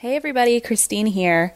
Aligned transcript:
Hey 0.00 0.16
everybody, 0.16 0.58
Christine 0.62 1.04
here. 1.04 1.54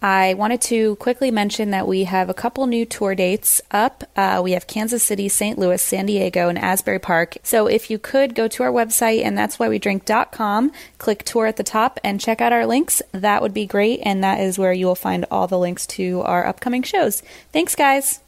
I 0.00 0.34
wanted 0.34 0.60
to 0.60 0.94
quickly 0.94 1.32
mention 1.32 1.72
that 1.72 1.88
we 1.88 2.04
have 2.04 2.30
a 2.30 2.34
couple 2.34 2.64
new 2.68 2.86
tour 2.86 3.16
dates 3.16 3.60
up. 3.72 4.04
Uh, 4.14 4.40
we 4.44 4.52
have 4.52 4.68
Kansas 4.68 5.02
City, 5.02 5.28
St. 5.28 5.58
Louis, 5.58 5.82
San 5.82 6.06
Diego, 6.06 6.48
and 6.48 6.56
Asbury 6.56 7.00
Park. 7.00 7.38
So 7.42 7.66
if 7.66 7.90
you 7.90 7.98
could 7.98 8.36
go 8.36 8.46
to 8.46 8.62
our 8.62 8.70
website 8.70 9.24
and 9.24 9.36
that's 9.36 9.58
why 9.58 9.68
we 9.68 9.80
drink.com, 9.80 10.70
click 10.98 11.24
tour 11.24 11.46
at 11.46 11.56
the 11.56 11.64
top 11.64 11.98
and 12.04 12.20
check 12.20 12.40
out 12.40 12.52
our 12.52 12.64
links, 12.64 13.02
that 13.10 13.42
would 13.42 13.52
be 13.52 13.66
great. 13.66 13.98
And 14.04 14.22
that 14.22 14.38
is 14.38 14.56
where 14.56 14.72
you 14.72 14.86
will 14.86 14.94
find 14.94 15.26
all 15.28 15.48
the 15.48 15.58
links 15.58 15.84
to 15.88 16.20
our 16.20 16.46
upcoming 16.46 16.84
shows. 16.84 17.24
Thanks, 17.52 17.74
guys. 17.74 18.20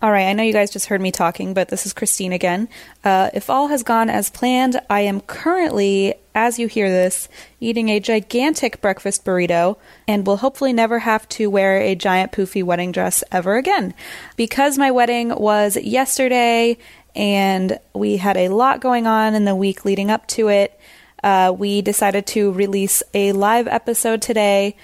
All 0.00 0.12
right, 0.12 0.28
I 0.28 0.32
know 0.32 0.44
you 0.44 0.52
guys 0.52 0.70
just 0.70 0.86
heard 0.86 1.00
me 1.00 1.10
talking, 1.10 1.54
but 1.54 1.70
this 1.70 1.84
is 1.84 1.92
Christine 1.92 2.32
again. 2.32 2.68
Uh, 3.02 3.30
if 3.34 3.50
all 3.50 3.66
has 3.66 3.82
gone 3.82 4.08
as 4.08 4.30
planned, 4.30 4.80
I 4.88 5.00
am 5.00 5.20
currently, 5.22 6.14
as 6.36 6.56
you 6.56 6.68
hear 6.68 6.88
this, 6.88 7.28
eating 7.58 7.88
a 7.88 7.98
gigantic 7.98 8.80
breakfast 8.80 9.24
burrito 9.24 9.76
and 10.06 10.24
will 10.24 10.36
hopefully 10.36 10.72
never 10.72 11.00
have 11.00 11.28
to 11.30 11.50
wear 11.50 11.80
a 11.80 11.96
giant 11.96 12.30
poofy 12.30 12.62
wedding 12.62 12.92
dress 12.92 13.24
ever 13.32 13.56
again. 13.56 13.92
Because 14.36 14.78
my 14.78 14.92
wedding 14.92 15.34
was 15.34 15.76
yesterday 15.76 16.78
and 17.16 17.80
we 17.92 18.18
had 18.18 18.36
a 18.36 18.50
lot 18.50 18.80
going 18.80 19.08
on 19.08 19.34
in 19.34 19.46
the 19.46 19.56
week 19.56 19.84
leading 19.84 20.12
up 20.12 20.28
to 20.28 20.46
it, 20.46 20.78
uh, 21.24 21.52
we 21.58 21.82
decided 21.82 22.24
to 22.28 22.52
release 22.52 23.02
a 23.14 23.32
live 23.32 23.66
episode 23.66 24.22
today. 24.22 24.76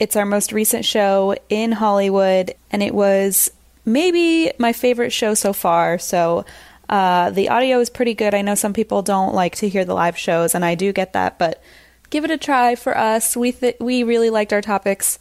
It's 0.00 0.16
our 0.16 0.24
most 0.24 0.50
recent 0.50 0.86
show 0.86 1.36
in 1.50 1.72
Hollywood, 1.72 2.54
and 2.70 2.82
it 2.82 2.94
was 2.94 3.50
maybe 3.84 4.52
my 4.58 4.72
favorite 4.72 5.10
show 5.10 5.34
so 5.34 5.52
far. 5.52 5.98
So 5.98 6.44
uh, 6.88 7.30
the 7.30 7.48
audio 7.48 7.80
is 7.80 7.90
pretty 7.90 8.14
good. 8.14 8.34
I 8.34 8.42
know 8.42 8.54
some 8.54 8.72
people 8.72 9.02
don't 9.02 9.34
like 9.34 9.56
to 9.56 9.68
hear 9.68 9.84
the 9.84 9.94
live 9.94 10.18
shows, 10.18 10.54
and 10.54 10.64
I 10.64 10.74
do 10.74 10.92
get 10.92 11.14
that, 11.14 11.38
but 11.38 11.62
give 12.10 12.24
it 12.24 12.30
a 12.30 12.38
try 12.38 12.74
for 12.74 12.96
us. 12.96 13.36
We 13.36 13.52
th- 13.52 13.76
we 13.80 14.02
really 14.02 14.30
liked 14.30 14.52
our 14.52 14.60
topics 14.60 15.18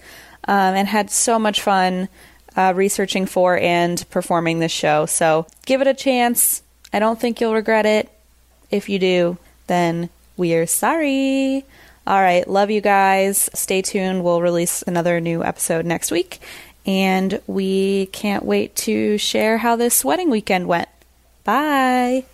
um, 0.47 0.75
and 0.75 0.87
had 0.87 1.09
so 1.09 1.39
much 1.39 1.61
fun 1.61 2.09
uh, 2.55 2.73
researching 2.75 3.25
for 3.25 3.57
and 3.57 4.03
performing 4.09 4.59
this 4.59 4.71
show. 4.71 5.05
So 5.05 5.47
give 5.65 5.81
it 5.81 5.87
a 5.87 5.93
chance. 5.93 6.61
I 6.91 6.99
don't 6.99 7.19
think 7.19 7.39
you'll 7.39 7.53
regret 7.53 7.85
it. 7.85 8.09
If 8.69 8.89
you 8.89 8.99
do, 8.99 9.37
then 9.67 10.09
we're 10.35 10.67
sorry. 10.67 11.65
All 12.05 12.19
right, 12.19 12.47
love 12.47 12.71
you 12.71 12.81
guys. 12.81 13.49
Stay 13.53 13.81
tuned. 13.81 14.23
We'll 14.23 14.41
release 14.41 14.81
another 14.81 15.21
new 15.21 15.43
episode 15.43 15.85
next 15.85 16.11
week 16.11 16.41
and 16.85 17.41
we 17.47 18.07
can't 18.07 18.45
wait 18.45 18.75
to 18.75 19.17
share 19.17 19.59
how 19.59 19.75
this 19.75 20.03
wedding 20.03 20.29
weekend 20.29 20.67
went. 20.67 20.89
Bye. 21.43 22.25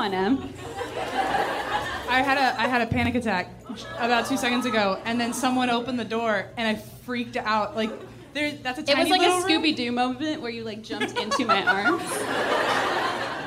That's 0.00 0.12
step 0.12 0.12
one, 0.12 0.14
Em. 0.14 0.54
I 2.08 2.22
had 2.22 2.38
a 2.38 2.60
I 2.60 2.66
had 2.66 2.80
a 2.82 2.86
panic 2.86 3.14
attack 3.14 3.48
about 3.98 4.26
two 4.26 4.36
seconds 4.36 4.66
ago, 4.66 4.98
and 5.04 5.20
then 5.20 5.32
someone 5.32 5.70
opened 5.70 5.98
the 5.98 6.04
door, 6.04 6.46
and 6.56 6.66
I 6.66 6.74
freaked 6.80 7.36
out. 7.36 7.76
Like 7.76 7.90
there, 8.34 8.52
that's 8.52 8.78
a 8.78 8.82
tiny. 8.82 9.00
It 9.00 9.02
was 9.04 9.10
like 9.10 9.22
a. 9.22 9.46
Scooby 9.46 9.76
Doo 9.76 9.92
moment 9.92 10.40
where 10.40 10.50
you 10.50 10.64
like 10.64 10.82
jumped 10.82 11.16
into 11.18 11.44
my 11.44 11.64
arms. 11.64 12.02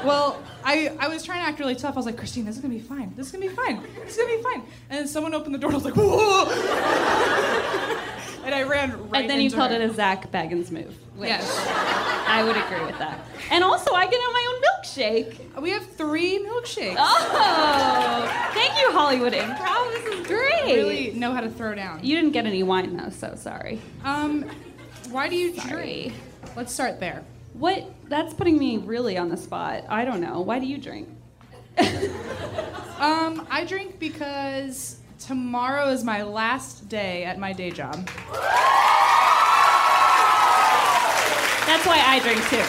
Well, 0.06 0.42
I 0.64 0.96
I 1.00 1.08
was 1.08 1.24
trying 1.24 1.42
to 1.42 1.48
act 1.48 1.60
really 1.60 1.76
tough. 1.76 1.94
I 1.94 1.98
was 1.98 2.06
like, 2.06 2.18
Christine, 2.18 2.46
this 2.46 2.56
is 2.56 2.62
gonna 2.62 2.74
be 2.74 2.80
fine. 2.82 3.14
This 3.16 3.28
is 3.28 3.32
gonna 3.32 3.48
be 3.48 3.54
fine. 3.56 3.82
This 4.04 4.18
is 4.18 4.24
gonna 4.24 4.38
be 4.38 4.44
fine. 4.44 4.64
And 4.90 5.00
then 5.00 5.08
someone 5.08 5.34
opened 5.34 5.56
the 5.56 5.60
door. 5.60 5.70
and 5.72 5.76
I 5.76 5.84
was 5.84 5.86
like, 5.86 5.96
whoa! 5.96 6.50
and 8.46 8.54
I 8.54 8.64
ran 8.64 8.92
right. 9.10 9.22
and 9.22 9.30
then 9.30 9.40
you 9.42 9.50
called 9.50 9.72
her. 9.72 9.78
it 9.78 9.90
a 9.90 9.94
Zak 9.94 10.32
Bagans 10.32 10.72
move. 10.72 10.94
Which 11.16 11.30
Yes. 11.30 11.58
I 12.28 12.44
would 12.44 12.58
agree 12.58 12.86
with 12.86 12.98
that. 13.00 13.20
And 13.52 13.64
also, 13.64 13.94
I 13.94 14.06
get 14.08 14.16
on 14.18 14.34
my 14.34 14.46
own 14.50 14.62
milkshake. 14.94 15.62
We 15.62 15.72
have 15.72 15.86
three 15.96 16.40
milkshakes. 16.40 16.96
Oh, 16.98 18.52
thank 18.54 18.80
you, 18.80 18.92
Hollywood 18.92 19.34
Improv. 19.34 19.92
This 19.94 20.06
is 20.20 20.28
great. 20.28 20.64
I 20.64 20.74
really 20.74 21.12
know 21.12 21.34
how 21.34 21.42
to 21.42 21.50
throw 21.50 21.76
down. 21.76 22.00
You 22.04 22.16
didn't 22.16 22.32
get 22.32 22.46
any 22.46 22.64
wine 22.64 22.96
though, 22.96 23.10
so 23.10 23.36
sorry. 23.36 23.82
Um, 24.04 24.50
why 25.10 25.28
do 25.30 25.36
you 25.36 25.54
Sorry. 25.56 25.70
drink? 25.70 26.14
Let's 26.56 26.74
start 26.74 27.00
there. 27.00 27.24
What? 27.54 27.92
That's 28.10 28.34
putting 28.34 28.58
me 28.58 28.78
really 28.78 29.18
on 29.18 29.30
the 29.30 29.38
spot. 29.38 29.84
I 29.90 30.06
don't 30.06 30.22
know. 30.22 30.42
Why 30.42 30.60
do 30.60 30.66
you 30.66 30.78
drink? 30.78 31.10
Um, 33.00 33.48
I 33.50 33.66
drink 33.68 34.00
because 34.00 35.00
tomorrow 35.20 35.90
is 35.90 36.04
my 36.04 36.24
last 36.24 36.88
day 36.88 37.26
at 37.26 37.38
my 37.38 37.52
day 37.52 37.70
job. 37.72 37.96
That's 41.66 41.86
why 41.86 42.02
I 42.06 42.20
drink 42.24 42.40
too. 42.50 42.64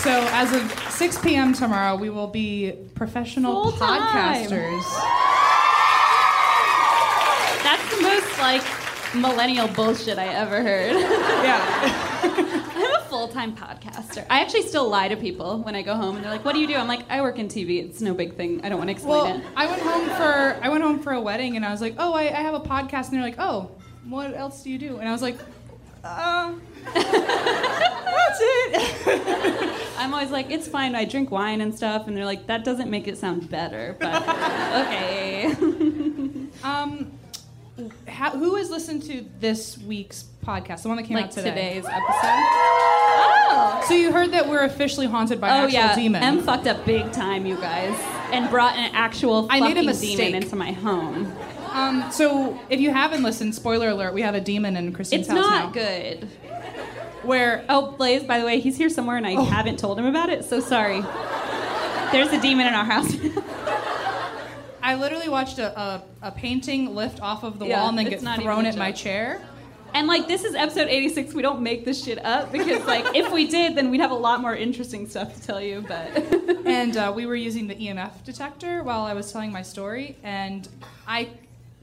So 0.00 0.28
as 0.32 0.52
of 0.54 0.70
6 0.98 1.18
p.m. 1.18 1.52
tomorrow, 1.52 1.94
we 1.94 2.10
will 2.10 2.26
be 2.26 2.72
professional 2.96 3.70
Full-time. 3.70 4.02
podcasters. 4.02 4.82
That's 7.62 7.96
the 7.96 8.02
most 8.02 8.38
like 8.40 8.64
millennial 9.14 9.68
bullshit 9.68 10.18
I 10.18 10.26
ever 10.26 10.60
heard. 10.60 10.90
Yeah. 10.90 12.72
I'm 12.74 12.96
a 12.96 13.04
full-time 13.04 13.54
podcaster. 13.54 14.26
I 14.28 14.40
actually 14.40 14.62
still 14.62 14.88
lie 14.88 15.06
to 15.06 15.14
people 15.14 15.60
when 15.60 15.76
I 15.76 15.82
go 15.82 15.94
home 15.94 16.16
and 16.16 16.24
they're 16.24 16.32
like, 16.32 16.44
"What 16.44 16.54
do 16.54 16.60
you 16.60 16.66
do?" 16.66 16.74
I'm 16.74 16.88
like, 16.88 17.08
"I 17.08 17.20
work 17.20 17.38
in 17.38 17.46
TV. 17.46 17.78
It's 17.84 18.00
no 18.00 18.12
big 18.12 18.34
thing. 18.34 18.64
I 18.64 18.68
don't 18.68 18.78
want 18.78 18.88
to 18.88 18.92
explain 18.92 19.22
well, 19.22 19.36
it." 19.36 19.44
I 19.54 19.66
went 19.66 19.82
home 19.82 20.08
for 20.08 20.58
I 20.60 20.68
went 20.68 20.82
home 20.82 20.98
for 20.98 21.12
a 21.12 21.20
wedding, 21.20 21.54
and 21.54 21.64
I 21.64 21.70
was 21.70 21.80
like, 21.80 21.94
oh, 21.98 22.12
I, 22.12 22.22
I 22.22 22.42
have 22.42 22.54
a 22.54 22.60
podcast, 22.60 23.04
and 23.04 23.12
they're 23.12 23.22
like, 23.22 23.38
oh, 23.38 23.70
what 24.08 24.34
else 24.34 24.64
do 24.64 24.70
you 24.70 24.78
do? 24.78 24.96
And 24.96 25.08
I 25.08 25.12
was 25.12 25.22
like, 25.22 25.38
uh, 26.02 26.54
that's 26.94 28.38
it. 28.40 29.84
I'm 29.98 30.14
always 30.14 30.30
like, 30.30 30.50
"It's 30.50 30.68
fine. 30.68 30.94
I 30.94 31.04
drink 31.04 31.30
wine 31.30 31.60
and 31.60 31.74
stuff," 31.74 32.06
and 32.06 32.16
they're 32.16 32.24
like, 32.24 32.46
"That 32.46 32.64
doesn't 32.64 32.90
make 32.90 33.08
it 33.08 33.18
sound 33.18 33.50
better." 33.50 33.96
But 33.98 34.22
okay. 34.86 35.46
um, 36.62 37.12
how, 38.06 38.30
who 38.30 38.56
has 38.56 38.70
listened 38.70 39.02
to 39.04 39.24
this 39.40 39.78
week's 39.78 40.24
podcast, 40.44 40.82
the 40.82 40.88
one 40.88 40.96
that 40.96 41.04
came 41.04 41.16
like 41.16 41.26
out 41.26 41.32
today? 41.32 41.50
today's 41.50 41.84
episode. 41.84 41.98
Oh. 43.50 43.84
So 43.88 43.94
you 43.94 44.12
heard 44.12 44.32
that 44.32 44.48
we're 44.48 44.64
officially 44.64 45.06
haunted 45.06 45.40
by 45.40 45.48
Oh 45.48 45.52
an 45.52 45.64
actual 45.64 45.72
yeah, 45.78 45.94
demon. 45.94 46.22
M 46.22 46.42
fucked 46.42 46.66
up 46.66 46.84
big 46.84 47.12
time, 47.12 47.46
you 47.46 47.56
guys, 47.56 47.96
and 48.32 48.48
brought 48.50 48.76
an 48.76 48.94
actual 48.94 49.46
I 49.50 49.60
made 49.60 49.72
a 49.72 49.74
fucking 49.74 49.86
mistake. 49.86 50.16
demon 50.16 50.42
into 50.42 50.56
my 50.56 50.72
home. 50.72 51.32
Um, 51.70 52.10
so 52.10 52.58
if 52.70 52.80
you 52.80 52.90
haven't 52.90 53.22
listened, 53.22 53.54
spoiler 53.54 53.90
alert, 53.90 54.14
we 54.14 54.22
have 54.22 54.34
a 54.34 54.40
demon 54.40 54.76
in 54.76 54.92
Christine's 54.92 55.28
It's 55.28 55.30
house 55.30 55.38
not 55.38 55.72
good. 55.72 56.28
Where 57.22 57.64
Oh, 57.68 57.92
Blaze, 57.92 58.24
by 58.24 58.38
the 58.38 58.44
way, 58.44 58.60
he's 58.60 58.76
here 58.76 58.88
somewhere 58.88 59.16
and 59.16 59.26
I 59.26 59.32
haven't 59.42 59.78
told 59.78 59.98
him 59.98 60.06
about 60.06 60.28
it, 60.30 60.44
so 60.44 60.60
sorry. 60.60 61.00
There's 62.12 62.32
a 62.32 62.40
demon 62.40 62.66
in 62.66 62.74
our 62.74 62.84
house. 62.84 63.12
I 64.82 64.92
I 64.92 64.94
literally 64.94 65.28
watched 65.28 65.58
a, 65.58 65.78
a, 65.78 66.02
a 66.22 66.30
painting 66.30 66.94
lift 66.94 67.20
off 67.20 67.42
of 67.42 67.58
the 67.58 67.66
Yeah, 67.66 67.80
wall 67.80 67.88
and 67.90 67.98
then 67.98 68.08
get 68.08 68.22
not 68.22 68.40
thrown 68.40 68.64
at 68.64 68.76
my 68.76 68.90
chair. 68.92 69.42
And 69.92 70.06
like 70.06 70.28
this 70.28 70.44
is 70.44 70.54
episode 70.54 70.88
86. 70.88 71.34
We 71.34 71.42
don't 71.42 71.60
make 71.60 71.84
this 71.84 72.02
shit 72.04 72.24
up 72.24 72.52
because 72.52 72.84
like 72.86 73.14
if 73.14 73.30
we 73.32 73.46
did, 73.46 73.74
then 73.74 73.90
we'd 73.90 74.00
have 74.00 74.10
a 74.10 74.14
lot 74.14 74.40
more 74.40 74.54
interesting 74.54 75.08
stuff 75.08 75.34
to 75.34 75.42
tell 75.42 75.60
you. 75.60 75.84
But 75.86 76.16
and 76.66 76.96
uh, 76.96 77.12
we 77.14 77.26
were 77.26 77.34
using 77.36 77.66
the 77.66 77.74
EMF 77.74 78.24
detector 78.24 78.82
while 78.82 79.02
I 79.02 79.12
was 79.12 79.30
telling 79.32 79.52
my 79.52 79.62
story. 79.62 80.16
And 80.22 80.66
I, 81.06 81.30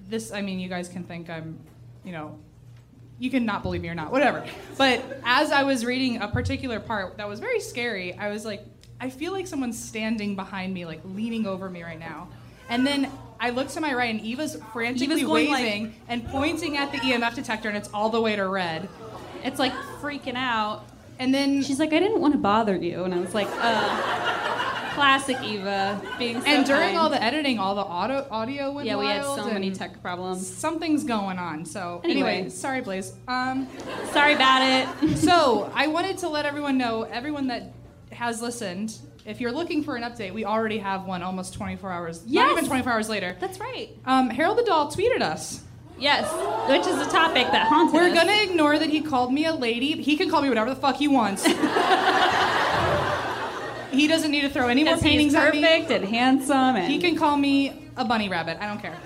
this, 0.07 0.31
I 0.31 0.41
mean, 0.41 0.59
you 0.59 0.69
guys 0.69 0.88
can 0.88 1.03
think 1.03 1.29
I'm, 1.29 1.59
you 2.03 2.11
know, 2.11 2.38
you 3.19 3.29
can 3.29 3.45
not 3.45 3.63
believe 3.63 3.81
me 3.81 3.89
or 3.89 3.95
not, 3.95 4.12
whatever. 4.12 4.45
But 4.77 5.01
as 5.23 5.51
I 5.51 5.63
was 5.63 5.85
reading 5.85 6.21
a 6.21 6.27
particular 6.27 6.79
part 6.79 7.17
that 7.17 7.27
was 7.27 7.39
very 7.39 7.59
scary, 7.59 8.13
I 8.13 8.29
was 8.29 8.45
like, 8.45 8.63
I 9.00 9.09
feel 9.09 9.31
like 9.31 9.47
someone's 9.47 9.81
standing 9.81 10.35
behind 10.35 10.73
me, 10.73 10.85
like 10.85 11.01
leaning 11.06 11.45
over 11.47 11.69
me 11.69 11.83
right 11.83 12.00
now. 12.00 12.27
And 12.69 12.85
then 12.85 13.12
I 13.39 13.51
look 13.51 13.67
to 13.69 13.81
my 13.81 13.94
right, 13.94 14.09
and 14.13 14.21
Eva's 14.21 14.57
frantically 14.73 15.06
Eva's 15.17 15.23
going, 15.23 15.51
like- 15.51 15.63
waving 15.63 15.95
and 16.07 16.25
pointing 16.27 16.77
at 16.77 16.91
the 16.91 16.97
EMF 17.00 17.35
detector, 17.35 17.69
and 17.69 17.77
it's 17.77 17.89
all 17.94 18.09
the 18.09 18.21
way 18.21 18.35
to 18.35 18.47
red. 18.47 18.88
it's 19.44 19.59
like 19.59 19.73
freaking 20.01 20.35
out. 20.35 20.83
And 21.19 21.33
then 21.33 21.62
She's 21.63 21.79
like, 21.79 21.94
I 21.94 22.00
didn't 22.00 22.19
want 22.19 22.33
to 22.33 22.38
bother 22.39 22.75
you, 22.75 23.03
and 23.03 23.13
I 23.13 23.19
was 23.19 23.33
like, 23.33 23.47
uh, 23.51 24.44
classic 24.95 25.38
Eva 25.44 26.01
being 26.18 26.42
so 26.42 26.47
and 26.47 26.65
during 26.65 26.81
kind. 26.81 26.97
all 26.97 27.09
the 27.09 27.21
editing, 27.21 27.59
all 27.59 27.75
the 27.75 27.81
auto 27.81 28.25
audio 28.31 28.71
went 28.71 28.88
yeah, 28.88 28.95
we 28.97 29.06
had 29.06 29.24
so 29.24 29.45
many 29.45 29.71
tech 29.71 30.01
problems. 30.01 30.47
something's 30.47 31.03
going 31.03 31.38
on. 31.38 31.65
So 31.65 32.01
Anyway. 32.03 32.31
anyway, 32.38 32.50
sorry, 32.50 32.81
Blaze. 32.81 33.13
Um, 33.27 33.68
Sorry 34.12 34.33
about 34.33 34.62
it. 34.63 35.18
so 35.18 35.69
I 35.75 35.88
wanted 35.88 36.18
to 36.19 36.30
let 36.30 36.45
everyone 36.45 36.77
know, 36.77 37.03
everyone 37.03 37.47
that 37.47 37.74
has 38.12 38.42
listened, 38.42 38.97
if 39.25 39.42
you're 39.42 39.51
looking 39.51 39.83
for 39.83 39.95
an 39.95 40.03
update, 40.03 40.33
we 40.33 40.45
already 40.45 40.77
have 40.77 41.06
one 41.06 41.21
almost 41.24 41.53
24 41.56 41.91
hours. 41.91 42.24
Yes. 42.25 42.44
Not 42.48 42.51
even 42.57 42.65
24 42.69 42.91
hours 42.94 43.09
later. 43.09 43.36
That's 43.39 43.59
right. 43.59 43.89
Um, 44.06 44.30
Harold 44.30 44.57
the 44.57 44.63
Doll 44.63 44.91
tweeted 44.91 45.21
us. 45.21 45.62
Yes, 45.98 46.25
which 46.69 46.86
is 46.86 47.07
a 47.07 47.09
topic 47.09 47.48
that 47.51 47.68
haunts 47.68 47.94
me. 47.94 48.00
We're 48.00 48.09
us. 48.09 48.13
gonna 48.13 48.44
ignore 48.44 48.77
that 48.77 48.89
he 48.89 49.00
called 49.01 49.31
me 49.33 49.45
a 49.45 49.53
lady. 49.53 49.94
He 50.01 50.18
can 50.18 50.30
call 50.30 50.41
me 50.41 50.50
whatever 50.50 50.69
the 50.69 50.75
fuck 50.75 50.98
he 50.98 51.07
wants. 51.07 51.45
he 53.95 54.07
doesn't 54.07 54.31
need 54.31 54.42
to 54.42 54.50
throw 54.50 54.68
any 54.68 54.83
more 54.83 54.95
Because 54.95 55.03
he's 55.03 55.12
paintings 55.12 55.36
at 55.36 55.53
me. 55.53 55.62
perfect 55.62 55.92
and 55.92 56.06
handsome, 56.06 56.75
and 56.75 56.92
He 56.92 57.00
can 57.00 57.15
call 57.15 57.38
me 57.38 57.89
a 57.97 58.06
bunny 58.06 58.30
rabbit. 58.30 58.57
I 58.59 58.68
don't 58.68 58.81
care. 58.81 58.97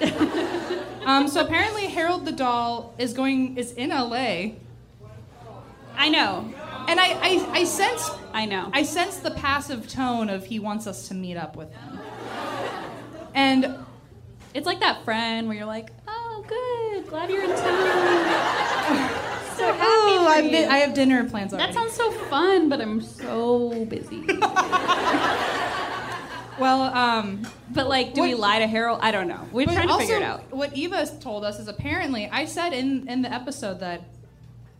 um, 1.05 1.27
so 1.27 1.41
apparently 1.45 1.85
Harold 1.87 2.25
the 2.25 2.31
Doll 2.31 2.93
is 2.97 3.13
going 3.13 3.57
is 3.57 3.71
in 3.73 3.89
LA, 3.89 4.51
I 5.95 6.09
know, 6.09 6.51
and 6.87 6.99
I, 6.99 7.07
I, 7.21 7.47
I 7.51 7.63
sense 7.65 8.09
I 8.33 8.45
know. 8.45 8.69
I 8.73 8.83
sense 8.83 9.17
the 9.17 9.31
passive 9.31 9.87
tone 9.87 10.29
of 10.29 10.45
he 10.45 10.59
wants 10.59 10.87
us 10.87 11.07
to 11.09 11.13
meet 11.13 11.37
up 11.37 11.55
with 11.55 11.71
him. 11.73 11.99
And 13.35 13.75
It's 14.53 14.65
like 14.65 14.79
that 14.79 15.03
friend 15.05 15.47
where 15.47 15.55
you're 15.57 15.65
like, 15.65 15.91
oh, 16.07 16.43
good, 16.47 17.07
glad 17.07 17.29
you're 17.29 17.43
in 17.43 17.49
town. 17.49 19.09
so 19.59 19.73
happy 19.73 19.83
oh, 19.83 20.23
for 20.25 20.31
I've 20.31 20.45
you. 20.45 20.51
been, 20.51 20.69
I 20.69 20.77
have 20.77 20.93
dinner 20.93 21.29
plans 21.29 21.53
already. 21.53 21.73
that 21.73 21.79
sounds 21.79 21.93
so 21.93 22.11
fun, 22.11 22.69
but 22.69 22.81
I'm 22.81 23.01
so 23.01 23.85
busy. 23.85 24.25
well. 26.59 26.81
Um, 26.81 27.47
but 27.71 27.87
like, 27.87 28.13
do 28.13 28.21
we 28.21 28.35
lie 28.35 28.59
to 28.59 28.67
Harold? 28.67 28.99
I 29.01 29.11
don't 29.11 29.27
know. 29.27 29.47
We're 29.51 29.65
trying 29.65 29.87
to 29.87 29.93
also, 29.93 29.99
figure 29.99 30.17
it 30.17 30.23
out. 30.23 30.51
What 30.51 30.73
Eva 30.75 31.05
told 31.19 31.43
us 31.43 31.59
is 31.59 31.67
apparently 31.67 32.29
I 32.31 32.45
said 32.45 32.73
in 32.73 33.07
in 33.07 33.21
the 33.21 33.31
episode 33.31 33.79
that 33.81 34.01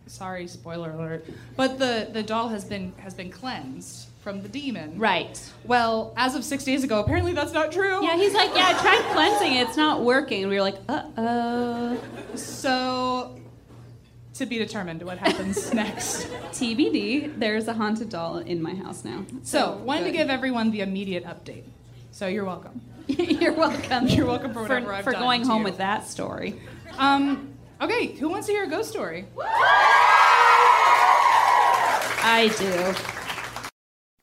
sorry 0.06 0.46
spoiler 0.46 0.90
alert, 0.90 1.26
but 1.56 1.78
the 1.78 2.08
the 2.12 2.22
doll 2.22 2.48
has 2.48 2.64
been 2.64 2.92
has 2.98 3.14
been 3.14 3.30
cleansed 3.30 4.08
from 4.22 4.42
the 4.42 4.48
demon. 4.48 4.98
Right. 4.98 5.40
Well, 5.64 6.12
as 6.16 6.34
of 6.34 6.44
six 6.44 6.64
days 6.64 6.84
ago, 6.84 7.00
apparently 7.00 7.32
that's 7.32 7.52
not 7.52 7.72
true. 7.72 8.04
Yeah, 8.04 8.16
he's 8.16 8.34
like, 8.34 8.50
yeah, 8.54 8.66
I 8.68 8.72
tried 8.72 9.12
cleansing 9.12 9.54
it. 9.54 9.68
It's 9.68 9.76
not 9.78 10.02
working. 10.02 10.42
And 10.42 10.50
we 10.50 10.56
were 10.56 10.62
like, 10.62 10.78
uh 10.88 11.04
oh. 11.16 12.00
So 12.34 13.39
to 14.40 14.46
be 14.46 14.58
determined 14.58 15.02
what 15.02 15.18
happens 15.18 15.72
next. 15.74 16.26
TBD, 16.52 17.38
there's 17.38 17.68
a 17.68 17.74
haunted 17.74 18.08
doll 18.08 18.38
in 18.38 18.62
my 18.62 18.74
house 18.74 19.04
now. 19.04 19.24
So, 19.42 19.76
wanted 19.84 20.04
to 20.04 20.12
give 20.12 20.30
everyone 20.30 20.70
the 20.70 20.80
immediate 20.80 21.26
update. 21.26 21.64
So 22.10 22.26
you're 22.26 22.46
welcome. 22.46 22.80
You're 23.06 23.52
welcome. 23.52 24.06
You're 24.08 24.26
welcome 24.26 24.52
for 24.52 24.62
whatever 24.62 24.92
I've 24.92 25.04
for 25.04 25.12
done 25.12 25.22
going 25.22 25.44
home 25.44 25.58
you. 25.58 25.64
with 25.64 25.78
that 25.78 26.06
story. 26.06 26.54
Um, 26.96 27.54
okay, 27.80 28.06
who 28.06 28.28
wants 28.28 28.46
to 28.46 28.52
hear 28.52 28.64
a 28.64 28.68
ghost 28.68 28.90
story? 28.90 29.26
I 32.22 32.52
do. 32.58 33.19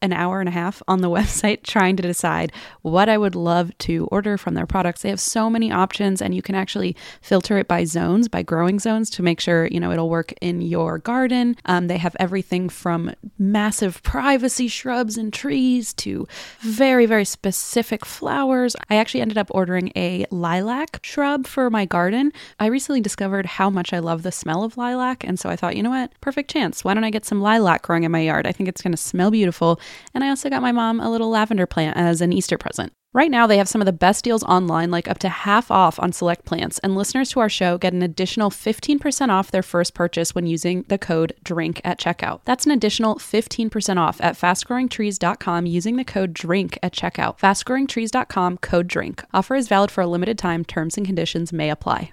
an 0.00 0.12
hour 0.12 0.40
and 0.40 0.48
a 0.48 0.52
half 0.52 0.82
on 0.88 1.00
the 1.00 1.10
website 1.18 1.62
trying 1.62 1.96
to 1.96 2.02
decide 2.02 2.52
what 2.82 3.08
I 3.08 3.18
would 3.18 3.34
love 3.34 3.76
to 3.78 4.06
order 4.06 4.38
from 4.38 4.54
their 4.54 4.66
products. 4.66 5.02
They 5.02 5.08
have 5.10 5.20
so 5.20 5.50
many 5.50 5.70
options 5.72 6.22
and 6.22 6.34
you 6.34 6.42
can 6.42 6.54
actually 6.54 6.96
filter 7.20 7.58
it 7.58 7.68
by 7.68 7.84
zones, 7.84 8.28
by 8.28 8.42
growing 8.42 8.78
zones 8.78 9.10
to 9.10 9.22
make 9.22 9.40
sure, 9.40 9.66
you 9.66 9.80
know, 9.80 9.92
it'll 9.92 10.10
work 10.10 10.32
in 10.40 10.60
your 10.60 10.98
garden. 10.98 11.56
Um, 11.64 11.88
they 11.88 11.98
have 11.98 12.16
everything 12.18 12.68
from 12.68 13.12
massive 13.38 14.02
privacy 14.02 14.68
shrubs 14.68 15.16
and 15.16 15.32
trees 15.32 15.92
to 15.94 16.26
very, 16.60 17.06
very 17.06 17.24
specific 17.24 18.04
flowers. 18.04 18.76
I 18.88 18.96
actually 18.96 19.20
ended 19.20 19.38
up 19.38 19.48
ordering 19.50 19.92
a 19.96 20.26
lilac 20.30 21.00
shrub 21.02 21.46
for 21.46 21.70
my 21.70 21.84
garden. 21.84 22.32
I 22.60 22.66
recently 22.66 23.00
discovered 23.00 23.46
how 23.46 23.70
much 23.70 23.92
I 23.92 23.98
love 23.98 24.22
the 24.22 24.32
smell 24.32 24.62
of 24.62 24.76
lilac. 24.76 25.24
And 25.24 25.38
so 25.38 25.48
I 25.48 25.56
thought, 25.56 25.76
you 25.76 25.82
know 25.82 25.90
what? 25.90 26.12
Perfect 26.20 26.50
chance. 26.50 26.84
Why 26.84 26.94
don't 26.94 27.04
I 27.04 27.10
get 27.10 27.24
some 27.24 27.40
lilac 27.40 27.82
growing 27.82 28.04
in 28.04 28.12
my 28.12 28.20
yard? 28.20 28.46
I 28.46 28.52
think 28.52 28.68
it's 28.68 28.82
going 28.82 28.92
to 28.92 28.96
smell 28.96 29.30
beautiful. 29.30 29.80
And 30.14 30.24
I 30.24 30.28
also 30.28 30.50
got 30.50 30.62
my 30.62 30.72
mom 30.72 31.00
a 31.00 31.10
little 31.10 31.30
lavender 31.30 31.66
plant 31.66 31.96
as 31.96 32.20
an 32.20 32.32
Easter 32.32 32.58
present. 32.58 32.92
Right 33.14 33.30
now, 33.30 33.46
they 33.46 33.56
have 33.56 33.68
some 33.68 33.80
of 33.80 33.86
the 33.86 33.92
best 33.92 34.22
deals 34.22 34.42
online, 34.44 34.90
like 34.90 35.08
up 35.08 35.18
to 35.20 35.30
half 35.30 35.70
off 35.70 35.98
on 35.98 36.12
select 36.12 36.44
plants, 36.44 36.78
and 36.80 36.94
listeners 36.94 37.30
to 37.30 37.40
our 37.40 37.48
show 37.48 37.78
get 37.78 37.94
an 37.94 38.02
additional 38.02 38.50
15% 38.50 39.30
off 39.30 39.50
their 39.50 39.62
first 39.62 39.94
purchase 39.94 40.34
when 40.34 40.46
using 40.46 40.84
the 40.88 40.98
code 40.98 41.32
DRINK 41.42 41.80
at 41.84 41.98
checkout. 41.98 42.40
That's 42.44 42.66
an 42.66 42.72
additional 42.72 43.14
15% 43.16 43.96
off 43.96 44.20
at 44.20 44.36
fastgrowingtrees.com 44.36 45.64
using 45.64 45.96
the 45.96 46.04
code 46.04 46.34
DRINK 46.34 46.78
at 46.82 46.92
checkout. 46.92 47.38
Fastgrowingtrees.com 47.38 48.58
code 48.58 48.88
DRINK. 48.88 49.24
Offer 49.32 49.54
is 49.54 49.68
valid 49.68 49.90
for 49.90 50.02
a 50.02 50.06
limited 50.06 50.38
time. 50.38 50.64
Terms 50.64 50.98
and 50.98 51.06
conditions 51.06 51.50
may 51.52 51.70
apply. 51.70 52.12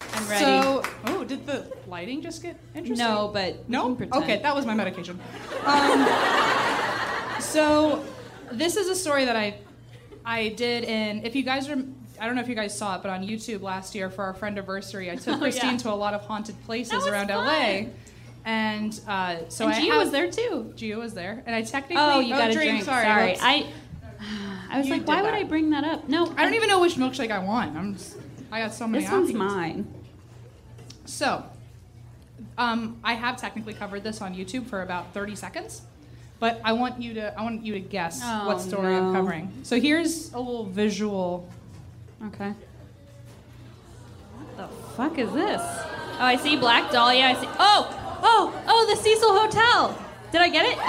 I'm 0.00 0.28
ready. 0.28 0.44
So, 0.44 0.82
oh, 1.06 1.24
did 1.24 1.46
the 1.46 1.70
lighting 1.86 2.22
just 2.22 2.42
get 2.42 2.58
interesting? 2.74 3.06
no, 3.06 3.30
but 3.32 3.68
No? 3.68 3.96
Okay, 4.12 4.40
that 4.42 4.54
was 4.54 4.66
my 4.66 4.74
medication. 4.74 5.18
Um, 5.64 6.06
so, 7.40 8.04
this 8.52 8.76
is 8.76 8.88
a 8.88 8.94
story 8.94 9.24
that 9.24 9.36
I 9.36 9.58
I 10.24 10.48
did 10.50 10.84
in. 10.84 11.24
If 11.24 11.34
you 11.34 11.42
guys 11.42 11.68
are, 11.68 11.78
I 12.20 12.26
don't 12.26 12.34
know 12.34 12.40
if 12.42 12.48
you 12.48 12.54
guys 12.54 12.76
saw 12.76 12.96
it, 12.96 13.02
but 13.02 13.10
on 13.10 13.26
YouTube 13.26 13.62
last 13.62 13.94
year 13.94 14.10
for 14.10 14.24
our 14.24 14.34
friend 14.34 14.58
anniversary, 14.58 15.10
I 15.10 15.16
took 15.16 15.36
Oh, 15.36 15.38
Christine 15.38 15.72
yeah. 15.72 15.76
to 15.78 15.90
a 15.90 15.94
lot 15.94 16.14
of 16.14 16.22
haunted 16.22 16.60
places 16.64 17.04
That 17.04 17.12
around 17.12 17.28
fun. 17.28 17.46
LA. 17.46 17.90
And 18.44 19.00
uh, 19.08 19.48
so 19.48 19.66
and 19.66 19.74
I 19.74 19.80
Gio 19.80 19.88
have, 19.90 20.02
was 20.02 20.10
there 20.12 20.30
too. 20.30 20.72
Gio 20.76 20.98
was 20.98 21.14
there, 21.14 21.42
and 21.46 21.54
I 21.56 21.62
technically. 21.62 21.96
Oh, 21.98 22.20
you 22.20 22.34
got 22.34 22.50
a 22.50 22.52
drink. 22.52 22.70
drink. 22.70 22.84
Sorry, 22.84 23.04
Sorry. 23.04 23.36
I 23.40 23.66
I 24.70 24.78
was 24.78 24.86
You 24.88 24.94
like, 24.94 25.06
why 25.08 25.22
would. 25.22 25.34
I 25.34 25.42
bring 25.44 25.70
that 25.70 25.82
up? 25.84 26.08
No, 26.08 26.32
I 26.36 26.44
don't 26.44 26.54
even 26.54 26.68
know 26.68 26.80
which 26.80 26.94
milkshake 26.94 27.30
I 27.30 27.38
want. 27.40 27.76
I'm 27.76 27.94
just, 27.94 28.16
I 28.52 28.60
got 28.62 28.74
so 28.74 28.86
many 28.86 29.04
This 29.04 29.12
one's 29.12 29.32
mine. 29.32 29.86
So, 31.04 31.44
um, 32.58 32.98
I 33.04 33.14
have 33.14 33.36
technically 33.36 33.74
covered 33.74 34.02
this 34.04 34.20
on 34.20 34.34
YouTube 34.34 34.66
for 34.66 34.82
about 34.82 35.12
30 35.14 35.34
seconds, 35.36 35.82
but 36.40 36.60
I 36.64 36.72
want 36.72 37.00
you 37.00 37.14
to 37.14 37.38
I 37.38 37.42
want 37.42 37.64
you 37.64 37.72
to 37.74 37.80
guess 37.80 38.20
Oh, 38.22 38.46
what 38.46 38.60
story 38.60 38.94
I'm 38.94 39.12
covering. 39.12 39.50
So 39.62 39.80
here's 39.80 40.32
a 40.32 40.38
little 40.38 40.64
visual. 40.64 41.48
Okay. 42.26 42.54
What 44.36 44.56
the 44.56 44.68
fuck 44.96 45.18
is 45.18 45.30
this? 45.32 45.60
Oh, 45.62 46.18
I 46.20 46.36
see 46.36 46.56
Black 46.56 46.90
Dahlia. 46.90 47.24
I 47.24 47.34
see. 47.34 47.48
Oh, 47.58 48.18
oh, 48.22 48.62
oh, 48.66 48.86
the 48.94 48.96
Cecil 49.02 49.32
Hotel. 49.38 49.98
Did 50.32 50.40
I 50.40 50.48
get 50.48 50.64
it? 50.66 50.76
Yeah! 50.76 50.86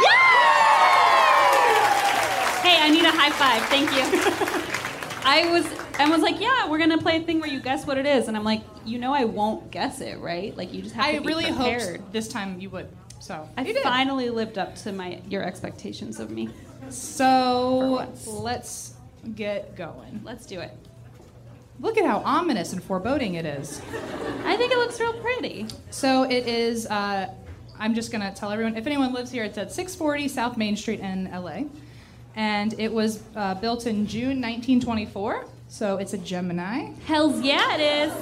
Hey, 2.64 2.78
I 2.82 2.90
need 2.90 3.04
a 3.06 3.12
high 3.12 3.32
five. 3.32 3.62
Thank 3.70 3.92
you. 3.92 4.04
I 5.26 5.52
was, 5.52 5.66
I 6.00 6.10
was 6.10 6.22
like, 6.22 6.40
yeah, 6.40 6.70
we're 6.70 6.78
gonna 6.78 6.98
play 6.98 7.18
a 7.18 7.22
thing 7.22 7.40
where 7.40 7.50
you 7.50 7.60
guess 7.60 7.86
what 7.86 7.98
it 7.98 8.06
is, 8.06 8.28
and 8.28 8.38
I'm 8.38 8.44
like, 8.44 8.62
you 8.86 9.00
know, 9.00 9.14
I 9.14 9.26
won't 9.26 9.72
guess 9.72 10.02
it, 10.02 10.20
right? 10.20 10.56
Like, 10.56 10.74
you 10.74 10.82
just 10.82 10.96
have 10.96 11.06
I 11.06 11.16
to 11.16 11.22
be 11.22 11.28
really 11.28 11.46
prepared. 11.46 11.98
hoped 12.00 12.14
this 12.14 12.28
time 12.28 12.60
you 12.60 12.70
would. 12.70 12.88
So 13.20 13.50
I 13.58 13.74
finally 13.84 14.30
lived 14.30 14.58
up 14.58 14.76
to 14.76 14.92
my 14.92 15.20
your 15.28 15.44
expectations 15.44 16.20
of 16.20 16.30
me. 16.30 16.50
So 16.90 18.08
let's 18.26 18.94
get 19.36 19.76
going. 19.76 20.22
Let's 20.24 20.46
do 20.46 20.60
it. 20.60 20.72
Look 21.80 21.98
at 21.98 22.06
how 22.06 22.20
ominous 22.20 22.74
and 22.74 22.82
foreboding 22.84 23.36
it 23.36 23.46
is. 23.46 23.82
I 24.46 24.56
think 24.58 24.72
it 24.72 24.78
looks 24.78 25.00
real 25.00 25.14
pretty. 25.14 25.68
So 25.90 26.24
it 26.24 26.48
is. 26.48 26.86
Uh, 26.88 27.34
I'm 27.80 27.94
just 27.94 28.12
gonna 28.12 28.34
tell 28.34 28.52
everyone. 28.52 28.76
If 28.78 28.88
anyone 28.88 29.14
lives 29.14 29.32
here, 29.32 29.44
it's 29.44 29.58
at 29.58 29.72
640 29.72 30.28
South 30.28 30.58
Main 30.58 30.76
Street 30.78 31.00
in 31.00 31.30
LA, 31.32 31.64
and 32.36 32.74
it 32.80 32.92
was 32.92 33.22
uh, 33.36 33.56
built 33.56 33.86
in 33.86 34.08
June 34.08 34.42
1924. 34.42 35.46
So 35.70 35.98
it's 35.98 36.14
a 36.14 36.18
Gemini, 36.18 36.92
Hell's 37.06 37.42
yeah, 37.42 37.76
it 37.78 38.08
is. 38.10 38.14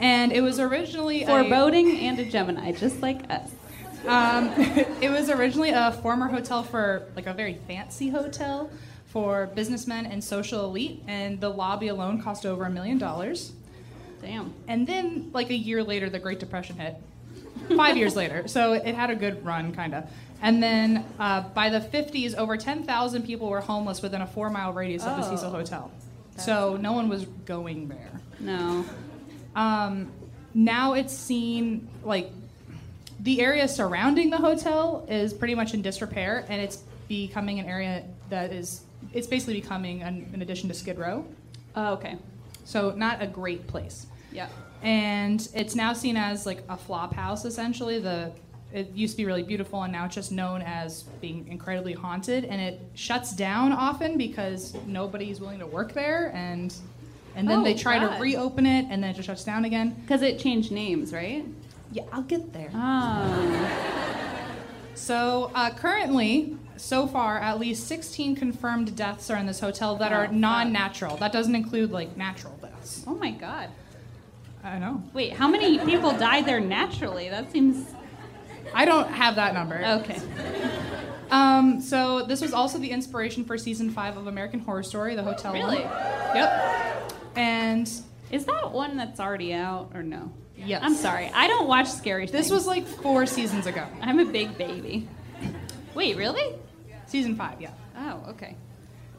and 0.00 0.32
it 0.32 0.40
was 0.40 0.58
originally 0.58 1.22
a, 1.22 1.26
Foreboding 1.26 1.98
and 2.00 2.18
a 2.18 2.24
Gemini, 2.24 2.72
just 2.72 3.00
like 3.00 3.20
us. 3.30 3.50
um, 4.06 4.52
it 5.00 5.10
was 5.10 5.30
originally 5.30 5.70
a 5.70 5.92
former 6.02 6.28
hotel 6.28 6.62
for 6.62 7.06
like 7.16 7.26
a 7.26 7.32
very 7.32 7.54
fancy 7.68 8.08
hotel 8.10 8.70
for 9.06 9.46
businessmen 9.54 10.06
and 10.06 10.22
social 10.22 10.64
elite, 10.64 11.02
and 11.06 11.40
the 11.40 11.48
lobby 11.48 11.88
alone 11.88 12.20
cost 12.20 12.44
over 12.44 12.64
a 12.64 12.70
million 12.70 12.98
dollars. 12.98 13.52
Damn. 14.20 14.52
And 14.66 14.86
then, 14.86 15.30
like 15.32 15.50
a 15.50 15.56
year 15.56 15.82
later, 15.84 16.10
the 16.10 16.18
Great 16.18 16.40
Depression 16.40 16.76
hit. 16.76 16.96
Five 17.76 17.96
years 17.96 18.16
later, 18.16 18.46
so 18.48 18.72
it 18.72 18.94
had 18.94 19.10
a 19.10 19.14
good 19.14 19.44
run, 19.44 19.72
kind 19.72 19.94
of. 19.94 20.10
And 20.42 20.62
then 20.62 21.04
uh, 21.18 21.42
by 21.42 21.70
the 21.70 21.80
50s, 21.80 22.34
over 22.34 22.56
10,000 22.58 23.22
people 23.22 23.48
were 23.48 23.60
homeless 23.60 24.02
within 24.02 24.20
a 24.20 24.26
four-mile 24.26 24.72
radius 24.74 25.04
of 25.04 25.16
the 25.18 25.26
Oh. 25.26 25.30
Cecil 25.36 25.50
Hotel. 25.50 25.90
So 26.36 26.76
no 26.76 26.92
one 26.92 27.08
was 27.08 27.24
going 27.46 27.88
there. 27.88 28.20
No. 28.40 28.84
Um, 29.54 30.10
now 30.52 30.94
it's 30.94 31.16
seen 31.16 31.88
like 32.02 32.30
the 33.20 33.40
area 33.40 33.68
surrounding 33.68 34.30
the 34.30 34.36
hotel 34.38 35.06
is 35.08 35.32
pretty 35.32 35.54
much 35.54 35.74
in 35.74 35.82
disrepair, 35.82 36.44
and 36.48 36.60
it's 36.60 36.82
becoming 37.08 37.58
an 37.60 37.66
area 37.66 38.04
that 38.30 38.52
is 38.52 38.82
it's 39.12 39.26
basically 39.26 39.54
becoming 39.60 40.02
an, 40.02 40.28
an 40.32 40.42
addition 40.42 40.68
to 40.68 40.74
Skid 40.74 40.98
Row. 40.98 41.24
Oh, 41.76 41.92
okay. 41.94 42.16
So 42.64 42.90
not 42.96 43.22
a 43.22 43.26
great 43.26 43.66
place. 43.66 44.06
Yeah. 44.32 44.48
and 44.82 45.46
it's 45.54 45.76
now 45.76 45.92
seen 45.92 46.16
as 46.16 46.44
like 46.44 46.64
a 46.68 46.76
flop 46.76 47.14
house 47.14 47.44
essentially 47.44 48.00
the 48.00 48.32
it 48.74 48.90
used 48.92 49.12
to 49.14 49.16
be 49.18 49.24
really 49.24 49.44
beautiful 49.44 49.84
and 49.84 49.92
now 49.92 50.04
it's 50.04 50.16
just 50.16 50.32
known 50.32 50.60
as 50.60 51.04
being 51.20 51.46
incredibly 51.48 51.92
haunted 51.92 52.44
and 52.44 52.60
it 52.60 52.80
shuts 52.94 53.32
down 53.34 53.72
often 53.72 54.18
because 54.18 54.74
nobody's 54.86 55.40
willing 55.40 55.60
to 55.60 55.66
work 55.66 55.92
there 55.94 56.32
and 56.34 56.74
and 57.36 57.48
then 57.48 57.60
Oh, 57.60 57.64
they 57.64 57.74
try 57.74 57.98
God. 58.00 58.16
to 58.16 58.22
reopen 58.22 58.66
it 58.66 58.86
and 58.90 59.02
then 59.02 59.10
it 59.10 59.14
just 59.14 59.26
shuts 59.26 59.44
down 59.44 59.64
again 59.64 59.96
Because 60.02 60.22
it 60.22 60.38
changed 60.40 60.70
names, 60.72 61.12
right? 61.12 61.44
yeah 61.92 62.02
i'll 62.12 62.22
get 62.22 62.52
there 62.52 62.70
Oh. 62.74 64.50
so 64.94 65.50
uh, 65.54 65.70
currently 65.70 66.56
so 66.76 67.06
far 67.06 67.38
at 67.38 67.60
least 67.60 67.86
16 67.86 68.34
confirmed 68.36 68.96
deaths 68.96 69.30
are 69.30 69.36
in 69.38 69.46
this 69.46 69.60
hotel 69.60 69.94
that 69.96 70.12
Oh, 70.12 70.16
are 70.16 70.28
non-natural 70.28 71.16
that 71.18 71.32
doesn't 71.32 71.54
include 71.54 71.92
like 71.92 72.16
natural 72.16 72.54
deaths 72.60 73.04
Oh 73.06 73.14
my 73.14 73.30
god. 73.30 73.68
i 74.64 74.78
know 74.78 75.02
Wait, 75.12 75.32
how 75.34 75.46
many 75.48 75.78
people 75.78 76.10
died 76.12 76.46
there 76.46 76.58
naturally? 76.60 77.28
That 77.28 77.52
seems. 77.52 77.86
I 78.74 78.84
don't 78.84 79.08
have 79.10 79.36
that 79.36 79.54
number 79.54 79.82
Okay. 79.84 80.20
Um, 81.30 81.80
so 81.80 82.24
this 82.26 82.40
was 82.40 82.52
also 82.52 82.78
the 82.78 82.90
inspiration 82.90 83.44
for 83.44 83.58
season 83.58 83.90
five 83.90 84.16
of 84.16 84.26
American 84.28 84.60
Horror 84.60 84.82
Story, 84.84 85.16
the 85.16 85.22
hotel. 85.22 85.52
one. 85.52 85.62
Really? 85.62 85.78
Yep. 85.82 87.12
And 87.34 87.90
Is 88.30 88.44
that 88.44 88.70
one 88.70 88.96
that's 88.96 89.18
already 89.18 89.52
out 89.52 89.90
or 89.94 90.02
no? 90.04 90.30
yes, 90.56 90.80
I'm 90.84 90.94
sorry. 90.94 91.30
I 91.34 91.48
don't 91.48 91.66
watch 91.66 91.88
scary 91.88 92.26
things. 92.28 92.44
This 92.44 92.52
was 92.52 92.66
like 92.68 92.86
four 92.86 93.26
seasons 93.26 93.66
ago. 93.66 93.84
I'm 94.00 94.20
a 94.20 94.24
big 94.26 94.56
baby. 94.56 95.08
Wait, 95.94 96.16
really? 96.16 96.54
Season 97.06 97.34
five, 97.34 97.60
yeah. 97.60 97.70
Oh, 97.96 98.26
okay. 98.28 98.54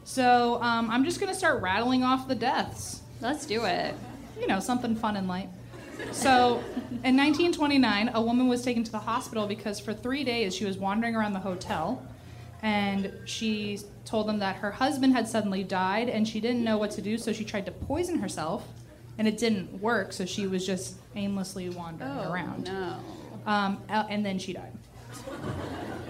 So 0.04 0.62
um, 0.62 0.88
I'm 0.90 1.04
just 1.04 1.20
gonna 1.20 1.34
start 1.34 1.60
rattling 1.60 2.02
off 2.02 2.28
the 2.28 2.34
deaths. 2.36 3.02
Let's 3.20 3.44
do 3.44 3.64
it. 3.66 3.94
You 4.40 4.46
know, 4.46 4.60
something 4.60 4.94
fun 4.96 5.16
and 5.16 5.28
light. 5.28 5.50
So, 6.12 6.58
in 7.04 7.16
1929, 7.16 8.10
a 8.14 8.20
woman 8.22 8.48
was 8.48 8.62
taken 8.62 8.84
to 8.84 8.92
the 8.92 8.98
hospital 8.98 9.46
because 9.46 9.80
for 9.80 9.92
three 9.94 10.24
days 10.24 10.54
she 10.54 10.64
was 10.64 10.76
wandering 10.78 11.14
around 11.16 11.32
the 11.32 11.40
hotel, 11.40 12.02
and 12.62 13.12
she 13.24 13.80
told 14.04 14.26
them 14.28 14.38
that 14.40 14.56
her 14.56 14.70
husband 14.70 15.12
had 15.14 15.28
suddenly 15.28 15.62
died, 15.64 16.08
and 16.08 16.26
she 16.26 16.40
didn't 16.40 16.64
know 16.64 16.78
what 16.78 16.90
to 16.92 17.02
do, 17.02 17.18
so 17.18 17.32
she 17.32 17.44
tried 17.44 17.66
to 17.66 17.72
poison 17.72 18.18
herself, 18.18 18.66
and 19.18 19.26
it 19.26 19.38
didn't 19.38 19.80
work, 19.80 20.12
so 20.12 20.24
she 20.26 20.46
was 20.46 20.66
just 20.66 20.96
aimlessly 21.14 21.68
wandering 21.70 22.10
Oh, 22.10 22.32
around. 22.32 22.64
no. 22.64 22.96
Um, 23.46 23.78
and 23.88 24.24
then 24.24 24.38
she 24.38 24.52
died. 24.52 24.72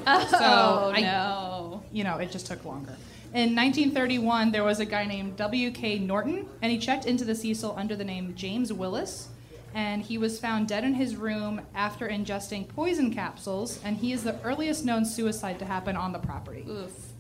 Oh, 0.09 0.93
I- 0.95 1.01
no. 1.01 1.83
you 1.93 2.05
know, 2.05 2.19
it 2.19 2.31
just 2.31 2.47
took 2.47 2.65
longer. 2.65 2.97
In 3.35 3.55
1931, 3.57 4.53
there 4.53 4.63
was 4.65 4.79
a 4.81 4.85
guy 4.87 5.05
named 5.05 5.37
W.K. 5.37 5.99
Norton, 5.99 6.47
and 6.63 6.71
he 6.73 6.79
checked 6.79 7.07
into 7.07 7.25
the 7.25 7.35
Cecil 7.35 7.75
under 7.77 7.97
the 7.97 8.05
name 8.05 8.33
James 8.37 8.73
Willis, 8.73 9.29
and 9.77 10.01
he 10.01 10.17
was 10.17 10.41
found 10.41 10.67
dead 10.67 10.85
in 10.85 10.95
his 10.95 11.17
room 11.17 11.61
after 11.75 12.09
ingesting 12.09 12.67
poison 12.67 13.13
capsules, 13.13 13.79
and 13.85 13.99
he 13.99 14.11
is 14.11 14.25
the 14.25 14.41
earliest 14.43 14.87
known 14.87 15.05
suicide 15.05 15.59
to 15.59 15.67
happen 15.67 15.95
on 15.95 16.13
the 16.13 16.19
property. 16.19 16.65
Oof. 16.67 17.13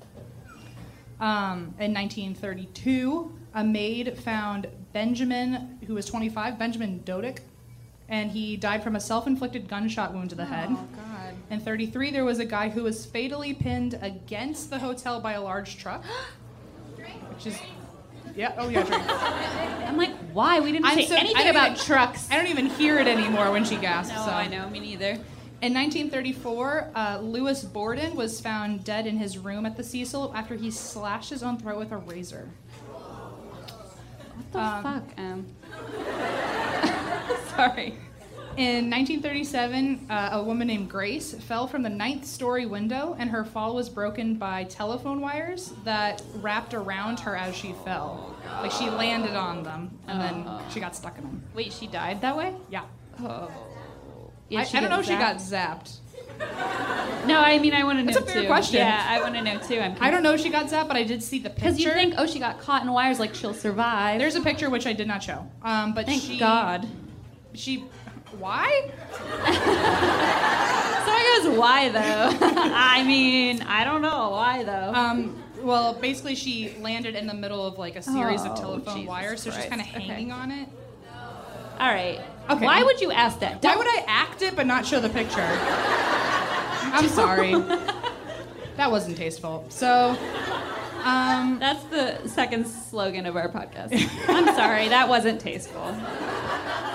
Um, 1.21 1.75
in 1.79 1.93
1932, 1.93 3.31
a 3.55 3.63
maid 3.63 4.19
found 4.19 4.69
Benjamin, 4.95 5.79
who 5.87 5.93
was 5.93 6.07
25, 6.07 6.59
Benjamin 6.59 7.03
Dodick, 7.05 7.41
and 8.09 8.31
he 8.31 8.57
died 8.57 8.83
from 8.83 8.97
a 8.97 9.01
self-inflicted 9.01 9.69
gunshot 9.69 10.15
wound 10.15 10.31
to 10.31 10.37
the 10.37 10.47
head. 10.47 10.71
Oh, 10.71 10.89
God. 10.97 11.35
In 11.51 11.61
33, 11.61 12.11
there 12.11 12.25
was 12.25 12.39
a 12.39 12.47
guy 12.47 12.71
who 12.71 12.85
was 12.85 13.05
fatally 13.05 13.53
pinned 13.53 13.99
against 14.01 14.71
the 14.71 14.79
hotel 14.79 15.21
by 15.21 15.33
a 15.33 15.43
large 15.43 15.77
truck. 15.77 16.03
Which 17.35 17.49
is, 17.49 17.59
yeah, 18.37 18.53
oh 18.59 18.69
yeah, 18.69 18.83
drink. 18.85 19.03
I'm 19.89 19.97
like, 19.97 20.15
why? 20.33 20.61
We 20.61 20.71
didn't 20.73 20.87
I'm 20.87 20.95
say 20.97 21.07
so- 21.07 21.17
anything 21.17 21.49
about 21.49 21.73
even- 21.73 21.85
trucks. 21.85 22.29
I 22.31 22.37
don't 22.37 22.49
even 22.49 22.67
hear 22.67 22.99
it 22.99 23.07
anymore 23.09 23.51
when 23.51 23.65
she 23.65 23.77
gasps. 23.77 24.15
No, 24.15 24.25
so. 24.27 24.31
I 24.31 24.47
know. 24.49 24.69
Me 24.71 24.79
neither. 24.81 25.19
In 25.63 25.73
1934, 25.73 26.91
uh, 26.95 27.19
Lewis 27.23 27.65
Borden 27.65 28.15
was 28.15 28.41
found 28.43 28.85
dead 28.85 29.07
in 29.07 29.17
his 29.17 29.39
room 29.39 29.65
at 29.65 29.77
the 29.77 29.83
Cecil 29.83 30.33
after 30.37 30.55
he 30.55 30.71
slashed 30.71 31.31
his 31.31 31.43
own 31.43 31.57
throat 31.59 31.79
with 31.79 31.93
a 31.93 31.97
razor. 31.97 32.51
What 34.35 34.53
the 34.53 34.59
Um, 34.61 34.83
fuck? 34.83 35.03
Sorry. 37.57 37.95
In 38.57 38.89
1937, 38.89 40.07
uh, 40.09 40.31
a 40.33 40.43
woman 40.43 40.67
named 40.67 40.89
Grace 40.89 41.35
fell 41.35 41.67
from 41.67 41.83
the 41.83 41.91
ninth 41.91 42.25
story 42.25 42.65
window, 42.65 43.15
and 43.19 43.29
her 43.29 43.45
fall 43.45 43.75
was 43.75 43.91
broken 43.91 44.37
by 44.37 44.65
telephone 44.65 45.21
wires 45.21 45.75
that 45.85 46.23
wrapped 46.37 46.73
around 46.73 47.21
her 47.21 47.37
as 47.37 47.55
she 47.55 47.75
fell. 47.85 48.35
Like 48.63 48.73
she 48.73 48.89
landed 48.89 49.35
on 49.35 49.63
them, 49.63 49.99
and 50.09 50.21
then 50.21 50.49
she 50.71 50.81
got 50.81 50.97
stuck 50.97 51.19
in 51.19 51.25
them. 51.25 51.43
Wait, 51.55 51.71
she 51.71 51.87
died 51.87 52.23
that 52.23 52.35
way? 52.35 52.55
Yeah. 52.71 52.85
Oh. 53.21 53.51
I, 54.51 54.63
I 54.63 54.65
don't 54.65 54.89
know 54.89 55.01
if 55.01 55.07
she 55.07 55.13
got 55.13 55.37
zapped. 55.37 55.99
No, 57.27 57.41
I 57.41 57.59
mean 57.59 57.75
I 57.75 57.85
want 57.85 57.99
to 57.99 58.05
know 58.05 58.13
That's 58.13 58.25
a 58.25 58.33
fair 58.33 58.43
too. 58.43 58.47
question. 58.47 58.77
Yeah, 58.77 59.05
I 59.07 59.21
want 59.21 59.35
to 59.35 59.43
know 59.43 59.59
too. 59.59 59.81
I'm 59.81 59.97
I 60.01 60.11
don't 60.11 60.23
know 60.23 60.33
if 60.33 60.41
she 60.41 60.51
got 60.51 60.67
zapped, 60.67 60.89
but 60.89 60.97
I 60.97 61.03
did 61.03 61.23
see 61.23 61.41
the 61.41 61.51
picture. 61.51 61.65
because 61.65 61.81
you 61.81 61.91
think, 61.91 62.15
oh, 62.17 62.27
she 62.27 62.39
got 62.39 62.61
caught 62.61 62.83
in 62.83 62.93
wires, 62.93 63.19
like 63.19 63.35
she'll 63.35 63.55
survive. 63.55 64.19
There's 64.19 64.37
a 64.37 64.41
picture 64.41 64.71
which 64.71 64.87
I 64.87 64.93
did 64.93 65.09
not 65.09 65.23
show. 65.23 65.47
Um, 65.63 65.93
but 65.95 66.07
Thank 66.07 66.23
she, 66.23 66.39
God. 66.39 66.87
She, 67.55 67.85
why? 68.39 68.91
Someone 71.05 71.51
goes, 71.53 71.59
why 71.59 71.89
though? 71.89 72.37
I 72.75 73.03
mean, 73.05 73.63
I 73.63 73.85
don't 73.85 74.03
know 74.03 74.31
why 74.31 74.63
though. 74.65 74.93
Um, 74.95 75.43
well, 75.61 75.95
basically, 75.95 76.35
she 76.35 76.77
landed 76.81 77.15
in 77.17 77.27
the 77.27 77.35
middle 77.35 77.67
of 77.67 77.79
like 77.79 77.97
a 77.97 78.03
series 78.03 78.43
Oh, 78.45 78.51
of 78.51 78.59
telephone 78.59 78.95
Jesus 78.97 79.09
wires, 79.09 79.43
so 79.43 79.51
she's 79.51 79.65
kind 79.67 79.81
of 79.81 79.87
Okay. 79.89 80.01
hanging 80.01 80.33
on 80.33 80.51
it. 80.51 80.69
All 81.79 81.89
right. 81.89 82.21
Okay. 82.49 82.65
Why 82.65 82.83
would 82.83 83.01
you 83.01 83.11
ask 83.11 83.41
that? 83.41 83.63
Why 83.63 83.77
would 83.77 83.87
I 83.87 84.05
act 84.07 84.41
it 84.43 84.55
but 84.57 84.67
not 84.67 84.87
show 84.87 85.01
the 85.01 85.09
picture? 85.11 85.41
I'm 86.89 87.09
sorry. 87.09 87.53
that 88.77 88.91
wasn't 88.91 89.17
tasteful. 89.17 89.67
So, 89.69 90.17
um, 91.07 91.59
That's 91.59 91.85
the 91.85 92.29
second 92.29 92.67
slogan 92.67 93.27
of 93.27 93.37
our 93.37 93.49
podcast. 93.49 93.93
I'm 94.29 94.47
sorry, 94.55 94.89
that 94.89 95.09
wasn't 95.09 95.41
tasteful. 95.41 95.89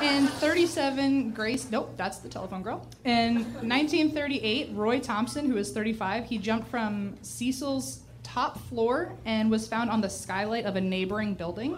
in 0.01 0.27
37, 0.27 1.32
Grace, 1.32 1.70
nope, 1.72 1.94
that's 1.98 2.18
the 2.20 2.30
telephone 2.30 2.62
girl. 2.62 2.88
In 3.06 3.36
1938, 3.62 4.72
Roy 4.74 5.00
Thompson, 5.00 5.46
who 5.48 5.56
was 5.56 5.72
35, 5.72 6.25
he 6.25 6.38
jumped 6.38 6.68
from 6.70 7.15
Cecil's 7.22 8.01
top 8.24 8.60
floor 8.68 9.13
and 9.25 9.50
was 9.50 9.68
found 9.68 9.89
on 9.89 10.01
the 10.01 10.10
skylight 10.10 10.65
of 10.65 10.75
a 10.75 10.82
neighboring 10.82 11.34
building, 11.34 11.74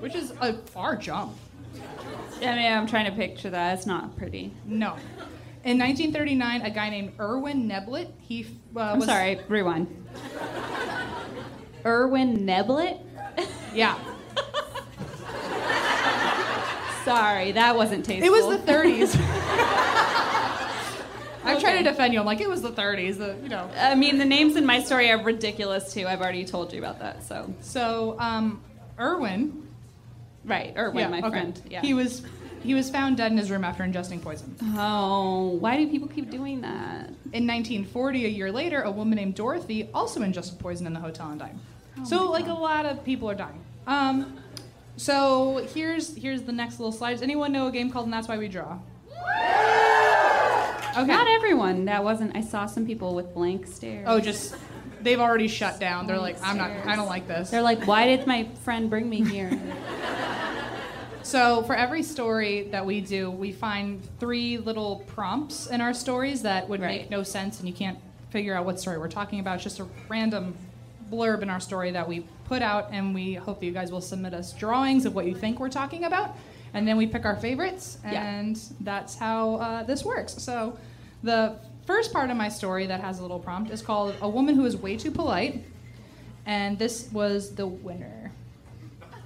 which 0.00 0.14
is 0.14 0.32
a 0.40 0.54
far 0.54 0.96
jump. 0.96 1.36
I 2.40 2.56
mean, 2.56 2.72
I'm 2.72 2.86
trying 2.88 3.04
to 3.06 3.12
picture 3.12 3.50
that. 3.50 3.78
It's 3.78 3.86
not 3.86 4.16
pretty. 4.16 4.52
No. 4.64 4.96
In 5.64 5.78
1939, 5.78 6.62
a 6.62 6.70
guy 6.70 6.90
named 6.90 7.12
Erwin 7.20 7.68
Neblett, 7.68 8.10
he 8.20 8.46
uh, 8.74 8.80
I'm 8.80 8.98
was 8.98 9.06
sorry, 9.06 9.38
rewind. 9.48 10.01
Erwin 11.84 12.46
Neblett? 12.46 13.00
Yeah. 13.74 13.98
Sorry, 17.04 17.52
that 17.52 17.74
wasn't 17.74 18.04
tasteful. 18.04 18.26
It 18.26 18.30
was 18.46 18.58
the 18.64 18.72
30s. 18.72 19.16
I'm 21.44 21.60
trying 21.60 21.82
to 21.82 21.90
defend 21.90 22.14
you. 22.14 22.20
I'm 22.20 22.26
like, 22.26 22.40
it 22.40 22.48
was 22.48 22.62
the 22.62 22.70
30s. 22.70 23.18
The, 23.18 23.36
you 23.42 23.48
know. 23.48 23.68
I 23.76 23.94
mean, 23.96 24.18
the 24.18 24.24
names 24.24 24.54
in 24.56 24.64
my 24.64 24.80
story 24.80 25.10
are 25.10 25.20
ridiculous 25.22 25.92
too. 25.92 26.06
I've 26.06 26.20
already 26.20 26.44
told 26.44 26.72
you 26.72 26.78
about 26.78 27.00
that. 27.00 27.24
So, 27.24 27.52
So, 27.60 28.16
um, 28.20 28.62
Erwin, 28.98 29.66
right, 30.44 30.72
Erwin, 30.76 30.98
yeah, 30.98 31.08
my 31.08 31.18
okay. 31.18 31.30
friend. 31.30 31.60
Yeah. 31.68 31.80
he 31.80 31.94
was 31.94 32.22
he 32.62 32.74
was 32.74 32.90
found 32.90 33.16
dead 33.16 33.32
in 33.32 33.38
his 33.38 33.50
room 33.50 33.64
after 33.64 33.82
ingesting 33.82 34.20
poison. 34.22 34.54
Oh, 34.76 35.56
why 35.60 35.76
do 35.76 35.88
people 35.88 36.08
keep 36.08 36.30
doing 36.30 36.60
that? 36.62 37.08
In 37.32 37.46
1940, 37.46 38.24
a 38.24 38.28
year 38.28 38.52
later, 38.52 38.82
a 38.82 38.90
woman 38.90 39.16
named 39.16 39.34
Dorothy 39.34 39.88
also 39.92 40.22
ingested 40.22 40.58
poison 40.58 40.86
in 40.86 40.92
the 40.92 41.00
hotel 41.00 41.30
and 41.30 41.38
died. 41.40 41.56
so, 42.04 42.30
like, 42.30 42.46
a 42.46 42.52
lot 42.52 42.86
of 42.86 43.04
people 43.04 43.28
are 43.28 43.34
dying. 43.34 43.60
Um, 43.86 44.38
so 44.96 45.66
here's 45.74 46.14
here's 46.14 46.42
the 46.42 46.52
next 46.52 46.78
little 46.78 46.92
slide. 46.92 47.12
Does 47.12 47.22
anyone 47.22 47.50
know 47.52 47.66
a 47.66 47.72
game 47.72 47.90
called 47.90 48.04
And 48.04 48.12
That's 48.12 48.28
Why 48.28 48.38
We 48.38 48.48
Draw? 48.48 48.78
Okay. 50.94 51.06
Not 51.06 51.26
everyone. 51.26 51.86
That 51.86 52.04
wasn't. 52.04 52.36
I 52.36 52.42
saw 52.42 52.66
some 52.66 52.86
people 52.86 53.14
with 53.14 53.32
blank 53.32 53.66
stares. 53.66 54.04
Oh, 54.06 54.20
just 54.20 54.54
they've 55.00 55.20
already 55.20 55.48
shut 55.48 55.80
down. 55.80 56.06
They're 56.06 56.18
like, 56.18 56.36
I'm 56.42 56.58
not. 56.58 56.70
I 56.86 56.96
don't 56.96 57.08
like 57.08 57.26
this. 57.26 57.50
They're 57.50 57.62
like, 57.62 57.86
why 57.86 58.06
did 58.06 58.26
my 58.26 58.44
friend 58.62 58.90
bring 58.90 59.08
me 59.08 59.24
here? 59.24 59.50
So 61.24 61.62
for 61.62 61.74
every 61.74 62.02
story 62.02 62.68
that 62.72 62.84
we 62.84 63.00
do, 63.00 63.30
we 63.30 63.52
find 63.52 64.02
three 64.18 64.58
little 64.58 65.04
prompts 65.06 65.66
in 65.68 65.80
our 65.80 65.94
stories 65.94 66.42
that 66.42 66.68
would 66.68 66.80
Right. 66.80 67.02
make 67.02 67.10
no 67.10 67.22
sense, 67.22 67.58
and 67.60 67.68
you 67.68 67.74
can't 67.74 67.98
figure 68.30 68.54
out 68.54 68.64
what 68.66 68.80
story 68.80 68.98
we're 68.98 69.08
talking 69.08 69.38
about. 69.40 69.54
It's 69.56 69.64
just 69.64 69.78
a 69.80 69.86
random 70.08 70.54
blurb 71.10 71.42
in 71.42 71.50
our 71.50 71.60
story 71.60 71.90
that 71.92 72.08
we 72.08 72.20
put 72.46 72.60
out, 72.62 72.88
and 72.90 73.14
we 73.14 73.34
hope 73.34 73.60
that 73.60 73.66
you 73.66 73.72
guys 73.72 73.92
will 73.92 74.00
submit 74.00 74.34
us 74.34 74.52
drawings 74.52 75.06
of 75.06 75.14
what 75.14 75.26
you 75.26 75.34
think 75.34 75.60
we're 75.60 75.68
talking 75.68 76.04
about, 76.04 76.34
and 76.74 76.88
then 76.88 76.96
we 76.96 77.06
pick 77.06 77.24
our 77.24 77.36
favorites, 77.36 77.98
Yeah. 78.04 78.22
and 78.24 78.58
that's 78.80 79.16
how 79.16 79.56
uh, 79.56 79.82
this 79.84 80.04
works. 80.04 80.34
So 80.42 80.76
the 81.22 81.54
first 81.86 82.12
part 82.12 82.30
of 82.30 82.36
my 82.36 82.48
story 82.48 82.86
that 82.86 83.00
has 83.00 83.18
a 83.20 83.22
little 83.22 83.38
prompt 83.38 83.70
is 83.70 83.80
called 83.82 84.14
"A 84.20 84.28
Woman 84.28 84.54
Who 84.56 84.64
Is 84.64 84.76
Way 84.76 84.96
Too 84.96 85.10
Polite," 85.10 85.62
and 86.46 86.78
this 86.78 87.08
was 87.12 87.54
the 87.54 87.66
winner. 87.66 88.32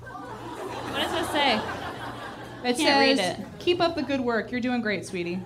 what 0.03 1.03
does 1.03 1.27
it 1.29 1.31
say? 1.33 1.61
It 2.65 2.77
Can't 2.77 3.01
read 3.01 3.19
says, 3.19 3.39
it. 3.39 3.45
"Keep 3.61 3.81
up 3.81 3.95
the 3.95 4.03
good 4.03 4.21
work. 4.21 4.51
You're 4.51 4.61
doing 4.61 4.81
great, 4.83 5.07
sweetie." 5.07 5.41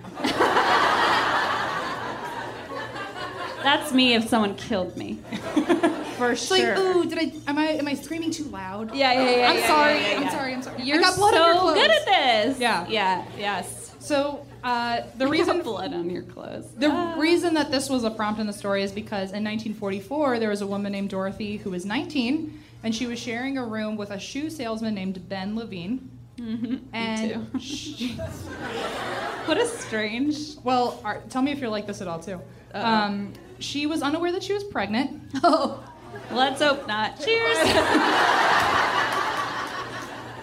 That's 3.63 3.93
me 3.93 4.15
if 4.15 4.27
someone 4.27 4.55
killed 4.55 4.97
me. 4.97 5.19
For 6.17 6.31
It's 6.31 6.47
sure. 6.47 6.57
like, 6.57 6.77
ooh, 6.79 7.05
did 7.07 7.17
I? 7.19 7.33
Am 7.49 7.57
I? 7.57 7.67
Am 7.73 7.87
I 7.87 7.93
screaming 7.93 8.31
too 8.31 8.45
loud? 8.45 8.93
Yeah, 8.95 9.13
yeah, 9.13 9.37
yeah. 9.37 9.49
I'm 9.49 9.57
yeah, 9.57 9.67
sorry. 9.67 9.93
yeah, 9.99 10.11
yeah, 10.11 10.19
I'm 10.19 10.29
sorry. 10.31 10.53
I'm 10.53 10.61
sorry. 10.63 10.83
You're 10.83 10.97
I 10.97 11.01
got 11.01 11.15
blood 11.15 11.33
so 11.33 11.41
on 11.43 11.47
your 11.53 11.59
clothes. 11.59 11.73
good 11.75 11.91
at 11.91 12.05
this. 12.05 12.59
Yeah. 12.59 12.87
Yeah. 12.87 13.25
Yes. 13.37 13.95
So 13.99 14.45
uh, 14.63 15.01
the 15.17 15.27
reason 15.27 15.57
got 15.57 15.63
blood 15.63 15.93
on 15.93 16.09
your 16.09 16.23
clothes. 16.23 16.71
the 16.75 16.89
Ah. 16.91 17.15
reason 17.19 17.53
that 17.53 17.69
this 17.71 17.87
was 17.89 18.03
a 18.03 18.09
prompt 18.11 18.39
in 18.39 18.47
the 18.47 18.53
story 18.53 18.81
is 18.83 18.91
because 18.91 19.31
in 19.31 19.43
1944 19.43 20.39
there 20.39 20.49
was 20.49 20.61
a 20.61 20.67
woman 20.67 20.91
named 20.91 21.09
Dorothy 21.11 21.57
who 21.57 21.69
was 21.69 21.85
19 21.85 22.59
and 22.83 22.95
she 22.95 23.05
was 23.05 23.19
sharing 23.19 23.57
a 23.59 23.63
room 23.65 23.95
with 23.95 24.09
a 24.09 24.19
shoe 24.19 24.49
salesman 24.49 24.95
named 24.95 25.27
Ben 25.29 25.55
Levine. 25.55 26.09
Mm-hmm. 26.41 26.75
And 26.93 27.61
she, 27.61 28.09
What 29.45 29.57
a 29.57 29.65
strange. 29.67 30.57
well, 30.63 30.99
Art, 31.03 31.29
tell 31.29 31.41
me 31.41 31.51
if 31.51 31.59
you're 31.59 31.69
like 31.69 31.87
this 31.87 32.01
at 32.01 32.07
all 32.07 32.19
too. 32.19 32.39
Um, 32.73 33.33
she 33.59 33.85
was 33.85 34.01
unaware 34.01 34.31
that 34.31 34.43
she 34.43 34.53
was 34.53 34.63
pregnant. 34.63 35.21
Oh. 35.43 35.83
Let's 36.29 36.61
hope 36.61 36.87
not. 36.87 37.19
Cheers. 37.21 37.57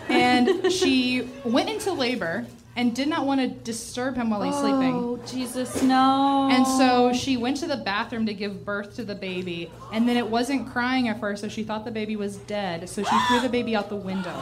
and 0.08 0.72
she 0.72 1.28
went 1.44 1.68
into 1.68 1.92
labor 1.92 2.46
and 2.74 2.94
did 2.94 3.08
not 3.08 3.26
want 3.26 3.40
to 3.40 3.48
disturb 3.48 4.14
him 4.16 4.30
while 4.30 4.40
he's 4.42 4.54
sleeping. 4.54 4.94
Oh 4.94 5.18
Jesus, 5.26 5.82
no. 5.82 6.48
And 6.50 6.66
so 6.66 7.12
she 7.12 7.36
went 7.36 7.56
to 7.58 7.66
the 7.66 7.76
bathroom 7.76 8.24
to 8.26 8.32
give 8.34 8.64
birth 8.64 8.96
to 8.96 9.04
the 9.04 9.14
baby, 9.14 9.70
and 9.92 10.08
then 10.08 10.16
it 10.16 10.28
wasn't 10.28 10.70
crying 10.72 11.08
at 11.08 11.20
first, 11.20 11.42
so 11.42 11.48
she 11.48 11.64
thought 11.64 11.84
the 11.84 11.90
baby 11.90 12.16
was 12.16 12.36
dead, 12.36 12.88
so 12.88 13.02
she 13.02 13.18
threw 13.28 13.40
the 13.40 13.48
baby 13.48 13.74
out 13.76 13.88
the 13.88 13.96
window. 13.96 14.32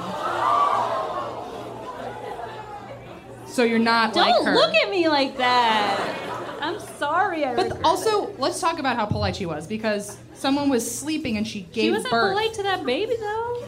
So 3.57 3.65
you're 3.65 3.79
not 3.79 4.15
like 4.15 4.35
her. 4.35 4.45
Don't 4.45 4.45
like 4.45 4.55
her. 4.55 4.55
look 4.55 4.75
at 4.75 4.91
me 4.91 5.09
like 5.09 5.39
that. 5.39 6.59
I'm 6.61 6.79
sorry. 6.99 7.47
I 7.47 7.55
but 7.55 7.83
also, 7.85 8.31
let's 8.37 8.61
talk 8.61 8.79
about 8.79 8.97
how 8.97 9.07
polite 9.07 9.37
she 9.37 9.47
was 9.47 9.67
because 9.67 10.19
someone 10.35 10.69
was 10.69 10.85
sleeping 10.99 11.39
and 11.39 11.49
she 11.49 11.61
it. 11.61 11.73
gave 11.73 11.85
she 11.85 11.91
wasn't 11.93 12.11
birth. 12.11 12.33
polite 12.33 12.53
to 12.53 12.63
that 12.65 12.85
baby 12.85 13.17
though. 13.19 13.65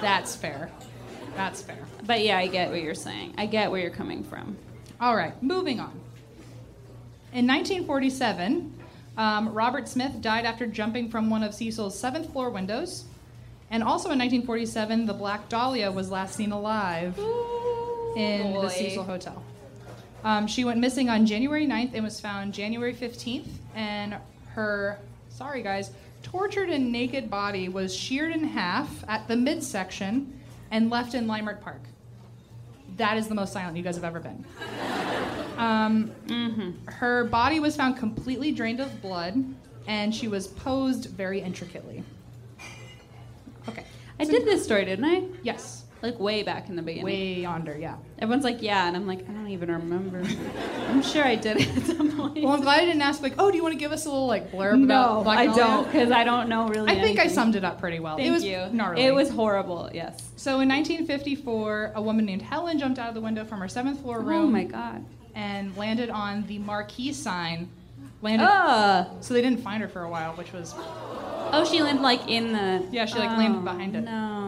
That's 0.00 0.36
fair. 0.36 0.70
That's 1.34 1.60
fair. 1.60 1.84
But 2.06 2.22
yeah, 2.22 2.38
I 2.38 2.46
get 2.46 2.70
what 2.70 2.80
you're 2.80 2.94
saying. 2.94 3.34
I 3.36 3.46
get 3.46 3.68
where 3.72 3.80
you're 3.80 3.90
coming 3.90 4.22
from. 4.22 4.56
All 5.00 5.16
right, 5.16 5.42
moving 5.42 5.80
on. 5.80 5.98
In 7.32 7.48
1947, 7.48 8.80
um, 9.16 9.48
Robert 9.52 9.88
Smith 9.88 10.20
died 10.20 10.44
after 10.44 10.68
jumping 10.68 11.10
from 11.10 11.30
one 11.30 11.42
of 11.42 11.52
Cecil's 11.52 11.98
seventh 11.98 12.30
floor 12.30 12.50
windows. 12.50 13.06
And 13.72 13.82
also 13.82 14.12
in 14.12 14.20
1947, 14.20 15.06
the 15.06 15.14
Black 15.14 15.48
Dahlia 15.48 15.90
was 15.90 16.12
last 16.12 16.36
seen 16.36 16.52
alive 16.52 17.18
in 18.18 18.52
Boy. 18.52 18.62
the 18.62 18.68
Cecil 18.70 19.04
Hotel. 19.04 19.42
Um, 20.24 20.46
she 20.46 20.64
went 20.64 20.80
missing 20.80 21.08
on 21.08 21.24
January 21.26 21.66
9th 21.66 21.94
and 21.94 22.02
was 22.04 22.20
found 22.20 22.52
January 22.52 22.92
15th. 22.92 23.48
And 23.74 24.16
her, 24.54 24.98
sorry 25.28 25.62
guys, 25.62 25.92
tortured 26.22 26.70
and 26.70 26.90
naked 26.90 27.30
body 27.30 27.68
was 27.68 27.94
sheared 27.94 28.32
in 28.32 28.44
half 28.44 29.04
at 29.08 29.28
the 29.28 29.36
midsection 29.36 30.40
and 30.70 30.90
left 30.90 31.14
in 31.14 31.26
Leimert 31.26 31.60
Park. 31.60 31.80
That 32.96 33.16
is 33.16 33.28
the 33.28 33.34
most 33.36 33.52
silent 33.52 33.76
you 33.76 33.82
guys 33.84 33.94
have 33.94 34.04
ever 34.04 34.20
been. 34.20 34.44
Um, 35.58 36.12
Her 36.86 37.24
body 37.24 37.58
was 37.58 37.74
found 37.74 37.96
completely 37.96 38.52
drained 38.52 38.78
of 38.78 39.02
blood, 39.02 39.44
and 39.88 40.14
she 40.14 40.28
was 40.28 40.46
posed 40.46 41.06
very 41.06 41.40
intricately. 41.40 42.04
Okay. 43.68 43.82
I 44.20 44.24
did 44.24 44.44
this 44.44 44.62
story, 44.62 44.84
didn't 44.84 45.04
I? 45.04 45.24
Yes. 45.42 45.82
Like 46.00 46.20
way 46.20 46.42
back 46.44 46.68
in 46.68 46.76
the 46.76 46.82
beginning. 46.82 47.04
way 47.04 47.34
yonder. 47.40 47.76
Yeah. 47.76 47.96
Everyone's 48.20 48.44
like, 48.44 48.62
yeah, 48.62 48.86
and 48.86 48.96
I'm 48.96 49.06
like, 49.06 49.28
I 49.28 49.32
don't 49.32 49.48
even 49.48 49.70
remember. 49.70 50.22
I'm 50.88 51.02
sure 51.02 51.24
I 51.24 51.34
did 51.34 51.56
it 51.56 51.76
at 51.76 51.82
some 51.96 52.16
point. 52.16 52.44
Well, 52.44 52.52
I'm 52.52 52.60
glad 52.60 52.80
I 52.82 52.84
didn't 52.84 53.02
ask 53.02 53.20
like, 53.20 53.34
oh, 53.38 53.50
do 53.50 53.56
you 53.56 53.62
want 53.64 53.72
to 53.74 53.78
give 53.78 53.90
us 53.90 54.06
a 54.06 54.08
little 54.08 54.26
like 54.28 54.52
blurb 54.52 54.78
no, 54.78 54.84
about 54.84 55.24
Black 55.24 55.38
I 55.38 55.46
don't, 55.46 55.84
because 55.86 56.10
I 56.12 56.22
don't 56.24 56.48
know 56.48 56.68
really. 56.68 56.90
I 56.90 57.00
think 57.00 57.18
I 57.18 57.26
summed 57.26 57.56
it 57.56 57.64
up 57.64 57.80
pretty 57.80 57.98
well. 57.98 58.16
Thank 58.16 58.28
it 58.28 58.32
was 58.32 58.44
you. 58.44 58.66
gnarly. 58.72 59.02
It 59.02 59.12
was 59.12 59.28
horrible. 59.28 59.90
Yes. 59.92 60.30
So 60.36 60.60
in 60.60 60.68
1954, 60.68 61.92
a 61.96 62.02
woman 62.02 62.24
named 62.24 62.42
Helen 62.42 62.78
jumped 62.78 62.98
out 62.98 63.08
of 63.08 63.14
the 63.14 63.20
window 63.20 63.44
from 63.44 63.58
her 63.60 63.68
seventh 63.68 64.00
floor 64.00 64.20
room 64.20 64.44
Oh 64.44 64.46
my 64.46 64.64
god. 64.64 65.04
and 65.34 65.76
landed 65.76 66.10
on 66.10 66.46
the 66.46 66.58
marquee 66.58 67.12
sign. 67.12 67.68
Landed. 68.22 68.44
Uh, 68.44 69.20
So 69.20 69.34
they 69.34 69.42
didn't 69.42 69.60
find 69.62 69.82
her 69.82 69.88
for 69.88 70.02
a 70.02 70.08
while, 70.08 70.32
which 70.34 70.52
was 70.52 70.74
oh, 70.76 71.68
she 71.70 71.82
landed 71.82 72.02
like 72.02 72.28
in 72.28 72.52
the. 72.52 72.86
Yeah, 72.90 73.06
she, 73.06 73.18
like, 73.18 73.30
oh, 73.30 73.36
landed 73.36 73.64
behind 73.64 73.96
it. 73.96 74.02
No. 74.02 74.47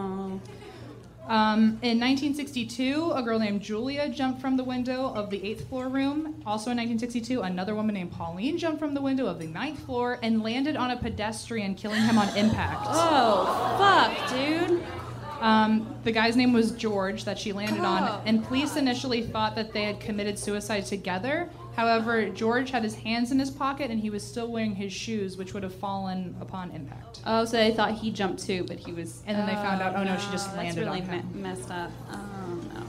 Um, 1.31 1.79
in 1.81 1.97
1962, 1.97 3.13
a 3.15 3.23
girl 3.23 3.39
named 3.39 3.61
Julia 3.61 4.09
jumped 4.09 4.41
from 4.41 4.57
the 4.57 4.65
window 4.65 5.13
of 5.15 5.29
the 5.29 5.41
eighth 5.47 5.69
floor 5.69 5.87
room. 5.87 6.35
Also 6.45 6.71
in 6.71 6.77
1962, 6.77 7.39
another 7.41 7.73
woman 7.73 7.95
named 7.95 8.11
Pauline 8.11 8.57
jumped 8.57 8.79
from 8.79 8.93
the 8.93 8.99
window 9.01 9.27
of 9.27 9.39
the 9.39 9.47
ninth 9.47 9.79
floor 9.85 10.19
and 10.21 10.43
landed 10.43 10.75
on 10.75 10.91
a 10.91 10.97
pedestrian, 10.97 11.73
killing 11.75 12.01
him 12.01 12.17
on 12.17 12.27
impact. 12.35 12.81
Oh 12.89 13.77
fuck, 13.79 14.29
dude. 14.29 14.83
Um, 15.39 15.95
the 16.03 16.11
guy's 16.11 16.35
name 16.35 16.51
was 16.51 16.71
George 16.71 17.23
that 17.23 17.39
she 17.39 17.53
landed 17.53 17.79
Oh. 17.79 17.85
on, 17.85 18.21
and 18.27 18.43
police 18.43 18.75
initially 18.75 19.21
thought 19.23 19.55
that 19.55 19.71
they 19.71 19.83
had 19.85 20.01
committed 20.01 20.37
suicide 20.37 20.85
together. 20.85 21.49
However, 21.75 22.29
George 22.29 22.69
had 22.71 22.83
his 22.83 22.95
hands 22.95 23.31
in 23.31 23.39
his 23.39 23.49
pocket 23.49 23.89
and 23.91 23.99
he 23.99 24.09
was 24.09 24.23
still 24.23 24.51
wearing 24.51 24.75
his 24.75 24.91
shoes, 24.91 25.37
which 25.37 25.53
would 25.53 25.63
have 25.63 25.73
fallen 25.73 26.35
upon 26.41 26.71
impact. 26.71 27.21
Oh, 27.25 27.45
so 27.45 27.57
they 27.57 27.73
thought 27.73 27.93
he 27.93 28.11
jumped 28.11 28.43
too, 28.45 28.65
but 28.67 28.77
he 28.77 28.91
was. 28.91 29.21
And 29.25 29.37
then 29.37 29.45
they 29.47 29.53
found 29.55 29.81
out, 29.81 29.95
oh, 29.95 30.03
no, 30.03 30.17
she 30.17 30.29
just 30.31 30.47
that's 30.47 30.57
landed 30.57 30.85
really 30.85 31.01
on 31.01 31.07
him. 31.07 31.29
me- 31.33 31.41
messed 31.41 31.71
up. 31.71 31.91
Oh 32.11 32.59
no. 32.73 32.83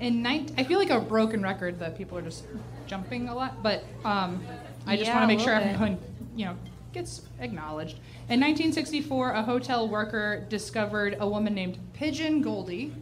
in 0.00 0.22
19, 0.22 0.56
I 0.58 0.64
feel 0.64 0.78
like 0.78 0.90
a 0.90 1.00
broken 1.00 1.42
record 1.42 1.78
that 1.78 1.96
people 1.96 2.18
are 2.18 2.22
just 2.22 2.44
jumping 2.86 3.28
a 3.28 3.34
lot, 3.34 3.62
but 3.62 3.84
um, 4.04 4.42
I 4.86 4.96
just 4.96 5.06
Yeah, 5.08 5.14
want 5.18 5.30
to 5.30 5.36
make 5.36 5.40
sure 5.44 5.56
bit. 5.58 5.68
everyone, 5.68 5.98
you 6.34 6.46
know, 6.46 6.56
gets 6.92 7.22
acknowledged. 7.38 7.94
In 8.28 8.40
1964, 8.40 9.30
a 9.32 9.42
hotel 9.44 9.88
worker 9.88 10.44
discovered 10.48 11.16
a 11.20 11.28
woman 11.28 11.54
named 11.54 11.78
Pigeon 11.92 12.42
Goldie. 12.42 12.92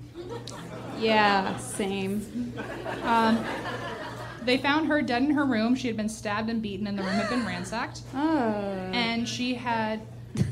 Yeah, 0.99 1.57
same. 1.57 2.53
Um, 3.03 3.43
they 4.49 4.57
found 4.57 4.87
her 4.89 5.03
dead 5.03 5.23
in 5.23 5.31
her 5.31 5.45
room. 5.45 5.75
She 5.75 5.89
had 5.89 5.97
been 5.97 6.09
stabbed 6.09 6.49
and 6.49 6.63
beaten, 6.63 6.87
and 6.87 6.99
the 6.99 7.03
room 7.03 7.13
had 7.13 7.29
been 7.29 7.45
ransacked. 7.47 8.01
Oh. 8.15 8.91
And 8.93 9.29
she 9.29 9.55
had. 9.55 10.01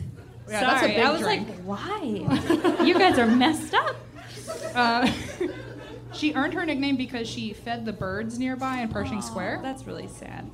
Yeah, 0.49 0.61
that's 0.61 0.77
a 0.77 0.79
Sorry, 0.85 0.93
big 0.93 1.05
I 1.05 1.11
was 1.11 1.21
drink. 1.23 1.49
like, 1.49 1.59
why? 1.65 2.79
you 2.85 2.95
guys 2.95 3.19
are 3.19 3.27
messed 3.27 3.75
up. 3.75 3.97
Uh, 4.77 5.11
she 6.13 6.35
earned 6.35 6.55
her 6.55 6.65
nickname 6.65 6.95
because 6.97 7.29
she 7.29 7.53
fed 7.53 7.85
the 7.85 7.93
birds 7.93 8.39
nearby 8.39 8.77
in 8.79 8.89
Pershing 8.89 9.23
Square. 9.23 9.59
That's 9.65 9.89
really 9.89 10.07
sad. 10.07 10.49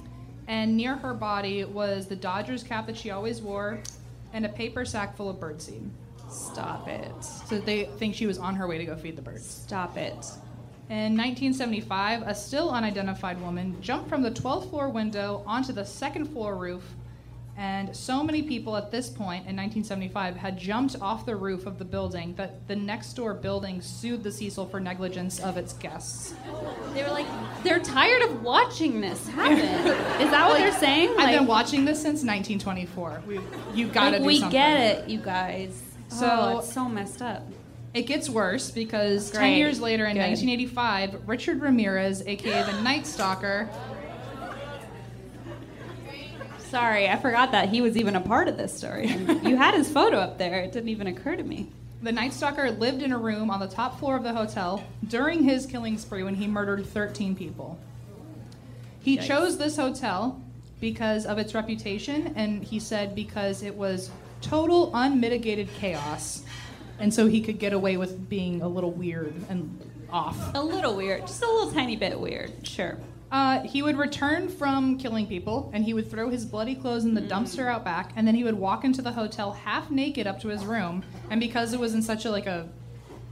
and 0.48 0.78
near 0.78 0.94
her 0.96 1.12
body 1.12 1.64
was 1.64 2.06
the 2.06 2.16
Dodgers 2.16 2.62
cap 2.62 2.86
that 2.86 2.96
she 2.96 3.10
always 3.10 3.42
wore 3.42 3.80
and 4.32 4.46
a 4.46 4.48
paper 4.48 4.86
sack 4.86 5.14
full 5.14 5.28
of 5.28 5.36
birdseed. 5.36 5.90
Stop 6.30 6.88
it. 6.88 7.22
So 7.46 7.58
they 7.58 7.84
think 7.98 8.14
she 8.14 8.26
was 8.26 8.38
on 8.38 8.54
her 8.54 8.66
way 8.66 8.78
to 8.78 8.86
go 8.86 8.96
feed 8.96 9.16
the 9.16 9.20
birds. 9.22 9.44
Stop 9.46 9.98
it. 9.98 10.24
In 10.90 11.16
1975, 11.16 12.22
a 12.22 12.34
still 12.34 12.70
unidentified 12.70 13.40
woman 13.40 13.80
jumped 13.80 14.08
from 14.08 14.22
the 14.22 14.30
12th 14.30 14.68
floor 14.70 14.88
window 14.90 15.42
onto 15.46 15.72
the 15.72 15.84
second 15.84 16.26
floor 16.26 16.54
roof. 16.56 16.82
And 17.56 17.94
so 17.94 18.22
many 18.24 18.42
people 18.42 18.76
at 18.76 18.90
this 18.90 19.08
point 19.10 19.46
in 19.46 19.54
1975 19.56 20.36
had 20.36 20.58
jumped 20.58 20.96
off 21.00 21.24
the 21.26 21.36
roof 21.36 21.66
of 21.66 21.78
the 21.78 21.84
building 21.84 22.34
that 22.36 22.66
the 22.66 22.74
next 22.76 23.12
door 23.12 23.34
building 23.34 23.80
sued 23.82 24.22
the 24.22 24.32
Cecil 24.32 24.66
for 24.66 24.80
negligence 24.80 25.38
of 25.38 25.56
its 25.58 25.74
guests. 25.74 26.34
They 26.94 27.02
were 27.04 27.10
like, 27.10 27.26
they're 27.62 27.78
tired 27.80 28.22
of 28.22 28.42
watching 28.42 29.00
this 29.02 29.28
happen. 29.28 29.58
Is 29.58 30.30
that 30.30 30.48
what 30.48 30.58
they're 30.58 30.72
saying? 30.78 31.14
I've 31.18 31.38
been 31.38 31.46
watching 31.46 31.84
this 31.84 31.98
since 32.00 32.24
1924. 32.24 33.22
We, 33.26 33.40
you 33.74 33.88
gotta 33.88 34.12
like, 34.12 34.20
do 34.20 34.26
we 34.26 34.40
something. 34.40 34.50
get 34.58 34.80
it, 35.04 35.08
you 35.08 35.18
guys. 35.20 35.80
So- 36.08 36.16
So 36.18 36.58
it's 36.58 36.72
so 36.72 36.88
messed 36.88 37.20
up. 37.22 37.42
It 37.94 38.02
gets 38.02 38.28
worse 38.30 38.70
because 38.70 39.30
10 39.30 39.52
years 39.58 39.80
later 39.80 40.06
in 40.06 40.14
Good. 40.14 40.20
1985, 40.20 41.28
Richard 41.28 41.60
Ramirez, 41.60 42.22
aka 42.26 42.62
the 42.64 42.80
Night 42.82 43.06
Stalker, 43.06 43.68
Sorry, 46.70 47.06
I 47.06 47.16
forgot 47.16 47.52
that 47.52 47.68
he 47.68 47.82
was 47.82 47.98
even 47.98 48.16
a 48.16 48.20
part 48.20 48.48
of 48.48 48.56
this 48.56 48.74
story. 48.74 49.06
you 49.42 49.56
had 49.56 49.74
his 49.74 49.90
photo 49.90 50.16
up 50.16 50.38
there. 50.38 50.60
It 50.60 50.72
didn't 50.72 50.88
even 50.88 51.06
occur 51.06 51.36
to 51.36 51.42
me. 51.42 51.68
the 52.02 52.12
Night 52.12 52.32
Stalker 52.32 52.70
lived 52.70 53.02
in 53.02 53.12
a 53.12 53.18
room 53.18 53.50
on 53.50 53.60
the 53.60 53.68
top 53.68 53.98
floor 53.98 54.16
of 54.16 54.22
the 54.22 54.32
hotel 54.32 54.82
during 55.08 55.42
his 55.42 55.66
killing 55.66 55.98
spree 55.98 56.22
when 56.22 56.34
he 56.34 56.46
murdered 56.46 56.86
13 56.86 57.36
people. 57.36 57.78
He 59.02 59.18
Yikes. 59.18 59.26
chose 59.26 59.58
this 59.58 59.76
hotel 59.76 60.40
because 60.80 61.26
of 61.26 61.36
its 61.38 61.54
reputation, 61.54 62.32
and 62.36 62.64
he 62.64 62.80
said 62.80 63.14
because 63.14 63.62
it 63.62 63.76
was 63.76 64.10
total 64.40 64.90
unmitigated 64.94 65.68
chaos, 65.74 66.42
and 66.98 67.12
so 67.12 67.26
he 67.26 67.40
could 67.40 67.58
get 67.58 67.72
away 67.72 67.96
with 67.96 68.28
being 68.28 68.62
a 68.62 68.68
little 68.68 68.92
weird 68.92 69.34
and 69.48 69.78
off. 70.10 70.54
A 70.54 70.62
little 70.62 70.94
weird, 70.96 71.22
just 71.22 71.42
a 71.42 71.46
little 71.50 71.72
tiny 71.72 71.96
bit 71.96 72.18
weird. 72.20 72.52
Sure. 72.66 72.98
Uh, 73.30 73.62
he 73.62 73.80
would 73.80 73.96
return 73.96 74.46
from 74.46 74.98
killing 74.98 75.26
people 75.26 75.70
and 75.72 75.84
he 75.84 75.94
would 75.94 76.10
throw 76.10 76.28
his 76.28 76.44
bloody 76.44 76.74
clothes 76.74 77.06
in 77.06 77.14
the 77.14 77.22
dumpster 77.22 77.66
out 77.66 77.82
back 77.82 78.12
and 78.14 78.28
then 78.28 78.34
he 78.34 78.44
would 78.44 78.54
walk 78.54 78.84
into 78.84 79.00
the 79.00 79.12
hotel 79.12 79.52
half 79.52 79.90
naked 79.90 80.26
up 80.26 80.38
to 80.38 80.48
his 80.48 80.66
room 80.66 81.02
and 81.30 81.40
because 81.40 81.72
it 81.72 81.80
was 81.80 81.94
in 81.94 82.02
such 82.02 82.26
a 82.26 82.30
like 82.30 82.44
a 82.46 82.68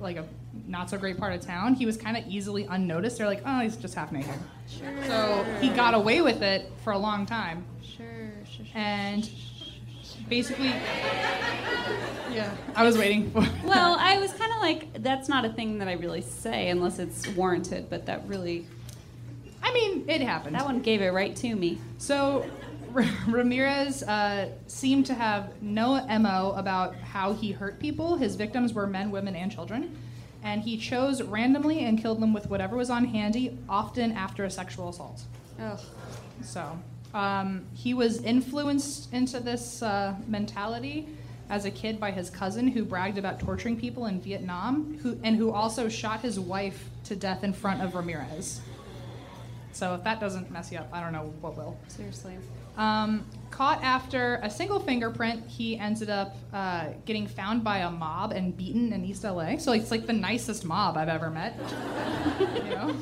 like 0.01 0.17
a 0.17 0.25
not 0.67 0.89
so 0.89 0.97
great 0.97 1.19
part 1.19 1.35
of 1.35 1.43
town 1.43 1.75
he 1.75 1.85
was 1.85 1.99
kind 1.99 2.17
of 2.17 2.25
easily 2.27 2.65
unnoticed 2.65 3.19
they're 3.19 3.27
like 3.27 3.43
oh 3.45 3.61
he's 3.61 3.77
just 3.77 3.95
half 3.95 4.11
naked 4.11 4.33
Sure. 4.67 4.89
so 5.05 5.45
he 5.61 5.69
got 5.69 5.93
away 5.93 6.23
with 6.23 6.41
it 6.41 6.73
for 6.83 6.95
a 6.95 6.99
long 6.99 7.27
time 7.27 7.63
Sure, 7.83 8.33
sure, 8.51 8.65
sure. 8.65 8.73
and 8.75 9.31
basically 10.31 10.69
yeah 12.33 12.55
i 12.77 12.83
was 12.85 12.97
waiting 12.97 13.31
for 13.31 13.45
Well, 13.65 13.97
I 13.99 14.19
was 14.19 14.33
kind 14.41 14.53
of 14.53 14.61
like, 14.61 15.03
that's 15.03 15.29
not 15.29 15.45
a 15.45 15.49
thing 15.53 15.79
that 15.79 15.89
I 15.89 15.93
really 15.95 16.23
say 16.23 16.69
unless 16.69 16.99
it's 16.99 17.27
warranted, 17.29 17.91
but 17.91 18.07
that 18.07 18.27
really, 18.27 18.67
i 19.63 19.73
mean 19.75 20.09
it 20.09 20.21
happened 20.21 20.55
that 20.55 20.65
one 20.65 20.81
gave 20.81 21.03
it 21.03 21.11
right 21.13 21.35
to 21.37 21.55
me. 21.55 21.79
So 21.99 22.49
R- 22.95 23.05
Ramirez 23.29 24.03
uh, 24.05 24.49
seemed 24.67 25.07
to 25.07 25.15
have 25.15 25.61
no 25.63 26.05
MO 26.19 26.53
about 26.57 26.95
how 26.97 27.33
he 27.35 27.53
hurt 27.53 27.79
people. 27.79 28.17
His 28.17 28.35
victims 28.37 28.73
were 28.73 28.87
men, 28.87 29.11
women, 29.13 29.37
and 29.37 29.51
children. 29.53 29.97
And 30.43 30.63
he 30.63 30.77
chose 30.77 31.23
randomly 31.23 31.85
and 31.85 32.01
killed 32.03 32.21
them 32.21 32.33
with 32.33 32.49
whatever 32.51 32.77
was 32.77 32.91
on 32.91 33.05
handy, 33.05 33.57
often 33.69 34.11
after 34.13 34.45
a 34.45 34.51
sexual 34.51 34.89
assault. 34.89 35.23
Ugh. 35.61 35.79
So 36.43 36.79
um, 37.15 37.65
he 37.75 37.95
was 37.95 38.23
influenced 38.23 39.13
into 39.13 39.41
this 39.41 39.83
uh, 39.83 40.15
mentality 40.27 41.09
as 41.49 41.65
a 41.65 41.71
kid 41.71 41.99
by 41.99 42.13
his 42.13 42.31
cousin 42.31 42.69
who 42.69 42.85
bragged 42.85 43.19
about 43.19 43.41
torturing 43.41 43.77
people 43.77 44.07
in 44.07 44.21
Vietnam 44.21 44.99
who, 45.03 45.19
and 45.25 45.37
who 45.37 45.51
also 45.51 45.89
shot 45.89 46.21
his 46.21 46.39
wife 46.39 46.89
to 47.05 47.17
death 47.17 47.43
in 47.43 47.53
front 47.53 47.83
of 47.83 47.95
Ramirez. 47.95 48.61
So 49.73 49.95
if 49.95 50.05
that 50.05 50.21
doesn't 50.21 50.51
mess 50.51 50.71
you 50.71 50.79
up, 50.79 50.89
I 50.93 51.01
don't 51.01 51.13
know 51.13 51.33
what 51.41 51.57
will. 51.57 51.77
Seriously. 51.89 52.37
Um, 52.77 53.27
caught 53.51 53.83
after 53.83 54.41
a 54.43 54.51
single 54.51 54.79
fingerprint, 54.79 55.47
he 55.49 55.77
ended 55.77 56.09
up 56.09 56.37
uh, 56.53 56.91
getting 57.05 57.27
found 57.27 57.65
by 57.65 57.79
a 57.79 57.91
mob 57.91 58.33
and 58.33 58.57
beaten 58.57 58.93
in 58.93 59.05
East 59.05 59.25
LA. 59.25 59.59
So 59.59 59.73
it's 59.73 59.91
like 59.91 60.07
the 60.07 60.13
nicest 60.13 60.65
mob 60.65 60.97
I've 60.97 61.09
ever 61.09 61.31
met. 61.31 61.57
you 62.41 62.71
know? 62.71 62.97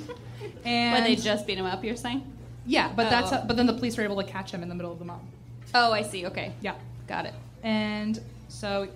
And 0.65 0.93
When 0.93 1.05
they 1.05 1.17
just 1.17 1.47
beat 1.47 1.59
him 1.59 1.67
up, 1.67 1.85
you're 1.85 1.97
saying? 1.97 2.25
Yeah, 2.69 2.93
but 2.95 3.07
Oh. 3.07 3.11
that's 3.11 3.31
but 3.47 3.57
then 3.57 3.67
the 3.67 3.73
police 3.73 3.97
were 3.97 4.05
able 4.05 4.23
to 4.23 4.29
catch 4.31 4.53
him 4.53 4.63
in 4.63 4.69
the 4.69 4.75
middle 4.77 4.93
of 4.93 4.99
the 5.01 5.05
mob. 5.05 5.21
Oh, 5.75 5.91
I 5.93 6.03
see. 6.03 6.27
Okay. 6.27 6.53
Yeah, 6.61 6.75
Got 7.09 7.27
it. 7.27 7.35
and 7.65 8.21
so 8.49 8.87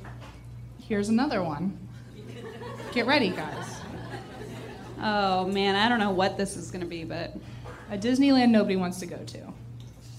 here's 0.88 1.08
another 1.08 1.42
one. 1.42 1.76
Get 2.92 3.06
ready, 3.06 3.30
guys. 3.30 3.80
Oh, 5.02 5.46
man. 5.48 5.74
I 5.74 5.88
don't 5.88 5.98
know 5.98 6.10
what 6.12 6.36
this 6.38 6.56
is 6.56 6.70
going 6.70 6.82
to 6.82 6.86
be, 6.88 7.02
but. 7.04 7.34
A 7.90 7.98
Disneyland 7.98 8.50
nobody 8.50 8.76
wants 8.76 8.98
to 9.00 9.06
go 9.06 9.16
to. 9.16 9.38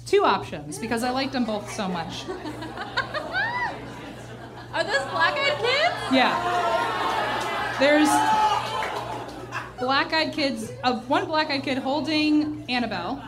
Two 0.05 0.23
options 0.25 0.77
because 0.77 1.03
I 1.03 1.09
liked 1.09 1.31
them 1.33 1.45
both 1.45 1.71
so 1.71 1.87
much. 1.87 2.25
Are 4.73 4.83
those 4.83 5.05
black 5.11 5.33
eyed 5.37 5.57
kids? 5.59 5.95
Yeah. 6.11 6.35
There's 7.79 8.09
black-eyed 9.79 10.33
kids. 10.33 10.71
Uh, 10.83 10.99
one 11.01 11.25
black-eyed 11.25 11.63
kid 11.63 11.77
holding 11.79 12.63
Annabelle, 12.69 13.23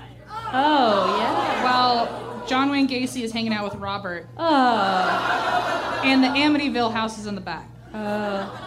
Oh, 0.57 1.17
yeah. 1.19 1.63
while 1.63 2.45
John 2.47 2.69
Wayne 2.69 2.87
Gacy 2.87 3.23
is 3.23 3.31
hanging 3.31 3.53
out 3.53 3.63
with 3.65 3.75
Robert, 3.75 4.27
Oh. 4.37 6.01
and 6.03 6.23
the 6.23 6.27
Amityville 6.27 6.93
house 6.93 7.17
is 7.19 7.25
in 7.27 7.35
the 7.35 7.41
back. 7.41 7.69
Oh. 7.93 8.61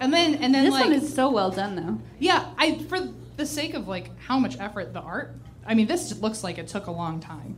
And 0.00 0.12
then, 0.12 0.34
and 0.36 0.54
then 0.54 0.64
This 0.64 0.72
like, 0.72 0.84
one 0.84 0.92
is 0.92 1.12
so 1.14 1.30
well 1.30 1.50
done, 1.50 1.76
though. 1.76 1.98
yeah. 2.18 2.50
I 2.58 2.78
for 2.84 2.98
the 3.36 3.46
sake 3.46 3.74
of 3.74 3.88
like 3.88 4.10
how 4.18 4.38
much 4.38 4.58
effort 4.60 4.92
the 4.92 5.00
art. 5.00 5.34
I 5.66 5.74
mean, 5.74 5.86
this 5.86 6.18
looks 6.20 6.44
like 6.44 6.58
it 6.58 6.68
took 6.68 6.86
a 6.86 6.90
long 6.90 7.20
time. 7.20 7.56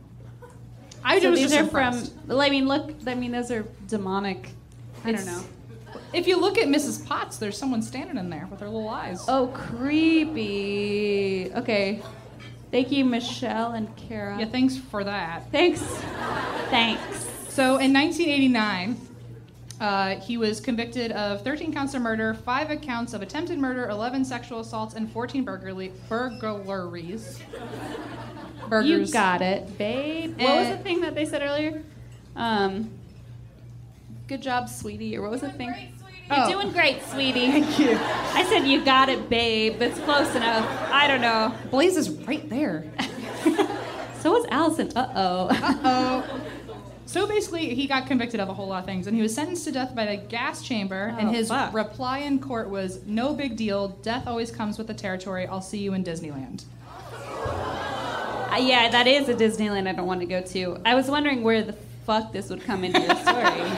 I 1.03 1.19
so 1.19 1.31
was 1.31 1.39
these 1.39 1.49
just 1.49 1.59
are 1.59 1.63
impressed. 1.63 2.13
from. 2.13 2.27
Well, 2.27 2.41
I 2.41 2.49
mean, 2.49 2.67
look. 2.67 2.91
I 3.07 3.15
mean, 3.15 3.31
those 3.31 3.51
are 3.51 3.65
demonic. 3.87 4.49
I 5.05 5.11
don't 5.11 5.25
know. 5.25 5.41
if 6.13 6.27
you 6.27 6.39
look 6.39 6.57
at 6.57 6.67
Mrs. 6.67 7.05
Potts, 7.05 7.37
there's 7.37 7.57
someone 7.57 7.81
standing 7.81 8.17
in 8.17 8.29
there 8.29 8.47
with 8.49 8.59
her 8.61 8.67
little 8.69 8.89
eyes. 8.89 9.23
Oh, 9.27 9.47
creepy. 9.47 11.51
Okay. 11.55 12.01
Thank 12.71 12.91
you, 12.91 13.03
Michelle 13.03 13.71
and 13.71 13.93
Kara. 13.95 14.37
Yeah, 14.39 14.45
thanks 14.45 14.77
for 14.77 15.03
that. 15.03 15.51
Thanks. 15.51 15.81
Thanks. 16.69 17.25
So 17.49 17.77
in 17.77 17.91
1989, 17.93 18.95
uh, 19.81 20.15
he 20.17 20.37
was 20.37 20.59
convicted 20.59 21.11
of 21.13 21.41
13 21.43 21.73
counts 21.73 21.93
of 21.95 22.01
murder, 22.01 22.33
5 22.35 22.81
counts 22.81 23.13
of 23.13 23.21
attempted 23.23 23.57
murder, 23.57 23.89
11 23.89 24.23
sexual 24.23 24.59
assaults, 24.59 24.93
and 24.93 25.11
14 25.11 25.43
burglary- 25.43 25.91
burglaries. 26.07 27.39
You 28.83 29.07
got 29.07 29.41
it, 29.41 29.77
babe. 29.79 30.39
What 30.39 30.57
was 30.57 30.67
Eh. 30.67 30.75
the 30.75 30.83
thing 30.83 31.01
that 31.01 31.15
they 31.15 31.25
said 31.25 31.41
earlier? 31.41 31.81
Um, 32.35 32.91
good 34.27 34.41
job, 34.43 34.69
sweetie. 34.69 35.17
Or 35.17 35.23
what 35.23 35.31
was 35.31 35.41
the 35.41 35.49
thing? 35.49 35.73
You're 36.29 36.45
Oh. 36.45 36.49
doing 36.51 36.71
great, 36.71 37.03
sweetie. 37.07 37.51
Thank 37.51 37.79
you. 37.79 37.97
I 37.99 38.43
said 38.49 38.67
you 38.67 38.83
got 38.85 39.09
it, 39.09 39.29
babe. 39.29 39.79
That's 39.79 39.99
close 40.01 40.33
enough. 40.35 40.65
I 40.91 41.07
don't 41.07 41.21
know. 41.21 41.53
Blaze 41.71 41.97
is 41.97 42.09
right 42.09 42.47
there. 42.49 42.85
So 44.21 44.31
was 44.33 44.45
Allison. 44.51 44.91
Uh 44.97 45.07
oh. 45.15 45.47
Uh 45.49 45.73
oh. 45.85 46.41
So 47.05 47.25
basically, 47.25 47.73
he 47.73 47.87
got 47.87 48.05
convicted 48.05 48.39
of 48.41 48.49
a 48.49 48.53
whole 48.53 48.67
lot 48.67 48.79
of 48.81 48.85
things, 48.85 49.07
and 49.07 49.15
he 49.15 49.21
was 49.23 49.33
sentenced 49.33 49.63
to 49.63 49.71
death 49.71 49.95
by 49.95 50.05
the 50.05 50.17
gas 50.17 50.61
chamber. 50.61 51.15
and 51.17 51.29
Oh, 51.29 51.31
his 51.31 51.47
fuck. 51.47 51.73
reply 51.73 52.19
in 52.19 52.37
court 52.39 52.69
was, 52.69 52.99
"No 53.07 53.33
big 53.33 53.55
deal. 53.55 53.87
Death 54.03 54.27
always 54.27 54.51
comes 54.51 54.77
with 54.77 54.85
the 54.87 54.93
territory. 54.93 55.47
I'll 55.47 55.61
see 55.61 55.79
you 55.79 55.93
in 55.93 56.03
Disneyland." 56.03 56.65
Uh, 58.51 58.57
yeah, 58.61 58.89
that 58.89 59.07
is 59.07 59.29
a 59.29 59.33
Disneyland 59.33 59.87
I 59.87 59.93
don't 59.93 60.05
want 60.05 60.19
to 60.19 60.25
go 60.27 60.41
to. 60.41 60.77
I 60.85 60.93
was 60.95 61.07
wondering 61.09 61.41
where 61.43 61.63
the 61.63 61.73
fuck 62.05 62.31
this 62.33 62.49
would 62.49 62.61
come 62.63 62.83
into 62.83 62.99
your 62.99 63.15
story. 63.15 63.45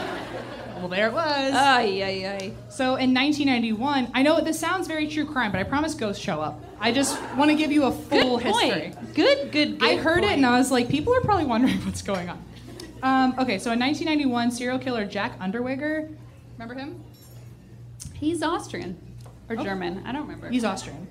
Well, 0.82 0.90
there 0.90 1.08
it 1.08 1.14
was. 1.14 1.54
Ay, 1.54 2.02
ay, 2.04 2.28
ay. 2.28 2.54
So 2.70 2.96
in 2.96 3.14
1991, 3.14 4.12
I 4.16 4.24
know 4.24 4.42
this 4.42 4.60
sounds 4.60 4.88
very 4.88 5.08
true 5.08 5.26
crime, 5.26 5.52
but 5.52 5.60
I 5.60 5.64
promise 5.64 5.94
ghosts 5.94 6.22
show 6.24 6.42
up. 6.42 6.60
I 6.80 6.92
just 6.92 7.22
want 7.38 7.52
to 7.52 7.56
give 7.56 7.72
you 7.72 7.84
a 7.84 7.92
full 7.92 8.38
Good 8.40 8.52
point. 8.52 8.74
history. 8.74 8.94
Good, 9.14 9.52
good, 9.52 9.80
good. 9.80 9.88
I 9.88 9.98
heard 9.98 10.24
it 10.24 10.32
and 10.32 10.46
I 10.46 10.58
was 10.58 10.72
like, 10.72 10.90
people 10.90 11.14
are 11.16 11.22
probably 11.22 11.46
wondering 11.46 11.78
what's 11.86 12.02
going 12.02 12.30
on. 12.30 12.44
Um, 13.04 13.36
okay, 13.40 13.60
so 13.60 13.72
in 13.72 13.80
1991, 13.80 14.52
serial 14.52 14.80
killer 14.80 15.06
Jack 15.06 15.40
Unterweger, 15.40 16.12
remember 16.58 16.74
him? 16.74 17.04
He's 18.14 18.42
Austrian 18.42 18.98
or 19.50 19.56
Oh. 19.60 19.64
German. 19.64 20.04
I 20.06 20.12
don't 20.12 20.24
remember. 20.24 20.50
He's 20.50 20.64
Austrian. 20.64 21.08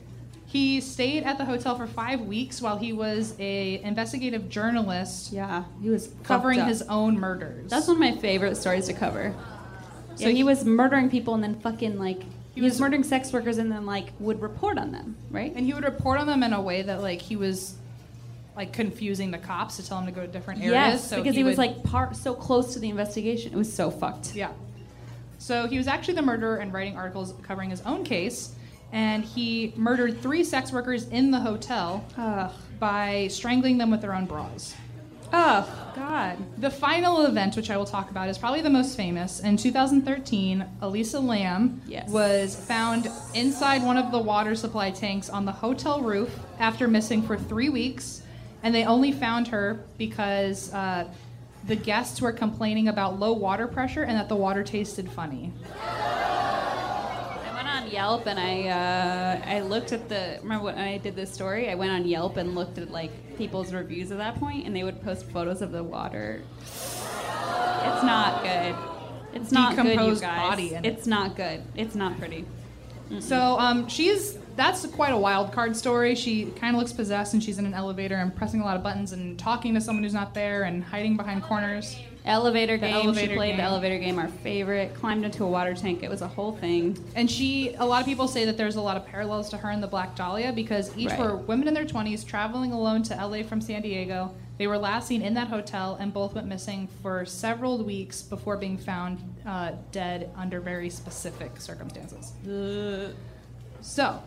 He 0.46 0.80
stayed 0.80 1.22
at 1.22 1.38
the 1.38 1.44
hotel 1.44 1.76
for 1.76 1.86
five 1.86 2.22
weeks 2.22 2.60
while 2.60 2.76
he 2.76 2.92
was 2.92 3.34
a 3.38 3.80
investigative 3.82 4.48
journalist 4.48 5.32
yeah, 5.32 5.62
he 5.80 5.88
was 5.90 6.10
covering 6.24 6.64
his 6.64 6.82
own 6.82 7.16
murders. 7.20 7.70
That's 7.70 7.86
one 7.86 7.96
of 7.96 8.00
my 8.00 8.16
favorite 8.20 8.56
stories 8.56 8.86
to 8.86 8.92
cover. 8.92 9.32
So 10.20 10.28
he 10.28 10.36
he- 10.36 10.44
was 10.44 10.64
murdering 10.64 11.10
people 11.10 11.34
and 11.34 11.42
then 11.42 11.58
fucking 11.60 11.98
like 11.98 12.22
he, 12.54 12.60
was, 12.60 12.72
was- 12.74 12.80
murdering 12.80 13.04
sex 13.04 13.32
workers 13.32 13.58
and 13.58 13.70
then 13.70 13.86
like 13.86 14.08
would 14.18 14.40
report 14.42 14.78
on 14.78 14.92
them, 14.92 15.16
right? 15.30 15.52
and 15.54 15.66
he 15.66 15.72
would 15.74 15.84
report 15.84 16.18
on 16.20 16.26
them 16.26 16.42
in 16.42 16.52
a 16.52 16.60
way 16.60 16.82
that 16.82 17.00
like 17.02 17.20
he 17.22 17.36
was 17.36 17.74
like 18.56 18.72
confusing 18.72 19.30
the 19.30 19.38
cops 19.38 19.76
to 19.76 19.86
tell 19.86 19.98
them 19.98 20.06
to 20.06 20.12
go 20.12 20.20
to 20.22 20.26
different 20.30 20.60
areas. 20.60 20.72
yes, 20.72 21.08
so 21.08 21.16
because 21.18 21.34
he, 21.36 21.44
was 21.44 21.56
would- 21.56 21.66
like 21.66 21.82
part 21.84 22.16
so 22.16 22.34
close 22.34 22.74
to 22.74 22.78
the 22.78 22.90
investigation. 22.90 23.52
It 23.52 23.56
was 23.56 23.72
so 23.72 23.90
fucked. 23.90 24.34
Yeah. 24.34 24.50
So 25.38 25.66
he 25.66 25.78
was 25.78 25.86
actually 25.88 26.14
the 26.14 26.22
murderer 26.22 26.56
and 26.56 26.72
writing 26.72 26.96
articles 26.96 27.32
covering 27.42 27.70
his 27.70 27.80
own 27.82 28.04
case, 28.04 28.54
and 28.92 29.24
he 29.24 29.72
murdered 29.76 30.20
three 30.20 30.44
sex 30.44 30.70
workers 30.72 31.08
in 31.08 31.30
the 31.30 31.40
hotel 31.40 32.04
Ugh. 32.18 32.52
by 32.78 33.28
strangling 33.28 33.78
them 33.78 33.90
with 33.90 34.02
their 34.02 34.14
own 34.14 34.26
bras. 34.26 34.74
Oh 35.32 35.92
God. 35.94 36.38
The 36.58 36.70
final 36.70 37.24
event, 37.26 37.56
which 37.56 37.70
I 37.70 37.76
will 37.76 37.84
talk 37.84 38.10
about, 38.10 38.28
is 38.28 38.38
probably 38.38 38.60
the 38.62 38.70
most 38.70 38.96
famous. 38.96 39.40
In 39.40 39.56
2013, 39.56 40.64
Elisa 40.82 41.20
Lam 41.20 41.80
Yes. 41.86 42.08
was 42.10 42.56
found 42.56 43.08
inside 43.34 43.82
one 43.84 43.96
of 43.96 44.10
the 44.10 44.18
water 44.18 44.54
supply 44.54 44.90
tanks 44.90 45.28
on 45.28 45.44
the 45.44 45.52
hotel 45.52 46.00
roof 46.00 46.36
after 46.58 46.88
missing 46.88 47.22
for 47.22 47.36
three 47.36 47.68
weeks, 47.68 48.22
and 48.62 48.74
they 48.74 48.84
only 48.84 49.12
found 49.12 49.48
her 49.48 49.84
because 49.98 50.72
uh, 50.74 51.06
the 51.66 51.76
guests 51.76 52.20
were 52.20 52.32
complaining 52.32 52.88
about 52.88 53.18
low 53.20 53.32
water 53.32 53.66
pressure 53.66 54.02
and 54.02 54.16
that 54.18 54.28
the 54.28 54.36
water 54.36 54.62
tasted 54.64 55.10
funny. 55.10 55.52
I 57.90 57.92
went 57.92 58.04
on 58.04 58.10
Yelp 58.10 58.26
and 58.26 58.40
I 58.40 58.68
uh, 58.68 59.42
I 59.46 59.60
looked 59.60 59.92
at 59.92 60.08
the 60.08 60.38
remember 60.42 60.64
when 60.64 60.78
I 60.78 60.98
did 60.98 61.16
this 61.16 61.32
story 61.32 61.70
I 61.70 61.74
went 61.74 61.90
on 61.92 62.06
Yelp 62.06 62.36
and 62.36 62.54
looked 62.54 62.78
at 62.78 62.90
like 62.90 63.36
people's 63.36 63.72
reviews 63.72 64.10
at 64.12 64.18
that 64.18 64.38
point 64.38 64.66
and 64.66 64.74
they 64.74 64.84
would 64.84 65.02
post 65.02 65.26
photos 65.30 65.62
of 65.62 65.72
the 65.72 65.82
water. 65.82 66.42
It's 66.62 68.02
not 68.02 68.42
good. 68.42 68.76
It's 69.32 69.52
not 69.52 69.76
good, 69.76 70.00
you 70.00 70.16
guys. 70.16 70.50
body 70.50 70.74
in 70.74 70.84
it. 70.84 70.88
it's 70.88 71.06
not 71.06 71.36
good. 71.36 71.62
It's 71.76 71.94
not 71.94 72.18
pretty. 72.18 72.44
So 73.18 73.58
um, 73.58 73.88
she's 73.88 74.38
that's 74.54 74.86
quite 74.86 75.12
a 75.12 75.16
wild 75.16 75.52
card 75.52 75.76
story. 75.76 76.14
She 76.14 76.46
kind 76.46 76.76
of 76.76 76.80
looks 76.80 76.92
possessed, 76.92 77.34
and 77.34 77.42
she's 77.42 77.58
in 77.58 77.66
an 77.66 77.74
elevator 77.74 78.14
and 78.14 78.34
pressing 78.34 78.60
a 78.60 78.64
lot 78.64 78.76
of 78.76 78.84
buttons 78.84 79.12
and 79.12 79.36
talking 79.36 79.74
to 79.74 79.80
someone 79.80 80.04
who's 80.04 80.14
not 80.14 80.32
there 80.32 80.62
and 80.62 80.84
hiding 80.84 81.16
behind 81.16 81.42
corners. 81.42 81.96
Elevator 82.26 82.76
The 82.76 82.86
game. 82.86 82.94
elevator 82.94 83.28
she 83.32 83.36
played 83.36 83.48
game. 83.50 83.56
the 83.58 83.62
elevator 83.62 83.98
game. 83.98 84.18
Our 84.18 84.28
favorite. 84.28 84.94
Climbed 84.94 85.24
into 85.24 85.44
a 85.44 85.48
water 85.48 85.74
tank. 85.74 86.02
It 86.02 86.10
was 86.10 86.22
a 86.22 86.28
whole 86.28 86.52
thing. 86.52 87.02
And 87.16 87.30
she, 87.30 87.74
a 87.78 87.86
lot 87.86 88.00
of 88.00 88.06
people 88.06 88.28
say 88.28 88.44
that 88.44 88.56
there's 88.56 88.76
a 88.76 88.80
lot 88.82 88.96
of 88.96 89.06
parallels 89.06 89.48
to 89.50 89.56
her 89.56 89.70
and 89.70 89.82
the 89.82 89.86
Black 89.86 90.14
Dahlia 90.16 90.52
because 90.52 90.96
each 90.96 91.08
Right. 91.10 91.18
were 91.18 91.36
women 91.36 91.66
in 91.68 91.74
their 91.74 91.86
20s 91.86 92.24
traveling 92.26 92.72
alone 92.72 93.02
to 93.04 93.14
LA 93.14 93.42
from 93.42 93.60
San 93.60 93.82
Diego. 93.82 94.34
They 94.58 94.66
were 94.66 94.76
last 94.76 95.08
seen 95.08 95.22
in 95.22 95.32
that 95.34 95.48
hotel 95.48 95.96
and 95.98 96.12
both 96.12 96.34
went 96.34 96.46
missing 96.46 96.86
for 97.02 97.24
several 97.24 97.82
weeks 97.82 98.20
before 98.20 98.58
being 98.58 98.76
found 98.76 99.18
uh, 99.46 99.72
dead 99.90 100.30
under 100.36 100.60
very 100.60 100.90
specific 100.90 101.58
circumstances. 101.58 102.32
So, 103.80 104.22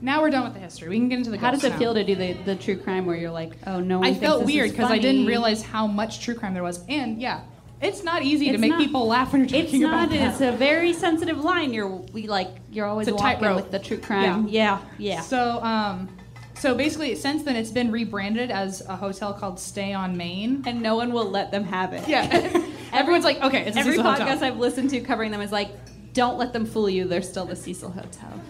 now 0.00 0.20
we're 0.22 0.30
done 0.30 0.44
with 0.44 0.54
the 0.54 0.60
history. 0.60 0.88
We 0.88 0.98
can 0.98 1.08
get 1.08 1.18
into 1.18 1.30
the 1.30 1.38
How 1.38 1.50
does 1.50 1.64
it 1.64 1.70
now. 1.70 1.78
feel 1.78 1.94
to 1.94 2.04
do 2.04 2.14
the, 2.14 2.32
the 2.44 2.56
true 2.56 2.76
crime 2.76 3.06
where 3.06 3.16
you're 3.16 3.30
like, 3.30 3.52
oh 3.66 3.80
no 3.80 3.98
one 4.00 4.08
I 4.08 4.14
felt 4.14 4.44
weird 4.44 4.70
because 4.70 4.90
I 4.90 4.98
didn't 4.98 5.26
realize 5.26 5.62
how 5.62 5.86
much 5.86 6.20
true 6.20 6.34
crime 6.34 6.54
there 6.54 6.62
was. 6.62 6.84
And 6.88 7.20
yeah, 7.20 7.42
it's 7.80 8.02
not 8.04 8.22
easy 8.22 8.50
to 8.52 8.58
make 8.58 8.70
not- 8.70 8.80
people 8.80 9.06
laugh 9.06 9.32
when 9.32 9.42
you're 9.48 9.60
It's 9.60 9.70
talking 9.70 9.82
not. 9.82 10.06
about 10.06 10.10
that. 10.16 10.32
It's 10.32 10.40
a 10.40 10.52
very 10.52 10.92
sensitive 10.92 11.38
line. 11.44 11.72
You're 11.72 11.88
we 11.88 12.26
like 12.26 12.48
you're 12.70 12.86
always 12.86 13.08
It's 13.08 13.20
a 13.20 13.22
walking 13.22 13.54
with 13.54 13.70
the 13.70 13.78
true 13.78 13.98
crime. 13.98 14.48
Yeah, 14.48 14.80
yeah. 14.98 15.20
So, 15.20 15.62
um, 15.62 16.08
so 16.56 16.74
basically, 16.74 17.14
since 17.16 17.42
then, 17.42 17.56
it's 17.56 17.70
been 17.72 17.90
rebranded 17.90 18.50
as 18.50 18.80
a 18.82 18.96
hotel 18.96 19.34
called 19.34 19.58
Stay 19.60 19.92
on 19.92 20.16
Main. 20.16 20.62
And 20.66 20.80
no 20.82 20.96
one 20.96 21.12
will 21.12 21.28
let 21.28 21.50
them 21.50 21.64
have 21.64 21.92
it. 21.92 22.08
Yeah, 22.08 22.62
everyone's 22.92 23.24
like, 23.24 23.42
okay, 23.42 23.66
it's 23.66 23.76
a 23.76 23.80
Every 23.80 23.98
podcast 23.98 24.18
Hotel. 24.28 24.44
I've 24.44 24.58
listened 24.58 24.90
to 24.90 25.00
covering 25.00 25.30
them 25.30 25.40
is 25.40 25.52
like, 25.52 25.70
don't 26.14 26.38
let 26.38 26.52
them 26.52 26.64
fool 26.64 26.88
you. 26.88 27.06
They're 27.06 27.22
still 27.22 27.44
the 27.44 27.56
Cecil 27.56 27.90
Hotel. 27.90 28.40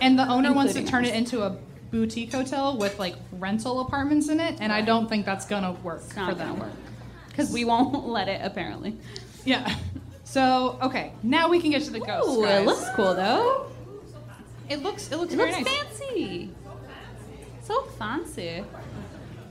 And 0.00 0.18
the 0.18 0.28
owner 0.28 0.52
wants 0.52 0.72
to 0.74 0.80
including 0.80 0.90
turn 0.90 1.04
ours. 1.04 1.28
it 1.28 1.34
into 1.34 1.42
a 1.42 1.56
boutique 1.90 2.32
hotel 2.32 2.76
with 2.76 2.98
like 2.98 3.14
rental 3.32 3.80
apartments 3.80 4.28
in 4.28 4.40
it, 4.40 4.56
and 4.60 4.72
I 4.72 4.80
don't 4.82 5.08
think 5.08 5.24
that's 5.26 5.46
gonna 5.46 5.72
work 5.82 6.02
It's 6.04 6.12
for 6.12 6.20
not 6.20 6.38
them. 6.38 6.58
work 6.58 6.72
because 7.28 7.50
we 7.52 7.64
won't 7.64 8.06
let 8.08 8.28
it. 8.28 8.40
Apparently. 8.44 8.96
Yeah. 9.44 9.74
So 10.24 10.78
okay, 10.82 11.12
now 11.22 11.48
we 11.48 11.60
can 11.60 11.70
get 11.70 11.82
to 11.84 11.90
the 11.90 12.00
ghosts. 12.00 12.30
Ooh, 12.36 12.42
guys. 12.42 12.62
it 12.62 12.66
looks 12.66 12.88
cool 12.96 13.14
though. 13.14 13.66
It 14.68 14.82
looks. 14.82 15.10
It 15.12 15.16
looks 15.16 15.32
It 15.32 15.36
very 15.36 15.52
looks 15.52 15.64
nice. 15.64 15.76
fancy. 15.98 16.50
So 17.62 17.82
fancy. 17.98 18.64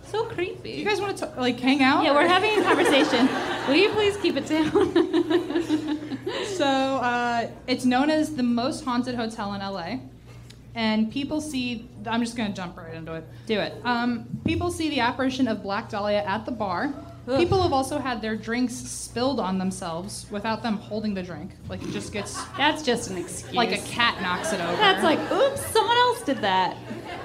So 0.06 0.26
creepy. 0.26 0.72
You 0.72 0.86
guys 0.86 1.00
want 1.02 1.18
to 1.18 1.32
like 1.38 1.60
hang 1.60 1.82
out? 1.82 2.04
yeah, 2.04 2.14
we're 2.14 2.28
having 2.28 2.60
a 2.60 2.64
conversation. 2.64 3.28
Will 3.68 3.76
you 3.76 3.90
please 3.92 4.18
keep 4.18 4.36
it 4.38 4.48
down? 4.48 6.00
So 6.58 6.66
uh, 6.66 7.50
it's 7.68 7.84
known 7.86 8.10
as 8.10 8.36
the 8.36 8.44
most 8.44 8.86
haunted 8.86 9.16
hotel 9.16 9.54
in 9.54 9.62
LA, 9.62 9.98
and 10.76 11.12
people 11.12 11.40
see. 11.42 11.88
I'm 12.06 12.22
just 12.22 12.36
gonna 12.36 12.54
jump 12.54 12.78
right 12.78 12.94
into 12.94 13.14
it. 13.14 13.24
Do 13.46 13.60
it. 13.60 13.74
Um, 13.84 14.26
people 14.46 14.72
see 14.72 14.90
the 14.90 15.00
apparition 15.00 15.48
of 15.48 15.62
Black 15.64 15.90
Dahlia 15.90 16.24
at 16.24 16.46
the 16.46 16.52
bar. 16.52 16.94
Ugh. 17.26 17.40
People 17.40 17.62
have 17.62 17.72
also 17.72 18.00
had 18.00 18.22
their 18.22 18.36
drinks 18.36 18.74
spilled 18.76 19.40
on 19.40 19.58
themselves 19.58 20.26
without 20.30 20.62
them 20.62 20.76
holding 20.78 21.14
the 21.14 21.24
drink. 21.24 21.52
Like 21.70 21.82
it 21.82 21.92
just 21.92 22.12
gets 22.12 22.44
That's 22.58 22.84
just 22.84 23.10
an 23.10 23.18
excuse. 23.18 23.54
like 23.54 23.72
a 23.72 23.78
cat 23.88 24.22
knocks 24.22 24.52
it 24.52 24.60
over. 24.60 24.76
That's 24.76 25.04
like, 25.04 25.20
oops, 25.32 25.66
someone 25.68 25.96
else 25.96 26.22
did 26.24 26.40
that. 26.40 26.76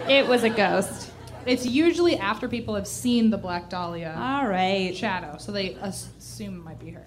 It 0.08 0.26
was 0.26 0.44
a 0.44 0.50
ghost. 0.50 1.10
it's 1.46 1.66
usually 1.66 2.16
after 2.16 2.48
people 2.48 2.76
have 2.76 2.86
seen 2.86 3.30
the 3.30 3.38
Black 3.38 3.68
Dahlia 3.70 4.14
All 4.16 4.46
right. 4.46 4.94
shadow, 4.96 5.36
so 5.38 5.50
they 5.50 5.70
assume 5.82 6.58
it 6.60 6.64
might 6.64 6.78
be 6.78 6.90
her. 6.90 7.04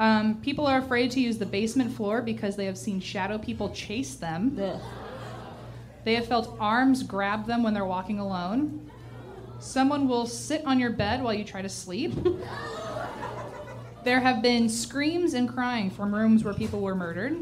Um, 0.00 0.40
people 0.40 0.66
are 0.66 0.78
afraid 0.78 1.10
to 1.12 1.20
use 1.20 1.38
the 1.38 1.46
basement 1.46 1.92
floor 1.94 2.22
because 2.22 2.56
they 2.56 2.64
have 2.64 2.78
seen 2.78 3.00
shadow 3.00 3.38
people 3.38 3.68
chase 3.70 4.14
them. 4.16 4.58
Ugh. 4.60 4.80
They 6.04 6.14
have 6.14 6.26
felt 6.26 6.56
arms 6.58 7.02
grab 7.02 7.46
them 7.46 7.62
when 7.62 7.74
they're 7.74 7.84
walking 7.84 8.18
alone. 8.18 8.90
Someone 9.58 10.08
will 10.08 10.26
sit 10.26 10.64
on 10.64 10.78
your 10.78 10.90
bed 10.90 11.22
while 11.22 11.34
you 11.34 11.44
try 11.44 11.60
to 11.60 11.68
sleep. 11.68 12.14
there 14.04 14.20
have 14.20 14.40
been 14.40 14.68
screams 14.68 15.34
and 15.34 15.48
crying 15.48 15.90
from 15.90 16.14
rooms 16.14 16.42
where 16.44 16.54
people 16.54 16.80
were 16.80 16.94
murdered. 16.94 17.36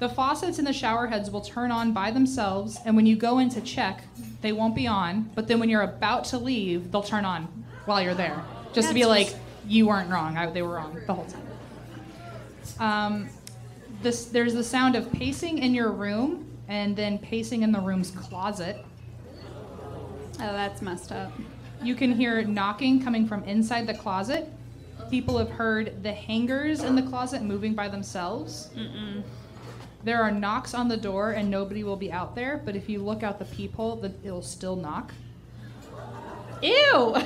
The 0.00 0.08
faucets 0.08 0.58
in 0.58 0.66
the 0.66 0.72
shower 0.72 1.06
heads 1.06 1.30
will 1.30 1.40
turn 1.40 1.70
on 1.70 1.92
by 1.92 2.10
themselves, 2.10 2.78
and 2.84 2.96
when 2.96 3.06
you 3.06 3.16
go 3.16 3.38
in 3.38 3.48
to 3.50 3.60
check, 3.60 4.02
they 4.42 4.52
won't 4.52 4.74
be 4.74 4.86
on. 4.86 5.30
But 5.34 5.48
then 5.48 5.60
when 5.60 5.70
you're 5.70 5.82
about 5.82 6.24
to 6.26 6.38
leave, 6.38 6.92
they'll 6.92 7.02
turn 7.02 7.24
on 7.24 7.44
while 7.86 8.02
you're 8.02 8.14
there, 8.14 8.42
just 8.74 8.88
to 8.88 8.94
be 8.94 9.06
like, 9.06 9.34
you 9.66 9.86
weren't 9.86 10.10
wrong. 10.10 10.36
I, 10.36 10.50
they 10.50 10.62
were 10.62 10.74
wrong 10.74 11.00
the 11.06 11.14
whole 11.14 11.26
time. 11.26 11.46
Um, 12.80 13.28
this, 14.02 14.26
there's 14.26 14.52
the 14.52 14.64
sound 14.64 14.96
of 14.96 15.10
pacing 15.12 15.58
in 15.58 15.72
your 15.74 15.90
room 15.90 16.43
and 16.68 16.96
then 16.96 17.18
pacing 17.18 17.62
in 17.62 17.72
the 17.72 17.80
room's 17.80 18.10
closet. 18.10 18.84
Oh, 20.40 20.52
that's 20.52 20.82
messed 20.82 21.12
up. 21.12 21.32
You 21.82 21.94
can 21.94 22.12
hear 22.12 22.42
knocking 22.42 23.02
coming 23.02 23.26
from 23.26 23.44
inside 23.44 23.86
the 23.86 23.94
closet. 23.94 24.50
People 25.10 25.38
have 25.38 25.50
heard 25.50 26.02
the 26.02 26.12
hangers 26.12 26.82
in 26.82 26.96
the 26.96 27.02
closet 27.02 27.42
moving 27.42 27.74
by 27.74 27.88
themselves. 27.88 28.70
There 30.02 30.22
are 30.22 30.30
knocks 30.30 30.74
on 30.74 30.88
the 30.88 30.96
door 30.96 31.32
and 31.32 31.50
nobody 31.50 31.82
will 31.82 31.96
be 31.96 32.12
out 32.12 32.34
there, 32.34 32.60
but 32.64 32.76
if 32.76 32.88
you 32.88 32.98
look 33.00 33.22
out 33.22 33.38
the 33.38 33.46
peephole, 33.46 33.96
the, 33.96 34.12
it'll 34.22 34.42
still 34.42 34.76
knock. 34.76 35.12
Ew! 36.62 37.12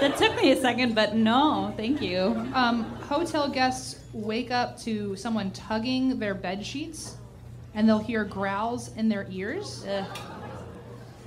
that 0.00 0.14
took 0.16 0.36
me 0.36 0.52
a 0.52 0.60
second, 0.60 0.94
but 0.94 1.14
no, 1.14 1.72
thank 1.76 2.00
you. 2.02 2.50
Um, 2.54 2.84
hotel 3.02 3.48
guests 3.48 4.00
wake 4.12 4.50
up 4.50 4.78
to 4.80 5.14
someone 5.16 5.50
tugging 5.52 6.18
their 6.18 6.34
bed 6.34 6.64
sheets, 6.64 7.17
and 7.78 7.88
they'll 7.88 8.00
hear 8.00 8.24
growls 8.24 8.90
in 8.96 9.08
their 9.08 9.24
ears. 9.30 9.86
Ugh. 9.88 10.04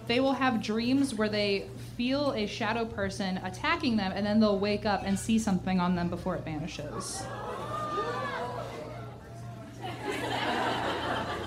They 0.08 0.20
will 0.20 0.34
have 0.34 0.62
dreams 0.62 1.16
where 1.16 1.30
they 1.30 1.70
feel 1.96 2.34
a 2.34 2.46
shadow 2.46 2.84
person 2.84 3.38
attacking 3.38 3.96
them, 3.96 4.12
and 4.14 4.26
then 4.26 4.42
they'll 4.42 4.60
wake 4.60 4.86
up 4.86 5.04
and 5.06 5.18
see 5.18 5.40
something 5.40 5.80
on 5.80 5.96
them 5.96 6.10
before 6.10 6.36
it 6.36 6.44
vanishes. 6.44 7.24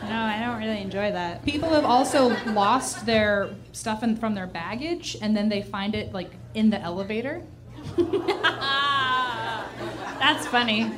No, 0.04 0.20
I 0.20 0.40
don't 0.40 0.58
really 0.58 0.80
enjoy 0.80 1.12
that. 1.12 1.44
People 1.44 1.68
have 1.68 1.84
also 1.84 2.28
lost 2.52 3.04
their 3.04 3.50
stuff 3.72 4.02
in, 4.02 4.16
from 4.16 4.34
their 4.34 4.46
baggage, 4.46 5.18
and 5.20 5.36
then 5.36 5.50
they 5.50 5.60
find 5.60 5.94
it 5.94 6.14
like 6.14 6.30
in 6.54 6.70
the 6.70 6.80
elevator. 6.80 7.42
That's 10.18 10.46
funny. 10.46 10.90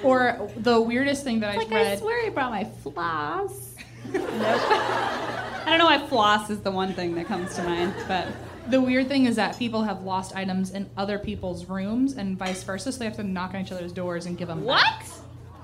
Or 0.03 0.49
the 0.57 0.79
weirdest 0.81 1.23
thing 1.23 1.39
that 1.41 1.51
I've 1.51 1.57
like 1.57 1.71
I 1.71 1.93
I 1.93 1.95
swear 1.95 2.25
I 2.25 2.29
brought 2.29 2.51
my 2.51 2.63
floss. 2.63 3.75
nope. 4.11 4.23
I 4.31 5.63
don't 5.67 5.77
know 5.77 5.85
why 5.85 5.99
floss 6.07 6.49
is 6.49 6.59
the 6.61 6.71
one 6.71 6.93
thing 6.93 7.15
that 7.15 7.27
comes 7.27 7.55
to 7.55 7.63
mind, 7.63 7.93
but 8.07 8.27
The 8.69 8.81
weird 8.81 9.07
thing 9.07 9.25
is 9.25 9.35
that 9.35 9.57
people 9.57 9.83
have 9.83 10.03
lost 10.03 10.35
items 10.35 10.71
in 10.71 10.89
other 10.97 11.17
people's 11.19 11.65
rooms 11.65 12.13
and 12.13 12.37
vice 12.37 12.63
versa, 12.63 12.91
so 12.91 12.99
they 12.99 13.05
have 13.05 13.15
to 13.17 13.23
knock 13.23 13.53
on 13.53 13.61
each 13.61 13.71
other's 13.71 13.91
doors 13.91 14.25
and 14.25 14.37
give 14.37 14.47
them 14.47 14.63
what? 14.63 14.81
back. 14.83 15.05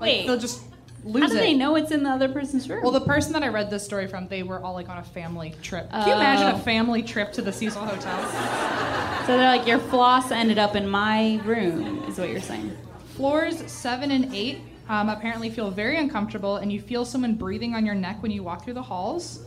Wait, 0.00 0.26
they'll 0.26 0.38
just 0.38 0.62
lose 1.04 1.22
how 1.24 1.28
do 1.28 1.36
it. 1.36 1.40
they 1.40 1.54
know 1.54 1.74
it's 1.76 1.90
in 1.90 2.02
the 2.04 2.10
other 2.10 2.28
person's 2.28 2.68
room? 2.70 2.82
Well, 2.82 2.92
the 2.92 3.00
person 3.00 3.32
that 3.32 3.42
I 3.42 3.48
read 3.48 3.70
this 3.70 3.84
story 3.84 4.06
from, 4.06 4.28
they 4.28 4.42
were 4.44 4.60
all 4.62 4.74
like 4.74 4.88
on 4.88 4.98
a 4.98 5.02
family 5.04 5.54
trip. 5.62 5.90
Can 5.90 6.06
you 6.08 6.14
imagine 6.14 6.46
Oh. 6.46 6.56
a 6.56 6.58
family 6.60 7.02
trip 7.02 7.32
to 7.34 7.42
the 7.42 7.52
Cecil 7.52 7.82
Hotel? 7.84 9.26
so 9.26 9.36
they're 9.36 9.56
like, 9.56 9.66
your 9.66 9.78
floss 9.80 10.30
ended 10.30 10.58
up 10.58 10.76
in 10.76 10.88
my 10.88 11.40
room, 11.44 12.04
is 12.08 12.18
what 12.18 12.28
you're 12.30 12.40
saying. 12.40 12.76
Floors 13.18 13.68
seven 13.70 14.12
and 14.12 14.32
eight 14.32 14.60
um, 14.88 15.08
apparently 15.08 15.50
feel 15.50 15.72
very 15.72 15.96
uncomfortable, 15.96 16.56
and 16.58 16.72
you 16.72 16.80
feel 16.80 17.04
someone 17.04 17.34
breathing 17.34 17.74
on 17.74 17.84
your 17.84 17.96
neck 17.96 18.22
when 18.22 18.30
you 18.30 18.44
walk 18.44 18.62
through 18.64 18.74
the 18.74 18.82
halls. 18.82 19.40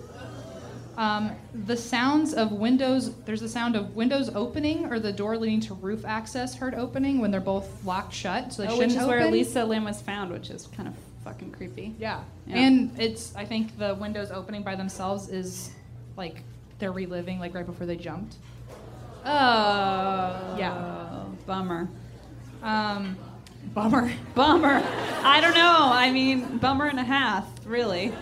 Um, 0.98 1.32
the 1.66 1.78
sounds 1.78 2.34
of 2.34 2.52
windows, 2.52 3.16
there's 3.24 3.40
the 3.40 3.48
sound 3.48 3.78
of 3.78 3.96
windows 3.96 4.30
opening 4.36 4.92
or 4.92 5.00
the 5.00 5.14
door 5.14 5.38
leading 5.38 5.62
to 5.62 5.74
roof 5.74 6.04
access 6.04 6.54
heard 6.54 6.76
opening 6.76 7.20
when 7.22 7.32
they're 7.32 7.40
both 7.40 7.86
locked 7.86 8.14
shut, 8.14 8.52
so 8.52 8.62
they 8.64 8.68
Oh, 8.68 8.72
which 8.78 8.90
shouldn't 8.90 9.02
is 9.04 9.08
where 9.08 9.20
open. 9.20 9.30
Elisa 9.30 9.64
Lam 9.64 9.86
was 9.86 10.02
found, 10.02 10.32
which 10.34 10.50
is 10.50 10.68
kind 10.76 10.90
of 10.90 10.94
fucking 11.24 11.52
creepy. 11.54 11.96
Yeah. 11.98 12.20
Yeah. 12.46 12.58
And 12.58 13.00
it's 13.00 13.34
I 13.38 13.46
think 13.46 13.78
the 13.80 13.96
windows 13.96 14.32
opening 14.32 14.64
by 14.64 14.76
themselves 14.76 15.30
is 15.30 15.72
like 16.18 16.44
they're 16.78 16.92
reliving 16.92 17.40
like 17.40 17.54
right 17.56 17.66
before 17.66 17.88
they 17.88 17.96
jumped. 17.96 18.36
Oh. 19.26 20.56
Yeah. 20.58 21.24
Bummer. 21.48 21.88
Um 22.62 23.16
bummer. 23.74 24.12
Bummer. 24.36 24.82
I 25.24 25.40
don't 25.42 25.54
know. 25.54 25.90
I 25.92 26.12
mean, 26.12 26.58
bummer 26.58 26.86
and 26.86 27.00
a 27.00 27.04
half, 27.04 27.48
really. 27.66 28.14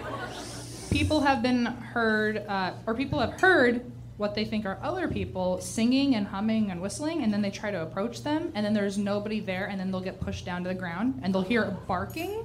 People 0.92 1.22
have 1.22 1.42
been 1.42 1.66
heard 1.66 2.38
uh, 2.48 2.74
or 2.86 2.96
people 2.96 3.20
have 3.20 3.40
heard 3.40 3.92
what 4.20 4.36
they 4.36 4.44
think 4.44 4.66
are 4.66 4.78
other 4.82 5.08
people 5.08 5.62
singing 5.62 6.14
and 6.16 6.28
humming 6.28 6.72
and 6.72 6.82
whistling 6.82 7.24
and 7.24 7.32
then 7.32 7.42
they 7.42 7.50
try 7.50 7.72
to 7.72 7.82
approach 7.82 8.22
them 8.22 8.52
and 8.54 8.66
then 8.66 8.74
there's 8.74 8.98
nobody 8.98 9.40
there 9.40 9.68
and 9.68 9.80
then 9.80 9.92
they'll 9.92 10.02
get 10.02 10.20
pushed 10.20 10.46
down 10.46 10.62
to 10.62 10.68
the 10.68 10.76
ground 10.76 11.18
and 11.24 11.34
they'll 11.34 11.42
hear 11.42 11.78
barking 11.88 12.44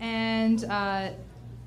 and 0.00 0.64
uh, 0.64 1.10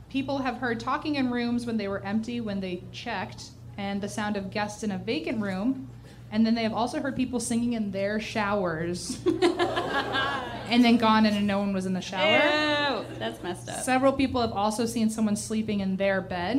people 0.10 0.40
have 0.40 0.58
heard 0.58 0.78
talking 0.78 1.16
in 1.16 1.32
rooms 1.32 1.66
when 1.66 1.78
they 1.78 1.88
were 1.88 2.04
empty 2.04 2.42
when 2.42 2.60
they 2.60 2.84
checked 2.92 3.52
and 3.78 4.02
the 4.02 4.10
sound 4.10 4.36
of 4.36 4.52
guests 4.52 4.84
in 4.84 4.92
a 4.92 4.98
vacant 4.98 5.42
room 5.42 5.88
and 6.32 6.46
then 6.46 6.56
they 6.56 6.64
have 6.64 6.74
also 6.74 7.00
heard 7.02 7.16
people 7.16 7.40
singing 7.40 7.74
in 7.74 7.92
their 7.92 8.20
showers 8.20 9.20
and 9.26 10.84
then 10.84 10.98
gone 10.98 11.26
in 11.26 11.34
and 11.36 11.46
no 11.46 11.60
one 11.60 11.74
was 11.74 11.86
in 11.86 11.94
the 11.94 12.02
shower 12.02 13.00
Ew, 13.00 13.06
that's 13.20 13.42
messed 13.44 13.70
up. 13.70 13.84
several 13.84 14.14
people 14.14 14.40
have 14.42 14.52
also 14.54 14.86
seen 14.86 15.10
someone 15.10 15.36
sleeping 15.36 15.80
in 15.82 15.98
their 15.98 16.22
bed 16.22 16.58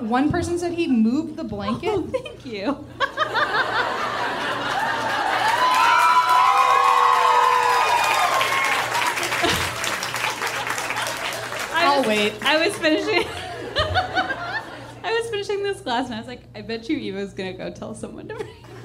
one 0.00 0.30
person 0.30 0.58
said 0.58 0.72
he 0.72 0.86
moved 0.86 1.36
the 1.36 1.44
blanket 1.44 1.88
Oh, 1.90 2.02
thank 2.02 2.44
you. 2.46 2.84
I'll 11.74 12.02
wait. 12.06 12.34
I 12.42 12.66
was 12.66 12.76
finishing. 12.76 13.26
I 15.28 15.36
was 15.36 15.46
finishing 15.46 15.62
this 15.64 15.80
class 15.82 16.06
and 16.06 16.14
I 16.14 16.18
was 16.18 16.26
like, 16.26 16.40
I 16.54 16.62
bet 16.62 16.88
you 16.88 16.96
Eva's 16.96 17.34
gonna 17.34 17.52
go 17.52 17.70
tell 17.70 17.94
someone 17.94 18.28
to 18.28 18.34
bring. 18.34 18.48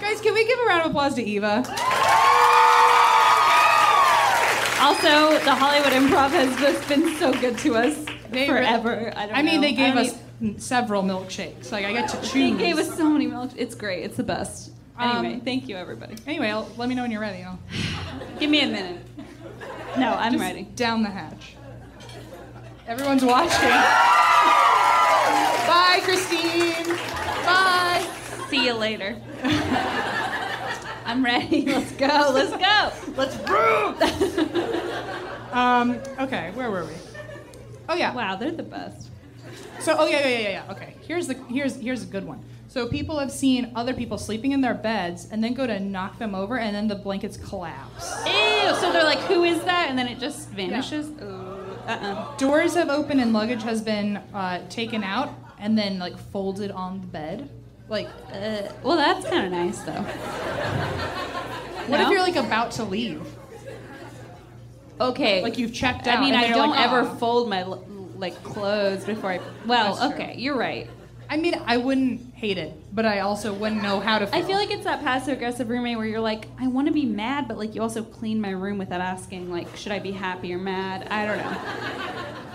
guys 0.00 0.20
can 0.20 0.32
we 0.34 0.46
give 0.46 0.58
a 0.58 0.66
round 0.66 0.82
of 0.84 0.90
applause 0.90 1.14
to 1.14 1.22
eva 1.22 1.58
Also, 4.80 5.38
the 5.44 5.54
Hollywood 5.54 5.92
Improv 5.92 6.30
has 6.30 6.56
just 6.58 6.88
been 6.88 7.14
so 7.16 7.32
good 7.40 7.56
to 7.58 7.76
us 7.76 8.04
They 8.30 8.42
re- 8.42 8.46
forever. 8.48 9.12
I 9.14 9.26
don't 9.26 9.36
i 9.36 9.42
mean 9.42 9.56
know. 9.60 9.68
they 9.68 9.72
gave 9.74 9.94
us 9.96 10.16
several 10.56 11.02
milkshakes 11.04 11.70
like 11.70 11.84
i 11.84 11.92
get 11.92 12.08
to 12.08 12.16
choose 12.22 12.32
They 12.32 12.50
gave 12.52 12.78
us 12.78 12.96
so 12.96 13.08
many 13.08 13.26
milk. 13.28 13.50
It's 13.56 13.74
great. 13.76 14.02
It's 14.04 14.16
the 14.16 14.24
best. 14.24 14.72
Anyway, 14.98 15.34
Um, 15.34 15.40
thank 15.42 15.68
you, 15.68 15.76
everybody. 15.76 16.16
anyway 16.26 16.48
I'll, 16.50 16.68
let 16.76 16.88
me 16.88 16.94
know 16.94 17.02
when 17.02 17.10
you're 17.10 17.20
ready 17.20 17.42
I'll 17.44 17.58
Give 18.40 18.50
me 18.50 18.60
a 18.62 18.66
minute. 18.66 19.02
No, 19.98 20.14
I'm 20.14 20.32
just 20.32 20.42
ready. 20.42 20.62
down 20.74 21.02
the 21.02 21.10
hatch 21.10 21.56
everyone's 22.88 23.24
watching 23.24 23.70
bye 25.66 26.00
christine 26.02 26.96
bye 27.44 28.08
See 28.52 28.66
you 28.66 28.74
later. 28.74 29.16
I'm 31.06 31.24
ready. 31.24 31.64
Let's 31.64 31.90
go. 31.92 32.30
Let's 32.34 32.50
go. 32.50 32.92
Let's 33.16 33.34
um 35.54 35.98
okay 36.20 36.50
where 36.52 36.70
were 36.70 36.84
we 36.84 36.92
oh 37.88 37.94
yeah 37.94 38.12
Wow, 38.12 38.36
they're 38.36 38.50
the 38.50 38.62
best. 38.62 39.08
So, 39.80 39.96
oh 39.98 40.06
yeah, 40.06 40.20
yeah, 40.20 40.28
yeah, 40.28 40.38
yeah, 40.38 40.48
yeah. 40.50 40.72
Okay, 40.72 40.94
here's 41.00 41.28
the 41.28 41.34
here's 41.48 41.76
here's 41.76 42.02
a 42.02 42.06
good 42.06 42.26
one. 42.26 42.44
So 42.68 42.86
people 42.86 43.18
have 43.18 43.32
seen 43.32 43.72
other 43.74 43.94
people 43.94 44.18
sleeping 44.18 44.52
in 44.52 44.60
their 44.60 44.74
beds 44.74 45.26
and 45.30 45.42
then 45.42 45.54
go 45.54 45.66
to 45.66 45.80
knock 45.80 46.18
them 46.18 46.34
over, 46.34 46.58
and 46.58 46.76
then 46.76 46.88
the 46.88 46.94
blankets 46.94 47.38
collapse. 47.38 48.14
Ew. 48.26 48.74
So 48.80 48.92
they're 48.92 49.04
like, 49.04 49.20
who 49.20 49.44
is 49.44 49.64
that? 49.64 49.86
And 49.88 49.98
then 49.98 50.08
it 50.08 50.18
just 50.18 50.50
vanishes. 50.50 51.08
Ooh. 51.22 51.41
Uh-uh. 51.86 52.36
Doors 52.36 52.74
have 52.74 52.88
opened 52.88 53.20
and 53.20 53.32
luggage 53.32 53.62
has 53.62 53.80
been 53.82 54.18
uh, 54.34 54.60
taken 54.68 55.02
out 55.02 55.34
and 55.58 55.76
then 55.76 55.98
like 55.98 56.16
folded 56.16 56.70
on 56.70 57.00
the 57.00 57.06
bed. 57.06 57.48
Like, 57.88 58.08
Uh, 58.32 58.62
well, 58.82 58.96
that's 58.96 59.26
kind 59.28 59.46
of 59.46 59.52
nice, 59.52 59.80
though. 59.82 60.02
what 61.88 62.00
if 62.00 62.08
you're 62.08 62.20
like 62.20 62.36
about 62.36 62.70
to 62.72 62.84
leave? 62.84 63.20
Okay. 65.00 65.42
Like 65.42 65.58
you've 65.58 65.74
checked 65.74 66.06
out. 66.06 66.18
I 66.18 66.20
mean, 66.20 66.34
I 66.34 66.48
don't 66.48 66.70
like, 66.70 66.80
ever 66.80 67.00
"Oh." 67.00 67.14
fold 67.16 67.48
my 67.48 67.64
like 67.64 68.40
clothes 68.44 69.04
before 69.04 69.32
I. 69.32 69.40
Well, 69.66 70.12
okay, 70.12 70.36
you're 70.38 70.56
right. 70.56 70.88
I 71.28 71.36
mean, 71.36 71.60
I 71.66 71.76
wouldn't 71.78 72.31
hate 72.42 72.58
it, 72.58 72.74
but 72.92 73.06
I 73.06 73.20
also 73.20 73.54
wouldn't 73.54 73.84
know 73.84 74.00
how 74.00 74.18
to. 74.18 74.26
Feel. 74.26 74.42
I 74.42 74.42
feel 74.42 74.56
like 74.56 74.72
it's 74.72 74.82
that 74.82 75.00
passive 75.00 75.34
aggressive 75.34 75.70
roommate 75.70 75.96
where 75.96 76.06
you're 76.06 76.18
like, 76.18 76.48
I 76.58 76.66
want 76.66 76.88
to 76.88 76.92
be 76.92 77.06
mad, 77.06 77.46
but 77.46 77.56
like 77.56 77.76
you 77.76 77.80
also 77.80 78.02
clean 78.02 78.40
my 78.40 78.50
room 78.50 78.78
without 78.78 79.00
asking, 79.00 79.48
like, 79.48 79.76
should 79.76 79.92
I 79.92 80.00
be 80.00 80.10
happy 80.10 80.52
or 80.52 80.58
mad? 80.58 81.06
I 81.08 81.24
don't 81.24 81.38
know. 81.38 81.56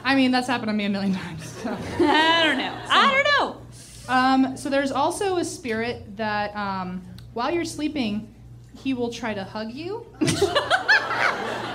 I 0.04 0.16
mean, 0.16 0.32
that's 0.32 0.46
happened 0.46 0.68
to 0.68 0.74
me 0.74 0.84
a 0.84 0.90
million 0.90 1.16
times. 1.16 1.56
So. 1.64 1.72
I 2.00 2.44
don't 2.46 2.58
know. 2.58 2.78
I 2.90 3.24
don't 3.24 3.40
know. 3.40 3.62
Um, 4.14 4.58
so 4.58 4.70
there's 4.70 4.92
also 4.92 5.38
a 5.38 5.46
spirit 5.46 6.18
that 6.18 6.56
um, 6.56 7.02
while 7.34 7.52
you're 7.52 7.66
sleeping, 7.66 8.34
he 8.84 8.94
will 8.94 9.12
try 9.12 9.34
to 9.34 9.44
hug 9.44 9.72
you. 9.72 10.06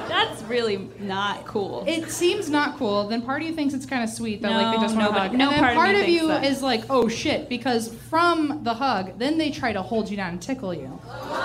That's 0.08 0.42
really 0.42 0.88
not 0.98 1.46
cool. 1.46 1.84
It 1.86 2.10
seems 2.10 2.50
not 2.50 2.76
cool. 2.76 3.08
Then 3.08 3.22
part 3.22 3.42
of 3.42 3.48
you 3.48 3.54
thinks 3.54 3.72
it's 3.74 3.86
kind 3.86 4.04
of 4.04 4.10
sweet 4.10 4.42
that 4.42 4.50
like 4.50 4.66
they 4.74 4.76
No, 4.76 4.82
just 4.82 4.94
want 4.94 5.08
to 5.08 5.12
nobody- 5.12 5.28
hug. 5.30 5.38
no 5.38 5.44
and 5.46 5.52
then 5.54 5.60
part 5.60 5.72
of 5.72 5.76
part 5.76 5.94
of 5.96 6.08
you 6.08 6.28
that. 6.28 6.44
is 6.44 6.62
like, 6.62 6.84
oh 6.90 7.08
shit, 7.08 7.48
because 7.48 7.88
from 8.10 8.60
the 8.62 8.74
hug, 8.74 9.18
then 9.18 9.38
they 9.38 9.50
try 9.50 9.72
to 9.72 9.80
hold 9.82 10.10
you 10.10 10.16
down 10.16 10.30
and 10.32 10.42
tickle 10.42 10.74
you. 10.74 11.00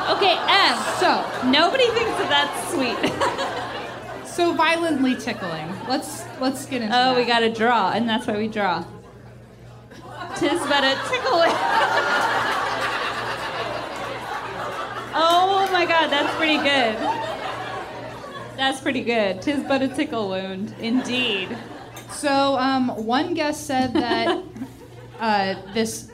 okay, 0.10 0.38
M. 0.38 0.78
So, 1.00 1.24
Nobody 1.50 1.86
thinks 1.88 2.12
that 2.20 2.30
that's 2.30 2.74
sweet. 2.74 4.27
so 4.27 4.54
violently 4.54 5.15
tickling. 5.15 5.67
Let's 5.88 6.23
let's 6.42 6.65
get 6.65 6.82
into 6.82 6.96
oh, 6.96 7.13
that. 7.13 7.17
we 7.17 7.25
got 7.25 7.40
to 7.40 7.52
draw, 7.52 7.92
and 7.92 8.08
that's 8.08 8.27
why 8.27 8.38
we 8.38 8.48
draw. 8.48 8.84
Tis 10.36 10.60
but 10.67 10.84
a 10.84 10.96
tickle. 11.10 11.42
Oh 15.20 15.68
my 15.72 15.86
god, 15.86 16.10
that's 16.10 16.34
pretty 16.36 16.58
good. 16.58 16.96
That's 18.56 18.80
pretty 18.82 19.02
good. 19.02 19.42
Tis 19.42 19.63
but 19.63 19.82
a 19.82 19.88
tickle 19.88 20.30
wound, 20.30 20.74
indeed. 20.80 21.56
So, 22.12 22.58
um, 22.58 22.90
one 23.06 23.34
guest 23.34 23.65
said 23.68 23.94
that 23.94 24.44
uh, 25.20 25.56
this 25.74 26.12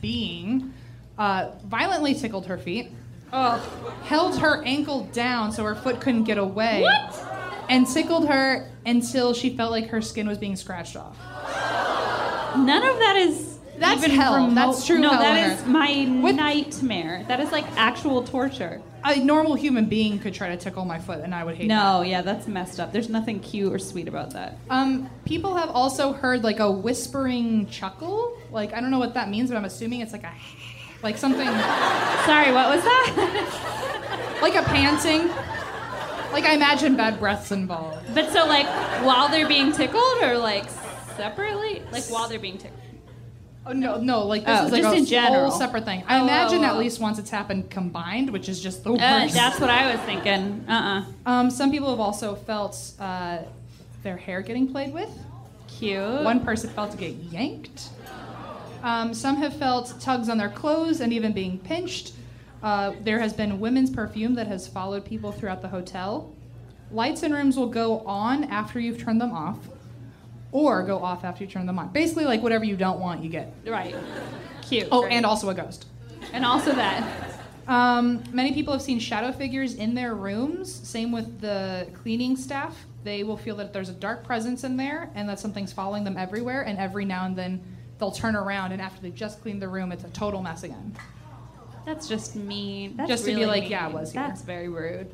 being 0.00 0.72
uh, 1.18 1.50
violently 1.64 2.14
tickled 2.14 2.46
her 2.46 2.58
feet, 2.58 2.90
Oh, 3.32 3.58
held 4.04 4.38
her 4.38 4.62
ankle 4.64 5.04
down 5.12 5.50
so 5.50 5.64
her 5.64 5.74
foot 5.74 6.00
couldn't 6.00 6.24
get 6.24 6.38
away, 6.38 6.82
what? 6.82 7.66
and 7.68 7.84
tickled 7.86 8.28
her 8.28 8.70
until 8.86 9.34
she 9.34 9.56
felt 9.56 9.72
like 9.72 9.88
her 9.88 10.00
skin 10.00 10.28
was 10.28 10.38
being 10.38 10.54
scratched 10.54 10.96
off. 10.96 11.16
None 12.56 12.82
of 12.84 12.98
that 12.98 13.16
is. 13.16 13.55
That's 13.78 14.02
even 14.04 14.16
hell. 14.16 14.34
remote- 14.36 14.54
That's 14.54 14.86
true 14.86 14.98
No, 14.98 15.10
hell 15.10 15.20
that 15.22 15.52
is 15.52 15.66
my 15.66 16.08
With- 16.22 16.36
nightmare. 16.36 17.24
That 17.28 17.40
is 17.40 17.52
like 17.52 17.64
actual 17.76 18.22
torture. 18.22 18.80
A 19.04 19.16
normal 19.20 19.54
human 19.54 19.84
being 19.86 20.18
could 20.18 20.34
try 20.34 20.48
to 20.48 20.56
tickle 20.56 20.84
my 20.84 20.98
foot, 20.98 21.20
and 21.20 21.32
I 21.32 21.44
would 21.44 21.54
hate 21.54 21.68
that. 21.68 21.74
No, 21.74 22.02
yeah, 22.02 22.22
that's 22.22 22.48
messed 22.48 22.80
up. 22.80 22.92
There's 22.92 23.08
nothing 23.08 23.38
cute 23.38 23.72
or 23.72 23.78
sweet 23.78 24.08
about 24.08 24.30
that. 24.32 24.58
Um, 24.68 25.08
people 25.24 25.54
have 25.54 25.70
also 25.70 26.12
heard 26.12 26.42
like 26.42 26.58
a 26.58 26.68
whispering 26.70 27.68
chuckle. 27.68 28.36
Like 28.50 28.72
I 28.72 28.80
don't 28.80 28.90
know 28.90 28.98
what 28.98 29.14
that 29.14 29.28
means, 29.30 29.50
but 29.50 29.56
I'm 29.56 29.64
assuming 29.64 30.00
it's 30.00 30.12
like 30.12 30.24
a, 30.24 30.32
like 31.04 31.16
something, 31.18 31.46
Sorry, 32.26 32.52
what 32.52 32.68
was 32.74 32.82
that? 32.82 34.38
like 34.42 34.54
a 34.56 34.62
panting. 34.62 35.28
Like 36.32 36.44
I 36.44 36.54
imagine 36.54 36.96
bad 36.96 37.18
breaths 37.20 37.52
involved. 37.52 38.12
but 38.14 38.30
so 38.32 38.44
like 38.46 38.66
while 39.04 39.28
they're 39.28 39.46
being 39.48 39.70
tickled 39.72 40.22
or 40.22 40.36
like 40.36 40.64
separately? 41.16 41.82
Like 41.92 42.04
while 42.04 42.28
they're 42.28 42.38
being 42.40 42.58
tickled. 42.58 42.80
Oh 43.68 43.72
no, 43.72 43.98
no, 44.00 44.24
like 44.26 44.44
this 44.44 44.60
Oh, 44.60 44.66
is 44.66 44.72
like 44.72 44.82
just 44.82 44.94
a 44.94 44.98
in 44.98 45.04
general. 45.06 45.50
whole 45.50 45.58
separate 45.58 45.84
thing. 45.84 46.04
I 46.06 46.20
Oh, 46.20 46.24
imagine 46.24 46.60
oh, 46.60 46.66
at 46.68 46.78
least 46.78 47.00
once 47.00 47.18
it's 47.18 47.30
happened 47.30 47.68
combined, 47.68 48.30
which 48.30 48.48
is 48.48 48.60
just 48.62 48.84
the 48.84 48.92
worst. 48.92 49.02
Uh, 49.02 49.26
that's 49.32 49.58
what 49.58 49.70
I 49.70 49.90
was 49.90 50.00
thinking. 50.02 50.64
Uh-uh. 50.68 51.04
Um, 51.30 51.50
some 51.50 51.72
people 51.72 51.90
have 51.90 51.98
also 51.98 52.36
felt 52.36 52.92
uh, 53.00 53.38
their 54.04 54.16
hair 54.16 54.40
getting 54.42 54.68
played 54.70 54.94
with. 54.94 55.10
Cute. 55.66 56.22
One 56.22 56.44
person 56.44 56.70
felt 56.70 56.92
to 56.92 56.96
get 56.96 57.14
yanked. 57.14 57.88
Um, 58.84 59.12
some 59.12 59.36
have 59.36 59.56
felt 59.56 59.94
tugs 60.00 60.28
on 60.28 60.38
their 60.38 60.48
clothes 60.50 61.00
and 61.00 61.12
even 61.12 61.32
being 61.32 61.58
pinched. 61.58 62.12
Uh, 62.62 62.92
there 63.02 63.18
has 63.18 63.32
been 63.32 63.58
women's 63.58 63.90
perfume 63.90 64.34
that 64.36 64.46
has 64.46 64.68
followed 64.68 65.04
people 65.04 65.32
throughout 65.32 65.60
the 65.60 65.68
hotel. 65.68 66.32
Lights 66.92 67.24
in 67.24 67.32
rooms 67.32 67.56
will 67.56 67.66
go 67.68 67.98
on 68.00 68.44
after 68.44 68.78
you've 68.78 69.02
turned 69.02 69.20
them 69.20 69.32
off, 69.32 69.58
or 70.56 70.82
go 70.82 70.98
off 70.98 71.22
after 71.22 71.44
you 71.44 71.50
turn 71.50 71.66
them 71.66 71.78
on. 71.78 71.88
Basically, 71.92 72.24
like 72.24 72.42
whatever 72.42 72.64
you 72.64 72.76
don't 72.76 72.98
want, 72.98 73.22
you 73.22 73.28
get. 73.28 73.52
Right. 73.66 73.94
Cute. 74.62 74.88
Oh, 74.90 75.02
Great. 75.02 75.12
and 75.12 75.26
also 75.26 75.50
a 75.50 75.54
ghost. 75.54 75.84
and 76.32 76.46
also 76.46 76.72
that. 76.72 77.38
Um, 77.68 78.22
many 78.32 78.54
people 78.54 78.72
have 78.72 78.80
seen 78.80 78.98
shadow 78.98 79.32
figures 79.32 79.74
in 79.74 79.92
their 79.94 80.14
rooms. 80.14 80.72
Same 80.72 81.12
with 81.12 81.40
the 81.42 81.86
cleaning 81.92 82.36
staff. 82.36 82.74
They 83.04 83.22
will 83.22 83.36
feel 83.36 83.56
that 83.56 83.74
there's 83.74 83.90
a 83.90 83.92
dark 83.94 84.24
presence 84.24 84.64
in 84.64 84.78
there 84.78 85.10
and 85.14 85.28
that 85.28 85.38
something's 85.38 85.74
following 85.74 86.04
them 86.04 86.16
everywhere. 86.16 86.62
And 86.62 86.78
every 86.78 87.04
now 87.04 87.26
and 87.26 87.36
then 87.36 87.62
they'll 87.98 88.10
turn 88.10 88.34
around, 88.34 88.72
and 88.72 88.80
after 88.80 89.02
they've 89.02 89.14
just 89.14 89.42
cleaned 89.42 89.60
the 89.60 89.68
room, 89.68 89.92
it's 89.92 90.04
a 90.04 90.10
total 90.10 90.40
mess 90.42 90.62
again. 90.62 90.96
That's 91.84 92.08
just 92.08 92.34
mean. 92.34 92.96
That's 92.96 93.08
Just 93.10 93.24
to 93.26 93.30
be 93.30 93.34
really 93.36 93.46
like, 93.46 93.62
mean. 93.64 93.70
yeah, 93.72 93.86
I 93.86 93.88
was 93.90 94.10
here. 94.12 94.22
That's 94.22 94.42
very 94.42 94.68
rude. 94.68 95.08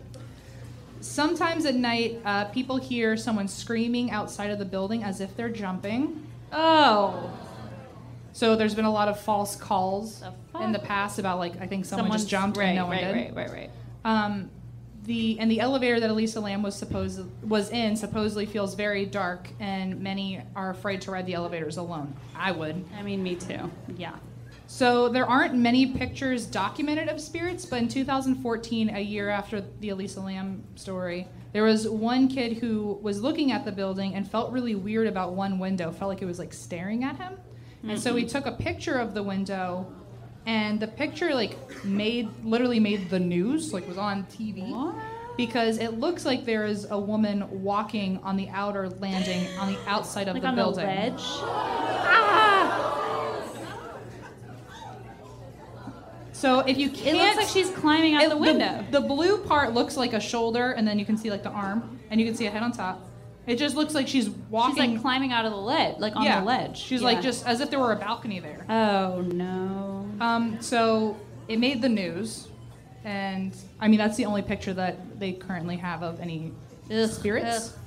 Sometimes 1.02 1.66
at 1.66 1.74
night, 1.74 2.20
uh, 2.24 2.44
people 2.46 2.76
hear 2.76 3.16
someone 3.16 3.48
screaming 3.48 4.10
outside 4.10 4.50
of 4.50 4.58
the 4.58 4.64
building 4.64 5.02
as 5.02 5.20
if 5.20 5.36
they're 5.36 5.48
jumping. 5.48 6.26
Oh. 6.52 7.30
So 8.32 8.56
there's 8.56 8.74
been 8.74 8.84
a 8.86 8.90
lot 8.92 9.08
of 9.08 9.20
false 9.20 9.56
calls 9.56 10.20
The 10.52 10.60
in 10.60 10.72
the 10.72 10.78
past 10.78 11.18
about 11.18 11.38
like 11.38 11.60
I 11.60 11.66
think 11.66 11.84
someone 11.84 12.04
Someone's- 12.06 12.22
just 12.22 12.30
jumped 12.30 12.56
right, 12.56 12.66
and 12.68 12.76
no 12.76 12.86
one 12.86 12.96
right, 12.96 13.04
did. 13.04 13.14
Right, 13.14 13.34
right, 13.34 13.52
right, 13.52 13.70
Um, 14.04 14.50
the 15.04 15.38
and 15.40 15.50
the 15.50 15.58
elevator 15.60 15.98
that 15.98 16.08
Elisa 16.08 16.40
Lam 16.40 16.62
was 16.62 16.76
supposed 16.76 17.20
was 17.42 17.70
in 17.70 17.96
supposedly 17.96 18.46
feels 18.46 18.74
very 18.74 19.04
dark, 19.04 19.50
and 19.58 20.00
many 20.00 20.40
are 20.54 20.70
afraid 20.70 21.00
to 21.02 21.10
ride 21.10 21.26
the 21.26 21.34
elevators 21.34 21.76
alone. 21.76 22.14
I 22.36 22.52
would. 22.52 22.84
I 22.96 23.02
mean, 23.02 23.22
me 23.22 23.34
too. 23.34 23.70
Yeah. 23.96 24.14
So 24.66 25.08
there 25.08 25.26
aren't 25.26 25.54
many 25.54 25.86
pictures 25.86 26.46
documented 26.46 27.08
of 27.08 27.20
spirits, 27.20 27.64
but 27.66 27.80
in 27.80 27.88
2014, 27.88 28.90
a 28.94 29.00
year 29.00 29.28
after 29.28 29.62
the 29.80 29.90
Elisa 29.90 30.20
Lam 30.20 30.62
story, 30.76 31.28
there 31.52 31.64
was 31.64 31.88
one 31.88 32.28
kid 32.28 32.58
who 32.58 32.98
was 33.02 33.20
looking 33.20 33.52
at 33.52 33.64
the 33.64 33.72
building 33.72 34.14
and 34.14 34.28
felt 34.28 34.52
really 34.52 34.74
weird 34.74 35.06
about 35.06 35.34
one 35.34 35.58
window, 35.58 35.92
felt 35.92 36.08
like 36.08 36.22
it 36.22 36.26
was 36.26 36.38
like 36.38 36.54
staring 36.54 37.04
at 37.04 37.16
him. 37.16 37.34
And 37.86 38.00
so 38.00 38.14
he 38.14 38.24
mm-hmm. 38.24 38.30
took 38.30 38.46
a 38.46 38.52
picture 38.52 38.98
of 38.98 39.12
the 39.12 39.22
window 39.22 39.92
and 40.46 40.80
the 40.80 40.88
picture 40.88 41.34
like 41.34 41.56
made 41.84 42.28
literally 42.44 42.80
made 42.80 43.10
the 43.10 43.18
news, 43.18 43.72
like 43.72 43.86
was 43.86 43.98
on 43.98 44.24
TV. 44.24 44.70
What? 44.70 44.94
Because 45.36 45.78
it 45.78 45.98
looks 45.98 46.24
like 46.24 46.44
there 46.44 46.64
is 46.64 46.86
a 46.90 46.98
woman 46.98 47.62
walking 47.62 48.18
on 48.22 48.36
the 48.36 48.48
outer 48.50 48.88
landing 48.88 49.46
on 49.58 49.72
the 49.72 49.78
outside 49.86 50.28
of 50.28 50.34
Like 50.34 50.42
the 50.42 50.48
on 50.48 50.54
building. 50.54 50.84
the 50.84 50.92
ledge. 50.92 51.20
Ah! 51.20 52.51
So 56.42 56.58
if 56.58 56.76
you 56.76 56.90
can't 56.90 57.16
looks 57.18 57.36
like 57.36 57.46
she's 57.46 57.70
climbing 57.70 58.16
out 58.16 58.24
It- 58.24 58.30
the 58.30 58.36
window. 58.36 58.84
The, 58.90 59.00
blue 59.00 59.38
part 59.44 59.74
looks 59.74 59.96
like 59.96 60.12
a 60.12 60.18
shoulder, 60.18 60.72
and 60.72 60.86
then 60.86 60.98
you 60.98 61.04
can 61.04 61.16
see 61.16 61.30
like 61.30 61.44
the 61.44 61.50
arm, 61.50 62.00
and 62.10 62.20
you 62.20 62.26
can 62.26 62.34
see 62.34 62.46
a 62.46 62.50
head 62.50 62.64
on 62.64 62.72
top. 62.72 63.08
It 63.46 63.58
just 63.58 63.76
looks 63.76 63.94
like 63.94 64.08
she's 64.08 64.24
she's 64.24 64.34
walking. 64.50 64.94
like 64.94 65.00
climbing 65.02 65.32
out 65.32 65.44
of 65.44 65.52
the 65.52 65.56
ledge, 65.56 66.00
like 66.00 66.16
on 66.16 66.24
yeah, 66.24 66.40
the 66.40 66.46
ledge. 66.46 66.78
She's 66.78 67.00
Yeah. 67.00 67.06
like 67.06 67.22
just 67.22 67.46
as 67.46 67.60
if 67.60 67.70
there 67.70 67.78
were 67.78 67.92
a 67.92 67.96
balcony 67.96 68.40
there. 68.40 68.66
Oh 68.68 69.20
no. 69.20 70.04
Um, 70.20 70.60
so 70.60 71.16
it 71.46 71.60
made 71.60 71.80
the 71.80 71.88
news, 71.88 72.48
and 73.04 73.54
I 73.78 73.86
mean 73.86 73.98
that's 73.98 74.16
the 74.16 74.24
only 74.24 74.42
picture 74.42 74.74
that 74.74 75.20
they 75.20 75.34
currently 75.34 75.76
have 75.76 76.02
of 76.02 76.18
any 76.18 76.50
Ugh, 76.90 77.08
spirits. 77.08 77.68
ugh. 77.72 77.78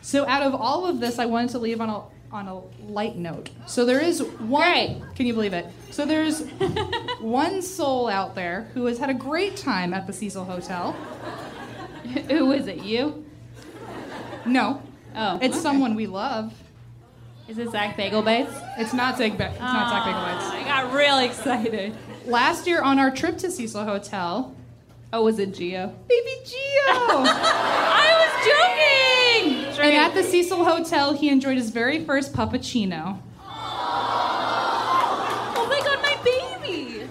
So 0.00 0.26
out 0.26 0.42
of 0.42 0.54
all 0.54 0.86
of 0.86 0.98
this, 0.98 1.18
I 1.18 1.26
wanted 1.26 1.50
to 1.50 1.58
leave 1.58 1.82
on 1.82 1.90
a 1.90 2.00
on 2.32 2.48
a 2.48 2.60
light 2.90 3.16
note. 3.16 3.50
So 3.66 3.84
there 3.84 4.00
is 4.00 4.22
one. 4.22 4.62
Great. 4.72 5.02
Can 5.14 5.26
you 5.26 5.34
believe 5.34 5.52
it? 5.52 5.66
So 5.90 6.06
there's 6.06 6.40
one 7.20 7.60
soul 7.62 8.08
out 8.08 8.34
there 8.34 8.70
who 8.74 8.86
has 8.86 8.98
had 8.98 9.10
a 9.10 9.14
great 9.14 9.56
time 9.56 9.92
at 9.92 10.06
the 10.06 10.12
Cecil 10.12 10.44
Hotel. 10.44 10.92
Who 12.28 12.52
is 12.52 12.66
it? 12.66 12.78
You? 12.82 13.24
No, 14.46 14.82
Oh. 15.14 15.36
it's 15.42 15.54
okay. 15.56 15.62
someone 15.62 15.94
we 15.94 16.06
love. 16.06 16.52
Is 17.48 17.58
it 17.58 17.70
Zak 17.70 17.96
Bagel 17.96 18.22
Bites? 18.22 18.54
It's 18.78 18.94
not 18.94 19.18
Zak. 19.18 19.36
Ba- 19.36 19.50
it's 19.50 19.58
not 19.60 19.90
Zak 19.90 20.04
Bagel 20.06 20.22
Bites. 20.22 20.44
Oh, 20.46 20.56
I 20.56 20.64
got 20.64 20.94
real 20.94 21.18
excited. 21.18 21.94
Last 22.24 22.66
year 22.66 22.80
on 22.80 22.98
our 22.98 23.10
trip 23.10 23.36
to 23.38 23.50
Cecil 23.50 23.84
Hotel, 23.84 24.56
Oh, 25.14 25.24
was 25.24 25.38
it 25.38 25.52
Geo? 25.52 25.94
baby 26.08 26.30
Gio. 26.44 26.54
I 26.88 28.08
was 28.22 28.32
joking. 29.76 29.84
and 29.84 29.94
at 29.96 30.14
the 30.14 30.22
Cecil 30.22 30.64
Hotel, 30.64 31.12
he 31.12 31.28
enjoyed 31.28 31.58
his 31.58 31.68
very 31.70 32.02
first 32.04 32.32
puppuccino. 32.32 33.18
Oh 35.54 35.66
my 35.68 35.80
god, 35.84 36.00
my 36.02 36.16
baby. 36.24 37.06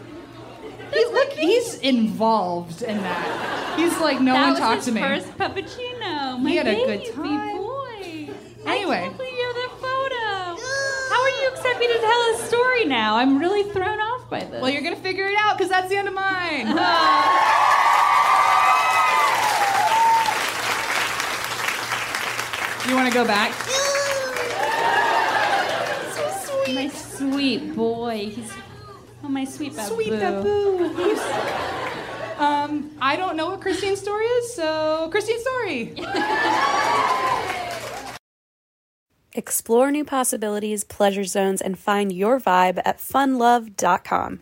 He, 0.91 1.05
look, 1.05 1.31
he's 1.33 1.75
involved 1.75 2.81
in 2.81 2.97
that. 2.97 3.75
He's 3.77 3.97
like, 3.99 4.19
no 4.19 4.33
that 4.33 4.51
one 4.51 4.59
talked 4.59 4.83
to 4.85 4.91
me. 4.91 5.01
That 5.01 5.11
was 5.17 5.23
his 5.25 5.33
first 5.33 5.37
puppuccino. 5.37 6.39
My 6.41 6.49
He 6.49 6.55
had 6.55 6.67
a 6.67 6.73
good 6.73 7.13
time. 7.13 7.57
boy. 7.57 8.29
Anyway. 8.65 8.97
I 8.97 9.01
can't 9.01 9.17
believe 9.17 9.33
you 9.33 9.53
that 9.53 9.71
photo. 9.79 10.57
How 11.13 11.21
are 11.21 11.29
you 11.43 11.49
expect 11.51 11.79
me 11.79 11.87
to 11.87 11.99
tell 11.99 12.21
a 12.33 12.37
story 12.47 12.85
now? 12.85 13.15
I'm 13.17 13.37
really 13.37 13.63
thrown 13.71 13.99
off 13.99 14.27
by 14.29 14.39
this. 14.39 14.59
Well, 14.61 14.71
you're 14.71 14.81
gonna 14.81 14.95
figure 14.95 15.25
it 15.27 15.35
out 15.37 15.55
because 15.57 15.69
that's 15.69 15.89
the 15.89 15.97
end 15.97 16.07
of 16.07 16.13
mine. 16.15 16.67
you 22.91 22.97
want 22.97 23.07
to 23.07 23.17
go 23.17 23.25
back? 23.25 23.55
my 26.73 26.89
sweet 26.89 27.75
boy. 27.75 28.31
He's 28.33 28.51
oh 29.23 29.29
my 29.29 29.45
sweet 29.45 29.75
babu. 29.75 29.95
Sweet 29.95 30.09
Babu. 30.09 30.83
um, 32.37 32.91
I 33.01 33.15
don't 33.15 33.37
know 33.37 33.47
what 33.47 33.61
Christine's 33.61 33.99
story 33.99 34.25
is, 34.25 34.53
so 34.53 35.07
Christine's 35.09 35.41
story. 35.41 35.95
Explore 39.33 39.91
new 39.91 40.03
possibilities, 40.03 40.83
pleasure 40.83 41.23
zones, 41.23 41.61
and 41.61 41.79
find 41.79 42.11
your 42.11 42.41
vibe 42.41 42.81
at 42.83 42.97
funlove.com. 42.97 44.41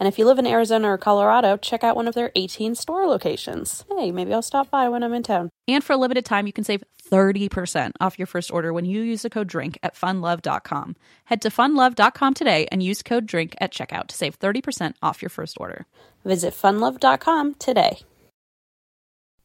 And 0.00 0.08
if 0.08 0.18
you 0.18 0.24
live 0.24 0.38
in 0.38 0.46
Arizona 0.46 0.88
or 0.88 0.98
Colorado, 0.98 1.58
check 1.58 1.84
out 1.84 1.94
one 1.94 2.08
of 2.08 2.14
their 2.14 2.32
18 2.34 2.74
store 2.74 3.06
locations. 3.06 3.84
Hey, 3.90 4.10
maybe 4.10 4.32
I'll 4.32 4.40
stop 4.40 4.70
by 4.70 4.88
when 4.88 5.02
I'm 5.02 5.12
in 5.12 5.22
town. 5.22 5.50
And 5.68 5.84
for 5.84 5.92
a 5.92 5.98
limited 5.98 6.24
time, 6.24 6.46
you 6.46 6.54
can 6.54 6.64
save 6.64 6.82
30% 7.10 7.92
off 8.00 8.18
your 8.18 8.26
first 8.26 8.50
order 8.50 8.72
when 8.72 8.86
you 8.86 9.02
use 9.02 9.22
the 9.22 9.30
code 9.30 9.48
DRINK 9.48 9.78
at 9.82 9.94
funlove.com. 9.94 10.96
Head 11.26 11.42
to 11.42 11.50
funlove.com 11.50 12.32
today 12.32 12.66
and 12.72 12.82
use 12.82 13.02
code 13.02 13.26
DRINK 13.26 13.54
at 13.60 13.72
checkout 13.74 14.06
to 14.06 14.16
save 14.16 14.38
30% 14.38 14.94
off 15.02 15.20
your 15.20 15.28
first 15.28 15.58
order. 15.60 15.84
Visit 16.24 16.54
funlove.com 16.54 17.54
today. 17.54 17.98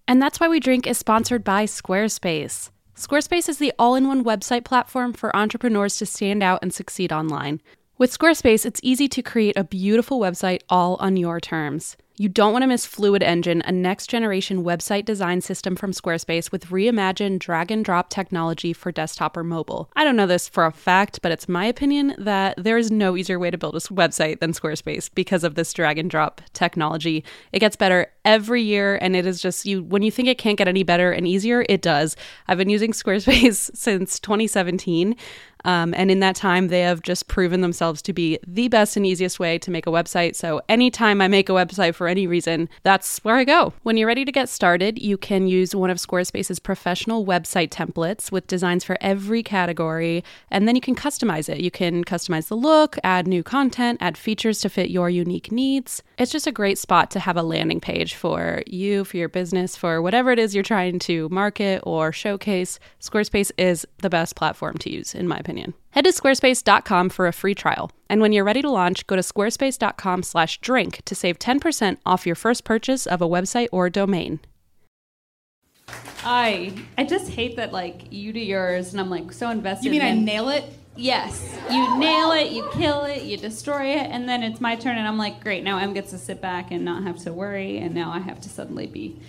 And 0.08 0.22
that's 0.22 0.39
why 0.39 0.47
we 0.47 0.62
drink 0.62 0.88
is 0.88 0.97
sponsored 0.97 1.43
by 1.43 1.66
Squarespace. 1.66 2.70
Squarespace 2.95 3.49
is 3.49 3.58
the 3.58 3.74
all 3.78 3.95
in 3.95 4.08
one 4.08 4.24
website 4.24 4.64
platform 4.64 5.12
for 5.12 5.36
entrepreneurs 5.36 5.97
to 5.97 6.06
stand 6.06 6.41
out 6.41 6.60
and 6.62 6.74
succeed 6.74 7.12
online. 7.12 7.60
With 7.98 8.12
Squarespace, 8.12 8.66
it's 8.66 8.82
easy 8.84 9.08
to 9.08 9.22
create 9.22 9.56
a 9.56 9.64
beautiful 9.64 10.20
website 10.20 10.64
all 10.68 10.98
on 11.00 11.16
your 11.16 11.39
terms. 11.39 11.96
You 12.18 12.30
don't 12.30 12.54
want 12.54 12.64
to 12.64 12.68
miss 12.68 12.86
Fluid 12.86 13.24
Engine, 13.24 13.62
a 13.66 13.74
next 13.74 14.08
generation 14.08 14.64
website 14.64 15.04
design 15.04 15.41
system 15.41 15.76
from 15.76 15.91
Squarespace 15.91 16.50
with 16.50 16.68
reimagined 16.68 17.39
drag 17.39 17.72
and 17.72 17.84
drop 17.84 18.10
technology 18.10 18.72
for 18.72 18.91
desktop 18.91 19.36
or 19.36 19.43
mobile. 19.43 19.89
I 19.98 20.06
don't 20.06 20.16
know 20.16 20.28
this 20.28 20.48
for 20.48 20.66
a 20.66 20.72
fact, 20.72 21.22
but 21.22 21.34
it's 21.34 21.50
my 21.50 21.66
opinion 21.66 22.16
that 22.18 22.56
there 22.58 22.78
is 22.78 22.89
no 22.89 23.18
easier 23.18 23.38
way 23.38 23.52
to 23.52 23.58
build 23.58 23.76
a 23.76 23.80
website 23.80 24.39
than 24.39 24.54
Squarespace 24.54 25.10
because 25.14 25.43
of 25.43 25.56
this 25.56 25.74
drag 25.74 25.98
and 25.98 26.10
drop 26.10 26.41
technology. 26.54 27.24
It 27.52 27.60
gets 27.60 27.76
better 27.76 28.08
every 28.24 28.62
year 28.62 28.98
and 29.02 29.16
it 29.16 29.26
is 29.26 29.41
just 29.41 29.66
you 29.66 29.84
when 29.84 30.02
you 30.02 30.12
think 30.12 30.30
it 30.30 30.38
can't 30.38 30.58
get 30.58 30.70
any 30.70 30.84
better 30.84 31.12
and 31.12 31.28
easier, 31.28 31.66
it 31.68 31.82
does. 31.82 32.16
I've 32.48 32.58
been 32.58 32.70
using 32.70 32.91
Squarespace 32.93 33.76
since 33.76 34.20
2017. 34.20 35.18
Um, 35.66 35.95
and 35.97 36.11
in 36.11 36.20
that 36.20 36.36
time, 36.36 36.68
they 36.68 36.82
have 36.82 37.01
just 37.01 37.28
proven 37.28 37.61
themselves 37.61 38.01
to 38.03 38.13
be 38.13 38.38
the 38.47 38.68
best 38.68 38.95
and 38.95 39.05
easiest 39.05 39.39
way 39.39 39.57
to 39.57 39.72
make 39.72 39.88
a 39.88 39.89
website. 39.89 40.36
So, 40.36 40.61
anytime 40.70 41.22
I 41.22 41.28
make 41.28 41.49
a 41.49 41.53
website 41.53 41.95
for 41.95 42.07
any 42.07 42.28
reason, 42.28 42.70
that's 42.84 43.18
where 43.24 43.36
I 43.36 43.43
go. 43.43 43.74
When 43.82 43.97
you're 43.97 44.07
ready 44.07 44.26
to 44.26 44.32
get 44.32 44.47
started, 44.47 45.01
you 45.01 45.18
can 45.18 45.47
use 45.47 45.76
one 45.76 45.89
of 45.89 45.97
Squarespace's 45.97 46.59
professional 46.59 47.26
website 47.26 47.70
templates 47.70 48.32
with 48.32 48.45
designs 48.45 48.84
for 48.84 48.95
every 49.01 49.41
category, 49.41 50.24
and 50.51 50.68
then 50.68 50.76
you 50.76 50.82
can 50.82 50.95
customize 50.95 51.49
it. 51.49 51.61
You 51.61 51.72
can 51.72 52.03
customize 52.05 52.47
the 52.47 52.55
look, 52.55 52.97
add 53.03 53.28
new 53.28 53.41
content, 53.41 53.97
add 54.01 54.18
features 54.18 54.61
to 54.61 54.70
fit 54.70 54.91
your 54.91 55.09
unique 55.09 55.51
needs. 55.51 56.03
It's 56.20 56.32
just 56.32 56.47
a 56.47 56.51
great 56.51 56.78
spot 56.78 57.09
to 57.11 57.20
have 57.20 57.38
a 57.38 57.43
landing 57.43 57.80
page 57.80 58.13
for 58.13 58.61
you, 58.68 59.03
for 59.03 59.18
your 59.18 59.30
business, 59.30 59.76
for 59.76 59.99
whatever 59.99 60.30
it 60.32 60.38
is 60.38 60.53
you're 60.53 60.63
trying 60.63 60.99
to 60.99 61.28
market 61.30 61.82
or 61.84 62.11
showcase. 62.11 62.80
Squarespace 63.01 63.51
is 63.57 63.88
the 63.97 64.11
best 64.11 64.36
platform 64.36 64.78
to 64.78 64.91
use, 64.91 65.16
in 65.16 65.28
my 65.28 65.38
opinion 65.38 65.55
opinion. 65.56 65.74
Head 65.91 66.06
to 66.06 66.12
squarespace.com 66.12 67.10
for 67.10 67.28
a 67.28 67.34
free 67.34 67.56
trial. 67.56 67.91
And 68.10 68.22
when 68.22 68.34
you're 68.34 68.43
ready 68.43 68.62
to 68.62 68.70
launch, 68.70 69.08
go 69.08 69.16
to 69.16 69.22
squarespace.com/drink 69.22 71.01
to 71.06 71.16
save 71.16 71.39
10% 71.39 71.97
off 72.06 72.26
your 72.26 72.36
first 72.36 72.64
purchase 72.64 73.08
of 73.08 73.22
a 73.22 73.28
website 73.28 73.70
or 73.72 73.89
domain. 73.89 74.39
I 76.24 76.74
I 76.97 77.03
just 77.03 77.30
hate 77.30 77.56
that 77.58 77.72
like 77.72 78.12
you 78.12 78.34
do 78.34 78.39
yours 78.39 78.91
and 78.91 78.99
I'm 78.99 79.10
like 79.10 79.32
so 79.32 79.49
invested. 79.49 79.86
You 79.86 79.91
mean 79.91 80.01
I 80.01 80.14
nail 80.14 80.49
it? 80.49 80.64
Yes, 80.97 81.53
you 81.70 81.99
nail 81.99 82.32
it, 82.32 82.51
you 82.51 82.68
kill 82.72 83.03
it, 83.03 83.24
you 83.24 83.36
destroy 83.36 83.88
it, 83.88 84.08
and 84.10 84.30
then 84.30 84.43
it's 84.43 84.62
my 84.62 84.78
turn, 84.78 84.97
and 84.97 85.06
I'm 85.06 85.18
like, 85.18 85.43
great. 85.43 85.62
Now 85.62 85.78
Em 85.78 85.93
gets 85.93 86.12
to 86.12 86.18
sit 86.18 86.39
back 86.39 86.72
and 86.72 86.86
not 86.86 87.03
have 87.03 87.18
to 87.24 87.34
worry, 87.34 87.80
and 87.80 87.93
now 87.93 88.14
I 88.14 88.20
have 88.20 88.39
to 88.41 88.49
suddenly 88.49 88.88
be 88.88 89.20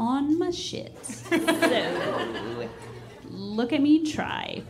on 0.00 0.36
my 0.36 0.50
shit. 0.50 0.96
so 1.04 2.68
look 3.30 3.72
at 3.72 3.80
me 3.80 4.04
try. 4.04 4.62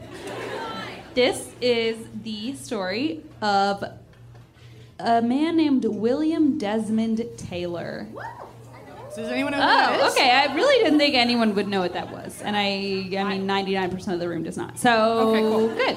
This 1.14 1.50
is 1.60 1.96
the 2.22 2.54
story 2.54 3.20
of 3.42 3.84
a 4.98 5.20
man 5.20 5.56
named 5.56 5.84
William 5.84 6.56
Desmond 6.58 7.22
Taylor. 7.36 8.06
Does 9.14 9.28
anyone 9.28 9.52
know 9.52 9.58
Oh, 9.60 10.10
okay. 10.12 10.30
I 10.30 10.54
really 10.54 10.82
didn't 10.82 10.98
think 10.98 11.14
anyone 11.14 11.54
would 11.54 11.68
know 11.68 11.80
what 11.80 11.92
that 11.92 12.10
was, 12.10 12.40
and 12.40 12.56
I, 12.56 12.62
I 13.18 13.24
mean, 13.28 13.46
ninety-nine 13.46 13.90
percent 13.90 14.14
of 14.14 14.20
the 14.20 14.28
room 14.28 14.42
does 14.42 14.56
not. 14.56 14.78
So 14.78 15.28
Okay, 15.28 15.40
cool. 15.40 15.68
good. 15.68 15.96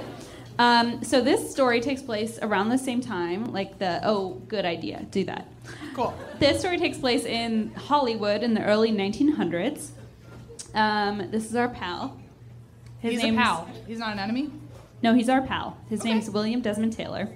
Um, 0.59 1.01
so 1.03 1.21
this 1.21 1.49
story 1.49 1.79
takes 1.79 2.01
place 2.01 2.39
around 2.41 2.69
the 2.69 2.77
same 2.77 2.99
time, 2.99 3.53
like 3.53 3.79
the 3.79 4.01
oh, 4.03 4.41
good 4.49 4.65
idea, 4.65 5.05
do 5.11 5.23
that. 5.25 5.47
Cool. 5.93 6.13
This 6.39 6.59
story 6.59 6.77
takes 6.77 6.97
place 6.97 7.23
in 7.23 7.73
Hollywood 7.73 8.43
in 8.43 8.53
the 8.53 8.63
early 8.65 8.91
1900s. 8.91 9.89
Um, 10.73 11.29
this 11.31 11.45
is 11.45 11.55
our 11.55 11.69
pal. 11.69 12.17
His 12.99 13.13
He's 13.13 13.19
a 13.21 13.23
name's- 13.27 13.37
pal. 13.37 13.69
He's 13.87 13.99
not 13.99 14.11
an 14.11 14.19
enemy. 14.19 14.51
No, 15.05 15.13
he's 15.13 15.29
our 15.29 15.41
pal. 15.41 15.77
His 15.87 15.99
Okay. 16.01 16.09
name's 16.13 16.31
William 16.31 16.61
Desmond 16.61 16.93
Taylor. 16.93 17.29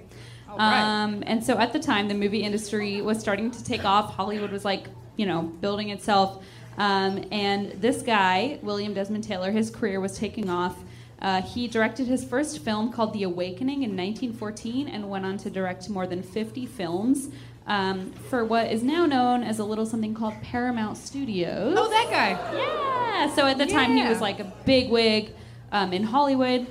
Right. 0.48 0.80
Um, 1.04 1.22
and 1.24 1.44
so 1.44 1.56
at 1.56 1.72
the 1.72 1.78
time, 1.78 2.08
the 2.08 2.14
movie 2.14 2.42
industry 2.42 3.00
was 3.00 3.20
starting 3.20 3.52
to 3.52 3.62
take 3.62 3.84
off. 3.84 4.14
Hollywood 4.14 4.50
was 4.50 4.64
like, 4.64 4.88
you 5.16 5.24
know, 5.24 5.42
building 5.42 5.90
itself. 5.90 6.42
Um, 6.76 7.24
and 7.30 7.70
this 7.80 8.02
guy, 8.02 8.58
William 8.62 8.92
Desmond 8.92 9.22
Taylor, 9.22 9.52
his 9.52 9.70
career 9.70 10.00
was 10.00 10.18
taking 10.18 10.50
off. 10.50 10.82
Uh, 11.22 11.42
he 11.42 11.68
directed 11.68 12.08
his 12.08 12.24
first 12.24 12.58
film 12.58 12.90
called 12.92 13.12
The 13.12 13.22
Awakening 13.22 13.84
in 13.84 13.90
1914 13.96 14.88
and 14.88 15.08
went 15.08 15.24
on 15.24 15.38
to 15.38 15.50
direct 15.50 15.88
more 15.88 16.08
than 16.08 16.24
50 16.24 16.66
films 16.66 17.28
um, 17.68 18.10
for 18.30 18.44
what 18.44 18.72
is 18.72 18.82
now 18.82 19.06
known 19.06 19.44
as 19.44 19.60
a 19.60 19.64
little 19.64 19.86
something 19.86 20.14
called 20.14 20.34
Paramount 20.42 20.96
Studios. 20.96 21.74
Oh, 21.78 21.88
that 21.88 22.08
guy. 22.10 22.30
Yeah. 22.58 23.32
So 23.36 23.46
at 23.46 23.58
the 23.58 23.66
time, 23.66 23.94
he 23.96 24.02
was 24.02 24.20
like 24.20 24.40
a 24.40 24.52
big 24.64 24.90
wig 24.90 25.30
um, 25.70 25.92
in 25.92 26.02
Hollywood. 26.02 26.66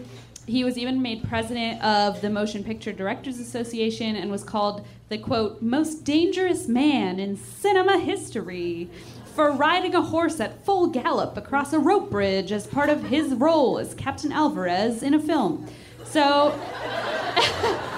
He 0.49 0.63
was 0.63 0.79
even 0.79 0.99
made 0.99 1.23
president 1.29 1.79
of 1.83 2.21
the 2.21 2.29
Motion 2.31 2.63
Picture 2.63 2.91
Directors 2.91 3.39
Association 3.39 4.15
and 4.15 4.31
was 4.31 4.43
called 4.43 4.83
the 5.09 5.19
quote 5.19 5.61
most 5.61 6.03
dangerous 6.03 6.67
man 6.67 7.19
in 7.19 7.37
cinema 7.37 7.99
history 7.99 8.89
for 9.35 9.51
riding 9.51 9.93
a 9.93 10.01
horse 10.01 10.39
at 10.39 10.65
full 10.65 10.87
gallop 10.87 11.37
across 11.37 11.71
a 11.71 11.77
rope 11.77 12.09
bridge 12.09 12.51
as 12.51 12.65
part 12.65 12.89
of 12.89 13.03
his 13.03 13.35
role 13.35 13.77
as 13.77 13.93
Captain 13.93 14.31
Alvarez 14.31 15.03
in 15.03 15.13
a 15.13 15.19
film. 15.19 15.67
So, 16.03 16.49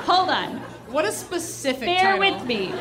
hold 0.06 0.30
on. 0.30 0.58
What 0.90 1.06
a 1.06 1.12
specific 1.14 1.88
Bear 1.88 2.18
title. 2.18 2.20
with 2.20 2.46
me. 2.46 2.74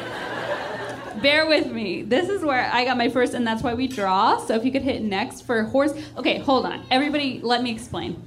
Bear 1.23 1.47
with 1.47 1.71
me. 1.71 2.03
This 2.03 2.29
is 2.29 2.43
where 2.43 2.69
I 2.73 2.85
got 2.85 2.97
my 2.97 3.09
first, 3.09 3.35
and 3.35 3.47
that's 3.47 3.63
why 3.63 3.75
we 3.75 3.87
draw. 3.87 4.45
So 4.45 4.57
if 4.57 4.65
you 4.65 4.73
could 4.73 4.83
hit 4.83 5.03
next 5.03 5.43
for 5.43 5.63
horse. 5.63 5.93
Okay, 6.17 6.39
hold 6.39 6.67
on. 6.67 6.85
Everybody, 6.91 7.41
let 7.41 7.63
me 7.63 7.71
explain. 7.71 8.21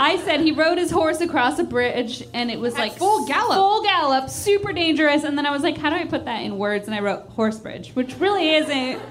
I 0.00 0.16
said 0.24 0.40
he 0.40 0.52
rode 0.52 0.78
his 0.78 0.90
horse 0.92 1.20
across 1.20 1.58
a 1.58 1.64
bridge, 1.64 2.22
and 2.32 2.50
it 2.50 2.60
was 2.60 2.74
At 2.74 2.80
like 2.80 2.92
full 2.96 3.26
gallop. 3.26 3.54
full 3.56 3.82
gallop, 3.82 4.30
super 4.30 4.72
dangerous. 4.72 5.24
And 5.24 5.36
then 5.36 5.44
I 5.44 5.50
was 5.50 5.62
like, 5.62 5.76
how 5.76 5.90
do 5.90 5.96
I 5.96 6.04
put 6.04 6.24
that 6.26 6.42
in 6.42 6.56
words? 6.56 6.86
And 6.86 6.94
I 6.94 7.00
wrote 7.00 7.28
horse 7.30 7.58
bridge, 7.58 7.90
which 7.94 8.16
really 8.18 8.54
isn't 8.54 9.02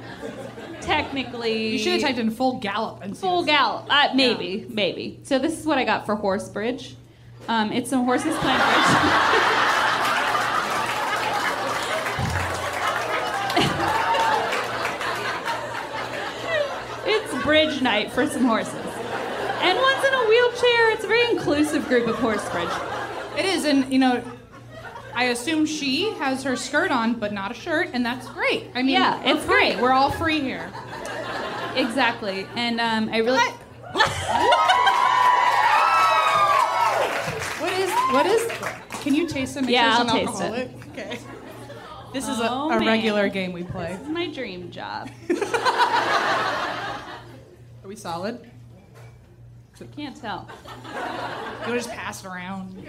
technically. 0.82 1.72
You 1.74 1.78
should 1.78 1.94
have 1.94 2.02
typed 2.02 2.20
in 2.20 2.32
full 2.32 2.60
gallop 2.60 3.04
and 3.04 3.18
Full 3.18 3.44
gallop. 3.44 3.86
Uh, 3.90 4.10
maybe, 4.16 4.66
maybe. 4.70 5.20
So 5.24 5.40
this 5.40 5.60
is 5.60 5.66
what 5.66 5.78
I 5.78 5.84
got 5.84 6.06
for 6.06 6.16
horse 6.16 6.48
bridge. 6.48 6.96
Um, 7.50 7.72
it's 7.74 7.90
some 7.90 8.06
horses 8.06 8.36
playing 8.38 8.58
bridge. 8.58 9.54
it's 17.06 17.44
bridge 17.44 17.82
night 17.82 18.12
for 18.12 18.28
some 18.28 18.44
horses. 18.46 18.87
And 19.62 19.78
one's 19.80 20.04
in 20.06 20.14
a 20.14 20.28
wheelchair. 20.28 20.92
It's 20.92 21.04
a 21.04 21.08
very 21.08 21.30
inclusive 21.32 21.88
group 21.88 22.08
of 22.08 22.16
horse 22.16 22.48
bridge. 22.50 22.70
It 23.38 23.46
is, 23.46 23.66
and 23.66 23.92
you 23.92 24.00
know, 24.00 24.24
I 25.14 25.26
assume 25.26 25.66
she 25.66 26.12
has 26.14 26.44
her 26.44 26.56
skirt 26.56 26.92
on, 26.92 27.14
but 27.16 27.34
not 27.34 27.52
a 27.52 27.54
shirt, 27.54 27.90
and 27.94 28.06
that's 28.06 28.28
great. 28.30 28.66
I 28.76 28.82
mean, 28.84 28.96
Yeah, 28.96 29.22
it's 29.24 29.44
free. 29.46 29.72
great. 29.72 29.80
We're 29.82 29.92
all 29.94 30.12
free 30.12 30.40
here. 30.42 30.72
Exactly. 31.76 32.48
And 32.56 32.80
um, 32.82 33.10
I 33.12 33.18
really. 33.18 33.38
What 37.60 37.74
is? 37.74 37.92
What 38.14 38.26
is? 38.26 38.48
Can 39.02 39.14
you 39.16 39.28
taste? 39.28 39.56
Make 39.60 39.70
Yeah, 39.70 39.98
I'll 40.00 40.06
taste 40.06 40.42
it. 40.42 40.72
Okay. 40.92 41.20
This 42.14 42.30
is 42.30 42.38
Oh, 42.40 42.72
a, 42.72 42.78
a 42.78 42.80
regular 42.86 43.28
game 43.28 43.52
we 43.52 43.64
play. 43.64 43.92
This 43.92 44.02
is 44.02 44.08
my 44.08 44.28
dream 44.28 44.72
job. 44.72 45.10
Are 47.84 47.88
we 47.88 47.98
solid? 47.98 48.50
I 49.82 49.86
can't 49.96 50.16
tell. 50.20 50.50
You 50.86 50.92
want 50.92 51.66
to 51.66 51.74
just 51.74 51.90
pass 51.92 52.24
it 52.24 52.28
around? 52.28 52.88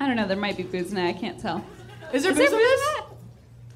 I 0.00 0.06
don't 0.06 0.16
know. 0.16 0.26
There 0.28 0.36
might 0.36 0.56
be 0.56 0.62
booze 0.62 0.92
in 0.92 0.98
it. 0.98 1.08
I 1.08 1.12
can't 1.12 1.40
tell. 1.40 1.64
Is 2.12 2.22
there 2.22 2.30
Is 2.32 2.38
booze 2.38 2.50
there 2.50 2.60
in 2.60 2.66
this? 2.66 2.80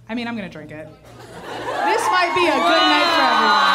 I 0.08 0.14
mean, 0.14 0.28
I'm 0.28 0.36
gonna 0.36 0.48
drink 0.48 0.70
it. 0.70 0.86
This 0.86 2.06
might 2.10 2.32
be 2.34 2.46
a 2.46 2.52
good 2.52 2.82
night 2.92 3.08
for 3.16 3.22
everyone. 3.32 3.72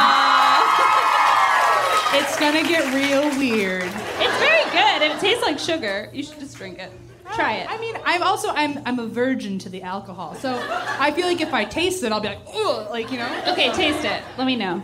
It's 2.22 2.40
gonna 2.40 2.64
get 2.64 2.94
real 2.94 3.30
weird. 3.38 3.84
It's 3.84 4.38
very 4.40 4.64
good, 4.66 5.02
and 5.04 5.14
it 5.14 5.20
tastes 5.20 5.44
like 5.44 5.60
sugar. 5.60 6.10
You 6.14 6.24
should 6.24 6.40
just 6.40 6.56
drink 6.58 6.80
it. 6.80 6.92
Try 7.34 7.56
it. 7.56 7.70
I 7.70 7.78
mean, 7.80 7.96
I'm 8.06 8.24
also 8.24 8.50
I'm 8.50 8.80
I'm 8.86 9.00
a 9.00 9.08
virgin 9.08 9.60
to 9.60 9.70
the 9.70 9.82
alcohol, 9.84 10.36
so 10.36 10.58
I 10.70 11.12
feel 11.12 11.28
like 11.28 11.42
if 11.42 11.54
I 11.54 11.66
taste 11.66 12.04
it, 12.04 12.12
I'll 12.12 12.22
be 12.22 12.30
like, 12.30 12.40
ugh, 12.54 12.90
like 12.90 13.12
you 13.12 13.18
know. 13.18 13.44
Okay, 13.48 13.72
taste 13.74 14.06
it. 14.06 14.22
Let 14.38 14.48
me 14.48 14.56
know. 14.56 14.82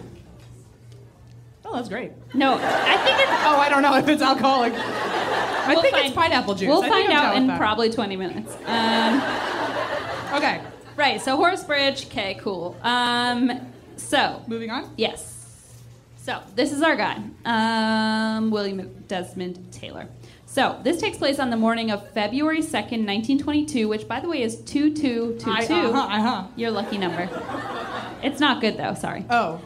Oh, 1.73 1.77
that's 1.77 1.89
great. 1.89 2.11
No, 2.35 2.53
I 2.61 2.97
think 2.97 3.19
it's. 3.19 3.31
Oh, 3.31 3.57
I 3.59 3.67
don't 3.67 3.81
know 3.81 3.95
if 3.95 4.07
it's 4.07 4.21
alcoholic. 4.21 4.73
I 4.75 5.73
We'll 5.73 5.81
think 5.81 5.95
find- 5.95 6.05
it's 6.05 6.15
pineapple 6.15 6.53
juice. 6.53 6.67
We'll 6.69 6.83
I 6.83 6.89
think 6.89 6.93
find 6.93 7.07
I'm 7.11 7.17
out 7.17 7.21
down 7.23 7.35
in 7.37 7.43
with 7.43 7.47
that. 7.53 7.57
probably 7.57 7.89
20 7.89 8.15
minutes. 8.15 8.55
Um, 8.65 9.21
Okay, 10.35 10.61
right. 10.95 11.21
So 11.21 11.35
Horace 11.37 11.63
Bridge. 11.63 12.05
Okay, 12.07 12.35
cool. 12.41 12.75
Um, 12.81 13.51
so 13.97 14.41
moving 14.47 14.69
on. 14.71 14.91
Yes. 14.97 15.29
So 16.17 16.41
this 16.55 16.71
is 16.71 16.81
our 16.81 16.95
guy, 16.95 17.21
um, 17.45 18.49
William 18.49 19.03
Desmond 19.07 19.71
Taylor. 19.71 20.07
So 20.45 20.79
this 20.83 20.99
takes 21.01 21.17
place 21.17 21.37
on 21.39 21.49
the 21.49 21.57
morning 21.57 21.91
of 21.91 22.07
February 22.11 22.61
2nd, 22.61 23.05
1922, 23.05 23.87
which, 23.87 24.07
by 24.07 24.19
the 24.19 24.27
way, 24.29 24.41
is 24.43 24.55
2222. 24.63 25.73
I- 25.73 25.85
uh-huh, 25.85 25.99
uh-huh. 25.99 26.47
Your 26.55 26.71
lucky 26.71 26.97
number. 26.97 27.27
It's 28.23 28.39
not 28.39 28.61
good, 28.61 28.77
though. 28.77 28.93
Sorry. 28.93 29.25
Oh, 29.29 29.59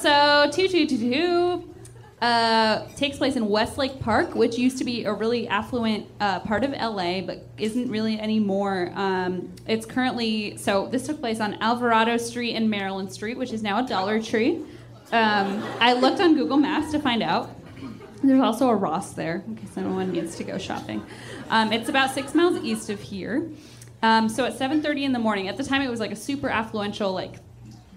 So 0.00 0.48
2222 0.52 1.74
uh, 2.22 2.86
takes 2.94 3.18
place 3.18 3.34
in 3.34 3.48
Westlake 3.48 3.98
Park, 3.98 4.36
which 4.36 4.56
used 4.56 4.78
to 4.78 4.84
be 4.84 5.02
a 5.02 5.12
really 5.12 5.48
affluent 5.48 6.06
uh, 6.20 6.38
part 6.38 6.62
of 6.62 6.70
LA, 6.70 7.20
but 7.20 7.44
isn't 7.58 7.90
really 7.90 8.16
anymore. 8.20 8.92
Um, 8.94 9.52
it's 9.66 9.84
currently 9.84 10.56
so 10.56 10.86
this 10.86 11.04
took 11.06 11.18
place 11.18 11.40
on 11.40 11.54
Alvarado 11.60 12.16
Street 12.16 12.54
and 12.54 12.70
Maryland 12.70 13.12
Street, 13.12 13.36
which 13.36 13.52
is 13.52 13.60
now 13.60 13.84
a 13.84 13.88
Dollar 13.88 14.22
Tree. 14.22 14.62
Um, 15.10 15.64
I 15.80 15.94
looked 15.94 16.20
on 16.20 16.36
Google 16.36 16.58
Maps 16.58 16.92
to 16.92 17.00
find 17.00 17.20
out. 17.20 17.50
There's 18.22 18.40
also 18.40 18.68
a 18.68 18.76
Ross 18.76 19.14
there, 19.14 19.42
in 19.48 19.56
case 19.56 19.76
anyone 19.76 20.12
needs 20.12 20.36
to 20.36 20.44
go 20.44 20.58
shopping. 20.58 21.04
Um, 21.50 21.72
it's 21.72 21.88
about 21.88 22.12
six 22.12 22.36
miles 22.36 22.62
east 22.62 22.88
of 22.88 23.00
here. 23.00 23.50
Um, 24.02 24.28
so 24.28 24.44
at 24.44 24.56
7:30 24.56 25.02
in 25.02 25.12
the 25.12 25.18
morning, 25.18 25.48
at 25.48 25.56
the 25.56 25.64
time 25.64 25.82
it 25.82 25.90
was 25.90 25.98
like 25.98 26.12
a 26.12 26.16
super 26.16 26.48
affluential, 26.48 27.12
like 27.12 27.40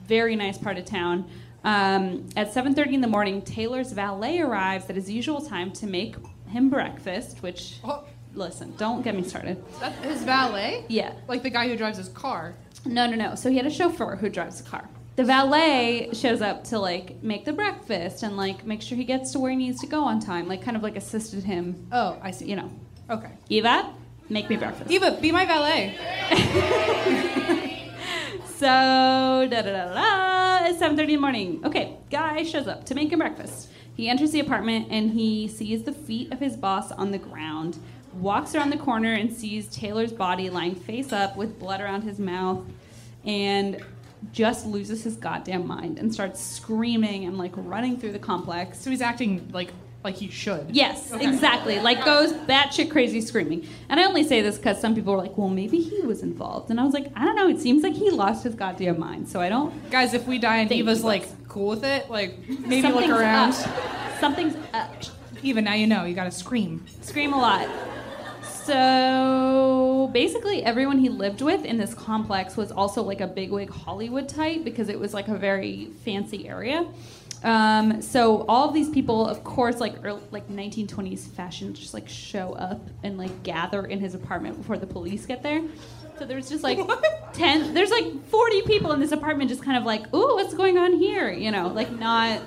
very 0.07 0.35
nice 0.35 0.57
part 0.57 0.79
of 0.79 0.85
town. 0.85 1.29
Um, 1.63 2.27
at 2.35 2.53
7:30 2.53 2.93
in 2.95 3.01
the 3.01 3.07
morning, 3.07 3.41
Taylor's 3.41 3.91
valet 3.91 4.39
arrives 4.39 4.89
at 4.89 4.95
his 4.95 5.09
usual 5.09 5.41
time 5.41 5.71
to 5.73 5.85
make 5.87 6.15
him 6.47 6.69
breakfast. 6.69 7.43
Which, 7.43 7.75
Oh. 7.83 8.03
listen, 8.33 8.73
don't 8.77 9.03
get 9.03 9.15
me 9.15 9.23
started. 9.23 9.63
that's 9.79 10.03
his 10.03 10.23
valet. 10.23 10.85
Yeah, 10.89 11.13
Like 11.27 11.43
the 11.43 11.49
guy 11.51 11.67
who 11.67 11.75
drives 11.77 11.97
his 11.97 12.09
car. 12.09 12.55
no, 12.85 13.05
no, 13.05 13.15
no. 13.15 13.35
So 13.35 13.49
he 13.51 13.57
had 13.57 13.65
a 13.67 13.69
chauffeur 13.69 14.15
who 14.15 14.27
drives 14.29 14.59
the 14.61 14.67
car. 14.69 14.89
The 15.17 15.23
valet 15.25 16.09
shows 16.13 16.41
up 16.41 16.63
to 16.65 16.79
like 16.79 17.21
make 17.21 17.45
the 17.45 17.53
breakfast 17.53 18.23
and 18.23 18.37
like 18.37 18.65
make 18.65 18.81
sure 18.81 18.97
he 18.97 19.03
gets 19.03 19.31
to 19.33 19.39
where 19.39 19.51
he 19.51 19.57
needs 19.57 19.79
to 19.81 19.87
go 19.87 20.03
on 20.03 20.19
time. 20.19 20.47
Like 20.47 20.63
kind 20.63 20.75
of 20.75 20.81
like 20.81 20.95
assisted 20.95 21.43
him. 21.43 21.85
Oh, 21.91 22.17
I 22.23 22.31
see. 22.31 22.45
You 22.49 22.55
know, 22.55 22.71
Okay. 23.09 23.29
Eva, 23.49 23.93
make 24.29 24.49
me 24.49 24.55
breakfast. 24.55 24.89
Eva, 24.89 25.17
be 25.21 25.31
my 25.31 25.45
valet. 25.45 25.95
So 28.61 28.67
da 28.67 29.47
da 29.47 29.63
da 29.63 29.85
da. 29.91 30.65
It's 30.67 30.77
seven 30.77 30.95
thirty 30.95 31.15
in 31.15 31.17
the 31.17 31.21
morning. 31.21 31.61
Okay, 31.65 31.97
guy 32.11 32.43
shows 32.43 32.67
up 32.67 32.85
to 32.85 32.93
make 32.93 33.11
him 33.11 33.17
breakfast. 33.17 33.69
He 33.97 34.07
enters 34.07 34.29
the 34.29 34.39
apartment 34.39 34.89
and 34.91 35.09
he 35.09 35.47
sees 35.47 35.81
the 35.81 35.91
feet 35.91 36.31
of 36.31 36.37
his 36.37 36.55
boss 36.57 36.91
on 36.91 37.09
the 37.09 37.17
ground. 37.17 37.79
Walks 38.13 38.53
around 38.53 38.69
the 38.69 38.77
corner 38.77 39.13
and 39.13 39.33
sees 39.33 39.67
Taylor's 39.69 40.13
body 40.13 40.51
lying 40.51 40.75
face 40.75 41.11
up 41.11 41.35
with 41.37 41.57
blood 41.57 41.81
around 41.81 42.03
his 42.03 42.19
mouth, 42.19 42.63
and 43.25 43.83
just 44.31 44.67
loses 44.67 45.03
his 45.03 45.15
goddamn 45.15 45.65
mind 45.65 45.97
and 45.97 46.13
starts 46.13 46.39
screaming 46.39 47.25
and 47.25 47.39
like 47.39 47.53
running 47.55 47.97
through 47.97 48.11
the 48.11 48.19
complex. 48.19 48.79
So 48.79 48.91
he's 48.91 49.01
acting 49.01 49.49
like 49.51 49.71
like 50.03 50.15
he 50.15 50.29
should. 50.29 50.67
Yes, 50.71 51.11
Okay. 51.13 51.27
exactly. 51.27 51.79
Like 51.79 52.03
goes 52.03 52.33
batshit 52.33 52.89
crazy 52.89 53.21
screaming. 53.21 53.67
And 53.89 53.99
I 53.99 54.05
only 54.05 54.23
say 54.23 54.41
this 54.41 54.57
because 54.57 54.79
some 54.81 54.95
people 54.95 55.13
were 55.13 55.19
like, 55.19 55.37
well, 55.37 55.49
maybe 55.49 55.79
he 55.79 56.01
was 56.01 56.23
involved. 56.23 56.69
And 56.71 56.79
I 56.79 56.83
was 56.83 56.93
like, 56.93 57.07
I 57.15 57.23
don't 57.25 57.35
know. 57.35 57.47
It 57.47 57.59
seems 57.59 57.83
like 57.83 57.93
he 57.93 58.09
lost 58.09 58.43
his 58.43 58.55
goddamn 58.55 58.99
mind. 58.99 59.29
So 59.29 59.39
I 59.39 59.49
don't. 59.49 59.89
Guys, 59.91 60.13
if 60.13 60.25
we 60.25 60.39
die 60.39 60.57
and 60.57 60.69
Thank 60.69 60.79
Eva's 60.79 61.03
like 61.03 61.27
cool 61.47 61.67
with 61.69 61.83
it, 61.83 62.09
like 62.09 62.37
maybe 62.49 62.81
something's 62.81 63.07
look 63.09 63.19
around. 63.19 63.53
Up. 63.53 64.19
Something's 64.19 64.55
up. 64.73 64.91
Eva, 65.43 65.61
now 65.61 65.73
you 65.73 65.87
know. 65.87 66.05
You 66.05 66.13
gotta 66.15 66.31
scream. 66.31 66.85
Scream 67.01 67.33
a 67.33 67.37
lot. 67.39 67.67
So 68.63 70.09
basically, 70.13 70.63
everyone 70.63 70.99
he 70.99 71.09
lived 71.09 71.41
with 71.41 71.65
in 71.65 71.77
this 71.77 71.93
complex 71.93 72.55
was 72.55 72.71
also 72.71 73.01
like 73.03 73.19
a 73.19 73.27
bigwig 73.27 73.69
Hollywood 73.69 74.29
type 74.29 74.63
because 74.63 74.87
it 74.89 74.99
was 74.99 75.13
like 75.13 75.27
a 75.27 75.35
very 75.37 75.89
fancy 76.05 76.47
area. 76.47 76.85
Um, 77.43 78.01
so 78.01 78.45
all 78.47 78.67
of 78.67 78.73
these 78.73 78.89
people, 78.89 79.27
of 79.27 79.43
course, 79.43 79.79
like 79.79 79.95
early, 80.03 80.21
like 80.31 80.47
1920s 80.49 81.27
fashion, 81.27 81.73
just 81.73 81.93
like 81.93 82.07
show 82.07 82.53
up 82.53 82.81
and 83.03 83.17
like 83.17 83.43
gather 83.43 83.85
in 83.85 83.99
his 83.99 84.13
apartment 84.13 84.57
before 84.57 84.77
the 84.77 84.87
police 84.87 85.25
get 85.25 85.41
there. 85.41 85.61
So 86.19 86.25
there's 86.25 86.49
just 86.49 86.63
like 86.63 86.79
ten, 87.33 87.73
there's 87.73 87.89
like 87.89 88.25
40 88.25 88.61
people 88.63 88.91
in 88.91 88.99
this 88.99 89.11
apartment, 89.11 89.49
just 89.49 89.63
kind 89.63 89.77
of 89.77 89.85
like, 89.85 90.13
ooh, 90.13 90.35
what's 90.35 90.53
going 90.53 90.77
on 90.77 90.93
here? 90.93 91.31
You 91.31 91.49
know, 91.51 91.67
like 91.69 91.91
not 91.91 92.41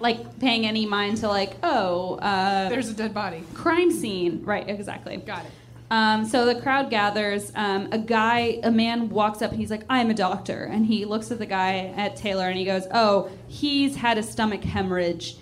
like 0.00 0.38
paying 0.38 0.64
any 0.64 0.86
mind 0.86 1.18
to 1.18 1.28
like, 1.28 1.56
oh, 1.62 2.14
uh, 2.16 2.68
There's 2.68 2.88
a 2.88 2.94
dead 2.94 3.12
body. 3.12 3.42
crime 3.54 3.90
scene. 3.90 4.42
Right, 4.44 4.68
exactly. 4.68 5.16
Got 5.18 5.44
it. 5.44 5.50
Um, 5.90 6.24
so 6.26 6.44
the 6.44 6.60
crowd 6.60 6.90
gathers. 6.90 7.50
Um, 7.54 7.88
a 7.92 7.98
guy, 7.98 8.60
a 8.62 8.70
man 8.70 9.08
walks 9.08 9.40
up 9.40 9.50
and 9.52 9.60
he's 9.60 9.70
like, 9.70 9.84
I'm 9.88 10.10
a 10.10 10.14
doctor. 10.14 10.64
And 10.64 10.86
he 10.86 11.04
looks 11.04 11.30
at 11.30 11.38
the 11.38 11.46
guy 11.46 11.94
at 11.96 12.16
Taylor 12.16 12.48
and 12.48 12.58
he 12.58 12.64
goes, 12.64 12.86
Oh, 12.92 13.30
he's 13.46 13.96
had 13.96 14.18
a 14.18 14.22
stomach 14.22 14.62
hemorrhage. 14.62 15.36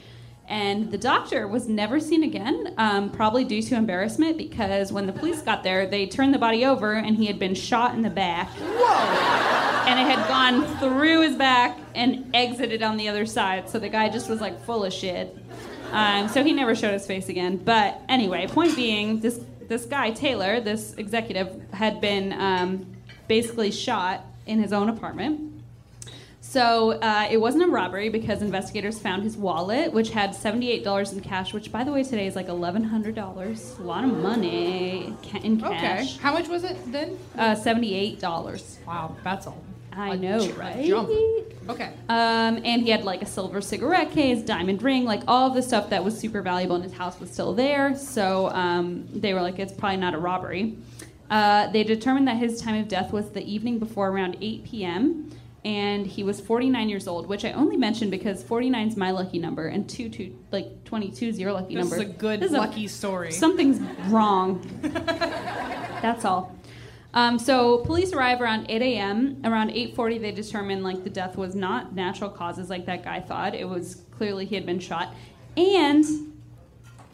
And 0.49 0.93
the 0.93 0.99
doctor 0.99 1.49
was 1.49 1.69
never 1.69 1.99
seen 1.99 2.23
again, 2.23 2.73
um, 2.79 3.11
probably 3.11 3.43
due 3.43 3.61
to 3.63 3.75
embarrassment 3.75 4.39
because 4.39 4.93
when 4.93 5.07
the 5.07 5.13
police 5.13 5.43
got 5.43 5.65
there, 5.65 5.89
they 5.89 6.07
turned 6.07 6.33
the 6.33 6.39
body 6.39 6.65
over 6.65 6.93
and 6.93 7.17
he 7.17 7.27
had 7.27 7.41
been 7.41 7.55
shot 7.55 7.95
in 7.95 8.03
the 8.03 8.11
back. 8.11 8.49
Whoa. 8.51 9.89
And 9.89 9.99
it 9.99 10.17
had 10.17 10.29
gone 10.29 10.79
through 10.79 11.23
his 11.23 11.35
back 11.35 11.77
and 11.97 12.31
exited 12.33 12.83
on 12.83 12.97
the 12.97 13.09
other 13.09 13.27
side. 13.27 13.69
So 13.69 13.81
the 13.81 13.89
guy 13.89 14.09
just 14.09 14.29
was 14.29 14.41
like 14.41 14.61
full 14.65 14.85
of 14.85 14.93
shit. 14.93 15.37
Um, 15.91 16.29
so 16.29 16.45
he 16.45 16.53
never 16.53 16.77
showed 16.77 16.93
his 16.93 17.07
face 17.07 17.29
again. 17.29 17.57
But 17.57 18.01
anyway, 18.09 18.47
point 18.47 18.77
being, 18.77 19.21
this 19.21 19.41
this 19.69 19.85
guy 19.87 20.11
Taylor, 20.11 20.61
this 20.61 20.95
executive, 20.95 21.61
had 21.73 22.01
been 22.01 22.33
um, 22.33 22.87
basically 23.29 23.71
shot 23.71 24.25
in 24.47 24.61
his 24.61 24.73
own 24.73 24.89
apartment. 24.89 25.53
So 26.41 26.93
uh, 26.93 27.27
it 27.29 27.39
wasn't 27.39 27.65
a 27.65 27.69
robbery 27.69 28.09
because 28.09 28.41
investigators 28.41 29.01
found 29.01 29.25
his 29.25 29.37
wallet, 29.37 29.93
which 29.93 30.11
had 30.11 30.33
seventy-eight 30.35 30.85
dollars 30.85 31.13
in 31.13 31.21
cash. 31.21 31.53
Which, 31.53 31.73
by 31.73 31.83
the 31.83 31.91
way, 31.93 32.05
today 32.05 32.27
is 32.29 32.37
like 32.37 32.49
eleven 32.49 32.85
hundred 32.85 33.17
dollars. 33.17 33.77
A 33.81 33.83
lot 33.83 34.05
of 34.05 34.17
money 34.17 35.13
ca- 35.29 35.41
in 35.43 35.63
Okay. 35.63 36.07
How 36.21 36.33
much 36.33 36.47
was 36.49 36.63
it 36.63 36.77
then? 36.93 37.19
Uh, 37.37 37.57
Seventy-eight 37.57 38.21
dollars. 38.21 38.79
Wow, 38.87 39.17
that's 39.25 39.47
a. 39.49 39.53
I 39.97 40.15
a 40.15 40.17
know, 40.17 40.41
j- 40.41 40.51
a 40.51 40.55
right? 40.55 40.87
Jump. 40.87 41.11
Okay. 41.69 41.91
Um, 42.09 42.61
and 42.65 42.83
he 42.83 42.91
had 42.91 43.05
like 43.05 43.23
a 43.23 43.27
silver 43.27 43.61
cigarette 43.61 44.13
case, 44.13 44.43
diamond 44.43 44.83
ring, 44.83 45.05
like 45.05 45.23
all 45.27 45.49
of 45.49 45.55
the 45.55 45.63
stuff 45.63 45.91
that 45.91 46.05
was 46.05 46.17
super 46.19 46.43
valuable 46.43 46.77
in 46.77 46.83
his 46.83 46.93
house 46.93 47.19
was 47.19 47.31
still 47.31 47.53
there. 47.55 47.97
So 47.97 48.49
um, 48.51 49.09
they 49.13 49.35
were 49.35 49.43
like, 49.43 49.59
it's 49.59 49.73
probably 49.73 49.97
not 49.97 50.15
a 50.15 50.19
robbery. 50.19 50.77
Uh, 51.29 51.67
they 51.73 51.83
determined 51.83 52.29
that 52.29 52.37
his 52.37 52.61
time 52.61 52.81
of 52.81 52.87
death 52.89 53.13
was 53.13 53.31
the 53.31 53.43
evening 53.45 53.79
before 53.81 54.09
around 54.09 54.37
8 54.41 54.65
p.m. 54.65 55.31
And 55.65 56.07
he 56.07 56.23
was 56.23 56.41
49 56.41 56.89
years 56.89 57.09
old, 57.09 57.27
which 57.27 57.45
I 57.45 57.51
only 57.51 57.77
mentioned 57.77 58.13
because 58.13 58.45
49 58.45 58.87
is 58.87 58.97
my 58.97 59.11
lucky 59.11 59.41
number, 59.41 59.67
and 59.67 59.89
two, 59.91 60.09
two 60.09 60.37
like 60.53 60.85
22 60.85 61.27
is 61.27 61.41
your 61.41 61.53
lucky 61.53 61.75
This 61.75 61.83
number. 61.91 61.97
is 61.97 62.03
a 62.03 62.13
good 62.13 62.39
This 62.39 62.53
is 62.53 62.57
lucky 62.57 62.87
story. 62.87 63.33
Something's 63.33 63.81
wrong. 64.09 64.61
That's 64.83 66.25
all. 66.25 66.57
Um, 67.17 67.39
so 67.39 67.79
police 67.79 68.13
arrive 68.13 68.43
around 68.43 68.67
8 68.69 68.83
a.m. 68.83 69.41
Around 69.43 69.71
8:40, 69.71 70.21
they 70.21 70.33
determine 70.33 70.83
like 70.83 71.03
the 71.03 71.11
death 71.11 71.37
was 71.37 71.55
not 71.55 71.95
natural 71.95 72.29
causes 72.29 72.69
like 72.69 72.85
that 72.87 73.03
guy 73.03 73.21
thought. 73.21 73.55
It 73.55 73.67
was 73.69 74.03
clearly 74.17 74.45
he 74.45 74.55
had 74.55 74.67
been 74.67 74.79
shot, 74.79 75.15
and 75.57 76.05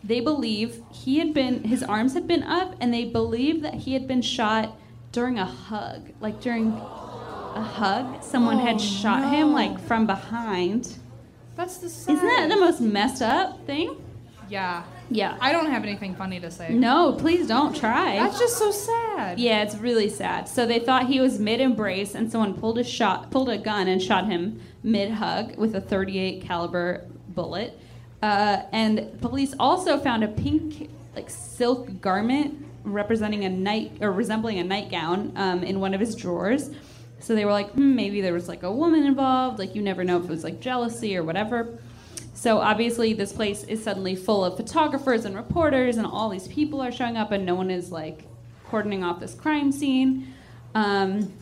they 0.03 0.18
believe 0.20 0.82
he 0.90 1.18
had 1.20 1.32
been 1.32 1.62
his 1.62 1.84
arms 1.84 2.14
had 2.14 2.26
been 2.26 2.42
up, 2.42 2.74
and 2.80 2.92
they 2.92 3.05
believe 3.05 3.62
that 3.62 3.74
he 3.74 3.92
had 3.94 4.09
been 4.09 4.22
shot 4.22 4.76
during 5.12 5.38
a 5.38 5.46
hug, 5.46 6.11
like 6.20 6.40
during 6.40 6.72
a 6.72 7.62
hug. 7.62 8.24
Someone 8.24 8.57
Oh, 8.57 8.66
had 8.66 8.80
shot 8.80 9.32
him 9.32 9.53
like 9.53 9.78
from 9.78 10.07
behind. 10.07 10.96
That's 11.55 11.76
the 11.76 11.88
sad. 11.88 12.16
Isn't 12.16 12.26
that 12.26 12.48
the 12.48 12.57
most 12.57 12.80
messed 12.80 13.22
up 13.22 13.64
thing? 13.66 13.96
Yeah. 14.48 14.82
Yeah. 15.15 15.37
I 15.41 15.53
don't 15.53 15.71
have 15.71 15.83
anything 15.83 16.15
funny 16.15 16.41
to 16.41 16.51
say. 16.51 16.73
No, 16.73 17.13
please 17.13 17.47
don't 17.47 17.75
try. 17.75 18.17
That's 18.17 18.39
just 18.39 18.59
so 18.59 18.71
sad. 18.71 19.39
Yeah, 19.39 19.63
it's 19.63 19.77
really 19.77 20.09
sad. 20.09 20.49
So 20.49 20.67
they 20.67 20.79
thought 20.79 21.07
he 21.07 21.21
was 21.21 21.39
mid 21.39 21.61
embrace, 21.61 22.15
and 22.15 22.31
someone 22.31 22.55
pulled 22.55 22.79
a 22.79 22.85
shot, 22.85 23.31
pulled 23.31 23.49
a 23.49 23.59
gun, 23.59 23.89
and 23.89 24.03
shot 24.03 24.27
him 24.27 24.61
mid 24.83 25.11
hug 25.11 25.57
with 25.57 25.75
a 25.75 25.81
38 25.81 26.43
caliber 26.43 27.07
bullet. 27.29 27.79
Uh, 28.23 28.63
and 28.73 29.21
police 29.21 29.55
also 29.59 29.99
found 29.99 30.23
a 30.23 30.29
pink, 30.29 30.91
like 31.15 31.29
silk 31.29 32.01
garment 32.01 32.67
representing 32.85 33.45
a 33.45 33.49
night 33.49 33.93
or 34.01 34.13
resembling 34.13 34.59
a 34.59 34.65
nightgown 34.65 35.33
um, 35.37 35.63
in 35.63 35.81
one 35.81 35.95
of 35.95 36.01
his 36.01 36.15
drawers. 36.15 36.71
So 37.19 37.35
they 37.35 37.45
were 37.45 37.53
like, 37.53 37.71
hmm, 37.71 37.95
maybe 37.95 38.21
there 38.21 38.33
was 38.33 38.49
like 38.49 38.63
a 38.65 38.73
woman 38.73 39.05
involved. 39.05 39.59
Like 39.59 39.75
you 39.75 39.83
never 39.83 40.03
know 40.05 40.19
if 40.19 40.25
it 40.25 40.31
was 40.31 40.45
like 40.45 40.61
jealousy 40.61 41.17
or 41.17 41.23
whatever. 41.23 41.79
So 42.35 42.59
obviously, 42.59 43.12
this 43.12 43.33
place 43.33 43.64
is 43.64 43.83
suddenly 43.83 44.16
full 44.16 44.45
of 44.45 44.57
photographers 44.57 45.24
and 45.24 45.37
reporters, 45.37 45.97
and 45.97 46.07
all 46.07 46.28
these 46.28 46.49
people 46.49 46.80
are 46.80 46.93
showing 46.93 47.16
up, 47.16 47.30
and 47.30 47.45
no 47.45 47.55
one 47.55 47.70
is 47.70 47.93
like 47.93 48.24
cordoning 48.68 49.05
off 49.05 49.20
this 49.20 49.35
crime 49.35 49.70
scene. 49.70 50.33
Um, 50.74 51.33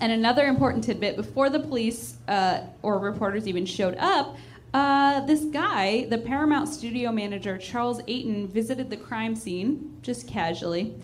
and 0.00 0.10
another 0.10 0.46
important 0.46 0.84
tidbit: 0.84 1.16
before 1.16 1.50
the 1.50 1.60
police 1.60 2.16
uh, 2.28 2.62
or 2.82 2.98
reporters 2.98 3.46
even 3.46 3.66
showed 3.66 3.96
up, 3.98 4.36
uh, 4.74 5.20
this 5.26 5.44
guy, 5.44 6.06
the 6.06 6.18
Paramount 6.18 6.68
studio 6.68 7.12
manager 7.12 7.58
Charles 7.58 8.00
Eyton, 8.08 8.48
visited 8.48 8.88
the 8.88 8.96
crime 8.96 9.36
scene 9.36 9.98
just 10.02 10.26
casually 10.26 10.94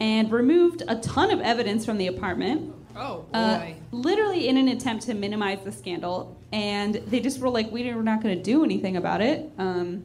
and 0.00 0.32
removed 0.32 0.82
a 0.88 0.96
ton 0.96 1.30
of 1.30 1.40
evidence 1.40 1.86
from 1.86 1.98
the 1.98 2.08
apartment. 2.08 2.74
Oh 2.96 3.24
boy. 3.32 3.38
Uh, 3.38 3.72
literally 3.92 4.21
in 4.48 4.56
an 4.56 4.68
attempt 4.68 5.04
to 5.04 5.14
minimize 5.14 5.62
the 5.64 5.72
scandal, 5.72 6.36
and 6.52 6.94
they 6.94 7.20
just 7.20 7.40
were 7.40 7.48
like, 7.48 7.70
"We 7.70 7.84
we're 7.92 8.02
not 8.02 8.22
going 8.22 8.36
to 8.36 8.42
do 8.42 8.64
anything 8.64 8.96
about 8.96 9.20
it." 9.20 9.50
Um, 9.58 10.04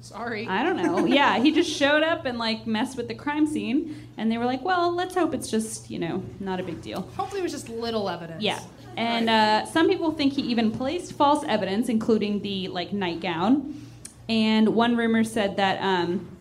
Sorry. 0.00 0.48
I 0.48 0.64
don't 0.64 0.76
know. 0.76 1.06
yeah, 1.06 1.38
he 1.38 1.52
just 1.52 1.70
showed 1.70 2.02
up 2.02 2.24
and 2.24 2.38
like 2.38 2.66
messed 2.66 2.96
with 2.96 3.08
the 3.08 3.14
crime 3.14 3.46
scene, 3.46 4.08
and 4.16 4.30
they 4.30 4.38
were 4.38 4.46
like, 4.46 4.62
"Well, 4.62 4.92
let's 4.92 5.14
hope 5.14 5.32
it's 5.34 5.50
just 5.50 5.90
you 5.90 5.98
know 5.98 6.22
not 6.40 6.60
a 6.60 6.62
big 6.62 6.82
deal." 6.82 7.02
Hopefully, 7.16 7.40
it 7.40 7.44
was 7.44 7.52
just 7.52 7.68
little 7.68 8.08
evidence. 8.08 8.42
Yeah. 8.42 8.60
And 8.96 9.30
uh, 9.30 9.64
some 9.66 9.88
people 9.88 10.12
think 10.12 10.34
he 10.34 10.42
even 10.42 10.70
placed 10.70 11.14
false 11.14 11.44
evidence, 11.48 11.88
including 11.88 12.42
the 12.42 12.68
like 12.68 12.92
nightgown. 12.92 13.80
And 14.28 14.74
one 14.74 14.96
rumor 14.96 15.24
said 15.24 15.56
that 15.56 15.82
um, 15.82 16.31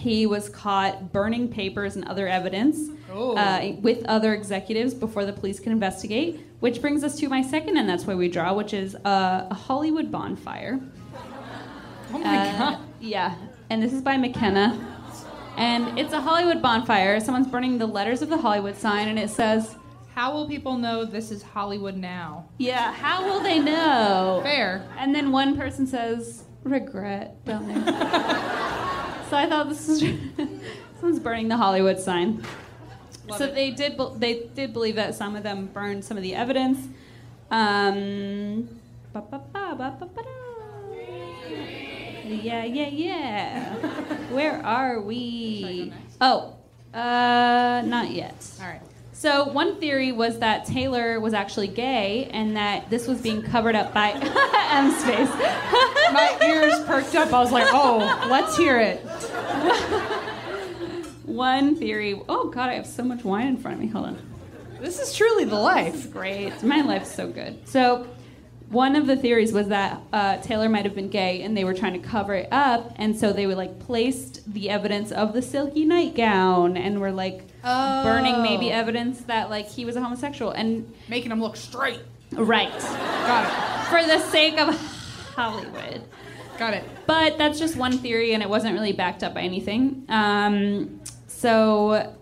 he 0.00 0.26
was 0.26 0.48
caught 0.48 1.12
burning 1.12 1.48
papers 1.48 1.96
and 1.96 2.04
other 2.08 2.26
evidence 2.26 2.78
Oh. 3.12 3.36
uh, 3.36 3.74
with 3.80 4.04
other 4.06 4.34
executives 4.34 4.94
before 4.94 5.24
the 5.26 5.32
police 5.32 5.58
can 5.60 5.72
investigate. 5.72 6.40
Which 6.60 6.80
brings 6.80 7.02
us 7.04 7.16
to 7.20 7.28
my 7.28 7.42
second, 7.42 7.76
and 7.76 7.88
that's 7.88 8.04
why 8.06 8.14
we 8.14 8.28
draw, 8.28 8.52
which 8.54 8.72
is 8.74 8.94
uh, 9.04 9.46
a 9.50 9.54
Hollywood 9.54 10.10
bonfire. 10.10 10.80
Oh 12.12 12.18
my 12.18 12.38
Uh, 12.48 12.58
god. 12.58 12.78
Yeah, 13.00 13.36
and 13.70 13.80
this 13.82 13.92
is 13.92 14.02
by 14.02 14.16
McKenna. 14.16 14.66
And 15.56 15.96
it's 15.98 16.12
a 16.12 16.20
Hollywood 16.20 16.60
bonfire. 16.60 17.20
Someone's 17.20 17.46
burning 17.46 17.78
the 17.78 17.86
letters 17.86 18.20
of 18.22 18.28
the 18.30 18.36
Hollywood 18.38 18.76
sign, 18.76 19.06
and 19.08 19.16
it 19.18 19.30
says, 19.30 19.76
How 20.14 20.32
will 20.32 20.48
people 20.48 20.76
know 20.76 21.04
this 21.04 21.30
is 21.30 21.42
Hollywood 21.42 21.96
now? 21.96 22.48
Yeah, 22.58 22.92
how 22.92 23.24
will 23.24 23.40
they 23.40 23.58
know? 23.60 24.40
Fair. 24.42 24.84
And 24.98 25.14
then 25.14 25.30
one 25.30 25.56
person 25.56 25.86
says, 25.86 26.44
regret, 26.64 27.44
don't 27.44 27.66
they? 27.68 27.74
so 29.30 29.36
I 29.36 29.48
thought 29.48 29.68
this 29.68 29.88
is 29.88 30.00
someone's 31.00 31.20
burning 31.20 31.48
the 31.48 31.56
Hollywood 31.56 32.00
sign. 32.00 32.44
Love 33.28 33.38
so 33.38 33.44
it. 33.44 33.54
they 33.54 33.70
did 33.70 33.96
be- 33.96 34.12
they 34.16 34.42
did 34.54 34.72
believe 34.72 34.96
that 34.96 35.14
some 35.14 35.36
of 35.36 35.44
them 35.44 35.66
burned 35.66 36.04
some 36.04 36.16
of 36.16 36.22
the 36.22 36.34
evidence. 36.34 36.88
Um, 37.50 38.68
yeah, 42.24 42.64
yeah, 42.64 42.88
yeah. 42.88 43.74
Where 44.30 44.64
are 44.64 45.00
we? 45.00 45.92
Oh, 46.20 46.56
uh, 46.92 47.82
not 47.84 48.10
yet. 48.10 48.34
All 48.60 48.66
right. 48.68 48.82
So 49.20 49.44
one 49.44 49.76
theory 49.76 50.12
was 50.12 50.38
that 50.38 50.64
Taylor 50.64 51.20
was 51.20 51.34
actually 51.34 51.68
gay 51.68 52.30
and 52.32 52.56
that 52.56 52.88
this 52.88 53.06
was 53.06 53.20
being 53.20 53.42
covered 53.42 53.74
up 53.74 53.92
by 53.92 54.12
M's 54.14 55.04
face. 55.04 55.28
My 56.10 56.38
ears 56.42 56.82
perked 56.86 57.14
up. 57.14 57.30
I 57.30 57.38
was 57.38 57.52
like, 57.52 57.68
oh, 57.70 57.98
let's 58.30 58.56
hear 58.56 58.80
it. 58.80 59.00
One 61.26 61.76
theory. 61.76 62.18
Oh 62.30 62.48
God, 62.48 62.70
I 62.70 62.74
have 62.76 62.86
so 62.86 63.04
much 63.04 63.22
wine 63.22 63.46
in 63.48 63.56
front 63.58 63.74
of 63.74 63.82
me. 63.82 63.88
Hold 63.88 64.06
on. 64.06 64.18
This 64.80 64.98
is 64.98 65.14
truly 65.14 65.44
the 65.44 65.60
life. 65.60 66.10
Great. 66.10 66.62
My 66.62 66.80
life's 66.80 67.14
so 67.14 67.28
good. 67.28 67.68
So 67.68 68.06
one 68.70 68.96
of 68.96 69.06
the 69.06 69.16
theories 69.16 69.52
was 69.52 69.68
that 69.68 70.00
uh, 70.12 70.36
Taylor 70.38 70.68
might 70.68 70.84
have 70.84 70.94
been 70.94 71.08
gay 71.10 71.42
and 71.42 71.56
they 71.56 71.64
were 71.64 71.74
trying 71.74 71.92
to 72.00 72.08
cover 72.08 72.34
it 72.34 72.48
up, 72.52 72.92
and 72.96 73.16
so 73.18 73.32
they 73.32 73.46
were 73.46 73.54
like 73.56 73.78
placed 73.80 74.52
the 74.52 74.70
evidence 74.70 75.10
of 75.12 75.32
the 75.32 75.42
silky 75.42 75.84
nightgown 75.84 76.76
and 76.76 77.00
were 77.00 77.12
like 77.12 77.42
burning 77.62 78.42
maybe 78.42 78.70
Oh. 78.70 78.74
evidence 78.76 79.20
that 79.22 79.50
like 79.50 79.68
he 79.68 79.84
was 79.84 79.96
a 79.96 80.00
homosexual 80.00 80.52
and 80.52 80.90
Making 81.08 81.28
them 81.30 81.40
look 81.40 81.56
straight. 81.56 82.00
right 82.32 82.70
Got 82.80 83.44
it. 83.44 83.90
for 83.90 84.06
the 84.06 84.18
sake 84.30 84.58
of 84.58 84.74
Hollywood. 85.34 86.02
Got 86.58 86.74
it. 86.74 86.84
But 87.06 87.38
that's 87.38 87.58
just 87.58 87.74
one 87.76 87.98
theory, 87.98 88.34
and 88.34 88.42
it 88.42 88.48
wasn't 88.48 88.74
really 88.74 88.92
backed 88.92 89.22
up 89.24 89.34
by 89.34 89.40
anything. 89.40 90.04
Um, 90.08 91.00
so, 91.26 92.14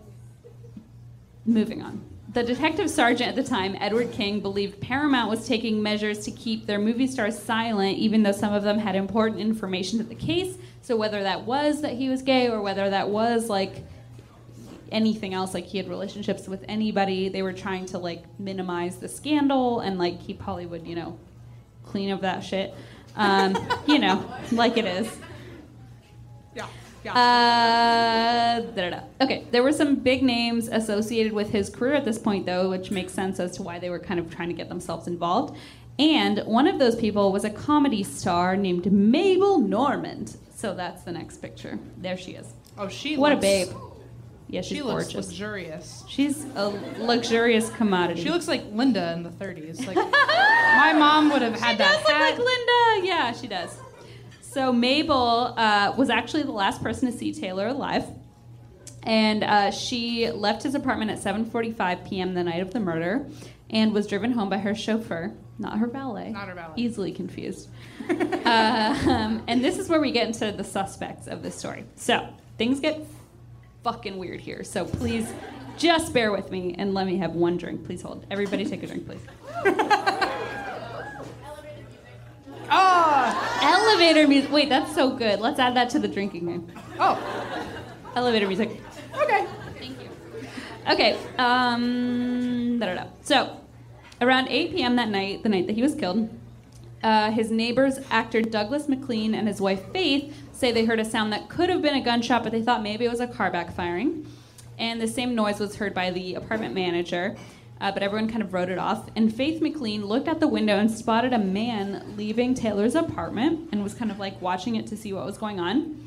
moving 1.44 1.82
on. 1.82 2.00
The 2.38 2.44
detective 2.44 2.88
sergeant 2.88 3.30
at 3.30 3.34
the 3.34 3.42
time, 3.42 3.76
Edward 3.80 4.12
King, 4.12 4.38
believed 4.38 4.80
Paramount 4.80 5.28
was 5.28 5.48
taking 5.48 5.82
measures 5.82 6.20
to 6.20 6.30
keep 6.30 6.66
their 6.66 6.78
movie 6.78 7.08
stars 7.08 7.36
silent, 7.36 7.98
even 7.98 8.22
though 8.22 8.30
some 8.30 8.52
of 8.52 8.62
them 8.62 8.78
had 8.78 8.94
important 8.94 9.40
information 9.40 9.98
to 9.98 10.04
the 10.04 10.14
case. 10.14 10.56
So, 10.80 10.96
whether 10.96 11.20
that 11.24 11.46
was 11.46 11.82
that 11.82 11.94
he 11.94 12.08
was 12.08 12.22
gay 12.22 12.48
or 12.48 12.62
whether 12.62 12.90
that 12.90 13.08
was 13.08 13.48
like 13.48 13.84
anything 14.92 15.34
else, 15.34 15.52
like 15.52 15.66
he 15.66 15.78
had 15.78 15.88
relationships 15.88 16.46
with 16.46 16.64
anybody, 16.68 17.28
they 17.28 17.42
were 17.42 17.52
trying 17.52 17.86
to 17.86 17.98
like 17.98 18.22
minimize 18.38 18.98
the 18.98 19.08
scandal 19.08 19.80
and 19.80 19.98
like 19.98 20.24
keep 20.24 20.40
Hollywood, 20.40 20.86
you 20.86 20.94
know, 20.94 21.18
clean 21.86 22.10
of 22.10 22.20
that 22.20 22.44
shit. 22.44 22.72
Um, 23.16 23.56
you 23.88 23.98
know, 23.98 24.24
like 24.52 24.76
it 24.76 24.84
is. 24.84 25.18
Yeah. 26.54 26.68
Uh. 27.06 28.62
Okay, 29.20 29.46
there 29.50 29.62
were 29.62 29.72
some 29.72 29.96
big 29.96 30.22
names 30.22 30.68
associated 30.68 31.32
with 31.32 31.50
his 31.50 31.70
career 31.70 31.94
at 31.94 32.04
this 32.04 32.18
point, 32.18 32.46
though, 32.46 32.70
which 32.70 32.90
makes 32.90 33.12
sense 33.12 33.40
as 33.40 33.52
to 33.56 33.62
why 33.62 33.78
they 33.78 33.90
were 33.90 33.98
kind 33.98 34.18
of 34.20 34.30
trying 34.34 34.48
to 34.48 34.54
get 34.54 34.68
themselves 34.68 35.06
involved. 35.06 35.56
And 35.98 36.38
one 36.46 36.66
of 36.68 36.78
those 36.78 36.94
people 36.96 37.32
was 37.32 37.44
a 37.44 37.50
comedy 37.50 38.02
star 38.04 38.56
named 38.56 38.90
Mabel 38.92 39.58
Normand. 39.58 40.36
So 40.54 40.74
that's 40.74 41.02
the 41.02 41.12
next 41.12 41.38
picture. 41.38 41.78
There 41.98 42.16
she 42.16 42.32
is. 42.32 42.52
oh, 42.76 42.88
she. 42.88 43.16
what 43.16 43.32
a 43.32 43.36
babe. 43.36 43.68
Yeah, 44.50 44.62
she's 44.62 44.78
She 44.78 44.82
looks 44.82 45.12
gorgeous. 45.12 45.26
luxurious. 45.28 46.04
She's 46.08 46.46
a 46.56 46.68
luxurious 46.98 47.68
commodity. 47.70 48.22
She 48.22 48.30
looks 48.30 48.48
like 48.48 48.64
Linda 48.72 49.12
in 49.12 49.22
the 49.22 49.28
30s. 49.30 49.86
Like 49.86 49.96
my 50.76 50.94
mom 50.96 51.30
would 51.30 51.42
have 51.42 51.60
had 51.60 51.72
she 51.72 51.76
that 51.78 51.92
does 51.92 52.02
look 52.04 52.12
hat. 52.12 52.20
like 52.30 52.38
Linda. 52.38 53.06
Yeah, 53.06 53.32
she 53.32 53.46
does. 53.46 53.76
So 54.58 54.72
Mabel 54.72 55.54
uh, 55.56 55.94
was 55.96 56.10
actually 56.10 56.42
the 56.42 56.50
last 56.50 56.82
person 56.82 57.08
to 57.08 57.16
see 57.16 57.32
Taylor 57.32 57.68
alive, 57.68 58.04
and 59.04 59.44
uh, 59.44 59.70
she 59.70 60.32
left 60.32 60.64
his 60.64 60.74
apartment 60.74 61.12
at 61.12 61.18
7:45 61.20 62.08
p.m. 62.10 62.34
the 62.34 62.42
night 62.42 62.60
of 62.60 62.72
the 62.72 62.80
murder, 62.80 63.24
and 63.70 63.92
was 63.92 64.08
driven 64.08 64.32
home 64.32 64.48
by 64.48 64.58
her 64.58 64.74
chauffeur, 64.74 65.32
not 65.60 65.78
her 65.78 65.86
valet. 65.86 66.30
Not 66.30 66.48
her 66.48 66.54
valet. 66.56 66.74
Easily 66.74 67.12
confused. 67.12 67.68
um, 68.10 69.44
and 69.46 69.64
this 69.64 69.78
is 69.78 69.88
where 69.88 70.00
we 70.00 70.10
get 70.10 70.26
into 70.26 70.50
the 70.50 70.64
suspects 70.64 71.28
of 71.28 71.44
this 71.44 71.54
story. 71.54 71.84
So 71.94 72.28
things 72.56 72.80
get 72.80 73.00
fucking 73.84 74.18
weird 74.18 74.40
here. 74.40 74.64
So 74.64 74.84
please. 74.84 75.32
Just 75.76 76.12
bear 76.12 76.32
with 76.32 76.50
me 76.50 76.74
and 76.76 76.92
let 76.92 77.06
me 77.06 77.18
have 77.18 77.36
one 77.36 77.56
drink. 77.56 77.86
Please 77.86 78.02
hold. 78.02 78.26
Everybody 78.32 78.64
take 78.64 78.82
a 78.82 78.88
drink, 78.88 79.06
please. 79.06 79.20
Ah. 82.70 83.58
Elevator 83.62 84.26
music. 84.28 84.50
Wait, 84.50 84.68
that's 84.68 84.94
so 84.94 85.10
good. 85.10 85.40
Let's 85.40 85.58
add 85.58 85.74
that 85.76 85.90
to 85.90 85.98
the 85.98 86.08
drinking 86.08 86.46
game. 86.46 86.72
Oh. 86.98 87.18
Elevator 88.14 88.46
music. 88.46 88.80
Okay. 89.14 89.46
Thank 89.78 90.02
you. 90.02 90.10
Okay. 90.90 91.18
Um. 91.38 92.78
Da-da-da. 92.78 93.08
So, 93.22 93.60
around 94.20 94.48
8 94.48 94.72
p.m. 94.72 94.96
that 94.96 95.08
night, 95.08 95.42
the 95.42 95.48
night 95.48 95.66
that 95.66 95.74
he 95.74 95.82
was 95.82 95.94
killed, 95.94 96.28
uh, 97.02 97.30
his 97.30 97.50
neighbors, 97.50 98.00
actor 98.10 98.42
Douglas 98.42 98.88
MacLean 98.88 99.34
and 99.34 99.46
his 99.46 99.60
wife 99.60 99.90
Faith, 99.92 100.34
say 100.52 100.72
they 100.72 100.84
heard 100.84 101.00
a 101.00 101.04
sound 101.04 101.32
that 101.32 101.48
could 101.48 101.70
have 101.70 101.82
been 101.82 101.94
a 101.94 102.00
gunshot, 102.00 102.42
but 102.42 102.52
they 102.52 102.62
thought 102.62 102.82
maybe 102.82 103.04
it 103.04 103.10
was 103.10 103.20
a 103.20 103.28
car 103.28 103.50
backfiring. 103.50 104.26
And 104.78 105.00
the 105.00 105.08
same 105.08 105.34
noise 105.34 105.58
was 105.58 105.76
heard 105.76 105.94
by 105.94 106.10
the 106.10 106.34
apartment 106.34 106.74
manager, 106.74 107.36
uh, 107.80 107.92
but 107.92 108.02
everyone 108.02 108.28
kind 108.28 108.42
of 108.42 108.52
wrote 108.52 108.68
it 108.68 108.78
off. 108.78 109.08
And 109.16 109.34
Faith 109.34 109.60
MacLean 109.62 110.04
looked 110.04 110.28
out 110.28 110.40
the 110.40 110.48
window 110.48 110.78
and 110.78 110.90
spotted 110.90 111.32
a 111.32 111.38
man 111.38 112.14
leaving 112.16 112.54
Taylor's 112.54 112.94
apartment 112.94 113.68
and 113.72 113.82
was 113.82 113.94
kind 113.94 114.10
of 114.10 114.18
like 114.18 114.40
watching 114.40 114.76
it 114.76 114.86
to 114.88 114.96
see 114.96 115.12
what 115.12 115.24
was 115.24 115.38
going 115.38 115.60
on. 115.60 116.06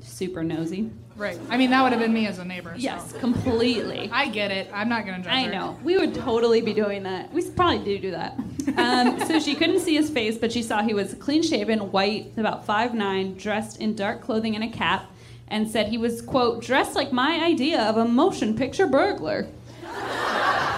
Super 0.00 0.44
nosy. 0.44 0.90
Right. 1.16 1.38
I 1.48 1.56
mean, 1.56 1.70
that 1.70 1.82
would 1.82 1.92
have 1.92 2.00
been 2.00 2.12
me 2.12 2.26
as 2.26 2.38
a 2.38 2.44
neighbor. 2.44 2.74
so. 2.74 2.80
Yes, 2.80 3.12
completely. 3.14 4.10
I 4.12 4.28
get 4.28 4.50
it. 4.50 4.68
I'm 4.72 4.88
not 4.88 5.06
gonna 5.06 5.18
judge 5.22 5.32
I 5.32 5.44
her. 5.44 5.52
know. 5.52 5.78
We 5.82 5.96
would 5.96 6.14
totally 6.14 6.60
be 6.60 6.74
doing 6.74 7.04
that. 7.04 7.32
We 7.32 7.48
probably 7.50 7.78
do 7.78 7.98
do 7.98 8.10
that. 8.10 8.38
Um, 8.76 9.18
so 9.26 9.38
she 9.38 9.54
couldn't 9.54 9.80
see 9.80 9.94
his 9.94 10.10
face, 10.10 10.36
but 10.36 10.52
she 10.52 10.62
saw 10.62 10.82
he 10.82 10.92
was 10.92 11.14
clean 11.14 11.42
shaven, 11.42 11.92
white, 11.92 12.32
about 12.36 12.66
5'9, 12.66 13.38
dressed 13.38 13.80
in 13.80 13.94
dark 13.94 14.20
clothing 14.22 14.56
and 14.56 14.64
a 14.64 14.68
cap, 14.68 15.10
and 15.48 15.70
said 15.70 15.88
he 15.88 15.98
was, 15.98 16.20
quote, 16.20 16.62
dressed 16.62 16.94
like 16.96 17.12
my 17.12 17.42
idea 17.44 17.80
of 17.82 17.96
a 17.96 18.04
motion 18.04 18.56
picture 18.56 18.86
burglar. 18.86 19.46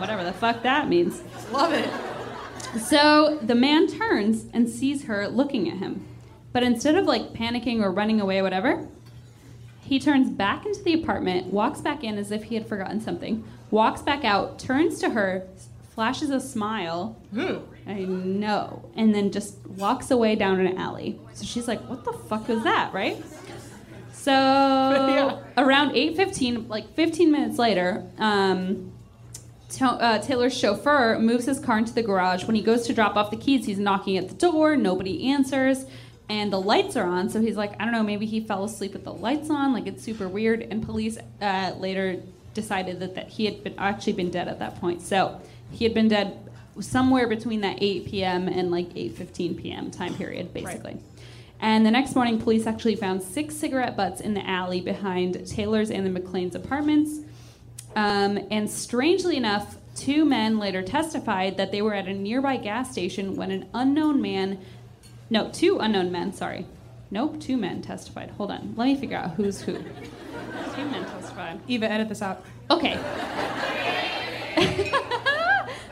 Whatever 0.00 0.24
the 0.24 0.32
fuck 0.32 0.62
that 0.62 0.88
means. 0.88 1.22
Love 1.52 1.72
it. 1.72 1.88
So 2.80 3.38
the 3.42 3.54
man 3.54 3.86
turns 3.86 4.46
and 4.52 4.68
sees 4.68 5.04
her 5.04 5.28
looking 5.28 5.68
at 5.68 5.78
him. 5.78 6.06
But 6.52 6.62
instead 6.62 6.96
of 6.96 7.04
like 7.04 7.32
panicking 7.32 7.82
or 7.82 7.90
running 7.90 8.20
away 8.20 8.38
or 8.38 8.42
whatever, 8.42 8.88
He 9.82 9.98
turns 9.98 10.30
back 10.30 10.66
into 10.66 10.80
the 10.84 10.94
apartment, 10.94 11.48
walks 11.52 11.80
back 11.80 12.04
in 12.04 12.16
as 12.16 12.30
if 12.30 12.44
he 12.44 12.54
had 12.54 12.66
forgotten 12.68 13.00
something, 13.00 13.42
walks 13.72 14.02
back 14.02 14.24
out, 14.24 14.58
turns 14.58 15.00
to 15.00 15.10
her, 15.10 15.48
flashes 15.94 16.30
a 16.30 16.40
smile. 16.40 17.16
I 17.88 18.04
know. 18.04 18.88
And 18.94 19.12
then 19.12 19.32
just 19.32 19.56
walks 19.66 20.12
away 20.12 20.36
down 20.36 20.60
an 20.60 20.78
alley. 20.78 21.18
So 21.34 21.44
she's 21.44 21.66
like, 21.66 21.80
what 21.88 22.04
the 22.04 22.12
fuck 22.12 22.46
was 22.46 22.62
that, 22.62 22.92
right? 22.94 23.20
So 24.12 24.32
around 25.56 25.90
8.15, 25.92 26.68
like 26.68 26.94
15 26.94 27.32
minutes 27.32 27.58
later, 27.58 28.04
um, 28.18 28.92
to- 29.70 29.84
uh, 29.84 30.18
Taylor's 30.18 30.56
chauffeur 30.56 31.18
moves 31.18 31.46
his 31.46 31.58
car 31.58 31.78
into 31.78 31.92
the 31.92 32.02
garage. 32.02 32.44
When 32.44 32.56
he 32.56 32.62
goes 32.62 32.86
to 32.86 32.92
drop 32.92 33.16
off 33.16 33.30
the 33.30 33.36
keys, 33.36 33.66
he's 33.66 33.78
knocking 33.78 34.16
at 34.16 34.28
the 34.28 34.34
door. 34.34 34.76
Nobody 34.76 35.30
answers. 35.30 35.86
And 36.28 36.52
the 36.52 36.60
lights 36.60 36.96
are 36.96 37.06
on. 37.06 37.28
So 37.28 37.40
he's 37.40 37.56
like, 37.56 37.74
I 37.80 37.84
don't 37.84 37.92
know, 37.92 38.02
maybe 38.02 38.26
he 38.26 38.40
fell 38.40 38.64
asleep 38.64 38.92
with 38.92 39.04
the 39.04 39.12
lights 39.12 39.50
on. 39.50 39.72
Like, 39.72 39.86
it's 39.86 40.02
super 40.02 40.28
weird. 40.28 40.62
And 40.62 40.82
police 40.84 41.18
uh, 41.40 41.72
later 41.76 42.22
decided 42.54 43.00
that, 43.00 43.14
that 43.16 43.28
he 43.28 43.46
had 43.46 43.64
been, 43.64 43.74
actually 43.78 44.12
been 44.12 44.30
dead 44.30 44.48
at 44.48 44.58
that 44.60 44.80
point. 44.80 45.02
So 45.02 45.40
he 45.70 45.84
had 45.84 45.94
been 45.94 46.08
dead 46.08 46.48
somewhere 46.80 47.26
between 47.26 47.60
that 47.62 47.78
8 47.80 48.06
p.m. 48.06 48.48
and 48.48 48.70
like 48.70 48.90
8.15 48.90 49.60
p.m. 49.60 49.90
time 49.90 50.14
period, 50.14 50.52
basically. 50.54 50.98
And 51.60 51.84
the 51.84 51.90
next 51.90 52.14
morning, 52.14 52.40
police 52.40 52.66
actually 52.66 52.96
found 52.96 53.22
six 53.22 53.54
cigarette 53.54 53.96
butts 53.96 54.20
in 54.20 54.34
the 54.34 54.48
alley 54.48 54.80
behind 54.80 55.46
Taylor's 55.46 55.90
and 55.90 56.06
the 56.06 56.10
MacLean's 56.10 56.54
apartments. 56.54 57.20
Um, 57.96 58.38
and 58.50 58.70
strangely 58.70 59.36
enough, 59.36 59.76
two 59.94 60.24
men 60.24 60.58
later 60.58 60.82
testified 60.82 61.56
that 61.56 61.72
they 61.72 61.82
were 61.82 61.94
at 61.94 62.06
a 62.08 62.14
nearby 62.14 62.56
gas 62.56 62.92
station 62.92 63.36
when 63.36 63.50
an 63.50 63.68
unknown 63.74 64.22
man, 64.22 64.58
no, 65.28 65.50
two 65.50 65.78
unknown 65.78 66.12
men, 66.12 66.32
sorry. 66.32 66.66
Nope, 67.10 67.40
two 67.40 67.56
men 67.56 67.82
testified. 67.82 68.30
Hold 68.30 68.52
on. 68.52 68.74
Let 68.76 68.84
me 68.86 68.96
figure 68.96 69.16
out 69.16 69.32
who's 69.32 69.60
who. 69.60 69.74
two 69.74 70.84
men 70.86 71.04
testified. 71.06 71.60
Eva, 71.66 71.90
edit 71.90 72.08
this 72.08 72.22
out. 72.22 72.44
Okay. 72.70 72.94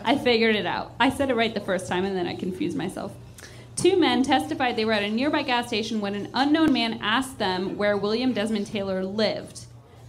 I 0.05 0.17
figured 0.17 0.55
it 0.57 0.65
out. 0.65 0.93
I 1.01 1.11
said 1.11 1.31
it 1.31 1.35
right 1.35 1.53
the 1.53 1.61
first 1.61 1.89
time 1.89 2.05
and 2.05 2.17
then 2.17 2.27
I 2.27 2.37
confused 2.37 2.77
myself. 2.77 3.13
Two 3.77 3.99
men 3.99 4.23
testified 4.23 4.77
they 4.77 4.85
were 4.85 4.93
at 4.93 5.03
a 5.03 5.11
nearby 5.11 5.43
gas 5.43 5.67
station 5.69 6.01
when 6.01 6.15
an 6.15 6.29
unknown 6.35 6.73
man 6.73 7.01
asked 7.03 7.39
them 7.39 7.77
where 7.77 7.97
William 7.97 8.33
Desmond 8.33 8.67
Taylor 8.69 9.05
lived. 9.05 9.67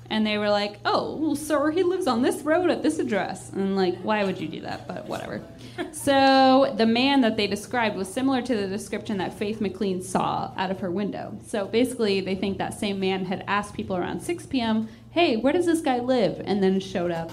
And 0.10 0.26
they 0.26 0.38
were 0.38 0.50
like, 0.50 0.80
oh, 0.86 1.16
well, 1.18 1.36
sir, 1.36 1.72
he 1.72 1.84
lives 1.84 2.08
on 2.08 2.22
this 2.22 2.42
road 2.42 2.70
at 2.70 2.82
this 2.82 2.98
address. 2.98 3.52
And 3.52 3.76
like, 3.76 3.98
why 4.00 4.24
would 4.24 4.40
you 4.40 4.48
do 4.48 4.62
that? 4.62 4.88
But 4.88 5.08
whatever. 5.08 5.42
so 5.92 6.74
the 6.78 6.86
man 6.86 7.22
that 7.22 7.38
they 7.38 7.46
described 7.48 7.96
was 7.96 8.12
similar 8.12 8.42
to 8.42 8.56
the 8.56 8.68
description 8.68 9.18
that 9.18 9.34
Faith 9.34 9.62
MacLean 9.62 10.02
saw 10.02 10.52
out 10.58 10.72
of 10.72 10.80
her 10.80 10.90
window. 10.90 11.38
So 11.46 11.68
basically, 11.68 12.22
they 12.22 12.36
think 12.36 12.58
that 12.58 12.74
same 12.74 13.00
man 13.00 13.26
had 13.26 13.44
asked 13.48 13.76
people 13.76 13.96
around 13.96 14.22
6 14.22 14.46
p.m., 14.48 14.90
hey, 15.12 15.38
where 15.38 15.54
does 15.54 15.66
this 15.66 15.82
guy 15.82 16.00
live? 16.00 16.42
And 16.44 16.64
then 16.64 16.80
showed 16.80 17.12
up 17.12 17.32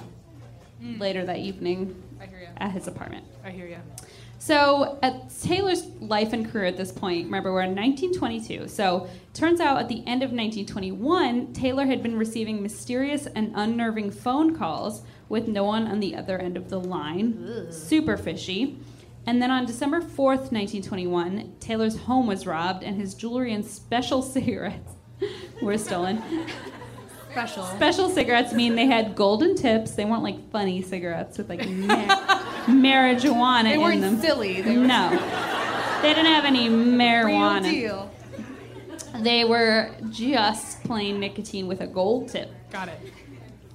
hmm. 0.81 0.99
later 0.99 1.25
that 1.25 1.39
evening 1.39 2.03
at 2.59 2.73
his 2.73 2.89
apartment. 2.89 3.25
I 3.45 3.51
hear 3.51 3.67
you. 3.67 3.79
So, 4.47 5.01
at 5.03 5.29
Taylor's 5.41 5.87
life 5.99 6.33
and 6.33 6.49
career 6.49 6.67
at 6.67 6.77
this 6.77 6.93
point, 6.93 7.25
remember 7.25 7.53
we're 7.53 7.63
in 7.63 7.75
1922. 7.75 8.69
So, 8.69 9.09
turns 9.35 9.59
out 9.59 9.79
at 9.79 9.89
the 9.89 10.05
end 10.07 10.23
of 10.23 10.31
1921, 10.31 11.53
Taylor 11.53 11.85
had 11.85 12.01
been 12.01 12.17
receiving 12.17 12.63
mysterious 12.63 13.27
and 13.27 13.51
unnerving 13.57 14.13
phone 14.13 14.55
calls 14.57 15.03
with 15.29 15.49
no 15.49 15.65
one 15.65 15.89
on 15.89 15.99
the 15.99 16.15
other 16.15 16.39
end 16.39 16.57
of 16.57 16.71
the 16.71 16.79
line. 16.79 17.73
Super 17.73 18.17
fishy. 18.17 18.79
And 19.27 19.43
then 19.43 19.51
on 19.51 19.67
December 19.67 20.01
4th, 20.01 20.53
1921, 20.53 21.55
Taylor's 21.59 21.97
home 21.97 22.29
was 22.29 22.47
robbed 22.47 22.85
and 22.85 23.01
his 23.01 23.15
jewelry 23.15 23.53
and 23.53 23.65
special 23.65 24.23
cigarettes 24.37 24.93
were 25.61 25.77
stolen. 25.77 26.23
Special. 27.33 27.65
Special 27.65 28.09
cigarettes 28.11 28.53
mean 28.53 28.77
they 28.77 28.87
had 28.87 29.17
golden 29.17 29.57
tips. 29.57 29.97
They 29.97 30.05
weren't 30.05 30.23
like 30.23 30.53
funny 30.53 30.83
cigarettes 30.83 31.37
with 31.37 31.49
like 31.49 31.63
marijuana 32.67 33.63
They 33.65 33.95
in 33.95 34.01
them. 34.01 34.21
silly. 34.21 34.61
They 34.63 34.77
were 34.77 34.85
No, 34.87 35.11
they 36.03 36.09
didn't 36.15 36.27
have 36.33 36.45
any 36.45 36.69
marijuana. 36.69 37.63
real 37.65 37.73
deal. 37.73 38.11
They 39.23 39.45
were 39.45 39.91
just 40.11 40.83
plain 40.85 41.21
nicotine 41.21 41.67
with 41.67 41.81
a 41.81 41.87
gold 41.87 42.29
tip. 42.29 42.51
Got 42.71 42.89
it. 42.89 43.01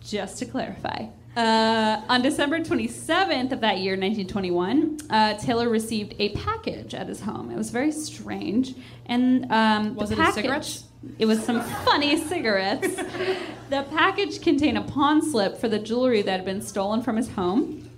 Just 0.01 0.37
to 0.39 0.45
clarify. 0.45 1.07
Uh, 1.35 2.01
on 2.09 2.21
December 2.21 2.59
27th 2.59 3.53
of 3.53 3.61
that 3.61 3.79
year, 3.79 3.93
1921, 3.93 4.97
uh, 5.09 5.33
Taylor 5.35 5.69
received 5.69 6.13
a 6.19 6.29
package 6.35 6.93
at 6.93 7.07
his 7.07 7.21
home. 7.21 7.49
It 7.49 7.55
was 7.57 7.69
very 7.69 7.91
strange. 7.91 8.75
And 9.05 9.49
um, 9.51 9.95
Was 9.95 10.09
the 10.09 10.15
it 10.15 10.19
package, 10.19 10.35
cigarettes? 10.43 10.83
It 11.17 11.25
was 11.25 11.41
some 11.43 11.61
funny 11.85 12.17
cigarettes. 12.17 12.95
the 13.69 13.83
package 13.95 14.41
contained 14.41 14.77
a 14.77 14.81
pawn 14.81 15.21
slip 15.21 15.57
for 15.57 15.69
the 15.69 15.79
jewelry 15.79 16.21
that 16.21 16.31
had 16.31 16.45
been 16.45 16.61
stolen 16.61 17.01
from 17.01 17.15
his 17.15 17.29
home. 17.29 17.89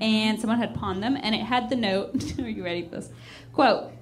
And 0.00 0.40
someone 0.40 0.58
had 0.58 0.74
pawned 0.74 1.02
them, 1.02 1.16
and 1.20 1.34
it 1.34 1.42
had 1.42 1.68
the 1.68 1.76
note. 1.76 2.34
Are 2.38 2.48
you 2.48 2.64
ready 2.64 2.82
for 2.82 2.96
this? 2.96 3.10
Quote, 3.52 3.92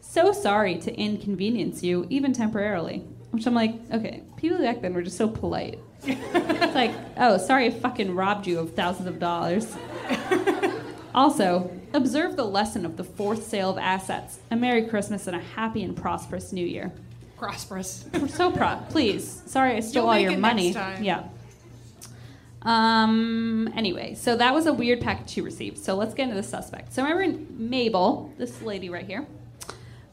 so 0.00 0.32
sorry 0.32 0.76
to 0.78 0.94
inconvenience 0.94 1.82
you, 1.82 2.06
even 2.10 2.32
temporarily. 2.32 2.98
Which 3.30 3.46
I'm 3.46 3.54
like, 3.54 3.74
okay, 3.90 4.22
people 4.36 4.58
back 4.58 4.82
then 4.82 4.92
were 4.92 5.02
just 5.02 5.16
so 5.16 5.26
polite. 5.26 5.78
it's 6.04 6.74
like, 6.74 6.92
oh, 7.16 7.38
sorry 7.38 7.66
I 7.66 7.70
fucking 7.70 8.14
robbed 8.14 8.46
you 8.46 8.58
of 8.58 8.74
thousands 8.74 9.08
of 9.08 9.18
dollars. 9.18 9.74
also, 11.14 11.70
observe 11.94 12.36
the 12.36 12.44
lesson 12.44 12.84
of 12.84 12.98
the 12.98 13.04
fourth 13.04 13.44
sale 13.44 13.70
of 13.70 13.78
assets. 13.78 14.38
A 14.50 14.56
Merry 14.56 14.86
Christmas 14.86 15.26
and 15.26 15.36
a 15.36 15.40
happy 15.40 15.82
and 15.82 15.96
prosperous 15.96 16.52
New 16.52 16.66
Year. 16.66 16.92
Prosperous. 17.38 18.04
We're 18.12 18.28
so 18.28 18.52
proud. 18.52 18.90
Please. 18.90 19.42
Sorry 19.46 19.76
I 19.76 19.80
stole 19.80 20.10
all 20.10 20.18
your 20.18 20.36
money. 20.36 20.72
Yeah. 21.00 21.24
Um. 22.62 23.72
Anyway, 23.74 24.14
so 24.14 24.36
that 24.36 24.54
was 24.54 24.66
a 24.66 24.72
weird 24.72 25.00
package 25.00 25.30
she 25.30 25.40
received. 25.40 25.78
So 25.78 25.94
let's 25.94 26.14
get 26.14 26.24
into 26.24 26.36
the 26.36 26.42
suspect. 26.42 26.92
So 26.92 27.02
remember 27.02 27.38
Mabel, 27.54 28.32
this 28.38 28.62
lady 28.62 28.88
right 28.88 29.06
here. 29.06 29.26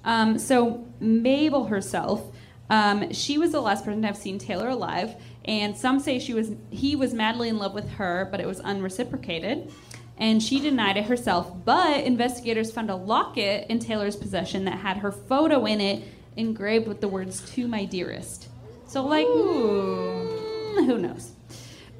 Um, 0.04 0.39
so 0.39 0.88
Mabel 1.00 1.66
herself, 1.66 2.34
um, 2.70 3.12
she 3.14 3.38
was 3.38 3.52
the 3.52 3.62
last 3.62 3.86
person 3.86 4.02
to 4.02 4.08
have 4.08 4.18
seen 4.18 4.39
Taylor 4.39 4.70
alive, 4.70 5.16
and 5.45 5.76
some 5.78 6.00
say 6.00 6.20
she 6.20 6.34
was 6.34 6.52
he 6.70 6.95
was 6.95 7.14
madly 7.14 7.50
in 7.50 7.58
love 7.58 7.74
with 7.74 7.89
her, 7.91 8.28
but 8.32 8.39
it 8.39 8.47
was 8.47 8.60
unreciprocated. 8.60 9.72
And 10.18 10.43
she 10.43 10.60
denied 10.60 10.97
it 10.97 11.06
herself, 11.06 11.54
but 11.64 12.04
investigators 12.04 12.72
found 12.72 12.89
a 12.89 12.95
locket 12.95 13.68
in 13.70 13.80
Taylor's 13.80 14.18
possession 14.18 14.66
that 14.66 14.80
had 14.80 14.97
her 14.97 15.14
photo 15.14 15.66
in 15.66 15.80
it, 15.80 16.04
engraved 16.36 16.88
with 16.88 17.00
the 17.00 17.08
words 17.08 17.41
"To 17.52 17.68
my 17.68 17.86
dearest." 17.86 18.47
So, 18.86 19.06
like, 19.06 19.26
mm, 19.26 20.86
who 20.86 20.97
knows? 20.97 21.32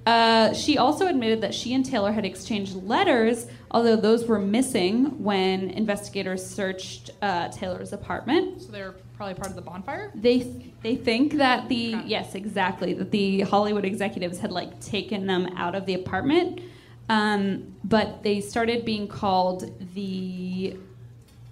Uh, 0.10 0.52
she 0.56 0.76
also 0.80 1.06
admitted 1.06 1.40
that 1.42 1.54
she 1.54 1.72
and 1.76 1.86
Taylor 1.86 2.12
had 2.12 2.26
exchanged 2.26 2.74
letters, 2.74 3.46
although 3.70 3.96
those 3.96 4.26
were 4.26 4.40
missing 4.40 5.24
when 5.24 5.70
investigators 5.70 6.44
searched 6.44 7.12
uh, 7.22 7.50
Taylor's 7.50 7.94
apartment. 7.94 8.60
So 8.60 8.72
they're 8.72 8.96
probably 9.16 9.36
part 9.36 9.52
of 9.52 9.56
the 9.56 9.62
bonfire? 9.62 10.12
They 10.16 10.40
they 10.82 10.96
think 10.96 11.34
that 11.34 11.70
the 11.70 11.94
Okay. 11.94 12.08
yes 12.08 12.34
exactly 12.34 12.94
that 12.94 13.12
the 13.12 13.42
Hollywood 13.42 13.86
executives 13.86 14.40
had 14.40 14.52
like 14.52 14.80
taken 14.80 15.28
them 15.28 15.46
out 15.56 15.76
of 15.76 15.86
the 15.86 15.94
apartment, 15.94 16.62
um, 17.08 17.76
but 17.84 18.24
they 18.24 18.42
started 18.42 18.86
being 18.86 19.08
called 19.08 19.72
the 19.94 20.76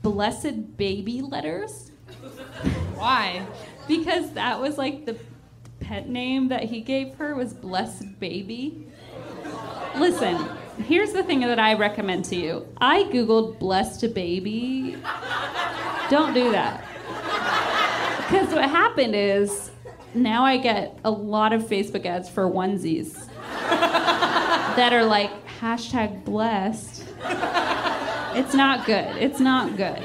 Blessed 0.02 0.78
Baby 0.78 1.22
Letters 1.22 1.92
Why? 2.96 3.46
because 3.88 4.32
that 4.32 4.60
was 4.60 4.80
like 4.80 5.06
the 5.06 5.16
pet 5.80 6.10
name 6.10 6.50
that 6.50 6.64
he 6.64 6.82
gave 6.82 7.16
her 7.16 7.36
was 7.36 7.54
Blessed 7.54 8.20
Baby. 8.20 8.88
Listen, 9.98 10.50
here's 10.84 11.14
the 11.14 11.24
thing 11.24 11.40
that 11.42 11.60
I 11.60 11.74
recommend 11.74 12.26
to 12.26 12.36
you. 12.36 12.68
I 12.78 13.04
googled 13.04 13.60
Blessed 13.60 14.14
Baby. 14.14 14.98
Don't 16.10 16.34
do 16.34 16.52
that. 16.52 16.84
Because 18.18 18.54
what 18.54 18.70
happened 18.70 19.16
is 19.16 19.72
now 20.14 20.44
I 20.44 20.58
get 20.58 21.00
a 21.06 21.12
lot 21.12 21.54
of 21.54 21.64
Facebook 21.64 22.06
ads 22.06 22.30
for 22.30 22.44
onesies 22.50 23.28
that 23.70 24.92
are 24.94 25.06
like 25.06 25.32
hashtag 25.60 26.24
blessed. 26.26 27.06
It's 28.36 28.54
not 28.54 28.86
good. 28.86 29.16
It's 29.18 29.40
not 29.40 29.78
good. 29.78 30.04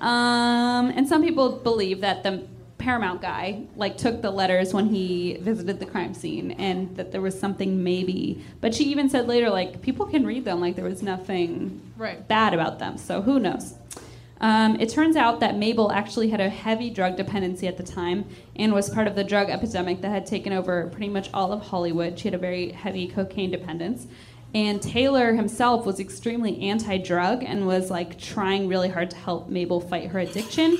Um, 0.00 0.90
and 0.90 1.08
some 1.08 1.22
people 1.22 1.52
believe 1.52 2.02
that 2.02 2.22
the 2.22 2.46
Paramount 2.84 3.22
guy 3.22 3.62
like 3.76 3.96
took 3.96 4.20
the 4.20 4.30
letters 4.30 4.74
when 4.74 4.86
he 4.90 5.38
visited 5.40 5.80
the 5.80 5.86
crime 5.86 6.12
scene, 6.12 6.50
and 6.52 6.94
that 6.98 7.12
there 7.12 7.22
was 7.22 7.38
something 7.38 7.82
maybe. 7.82 8.44
But 8.60 8.74
she 8.74 8.84
even 8.84 9.08
said 9.08 9.26
later, 9.26 9.48
like 9.48 9.80
people 9.80 10.04
can 10.04 10.26
read 10.26 10.44
them, 10.44 10.60
like 10.60 10.76
there 10.76 10.84
was 10.84 11.02
nothing 11.02 11.80
Right. 11.96 12.28
bad 12.28 12.52
about 12.52 12.78
them. 12.78 12.98
So 12.98 13.22
who 13.22 13.40
knows? 13.40 13.74
Um, 14.42 14.78
it 14.78 14.90
turns 14.90 15.16
out 15.16 15.40
that 15.40 15.56
Mabel 15.56 15.90
actually 15.92 16.28
had 16.28 16.40
a 16.40 16.50
heavy 16.50 16.90
drug 16.90 17.16
dependency 17.16 17.66
at 17.66 17.78
the 17.78 17.82
time 17.82 18.26
and 18.56 18.74
was 18.74 18.90
part 18.90 19.06
of 19.06 19.14
the 19.14 19.24
drug 19.24 19.48
epidemic 19.48 20.02
that 20.02 20.10
had 20.10 20.26
taken 20.26 20.52
over 20.52 20.88
pretty 20.88 21.08
much 21.08 21.30
all 21.32 21.52
of 21.52 21.62
Hollywood. 21.62 22.18
She 22.18 22.28
had 22.28 22.34
a 22.34 22.38
very 22.38 22.72
heavy 22.72 23.08
cocaine 23.08 23.50
dependence. 23.50 24.06
And 24.54 24.82
Taylor 24.82 25.32
himself 25.32 25.86
was 25.86 25.98
extremely 26.00 26.60
anti 26.60 26.98
drug 26.98 27.42
and 27.42 27.66
was 27.66 27.90
like 27.90 28.18
trying 28.18 28.68
really 28.68 28.90
hard 28.90 29.08
to 29.10 29.16
help 29.16 29.48
Mabel 29.48 29.80
fight 29.80 30.08
her 30.10 30.18
addiction. 30.18 30.76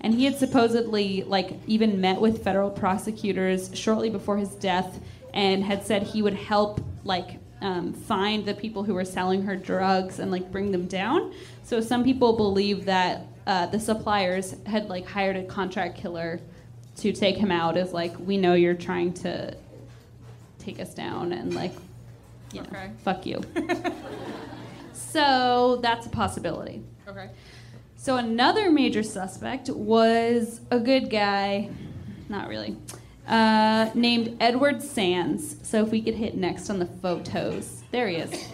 And 0.00 0.14
he 0.14 0.24
had 0.24 0.38
supposedly 0.38 1.24
like 1.24 1.58
even 1.66 2.00
met 2.00 2.20
with 2.20 2.44
federal 2.44 2.70
prosecutors 2.70 3.70
shortly 3.74 4.10
before 4.10 4.36
his 4.36 4.50
death 4.50 5.00
and 5.34 5.64
had 5.64 5.84
said 5.84 6.02
he 6.02 6.22
would 6.22 6.34
help 6.34 6.80
like 7.04 7.38
um, 7.60 7.92
find 7.92 8.46
the 8.46 8.54
people 8.54 8.84
who 8.84 8.94
were 8.94 9.04
selling 9.04 9.42
her 9.42 9.56
drugs 9.56 10.20
and 10.20 10.30
like 10.30 10.50
bring 10.52 10.70
them 10.70 10.86
down. 10.86 11.34
So 11.64 11.80
some 11.80 12.04
people 12.04 12.36
believe 12.36 12.84
that 12.84 13.26
uh, 13.46 13.66
the 13.66 13.80
suppliers 13.80 14.54
had 14.66 14.88
like 14.88 15.06
hired 15.06 15.36
a 15.36 15.44
contract 15.44 15.96
killer 15.96 16.40
to 16.96 17.12
take 17.12 17.36
him 17.36 17.50
out 17.50 17.76
as 17.76 17.92
like 17.92 18.18
we 18.18 18.36
know 18.36 18.54
you're 18.54 18.74
trying 18.74 19.12
to 19.14 19.56
take 20.58 20.80
us 20.80 20.94
down 20.94 21.32
and 21.32 21.54
like 21.54 21.72
you 22.52 22.62
know, 22.62 22.68
fuck 23.04 23.26
you. 23.26 23.42
so 24.92 25.78
that's 25.82 26.06
a 26.06 26.10
possibility. 26.10 26.82
Okay. 27.06 27.30
So 28.08 28.16
another 28.16 28.70
major 28.70 29.02
suspect 29.02 29.68
was 29.68 30.62
a 30.70 30.80
good 30.80 31.10
guy, 31.10 31.68
not 32.30 32.48
really, 32.48 32.74
uh, 33.26 33.90
named 33.92 34.38
Edward 34.40 34.82
Sands. 34.82 35.56
So 35.62 35.82
if 35.84 35.90
we 35.90 36.00
could 36.00 36.14
hit 36.14 36.34
next 36.34 36.70
on 36.70 36.78
the 36.78 36.86
photos, 36.86 37.82
there 37.90 38.08
he 38.08 38.16
is. 38.16 38.48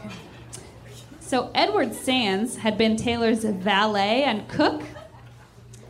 So 1.21 1.53
Edward 1.55 1.95
Sands 1.95 2.57
had 2.57 2.77
been 2.77 2.97
Taylor's 2.97 3.45
valet 3.45 4.25
and 4.25 4.49
cook. 4.49 4.83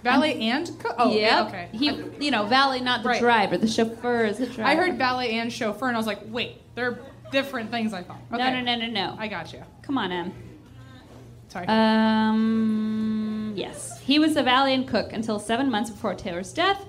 Valet 0.03 0.41
and 0.41 0.71
cook. 0.79 0.97
Oh, 0.99 1.15
yeah. 1.15 1.45
Yep. 1.45 1.49
Okay. 1.49 1.69
He, 1.73 2.27
you 2.27 2.31
know, 2.31 2.45
valet, 2.45 2.81
not 2.81 3.03
the 3.03 3.09
Right. 3.09 3.21
driver. 3.23 3.57
The 3.57 3.67
chauffeur 3.67 4.27
is 4.27 4.37
the 4.37 4.47
driver. 4.47 4.65
I 4.65 4.75
heard 4.75 4.99
valet 4.99 5.39
and 5.39 5.51
chauffeur, 5.51 5.89
and 5.89 5.97
I 5.97 5.99
was 5.99 6.07
like, 6.07 6.21
wait, 6.27 6.61
they're 6.75 6.99
different 7.33 7.71
things. 7.71 7.95
I 7.95 8.03
thought. 8.03 8.21
Okay. 8.31 8.43
No, 8.45 8.61
no, 8.61 8.77
no, 8.77 8.87
no, 8.87 8.93
no. 8.93 9.17
I 9.19 9.27
got 9.27 9.55
you. 9.55 9.63
Come 9.81 9.97
on, 9.97 10.13
Em. 10.13 10.35
Sorry. 11.49 11.67
Um, 11.69 13.24
yes. 13.55 14.01
He 14.01 14.19
was 14.19 14.37
a 14.37 14.43
valet 14.43 14.75
and 14.75 14.87
cook 14.87 15.13
until 15.13 15.39
seven 15.39 15.71
months 15.71 15.91
before 15.91 16.15
Taylor's 16.15 16.53
death. 16.53 16.85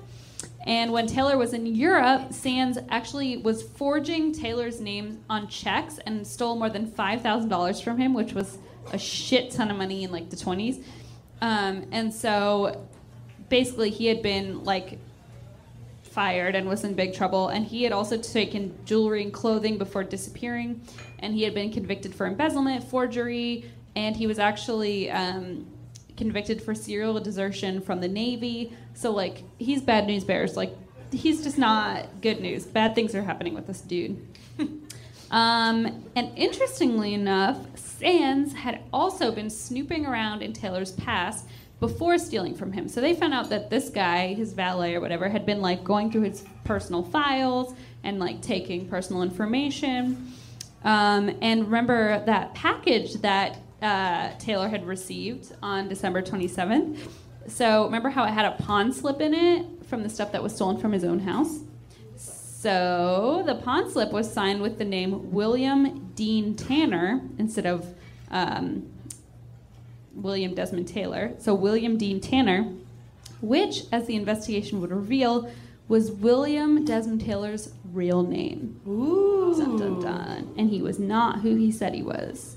And 0.65 0.91
when 0.91 1.05
Taylor 1.05 1.37
was 1.37 1.53
in 1.53 1.65
Europe, 1.67 2.33
Sands 2.33 2.79
actually 2.89 3.37
was 3.37 3.61
forging 3.61 4.33
Taylor's 4.33 4.81
name 4.81 5.23
on 5.29 5.47
checks 5.47 5.99
and 5.99 6.25
stole 6.25 6.55
more 6.55 6.69
than 6.69 6.87
$5,000 6.87 7.83
from 7.83 7.97
him, 7.99 8.13
which 8.13 8.33
was 8.33 8.57
a 8.91 8.97
shit 8.97 9.51
ton 9.51 9.69
of 9.69 9.77
money 9.77 10.03
in 10.03 10.11
like 10.11 10.29
the 10.29 10.35
20s. 10.35 10.83
Um, 11.41 11.85
and 11.91 12.11
so 12.11 12.87
basically, 13.49 13.91
he 13.91 14.07
had 14.07 14.23
been 14.23 14.63
like 14.63 14.97
fired 16.15 16.55
and 16.55 16.67
was 16.67 16.83
in 16.83 16.93
big 16.93 17.13
trouble. 17.13 17.49
And 17.49 17.65
he 17.65 17.83
had 17.83 17.91
also 17.91 18.17
taken 18.17 18.73
jewelry 18.85 19.21
and 19.21 19.33
clothing 19.33 19.77
before 19.77 20.03
disappearing. 20.03 20.81
And 21.19 21.35
he 21.35 21.43
had 21.43 21.53
been 21.53 21.71
convicted 21.71 22.15
for 22.15 22.25
embezzlement, 22.25 22.85
forgery, 22.85 23.69
and 23.95 24.15
he 24.15 24.25
was 24.25 24.39
actually 24.39 25.11
um, 25.11 25.67
convicted 26.17 26.61
for 26.61 26.73
serial 26.73 27.19
desertion 27.19 27.81
from 27.81 28.01
the 28.01 28.07
Navy. 28.07 28.75
So, 28.93 29.11
like, 29.11 29.43
he's 29.57 29.81
bad 29.81 30.07
news 30.07 30.23
bears. 30.23 30.55
Like, 30.55 30.75
he's 31.11 31.43
just 31.43 31.57
not 31.57 32.21
good 32.21 32.39
news. 32.39 32.65
Bad 32.65 32.95
things 32.95 33.15
are 33.15 33.23
happening 33.23 33.53
with 33.53 33.67
this 33.67 33.81
dude. 33.81 34.25
um, 35.31 36.05
and 36.15 36.37
interestingly 36.37 37.13
enough, 37.13 37.57
Sands 37.77 38.53
had 38.53 38.83
also 38.91 39.31
been 39.31 39.49
snooping 39.49 40.05
around 40.05 40.41
in 40.41 40.53
Taylor's 40.53 40.91
past 40.93 41.45
before 41.79 42.17
stealing 42.17 42.55
from 42.55 42.71
him. 42.71 42.87
So 42.87 43.01
they 43.01 43.13
found 43.13 43.33
out 43.33 43.49
that 43.49 43.69
this 43.69 43.89
guy, 43.89 44.33
his 44.33 44.53
valet 44.53 44.95
or 44.95 45.01
whatever, 45.01 45.29
had 45.29 45.45
been 45.45 45.61
like 45.61 45.83
going 45.83 46.11
through 46.11 46.23
his 46.23 46.43
personal 46.63 47.03
files 47.03 47.73
and 48.03 48.19
like 48.19 48.41
taking 48.41 48.87
personal 48.87 49.21
information. 49.23 50.33
Um, 50.83 51.35
and 51.41 51.65
remember 51.65 52.23
that 52.25 52.53
package 52.53 53.15
that 53.15 53.57
uh, 53.85 54.31
Taylor 54.39 54.67
had 54.67 54.85
received 54.85 55.53
on 55.61 55.87
December 55.87 56.21
27th. 56.21 56.97
So 57.47 57.85
remember 57.85 58.09
how 58.09 58.23
it 58.25 58.31
had 58.31 58.45
a 58.45 58.63
pawn 58.63 58.91
slip 58.91 59.21
in 59.21 59.33
it 59.33 59.65
from 59.85 60.01
the 60.03 60.09
stuff 60.09 60.31
that 60.31 60.41
was 60.41 60.55
stolen 60.55 60.77
from 60.77 60.91
his 60.91 61.03
own 61.03 61.19
house? 61.19 61.59
So 62.17 63.43
the 63.45 63.55
pawn 63.55 63.91
slip 63.91 64.11
was 64.11 64.31
signed 64.31 64.61
with 64.61 64.79
the 64.79 64.85
name 64.85 65.31
William 65.31 66.11
Dean 66.15 66.55
Tanner 66.55 67.21
instead 67.37 67.67
of 67.67 67.93
um, 68.31 68.91
William 70.15 70.55
Desmond 70.55 70.87
Taylor. 70.87 71.35
So 71.37 71.53
William 71.53 71.97
Dean 71.97 72.19
Tanner, 72.19 72.73
which, 73.41 73.83
as 73.91 74.07
the 74.07 74.15
investigation 74.15 74.81
would 74.81 74.89
reveal, 74.89 75.51
was 75.87 76.11
William 76.11 76.83
Desmond 76.83 77.21
Taylor's 77.21 77.71
real 77.93 78.23
name. 78.23 78.81
Ooh. 78.87 79.53
Dun, 79.55 79.77
dun, 79.77 79.99
dun. 79.99 80.53
And 80.57 80.69
he 80.71 80.81
was 80.81 80.97
not 80.97 81.41
who 81.41 81.55
he 81.55 81.71
said 81.71 81.93
he 81.93 82.01
was. 82.01 82.55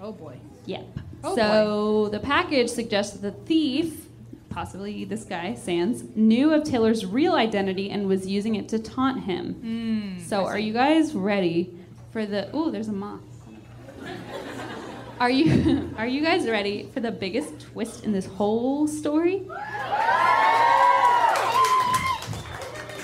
Oh 0.00 0.12
boy. 0.12 0.36
Yep. 0.66 0.98
Oh, 1.24 1.34
so 1.36 2.08
the 2.10 2.20
package 2.20 2.68
suggests 2.68 3.16
that 3.16 3.22
the 3.22 3.44
thief, 3.46 4.06
possibly 4.50 5.04
this 5.04 5.24
guy, 5.24 5.54
Sands, 5.54 6.04
knew 6.14 6.52
of 6.52 6.64
Taylor's 6.64 7.04
real 7.06 7.34
identity 7.34 7.90
and 7.90 8.06
was 8.06 8.26
using 8.26 8.54
it 8.56 8.68
to 8.70 8.78
taunt 8.78 9.24
him. 9.24 9.54
Hmm, 9.54 10.18
so 10.24 10.44
are 10.44 10.58
you 10.58 10.72
guys 10.72 11.14
ready 11.14 11.74
for 12.12 12.26
the 12.26 12.50
Oh, 12.52 12.70
there's 12.70 12.88
a 12.88 12.92
moth. 12.92 13.20
Are 15.18 15.30
you 15.30 15.90
are 15.98 16.06
you 16.06 16.20
guys 16.22 16.46
ready 16.48 16.88
for 16.92 17.00
the 17.00 17.10
biggest 17.10 17.58
twist 17.60 18.04
in 18.04 18.12
this 18.12 18.26
whole 18.26 18.86
story? 18.86 19.42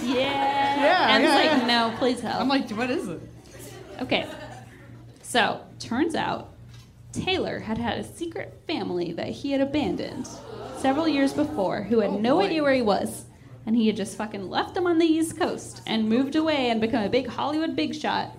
Yeah. 0.03 0.83
Yeah, 0.83 1.15
And 1.15 1.23
yeah, 1.25 1.35
like, 1.35 1.45
yeah. 1.63 1.67
no, 1.67 1.95
please 1.99 2.21
help. 2.21 2.41
I'm 2.41 2.49
like, 2.49 2.69
what 2.71 2.91
is 2.91 3.09
it? 3.09 3.21
Okay. 4.01 4.27
So, 5.23 5.61
turns 5.79 6.15
out 6.17 6.52
Taylor 7.13 7.59
had 7.61 7.79
had 7.79 7.99
a 7.99 8.05
secret 8.05 8.63
family 8.67 9.13
that 9.13 9.29
he 9.29 9.53
had 9.53 9.61
abandoned 9.61 10.27
several 10.79 11.07
years 11.07 11.33
before 11.33 11.83
who 11.83 12.01
had 12.01 12.11
Oh, 12.11 12.19
no 12.19 12.37
boy. 12.37 12.47
idea 12.47 12.63
where 12.63 12.75
he 12.75 12.83
was. 12.83 13.27
And 13.67 13.77
he 13.77 13.87
had 13.87 13.97
just 13.97 14.17
fucking 14.17 14.51
left 14.51 14.75
them 14.75 14.87
on 14.87 14.99
the 14.99 15.07
East 15.07 15.39
Coast 15.39 15.83
and 15.87 16.09
moved 16.09 16.35
away 16.35 16.71
and 16.71 16.81
become 16.81 17.05
a 17.05 17.09
big 17.09 17.29
Hollywood 17.29 17.77
big 17.77 17.95
shot. 17.95 18.35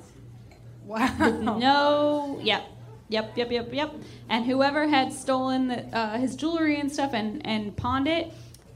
Wow. 0.86 1.56
No, 1.58 2.40
yep, 2.44 2.64
yep, 3.08 3.38
yep, 3.38 3.52
yep, 3.52 3.70
yep. 3.74 3.94
And 4.30 4.46
whoever 4.46 4.88
had 4.88 5.14
stolen 5.14 5.72
uh, 5.72 6.18
his 6.18 6.36
jewelry 6.36 6.78
and 6.80 6.92
stuff 6.92 7.14
and, 7.14 7.46
and 7.48 7.76
pawned 7.78 8.08
it 8.08 8.34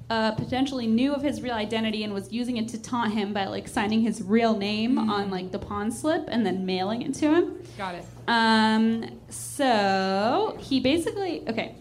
uh, 0.09 0.31
potentially 0.31 0.87
knew 0.87 1.13
of 1.13 1.21
his 1.21 1.41
real 1.41 1.53
identity 1.53 2.03
and 2.03 2.13
was 2.13 2.31
using 2.31 2.57
it 2.57 2.69
to 2.69 2.81
taunt 2.81 3.13
him 3.13 3.33
by 3.33 3.45
like 3.45 3.67
signing 3.67 4.01
his 4.01 4.21
real 4.21 4.55
name 4.57 4.97
on 4.97 5.29
like 5.29 5.51
the 5.51 5.59
pawn 5.59 5.91
slip 5.91 6.25
and 6.29 6.45
then 6.45 6.65
mailing 6.65 7.01
it 7.01 7.13
to 7.15 7.33
him. 7.33 7.61
Got 7.77 7.95
it. 7.95 8.05
Um, 8.27 9.19
so 9.29 10.57
he 10.59 10.79
basically 10.79 11.47
okay. 11.49 11.75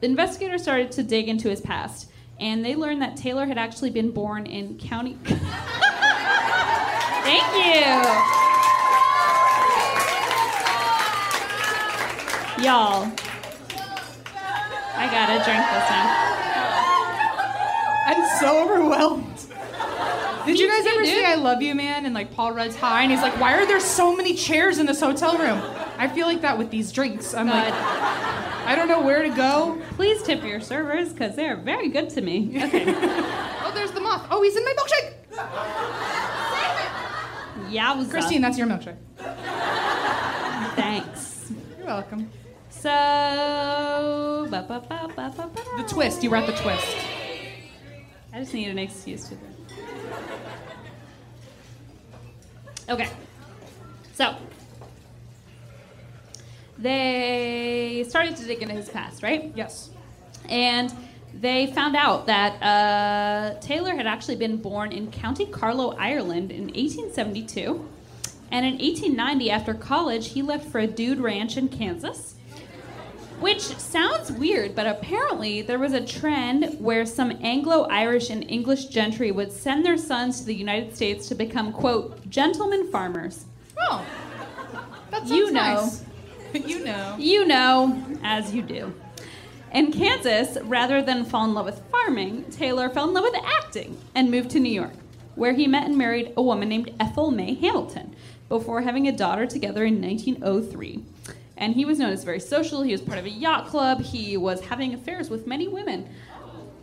The 0.00 0.06
investigators 0.06 0.62
started 0.62 0.90
to 0.92 1.02
dig 1.04 1.28
into 1.28 1.48
his 1.48 1.60
past, 1.60 2.10
and 2.40 2.64
they 2.64 2.74
learned 2.74 3.02
that 3.02 3.16
Taylor 3.16 3.46
had 3.46 3.56
actually 3.56 3.90
been 3.90 4.10
born 4.10 4.46
in 4.46 4.76
County. 4.78 5.16
Thank 7.22 7.44
you, 7.54 7.84
y'all. 12.64 13.12
I 14.94 15.06
gotta 15.10 15.42
drink 15.44 15.64
this 15.70 15.90
now. 15.90 16.51
I'm 18.12 18.38
so 18.40 18.62
overwhelmed. 18.64 19.46
Did 20.44 20.58
you 20.58 20.68
guys 20.68 20.84
ever 20.86 21.02
dude. 21.02 21.08
see 21.08 21.24
I 21.24 21.36
Love 21.36 21.62
You 21.62 21.74
Man 21.74 22.04
and 22.04 22.14
like 22.14 22.34
Paul 22.34 22.52
Rudd's 22.52 22.74
High? 22.76 23.02
And 23.02 23.12
he's 23.12 23.22
like, 23.22 23.38
why 23.40 23.54
are 23.54 23.64
there 23.64 23.78
so 23.80 24.14
many 24.16 24.34
chairs 24.34 24.78
in 24.78 24.86
this 24.86 25.00
hotel 25.00 25.38
room? 25.38 25.60
I 25.98 26.08
feel 26.08 26.26
like 26.26 26.40
that 26.40 26.58
with 26.58 26.70
these 26.70 26.90
drinks. 26.90 27.32
I'm 27.32 27.46
like, 27.46 27.72
I 27.72 28.74
don't 28.74 28.88
know 28.88 29.00
where 29.00 29.22
to 29.22 29.30
go. 29.30 29.80
please 29.92 30.22
tip 30.22 30.42
your 30.42 30.60
servers 30.60 31.12
because 31.12 31.36
they 31.36 31.46
are 31.46 31.56
very 31.56 31.88
good 31.88 32.10
to 32.10 32.20
me. 32.20 32.60
Okay. 32.62 32.84
Oh, 33.64 33.72
there's 33.74 33.92
the 33.92 34.00
moth. 34.00 34.26
Oh, 34.30 34.42
he's 34.42 34.56
in 34.56 34.64
my 34.64 34.74
milkshake. 34.74 35.14
Yowza. 37.70 38.10
Christine, 38.10 38.42
that's 38.42 38.58
your 38.58 38.66
milkshake. 38.66 38.96
Thanks. 40.74 41.52
You're 41.78 41.86
welcome. 41.86 42.30
So, 42.70 42.88
ba, 44.50 44.64
ba, 44.68 44.84
ba, 44.88 45.08
ba, 45.14 45.32
ba, 45.36 45.50
ba. 45.54 45.82
The 45.82 45.88
twist. 45.88 46.22
You 46.22 46.30
were 46.30 46.36
at 46.36 46.46
the 46.46 46.52
twist. 46.56 46.96
I 48.32 48.40
just 48.40 48.54
need 48.54 48.68
an 48.68 48.78
excuse 48.78 49.28
to. 49.28 49.36
Okay. 52.88 53.08
So, 54.14 54.34
they 56.78 58.04
started 58.08 58.36
to 58.36 58.44
dig 58.44 58.62
into 58.62 58.74
his 58.74 58.88
past, 58.88 59.22
right? 59.22 59.52
Yes. 59.54 59.90
And 60.48 60.92
they 61.34 61.68
found 61.68 61.96
out 61.96 62.26
that 62.26 62.62
uh, 62.62 63.60
Taylor 63.60 63.94
had 63.94 64.06
actually 64.06 64.36
been 64.36 64.56
born 64.56 64.92
in 64.92 65.10
County 65.10 65.46
Carlow, 65.46 65.94
Ireland 65.98 66.50
in 66.50 66.64
1872. 66.64 67.88
And 68.50 68.66
in 68.66 68.72
1890, 68.72 69.50
after 69.50 69.74
college, 69.74 70.30
he 70.30 70.42
left 70.42 70.68
for 70.68 70.78
a 70.78 70.86
dude 70.86 71.18
ranch 71.20 71.56
in 71.56 71.68
Kansas. 71.68 72.34
Which 73.40 73.60
sounds 73.62 74.30
weird, 74.30 74.74
but 74.74 74.86
apparently 74.86 75.62
there 75.62 75.78
was 75.78 75.92
a 75.92 76.04
trend 76.04 76.76
where 76.78 77.04
some 77.04 77.32
Anglo 77.42 77.82
Irish 77.90 78.30
and 78.30 78.48
English 78.48 78.86
gentry 78.86 79.32
would 79.32 79.50
send 79.52 79.84
their 79.84 79.96
sons 79.96 80.40
to 80.40 80.46
the 80.46 80.54
United 80.54 80.94
States 80.94 81.26
to 81.28 81.34
become, 81.34 81.72
quote, 81.72 82.28
gentlemen 82.30 82.90
farmers. 82.90 83.46
Oh. 83.80 84.04
That 85.10 85.20
sounds 85.26 85.30
You 85.32 85.50
know. 85.50 85.74
nice. 85.74 86.04
you 86.66 86.84
know. 86.84 87.16
You 87.18 87.44
know, 87.46 88.02
as 88.22 88.54
you 88.54 88.62
do. 88.62 88.94
In 89.72 89.90
Kansas, 89.90 90.58
rather 90.62 91.02
than 91.02 91.24
fall 91.24 91.44
in 91.46 91.54
love 91.54 91.64
with 91.66 91.82
farming, 91.90 92.44
Taylor 92.50 92.88
fell 92.88 93.08
in 93.08 93.14
love 93.14 93.24
with 93.24 93.42
acting 93.44 93.98
and 94.14 94.30
moved 94.30 94.50
to 94.50 94.60
New 94.60 94.72
York, 94.72 94.92
where 95.34 95.54
he 95.54 95.66
met 95.66 95.84
and 95.86 95.96
married 95.96 96.32
a 96.36 96.42
woman 96.42 96.68
named 96.68 96.94
Ethel 97.00 97.30
May 97.30 97.54
Hamilton 97.54 98.14
before 98.48 98.82
having 98.82 99.08
a 99.08 99.12
daughter 99.12 99.46
together 99.46 99.84
in 99.84 100.00
1903. 100.00 101.02
And 101.56 101.74
he 101.74 101.84
was 101.84 101.98
known 101.98 102.12
as 102.12 102.24
very 102.24 102.40
social. 102.40 102.82
He 102.82 102.92
was 102.92 103.00
part 103.00 103.18
of 103.18 103.24
a 103.24 103.30
yacht 103.30 103.66
club. 103.68 104.00
He 104.02 104.36
was 104.36 104.60
having 104.62 104.94
affairs 104.94 105.30
with 105.30 105.46
many 105.46 105.68
women. 105.68 106.08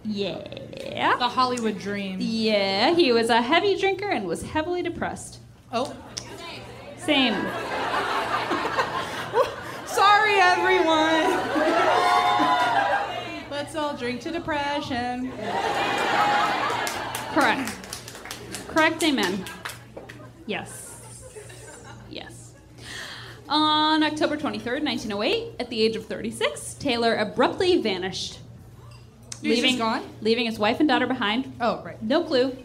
Yeah. 0.05 1.15
The 1.17 1.27
Hollywood 1.27 1.79
dream. 1.79 2.17
Yeah, 2.21 2.93
he 2.93 3.11
was 3.11 3.29
a 3.29 3.41
heavy 3.41 3.77
drinker 3.77 4.09
and 4.09 4.25
was 4.25 4.41
heavily 4.43 4.81
depressed. 4.81 5.39
Oh, 5.71 5.95
Same. 6.97 7.33
sorry, 9.85 10.35
everyone. 10.39 11.29
Let's 13.51 13.75
all 13.75 13.95
drink 13.95 14.21
to 14.21 14.31
depression. 14.31 15.31
Correct. 17.33 17.75
Correct, 18.67 19.03
amen. 19.03 19.45
Yes. 20.45 20.69
Yes. 20.69 20.88
On 23.49 24.03
October 24.03 24.37
23rd, 24.37 24.83
1908, 24.83 25.55
at 25.59 25.71
the 25.71 25.81
age 25.81 25.95
of 25.95 26.05
36, 26.05 26.75
Taylor 26.75 27.15
abruptly 27.15 27.81
vanished. 27.81 28.37
He's 29.41 29.61
just 29.61 29.79
gone? 29.79 30.07
Leaving 30.21 30.45
his 30.45 30.59
wife 30.59 30.79
and 30.79 30.87
daughter 30.87 31.07
behind. 31.07 31.51
Oh, 31.59 31.81
right. 31.83 31.99
No 32.03 32.23
clue 32.23 32.55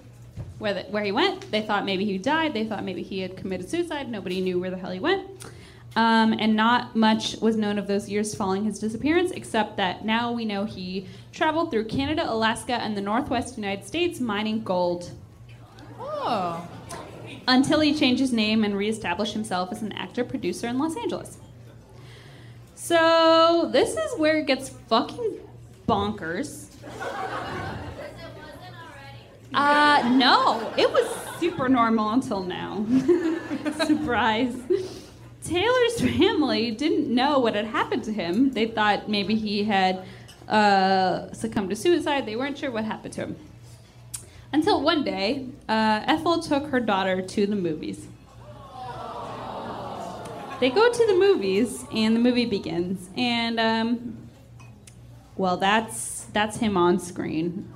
where, 0.59 0.74
the, 0.74 0.82
where 0.82 1.03
he 1.03 1.11
went. 1.11 1.51
They 1.51 1.62
thought 1.62 1.87
maybe 1.87 2.05
he 2.05 2.18
died. 2.18 2.53
They 2.53 2.66
thought 2.66 2.85
maybe 2.85 3.03
he 3.03 3.20
had 3.20 3.35
committed 3.35 3.70
suicide. 3.70 4.11
Nobody 4.11 4.43
knew 4.43 4.61
where 4.61 4.70
the 4.70 4.76
hell 4.76 4.91
he 4.91 5.01
went. 5.01 5.26
Um, 5.97 6.35
and 6.39 6.55
not 6.55 6.95
much 6.95 7.37
was 7.41 7.57
known 7.57 7.78
of 7.78 7.87
those 7.87 8.11
years 8.11 8.35
following 8.35 8.64
his 8.64 8.78
disappearance, 8.78 9.30
except 9.30 9.78
that 9.78 10.05
now 10.05 10.32
we 10.32 10.45
know 10.45 10.66
he 10.66 11.07
traveled 11.32 11.70
through 11.70 11.87
Canada, 11.87 12.24
Alaska, 12.30 12.74
and 12.74 12.95
the 12.95 13.01
Northwest 13.01 13.57
United 13.57 13.87
States 13.87 14.20
mining 14.20 14.62
gold 14.62 15.12
Oh. 16.26 16.66
Until 17.47 17.80
he 17.80 17.95
changed 17.95 18.20
his 18.20 18.32
name 18.32 18.64
and 18.64 18.76
reestablished 18.76 19.32
himself 19.32 19.70
as 19.72 19.82
an 19.82 19.92
actor 19.92 20.24
producer 20.24 20.68
in 20.68 20.78
Los 20.78 20.97
Angeles. 20.97 21.38
So, 22.74 23.68
this 23.72 23.97
is 23.97 24.18
where 24.18 24.38
it 24.38 24.47
gets 24.47 24.68
fucking 24.68 25.38
bonkers. 25.88 26.70
Uh, 29.55 30.09
no, 30.16 30.72
it 30.76 30.90
was 30.90 31.09
super 31.38 31.68
normal 31.68 32.11
until 32.11 32.42
now. 32.42 32.84
Surprise. 33.86 34.55
Taylor's 35.45 36.01
family 36.01 36.70
didn't 36.70 37.14
know 37.14 37.38
what 37.38 37.55
had 37.55 37.66
happened 37.66 38.03
to 38.05 38.12
him. 38.12 38.51
They 38.51 38.66
thought 38.66 39.09
maybe 39.09 39.34
he 39.34 39.64
had 39.64 40.05
uh, 40.49 41.32
succumbed 41.32 41.70
to 41.70 41.76
suicide. 41.76 42.26
They 42.26 42.36
weren't 42.36 42.59
sure 42.59 42.70
what 42.70 42.84
happened 42.84 43.14
to 43.14 43.20
him. 43.22 43.36
Until 44.55 44.80
one 44.80 45.02
day, 45.02 45.46
uh, 45.68 46.05
Ethel 46.07 46.40
took 46.40 46.68
her 46.68 46.78
daughter 46.78 47.20
to 47.20 47.44
the 47.44 47.57
movies. 47.57 48.07
They 50.61 50.70
go 50.70 50.92
to 50.92 51.07
the 51.09 51.14
movies, 51.18 51.84
and 51.92 52.14
the 52.14 52.20
movie 52.20 52.46
begins, 52.46 53.09
and 53.16 53.59
um, 53.59 54.16
well, 55.36 55.57
that's 55.57 56.26
that's 56.32 56.57
him 56.59 56.76
on 56.76 57.00
screen 57.00 57.68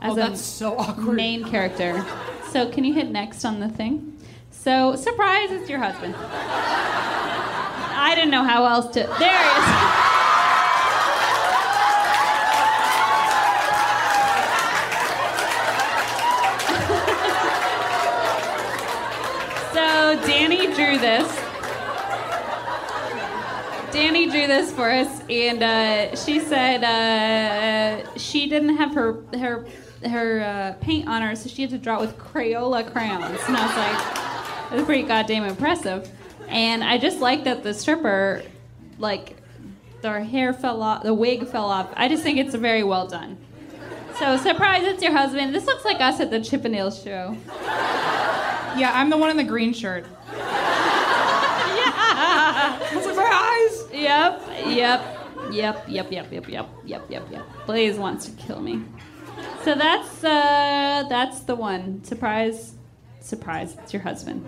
as 0.00 0.12
Oh, 0.12 0.14
a 0.14 0.16
that's 0.16 0.40
so 0.40 0.78
awkward. 0.78 1.14
main 1.16 1.44
character. 1.44 2.02
So, 2.50 2.70
can 2.70 2.84
you 2.84 2.94
hit 2.94 3.10
next 3.10 3.44
on 3.44 3.60
the 3.60 3.68
thing? 3.68 4.16
So, 4.50 4.96
surprise, 4.96 5.50
it's 5.50 5.68
your 5.68 5.80
husband. 5.80 6.14
I 6.16 8.14
didn't 8.14 8.30
know 8.30 8.42
how 8.44 8.64
else 8.64 8.86
to. 8.94 9.00
There 9.00 9.28
he 9.28 9.58
is. 9.58 9.89
Drew 20.80 20.98
this. 20.98 21.28
Danny 23.92 24.30
drew 24.30 24.46
this 24.46 24.72
for 24.72 24.90
us, 24.90 25.20
and 25.28 25.62
uh, 25.62 26.16
she 26.16 26.40
said 26.40 26.82
uh, 26.82 28.16
she 28.16 28.48
didn't 28.48 28.76
have 28.76 28.94
her 28.94 29.22
her 29.38 29.66
her 30.08 30.40
uh, 30.40 30.72
paint 30.80 31.06
on 31.06 31.20
her, 31.20 31.36
so 31.36 31.50
she 31.50 31.62
had 31.62 31.70
to 31.70 31.78
draw 31.78 31.98
it 31.98 32.00
with 32.00 32.16
Crayola 32.16 32.90
crayons. 32.90 33.38
And 33.46 33.56
I 33.56 33.66
was 33.66 33.76
like, 33.76 34.70
that's 34.70 34.84
pretty 34.86 35.02
goddamn 35.02 35.44
impressive. 35.44 36.10
And 36.48 36.82
I 36.82 36.96
just 36.96 37.20
like 37.20 37.44
that 37.44 37.62
the 37.62 37.74
stripper, 37.74 38.42
like, 38.98 39.36
their 40.00 40.24
hair 40.24 40.54
fell 40.54 40.82
off, 40.82 41.02
the 41.02 41.12
wig 41.12 41.46
fell 41.46 41.66
off. 41.66 41.92
I 41.94 42.08
just 42.08 42.22
think 42.22 42.38
it's 42.38 42.54
very 42.54 42.82
well 42.82 43.06
done. 43.06 43.36
So 44.18 44.38
surprise, 44.38 44.84
it's 44.84 45.02
your 45.02 45.12
husband. 45.12 45.54
This 45.54 45.66
looks 45.66 45.84
like 45.84 46.00
us 46.00 46.20
at 46.20 46.30
the 46.30 46.40
Chippendale 46.40 46.90
show. 46.90 47.36
Yeah, 48.76 48.92
I'm 48.94 49.10
the 49.10 49.18
one 49.18 49.30
in 49.30 49.36
the 49.36 49.44
green 49.44 49.74
shirt. 49.74 50.06
Yeah. 51.78 52.78
Surprise! 53.00 53.86
Yep, 53.92 54.42
yep, 54.66 55.02
yep, 55.50 55.84
yep, 55.88 56.12
yep, 56.12 56.32
yep, 56.32 56.48
yep, 56.48 56.68
yep, 56.84 57.10
yep, 57.10 57.26
yep. 57.30 57.46
Blaze 57.66 57.96
wants 57.96 58.26
to 58.26 58.32
kill 58.32 58.60
me. 58.60 58.82
So 59.62 59.74
that's 59.74 60.24
uh 60.24 61.04
that's 61.08 61.40
the 61.40 61.54
one. 61.54 62.02
Surprise, 62.04 62.74
surprise, 63.20 63.76
it's 63.82 63.92
your 63.92 64.02
husband. 64.02 64.46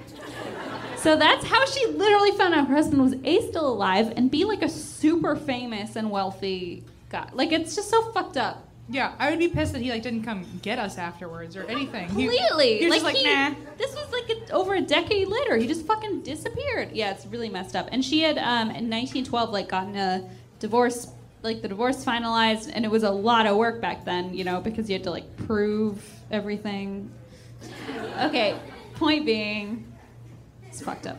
So 0.97 1.16
that's 1.16 1.45
how 1.45 1.66
she 1.66 1.84
literally 1.86 2.30
found 2.32 2.55
out 2.55 2.68
her 2.68 2.76
husband 2.76 3.03
was 3.03 3.14
A 3.24 3.40
still 3.49 3.68
alive 3.68 4.12
and 4.16 4.30
B 4.30 4.45
like 4.45 4.62
a 4.62 4.68
super 4.68 5.34
famous 5.34 5.97
and 5.97 6.11
wealthy 6.11 6.84
guy. 7.09 7.28
Like 7.32 7.53
it's 7.53 7.74
just 7.74 7.90
so 7.90 8.12
fucked 8.12 8.36
up. 8.36 8.68
Yeah, 8.89 9.14
I 9.18 9.30
would 9.30 9.39
be 9.39 9.49
pissed 9.49 9.72
that 9.72 9.80
he 9.80 9.91
like 9.91 10.03
didn't 10.03 10.24
come 10.24 10.45
get 10.61 10.78
us 10.78 10.99
afterwards 10.99 11.57
or 11.57 11.64
anything. 11.64 12.09
He- 12.11 12.26
Completely. 12.26 12.78
He, 12.78 12.85
was 12.87 12.95
just 12.97 13.05
like, 13.05 13.16
he- 13.16 13.24
nah. 13.24 13.55
This 13.78 13.95
was 13.95 14.11
like 14.12 14.28
a, 14.37 14.53
over 14.53 14.74
a 14.74 14.80
decade 14.80 15.28
later. 15.28 15.57
He 15.57 15.66
just 15.66 15.87
fucking 15.87 16.22
disappeared. 16.22 16.91
Yeah, 16.93 17.12
it's 17.12 17.24
really 17.26 17.49
messed 17.49 17.76
up. 17.76 17.89
And 17.93 18.05
she 18.05 18.20
had 18.20 18.39
um, 18.39 18.68
in 18.70 18.91
1912 18.91 19.51
like 19.51 19.68
gotten 19.68 19.97
a 19.97 20.28
divorce, 20.59 21.09
like 21.43 21.62
the 21.62 21.68
divorce 21.68 22.05
finalized, 22.05 22.70
and 22.72 22.85
it 22.85 22.91
was 22.91 23.03
a 23.05 23.11
lot 23.11 23.47
of 23.47 23.57
work 23.57 23.80
back 23.80 24.05
then, 24.05 24.35
you 24.35 24.45
know, 24.45 24.61
because 24.61 24.91
you 24.91 24.95
had 24.95 25.05
to 25.05 25.11
like 25.11 25.37
prove 25.47 26.05
everything. 26.30 27.11
Okay, 28.20 28.59
point 28.95 29.24
being, 29.24 29.91
it's 30.66 30.83
fucked 30.83 31.07
up. 31.07 31.18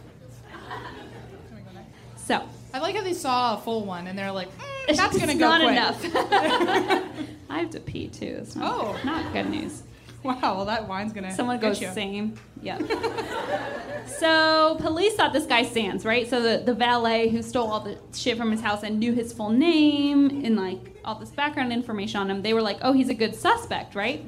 So. 2.17 2.41
I 2.73 2.79
like 2.79 2.95
how 2.95 3.03
they 3.03 3.13
saw 3.13 3.55
a 3.55 3.57
full 3.61 3.85
one 3.85 4.07
and 4.07 4.17
they're 4.17 4.31
like, 4.31 4.49
mm, 4.57 4.95
that's 4.95 5.15
it's 5.15 5.19
gonna 5.19 5.35
go 5.35 5.47
not 5.47 5.61
quick. 5.61 6.11
enough. 6.11 7.05
I 7.53 7.59
have 7.59 7.69
to 7.71 7.79
pee 7.79 8.07
too. 8.07 8.37
It's 8.41 8.55
not, 8.55 8.73
Oh. 8.83 8.99
not 9.05 9.31
good 9.33 9.49
news. 9.49 9.83
Wow, 10.23 10.37
well 10.41 10.65
that 10.65 10.87
wine's 10.87 11.13
gonna. 11.13 11.33
Someone 11.35 11.59
goes 11.59 11.81
you. 11.81 11.89
same. 11.91 12.35
Yep. 12.61 12.81
so 14.07 14.77
police 14.79 15.15
thought 15.15 15.33
this 15.33 15.45
guy 15.45 15.63
Sands, 15.63 16.05
right? 16.05 16.29
So 16.29 16.41
the, 16.41 16.63
the 16.63 16.73
valet 16.73 17.29
who 17.29 17.41
stole 17.41 17.69
all 17.69 17.79
the 17.81 17.97
shit 18.13 18.37
from 18.37 18.51
his 18.51 18.61
house 18.61 18.83
and 18.83 18.99
knew 18.99 19.11
his 19.13 19.33
full 19.33 19.49
name 19.49 20.43
and 20.45 20.55
like 20.55 20.79
all 21.03 21.15
this 21.15 21.29
background 21.29 21.73
information 21.73 22.21
on 22.21 22.31
him, 22.31 22.41
they 22.41 22.53
were 22.53 22.61
like, 22.61 22.77
oh, 22.81 22.93
he's 22.93 23.09
a 23.09 23.13
good 23.13 23.35
suspect, 23.35 23.95
right? 23.95 24.23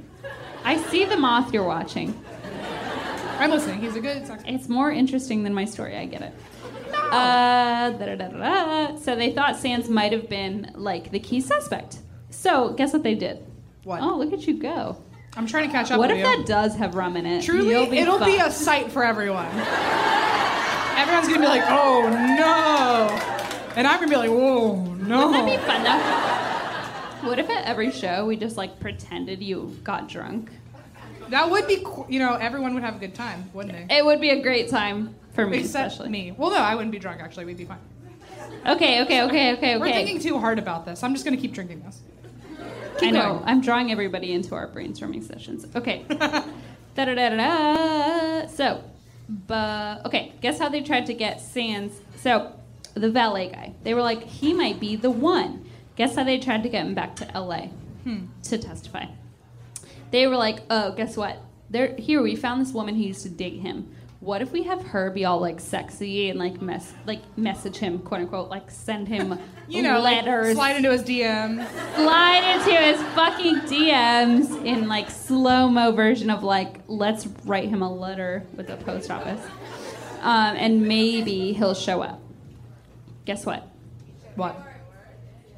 I 0.63 0.77
see 0.89 1.05
the 1.05 1.17
moth 1.17 1.53
you're 1.53 1.63
watching. 1.63 2.19
I'm 3.39 3.51
listening. 3.51 3.81
He's 3.81 3.95
a 3.95 4.01
good. 4.01 4.25
suspect. 4.27 4.49
It's 4.49 4.67
more 4.69 4.91
interesting 4.91 5.43
than 5.43 5.53
my 5.53 5.65
story. 5.65 5.95
I 5.95 6.05
get 6.05 6.21
it. 6.21 6.33
Uh. 6.93 8.97
So 8.97 9.15
they 9.15 9.31
thought 9.31 9.55
Sands 9.57 9.89
might 9.89 10.11
have 10.11 10.27
been 10.29 10.71
like 10.75 11.11
the 11.11 11.19
key 11.19 11.39
suspect. 11.39 11.99
So 12.29 12.73
guess 12.73 12.93
what 12.93 13.03
they 13.03 13.15
did? 13.15 13.45
What? 13.83 14.01
Oh, 14.01 14.17
look 14.17 14.33
at 14.33 14.47
you 14.47 14.57
go. 14.59 14.97
I'm 15.37 15.47
trying 15.47 15.67
to 15.67 15.71
catch 15.71 15.91
up. 15.91 15.99
What 15.99 16.11
if 16.11 16.17
you. 16.17 16.23
that 16.23 16.45
does 16.45 16.75
have 16.75 16.95
rum 16.95 17.17
in 17.17 17.25
it? 17.25 17.43
Truly, 17.43 17.89
be 17.89 17.97
it'll 17.97 18.23
be 18.23 18.37
a 18.37 18.49
sight 18.49 18.91
for 18.91 19.03
everyone. 19.03 19.47
Everyone's 20.97 21.27
gonna 21.27 21.41
be 21.41 21.47
like, 21.47 21.63
oh 21.67 22.09
no, 22.09 23.09
and 23.75 23.85
I'm 23.85 23.99
gonna 23.99 24.09
be 24.09 24.15
like, 24.15 24.29
whoa, 24.29 24.81
no. 24.95 25.31
That'd 25.31 25.59
be 25.59 25.65
fun 25.65 25.83
though. 25.83 27.27
What 27.29 27.39
if 27.39 27.49
at 27.49 27.65
every 27.65 27.91
show 27.91 28.25
we 28.25 28.37
just 28.37 28.55
like 28.55 28.79
pretended 28.79 29.41
you 29.43 29.77
got 29.83 30.07
drunk? 30.07 30.51
That 31.29 31.49
would 31.49 31.67
be, 31.67 31.83
you 32.07 32.19
know, 32.19 32.35
everyone 32.35 32.73
would 32.75 32.83
have 32.83 32.95
a 32.97 32.99
good 32.99 33.15
time, 33.15 33.49
wouldn't 33.53 33.89
they? 33.89 33.97
It 33.97 34.05
would 34.05 34.21
be 34.21 34.29
a 34.29 34.41
great 34.41 34.69
time 34.69 35.15
for 35.33 35.45
me, 35.45 35.59
Except 35.59 35.91
especially. 35.93 36.09
me. 36.11 36.31
Well, 36.37 36.51
no, 36.51 36.57
I 36.57 36.75
wouldn't 36.75 36.91
be 36.91 36.99
drunk. 36.99 37.19
Actually, 37.21 37.45
we'd 37.45 37.57
be 37.57 37.65
fine. 37.65 37.79
Okay, 38.65 39.01
okay, 39.01 39.23
okay, 39.23 39.23
okay, 39.23 39.53
okay. 39.53 39.77
We're 39.77 39.91
thinking 39.91 40.19
too 40.19 40.39
hard 40.39 40.59
about 40.59 40.85
this. 40.85 41.03
I'm 41.03 41.13
just 41.13 41.25
gonna 41.25 41.37
keep 41.37 41.53
drinking 41.53 41.81
this. 41.81 41.99
I 43.01 43.11
know. 43.11 43.33
going. 43.35 43.43
I'm 43.45 43.61
drawing 43.61 43.91
everybody 43.91 44.31
into 44.33 44.55
our 44.55 44.67
brainstorming 44.67 45.23
sessions. 45.23 45.65
Okay. 45.75 46.05
da 46.09 46.43
da 46.95 47.13
da 47.13 47.29
da 47.29 47.35
da. 47.35 48.47
So, 48.47 48.83
but 49.29 50.05
okay. 50.05 50.33
Guess 50.41 50.59
how 50.59 50.69
they 50.69 50.81
tried 50.81 51.05
to 51.07 51.13
get 51.13 51.41
Sands? 51.41 51.99
So, 52.17 52.53
the 52.93 53.09
valet 53.09 53.49
guy. 53.49 53.73
They 53.83 53.93
were 53.93 54.01
like, 54.01 54.23
he 54.23 54.53
might 54.53 54.79
be 54.79 54.95
the 54.95 55.11
one. 55.11 55.65
Guess 55.95 56.15
how 56.15 56.23
they 56.23 56.39
tried 56.39 56.63
to 56.63 56.69
get 56.69 56.85
him 56.85 56.93
back 56.93 57.15
to 57.17 57.31
L.A. 57.35 57.69
Hmm. 58.03 58.25
to 58.43 58.57
testify? 58.57 59.05
They 60.11 60.27
were 60.27 60.35
like, 60.35 60.59
oh, 60.69 60.91
guess 60.91 61.17
what? 61.17 61.41
There, 61.69 61.95
here 61.95 62.21
we 62.21 62.35
found 62.35 62.61
this 62.61 62.71
woman 62.71 62.95
who 62.95 63.01
used 63.01 63.23
to 63.23 63.29
date 63.29 63.61
him. 63.61 63.91
What 64.19 64.41
if 64.41 64.51
we 64.51 64.63
have 64.63 64.81
her 64.87 65.11
be 65.11 65.25
all 65.25 65.39
like 65.39 65.59
sexy 65.59 66.29
and 66.29 66.39
like 66.39 66.61
mess 66.61 66.93
like 67.05 67.21
message 67.37 67.77
him 67.77 67.99
quote 67.99 68.21
unquote 68.21 68.49
like 68.49 68.71
send 68.71 69.07
him 69.07 69.37
You 69.67 69.81
know, 69.81 69.99
like, 69.99 70.25
letters 70.25 70.55
slide 70.55 70.75
into 70.75 70.91
his 70.91 71.01
DM. 71.01 71.67
slide 71.95 72.55
into 72.55 72.75
his 72.75 73.01
fucking 73.15 73.55
DMs 73.61 74.63
in 74.63 74.87
like 74.87 75.09
slow 75.09 75.69
mo 75.69 75.91
version 75.91 76.29
of 76.29 76.43
like 76.43 76.81
let's 76.87 77.25
write 77.45 77.69
him 77.69 77.81
a 77.81 77.91
letter 77.91 78.45
with 78.55 78.67
the 78.67 78.77
post 78.77 79.09
office, 79.09 79.43
um, 80.21 80.55
and 80.55 80.83
maybe 80.83 81.53
he'll 81.53 81.73
show 81.73 82.01
up. 82.01 82.21
Guess 83.25 83.45
what? 83.45 83.67
What? 84.35 84.55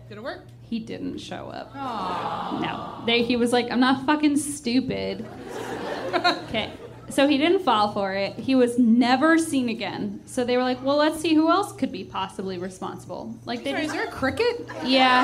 Did 0.08 0.20
it 0.20 0.24
work? 0.24 0.46
He 0.62 0.80
didn't 0.80 1.18
show 1.18 1.50
up. 1.50 1.74
Aww. 1.74 2.62
No, 2.62 3.06
they, 3.06 3.24
he 3.24 3.36
was 3.36 3.52
like, 3.52 3.70
I'm 3.72 3.80
not 3.82 4.06
fucking 4.06 4.38
stupid. 4.38 5.26
okay. 6.14 6.72
So 7.10 7.26
he 7.28 7.38
didn't 7.38 7.60
fall 7.64 7.92
for 7.94 8.14
it. 8.14 8.34
He 8.34 8.54
was 8.56 8.78
never 8.78 9.38
seen 9.38 9.70
again. 9.70 10.20
So 10.26 10.44
they 10.44 10.58
were 10.58 10.64
like, 10.64 10.84
well, 10.84 10.98
let's 10.98 11.20
see 11.22 11.34
who 11.34 11.50
else 11.50 11.72
could 11.72 11.90
be 11.92 12.04
possibly 12.04 12.58
responsible. 12.58 13.34
Like 13.46 13.64
they 13.64 13.72
Sorry, 13.72 13.86
is 13.86 13.94
there 13.94 14.04
a 14.06 14.12
cricket? 14.12 14.68
yeah. 14.84 15.24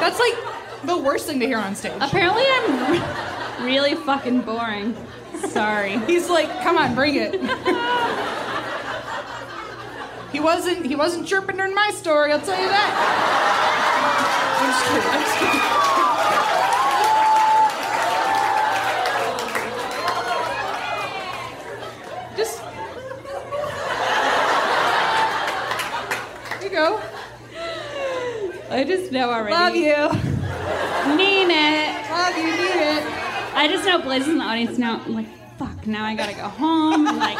That's 0.00 0.18
like 0.20 0.34
the 0.84 0.98
worst 0.98 1.26
thing 1.26 1.40
to 1.40 1.46
hear 1.46 1.56
on 1.58 1.74
stage. 1.74 1.94
Apparently, 2.00 2.42
I'm 2.46 3.62
really 3.64 3.94
fucking 3.94 4.42
boring. 4.42 4.94
Sorry. 5.48 5.96
He's 6.06 6.28
like, 6.28 6.48
come 6.62 6.76
on, 6.76 6.94
bring 6.94 7.14
it. 7.16 7.32
he 10.32 10.40
wasn't 10.40 10.84
he 10.84 10.94
wasn't 10.94 11.26
chirping 11.26 11.56
during 11.56 11.74
my 11.74 11.90
story, 11.94 12.32
I'll 12.32 12.40
tell 12.40 12.60
you 12.60 12.68
that. 12.68 12.92
I'm 14.60 14.70
just 14.70 14.84
kidding. 14.86 15.10
I'm 15.10 15.20
just 15.22 15.38
kidding. 15.38 16.07
I 28.70 28.84
just 28.84 29.10
know 29.12 29.30
already. 29.30 29.54
Love 29.54 29.74
you. 29.74 29.96
Mean 31.16 31.50
it. 31.50 32.10
Love 32.10 32.36
you, 32.36 32.44
need 32.44 32.76
it. 32.98 33.02
I 33.54 33.66
just 33.68 33.84
know 33.86 34.00
Blaze 34.00 34.22
is 34.22 34.28
in 34.28 34.38
the 34.38 34.44
audience 34.44 34.78
now. 34.78 35.00
I'm 35.04 35.14
like, 35.14 35.26
fuck, 35.58 35.86
now 35.86 36.04
I 36.04 36.14
gotta 36.14 36.34
go 36.34 36.48
home 36.48 37.06
and 37.06 37.18
like 37.18 37.38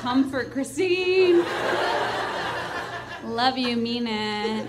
comfort 0.00 0.50
Christine. 0.52 1.44
Love 3.24 3.58
you, 3.58 3.76
mean 3.76 4.06
it. 4.06 4.66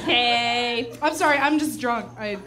Okay. 0.00 0.92
I'm 1.02 1.14
sorry, 1.14 1.38
I'm 1.38 1.58
just 1.58 1.80
drunk. 1.80 2.06
I 2.18 2.38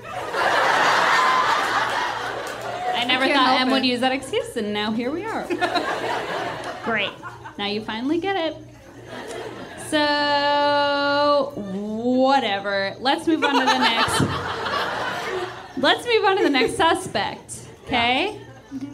I 2.95 3.05
never 3.05 3.25
can't 3.25 3.37
thought 3.37 3.47
help 3.49 3.61
Em 3.61 3.69
would 3.71 3.83
it. 3.83 3.87
use 3.87 3.99
that 4.01 4.11
excuse, 4.11 4.57
and 4.57 4.73
now 4.73 4.91
here 4.91 5.11
we 5.11 5.23
are. 5.25 5.45
Great. 6.83 7.11
Now 7.57 7.67
you 7.67 7.81
finally 7.81 8.19
get 8.19 8.35
it. 8.35 8.55
So, 9.89 11.53
whatever. 11.55 12.95
Let's 12.99 13.25
move 13.25 13.43
on 13.43 13.53
to 13.53 13.65
the 13.65 13.77
next. 13.77 14.21
Let's 15.77 16.05
move 16.05 16.25
on 16.25 16.37
to 16.37 16.43
the 16.43 16.49
next 16.49 16.75
suspect. 16.75 17.67
Okay? 17.85 18.41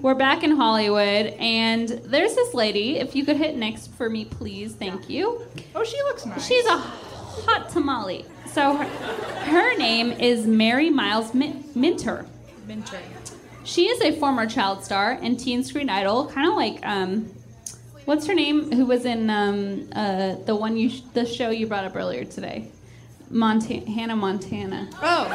We're 0.02 0.14
back 0.14 0.44
in 0.44 0.52
Hollywood, 0.52 1.34
and 1.40 1.90
there's 1.90 2.36
this 2.36 2.54
lady. 2.54 2.98
If 2.98 3.16
you 3.16 3.26
could 3.26 3.38
hit 3.38 3.56
next 3.56 3.88
for 3.94 4.08
me, 4.08 4.26
please. 4.26 4.76
Thank 4.76 5.10
you. 5.10 5.42
Oh, 5.74 5.84
she 5.84 5.98
looks 6.04 6.28
nice. 6.28 6.46
She's 6.46 6.66
a 6.68 6.78
hot 6.78 7.70
tamale. 7.70 8.26
So, 8.52 8.76
her, 8.76 8.86
her 8.86 9.78
name 9.78 10.12
is 10.12 10.46
Mary 10.46 10.92
Miles 10.92 11.34
Min- 11.34 11.64
Minter. 11.74 12.28
Minter. 12.68 13.00
She 13.64 13.88
is 13.88 14.00
a 14.02 14.12
former 14.20 14.46
child 14.46 14.84
star 14.84 15.18
and 15.22 15.40
teen 15.40 15.64
screen 15.64 15.90
idol, 15.90 16.28
kind 16.28 16.48
of 16.48 16.56
like 16.56 16.86
um, 16.86 17.32
what's 18.06 18.28
her 18.28 18.34
name? 18.34 18.72
Who 18.72 18.86
was 18.86 19.06
in 19.06 19.30
um, 19.30 19.90
uh, 19.94 20.36
the 20.46 20.56
one 20.56 20.78
you 20.78 20.90
sh- 20.90 21.02
the 21.14 21.26
show 21.26 21.50
you 21.50 21.68
brought 21.68 21.86
up 21.86 21.96
earlier 21.96 22.26
today? 22.26 22.70
Montana, 23.30 23.90
Hannah 23.90 24.16
Montana. 24.16 24.90
Oh. 25.02 25.26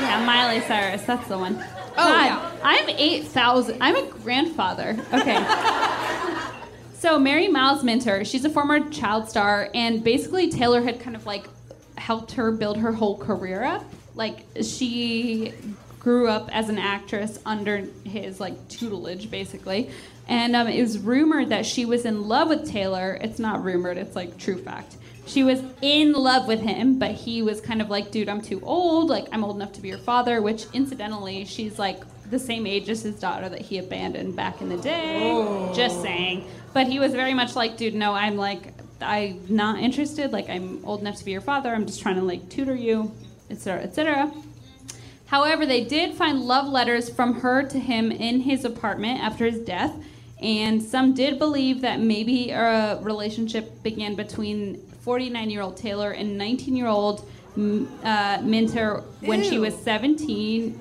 Yeah, 0.00 0.24
Miley 0.24 0.60
Cyrus. 0.60 1.02
That's 1.02 1.26
the 1.28 1.38
one. 1.38 1.56
Oh, 1.56 1.94
God, 1.96 2.24
yeah. 2.26 2.52
I'm 2.62 2.88
eight 2.90 3.26
thousand. 3.26 3.82
I'm 3.82 3.96
a 3.96 4.06
grandfather. 4.06 4.96
Okay. 5.12 5.44
so 6.98 7.18
Mary 7.18 7.48
Miles 7.48 7.82
Minter, 7.82 8.24
she's 8.24 8.44
a 8.44 8.50
former 8.50 8.88
child 8.90 9.28
star, 9.28 9.70
and 9.74 10.04
basically 10.04 10.50
Taylor 10.50 10.82
had 10.82 11.00
kind 11.00 11.16
of 11.16 11.26
like 11.26 11.46
helped 11.96 12.32
her 12.32 12.50
build 12.52 12.78
her 12.78 12.92
whole 12.92 13.16
career 13.18 13.64
up. 13.64 13.84
Like 14.14 14.44
she 14.62 15.54
grew 15.98 16.28
up 16.28 16.48
as 16.52 16.68
an 16.68 16.78
actress 16.78 17.38
under 17.46 17.86
his 18.04 18.40
like 18.40 18.68
tutelage, 18.68 19.30
basically. 19.30 19.90
And 20.30 20.54
um, 20.54 20.68
it 20.68 20.80
was 20.80 20.98
rumored 21.00 21.48
that 21.48 21.66
she 21.66 21.84
was 21.84 22.04
in 22.04 22.28
love 22.28 22.48
with 22.48 22.70
Taylor. 22.70 23.18
It's 23.20 23.40
not 23.40 23.64
rumored; 23.64 23.98
it's 23.98 24.14
like 24.14 24.38
true 24.38 24.56
fact. 24.56 24.96
She 25.26 25.44
was 25.44 25.60
in 25.82 26.12
love 26.12 26.46
with 26.46 26.60
him, 26.60 26.98
but 26.98 27.12
he 27.12 27.42
was 27.42 27.60
kind 27.60 27.82
of 27.82 27.90
like, 27.90 28.10
dude, 28.10 28.28
I'm 28.28 28.40
too 28.40 28.60
old. 28.62 29.10
Like, 29.10 29.26
I'm 29.32 29.44
old 29.44 29.56
enough 29.56 29.72
to 29.74 29.80
be 29.80 29.88
your 29.88 29.98
father, 29.98 30.40
which 30.40 30.66
incidentally, 30.72 31.44
she's 31.44 31.78
like 31.78 32.02
the 32.30 32.38
same 32.38 32.64
age 32.64 32.88
as 32.88 33.02
his 33.02 33.16
daughter 33.16 33.48
that 33.48 33.60
he 33.60 33.78
abandoned 33.78 34.36
back 34.36 34.60
in 34.60 34.68
the 34.68 34.76
day. 34.76 35.70
Just 35.74 36.00
saying. 36.00 36.46
But 36.72 36.86
he 36.86 37.00
was 37.00 37.12
very 37.12 37.34
much 37.34 37.56
like, 37.56 37.76
dude, 37.76 37.94
no, 37.94 38.14
I'm 38.14 38.36
like, 38.36 38.72
I'm 39.00 39.44
not 39.48 39.80
interested. 39.80 40.32
Like, 40.32 40.48
I'm 40.48 40.84
old 40.84 41.00
enough 41.00 41.16
to 41.16 41.24
be 41.24 41.32
your 41.32 41.40
father. 41.40 41.74
I'm 41.74 41.86
just 41.86 42.00
trying 42.00 42.16
to 42.16 42.22
like 42.22 42.48
tutor 42.48 42.74
you, 42.74 43.12
etc., 43.50 43.82
etc. 43.82 44.32
However, 45.26 45.64
they 45.64 45.84
did 45.84 46.14
find 46.14 46.40
love 46.40 46.68
letters 46.68 47.08
from 47.08 47.40
her 47.40 47.62
to 47.64 47.78
him 47.78 48.10
in 48.10 48.40
his 48.40 48.64
apartment 48.64 49.20
after 49.20 49.44
his 49.44 49.60
death, 49.60 49.94
and 50.40 50.82
some 50.82 51.14
did 51.14 51.38
believe 51.38 51.82
that 51.82 52.00
maybe 52.00 52.50
a 52.50 52.98
relationship 53.02 53.82
began 53.82 54.14
between 54.14 54.80
49 55.00 55.50
year 55.50 55.62
old 55.62 55.76
Taylor 55.76 56.12
and 56.12 56.38
19 56.38 56.76
year 56.76 56.86
old 56.86 57.28
uh, 57.56 58.38
Minter 58.42 59.02
when 59.20 59.42
she 59.42 59.58
was 59.58 59.76
17. 59.76 60.80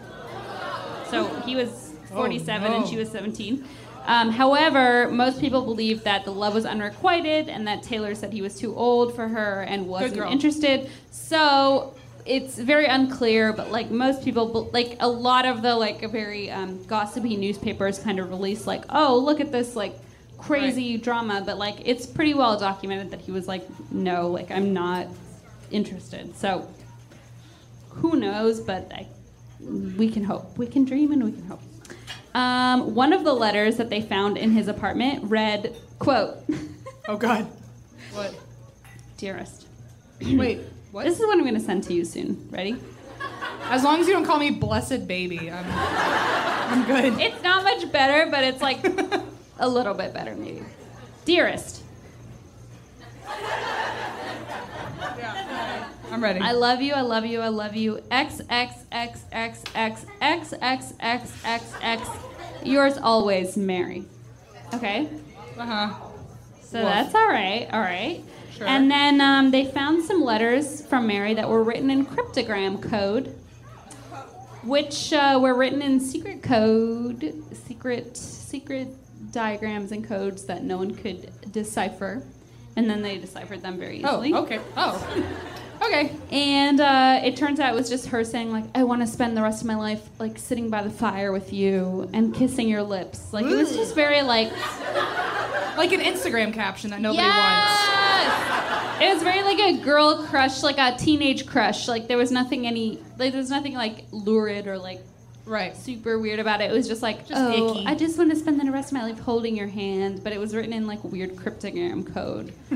So 1.10 1.28
he 1.42 1.56
was 1.56 1.94
47 2.12 2.72
and 2.72 2.84
no. 2.84 2.90
she 2.90 2.96
was 2.96 3.12
17. 3.12 3.66
Um, 4.06 4.32
however, 4.32 5.10
most 5.10 5.40
people 5.40 5.64
believe 5.64 6.04
that 6.04 6.26
the 6.26 6.32
love 6.32 6.54
was 6.54 6.66
unrequited 6.66 7.50
and 7.50 7.68
that 7.68 7.84
Taylor 7.84 8.16
said 8.16 8.32
he 8.34 8.42
was 8.42 8.58
too 8.58 8.76
old 8.76 9.16
for 9.16 9.28
her 9.28 9.62
and 9.64 9.88
wasn't 9.88 10.32
interested. 10.32 10.90
So 11.12 11.94
it's 12.30 12.58
very 12.60 12.86
unclear, 12.86 13.52
but 13.52 13.72
like 13.72 13.90
most 13.90 14.24
people, 14.24 14.70
like 14.72 14.98
a 15.00 15.10
lot 15.10 15.46
of 15.46 15.64
the 15.64 15.76
like 15.76 16.10
very 16.12 16.52
um, 16.52 16.84
gossipy 16.86 17.36
newspapers 17.36 17.98
kind 17.98 18.20
of 18.20 18.30
release 18.30 18.68
like, 18.68 18.86
oh, 18.90 19.18
look 19.18 19.40
at 19.40 19.52
this 19.52 19.76
like 19.76 19.96
crazy 20.38 20.98
drama, 20.98 21.42
but 21.44 21.58
like 21.58 21.78
it's 21.86 22.06
pretty 22.06 22.36
well 22.36 22.58
documented 22.58 23.10
that 23.12 23.20
he 23.22 23.32
was 23.32 23.48
like, 23.48 23.66
no, 23.92 24.28
like 24.28 24.52
I'm 24.52 24.74
not 24.74 25.08
interested. 25.72 26.36
So 26.36 26.72
who 27.90 28.16
knows? 28.16 28.60
But 28.62 28.92
I, 28.94 29.08
we 29.60 30.10
can 30.10 30.24
hope. 30.24 30.56
We 30.56 30.68
can 30.68 30.86
dream 30.86 31.12
and 31.12 31.24
we 31.24 31.32
can 31.32 31.46
hope. 31.46 31.62
Um, 32.36 32.94
one 32.94 33.12
of 33.12 33.24
the 33.24 33.34
letters 33.34 33.78
that 33.78 33.90
they 33.90 34.02
found 34.02 34.38
in 34.38 34.52
his 34.52 34.68
apartment 34.68 35.24
read, 35.24 35.76
"quote 35.98 36.38
Oh 37.08 37.18
God. 37.18 37.48
What? 38.14 38.36
Dearest, 39.18 39.68
Wait. 40.22 40.62
What? 40.92 41.06
this 41.06 41.20
is 41.20 41.26
what 41.26 41.38
I'm 41.38 41.54
to 41.54 41.60
send 41.60 41.84
to 41.86 41.94
you 41.94 42.04
soon. 42.04 42.48
Ready? 42.50 42.76
As 43.64 43.84
long 43.84 44.00
as 44.00 44.08
you 44.08 44.14
don't 44.14 44.26
call 44.26 44.40
me 44.40 44.50
blessed 44.52 45.08
baby, 45.08 45.52
I'm, 45.52 45.66
I'm 45.68 46.88
good. 46.88 47.20
It's 47.20 47.44
not 47.44 47.64
much 47.64 47.92
better, 47.92 48.30
but 48.32 48.44
it's 48.44 48.62
like 48.62 48.84
a 49.60 49.70
little 49.70 49.94
bit 49.94 50.14
better, 50.14 50.36
maybe. 50.36 50.64
Dearest, 51.26 51.84
I'm 56.12 56.24
ready. 56.24 56.40
I 56.40 56.54
love 56.54 56.82
you. 56.82 56.94
I 56.94 57.02
love 57.02 57.26
you. 57.26 57.40
I 57.40 57.50
love 57.50 57.76
you. 57.76 58.02
X 58.10 58.42
X 58.50 58.74
X 58.92 59.26
X 59.32 59.64
X 59.76 60.04
X 60.22 60.54
X 60.60 60.94
X 61.00 61.34
X 61.44 61.74
X. 61.82 62.10
Yours 62.64 62.98
always, 62.98 63.56
Mary. 63.56 64.06
Okay. 64.74 65.08
Uh 65.58 65.66
huh. 65.66 65.94
So 66.64 66.80
Woof. 66.80 66.90
that's 66.92 67.16
all 67.16 67.28
right. 67.28 67.68
All 67.72 67.80
right. 67.80 68.24
Sure. 68.60 68.68
And 68.68 68.92
then 68.92 69.22
um, 69.22 69.52
they 69.52 69.64
found 69.66 70.04
some 70.04 70.22
letters 70.22 70.86
from 70.86 71.08
Mary 71.08 71.34
that 71.34 71.48
were 71.48 71.64
written 71.64 71.90
in 71.90 72.06
cryptogram 72.06 72.82
code, 72.82 73.34
which 74.64 75.14
uh, 75.14 75.40
were 75.42 75.56
written 75.56 75.82
in 75.82 76.00
secret 76.02 76.44
code, 76.44 77.34
secret 77.54 78.18
secret 78.18 78.90
diagrams 79.32 79.94
and 79.94 80.06
codes 80.06 80.44
that 80.46 80.64
no 80.64 80.76
one 80.76 80.94
could 80.94 81.32
decipher. 81.54 82.22
And 82.76 82.90
then 82.90 83.02
they 83.02 83.18
deciphered 83.18 83.62
them 83.62 83.78
very 83.80 84.00
easily. 84.00 84.34
Oh. 84.34 84.44
easily. 84.44 84.58
Okay. 84.58 84.60
Oh. 84.76 85.26
Okay. 85.82 86.12
And 86.30 86.82
uh, 86.82 87.22
it 87.24 87.38
turns 87.38 87.62
out 87.62 87.72
it 87.74 87.76
was 87.76 87.90
just 87.90 88.08
her 88.08 88.26
saying 88.26 88.52
like, 88.52 88.66
"I 88.76 88.84
want 88.84 89.00
to 89.00 89.08
spend 89.08 89.38
the 89.38 89.42
rest 89.42 89.62
of 89.62 89.68
my 89.68 89.78
life 89.78 90.10
like 90.20 90.38
sitting 90.38 90.70
by 90.70 90.84
the 90.84 90.90
fire 90.90 91.32
with 91.32 91.54
you 91.54 92.10
and 92.12 92.36
kissing 92.36 92.68
your 92.68 92.84
lips." 92.84 93.32
Like 93.32 93.46
it 93.46 93.56
was 93.56 93.74
just 93.74 93.96
very 93.96 94.22
like 94.22 94.52
Like 95.78 95.94
an 95.94 96.02
Instagram 96.02 96.54
caption 96.54 96.90
that 96.90 97.00
nobody 97.00 97.24
wants. 97.24 97.99
It 99.02 99.14
was 99.14 99.24
very 99.24 99.44
like 99.44 99.60
a 99.60 99.78
girl 99.82 100.26
crush, 100.26 100.62
like 100.62 100.78
a 100.78 100.98
teenage 100.98 101.46
crush. 101.46 101.88
Like 101.88 102.08
there 102.08 102.18
was 102.18 102.32
nothing 102.32 102.68
any, 102.68 103.00
like 103.18 103.32
there 103.32 103.40
was 103.42 103.50
nothing 103.50 103.74
like 103.74 104.06
lurid 104.12 104.68
or 104.68 104.78
like 104.78 105.00
Right. 105.46 105.76
super 105.76 106.20
weird 106.20 106.40
about 106.40 106.62
it. 106.62 106.70
It 106.70 106.74
was 106.74 106.88
just 106.88 107.02
like, 107.02 107.28
Just 107.28 107.42
oh, 107.42 107.72
icky. 107.72 107.86
I 107.88 107.96
just 107.96 108.18
want 108.18 108.30
to 108.30 108.36
spend 108.36 108.60
the 108.60 108.72
rest 108.72 108.90
of 108.92 108.98
my 108.98 109.04
life 109.04 109.20
holding 109.20 109.58
your 109.58 109.68
hand, 109.68 110.24
but 110.24 110.32
it 110.32 110.40
was 110.40 110.54
written 110.54 110.74
in 110.74 110.86
like 110.86 111.04
weird 111.04 111.36
cryptogram 111.36 112.14
code. 112.14 112.54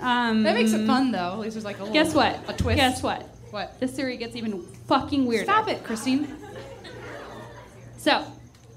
um, 0.00 0.44
That 0.44 0.54
makes 0.54 0.72
it 0.72 0.86
fun 0.86 1.10
though. 1.10 1.32
At 1.32 1.38
least 1.40 1.54
there's 1.54 1.64
like 1.64 1.78
a 1.78 1.84
little. 1.84 1.94
Guess 1.94 2.14
what? 2.14 2.38
A 2.48 2.52
twist. 2.52 2.76
Guess 2.76 3.02
what? 3.02 3.22
What? 3.50 3.80
The 3.80 3.88
story 3.88 4.16
gets 4.16 4.36
even 4.36 4.62
fucking 4.62 5.26
weirder. 5.26 5.44
Stop 5.44 5.68
it, 5.68 5.84
Christine. 5.84 6.28
So, 7.98 8.24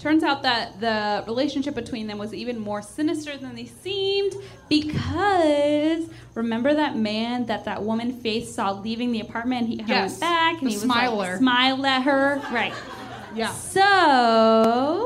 turns 0.05 0.21
out 0.21 0.43
that 0.43 0.79
the 0.79 1.23
relationship 1.25 1.73
between 1.73 2.05
them 2.05 2.19
was 2.19 2.31
even 2.31 2.59
more 2.59 2.79
sinister 2.79 3.35
than 3.37 3.55
they 3.55 3.65
seemed 3.65 4.35
because 4.69 6.07
remember 6.35 6.75
that 6.75 6.95
man 6.95 7.47
that 7.47 7.65
that 7.65 7.81
woman 7.81 8.13
Faith 8.21 8.47
saw 8.47 8.71
leaving 8.71 9.11
the 9.11 9.19
apartment? 9.19 9.67
He 9.67 9.77
Yes, 9.77 10.11
went 10.11 10.19
back 10.19 10.51
and 10.59 10.67
the 10.67 10.69
he 10.69 10.75
was 10.75 10.83
smiler. 10.83 11.17
like 11.31 11.37
smiled 11.39 11.85
at 11.87 12.03
her. 12.03 12.39
Right. 12.51 12.73
Yeah. 13.33 13.51
So, 13.51 15.05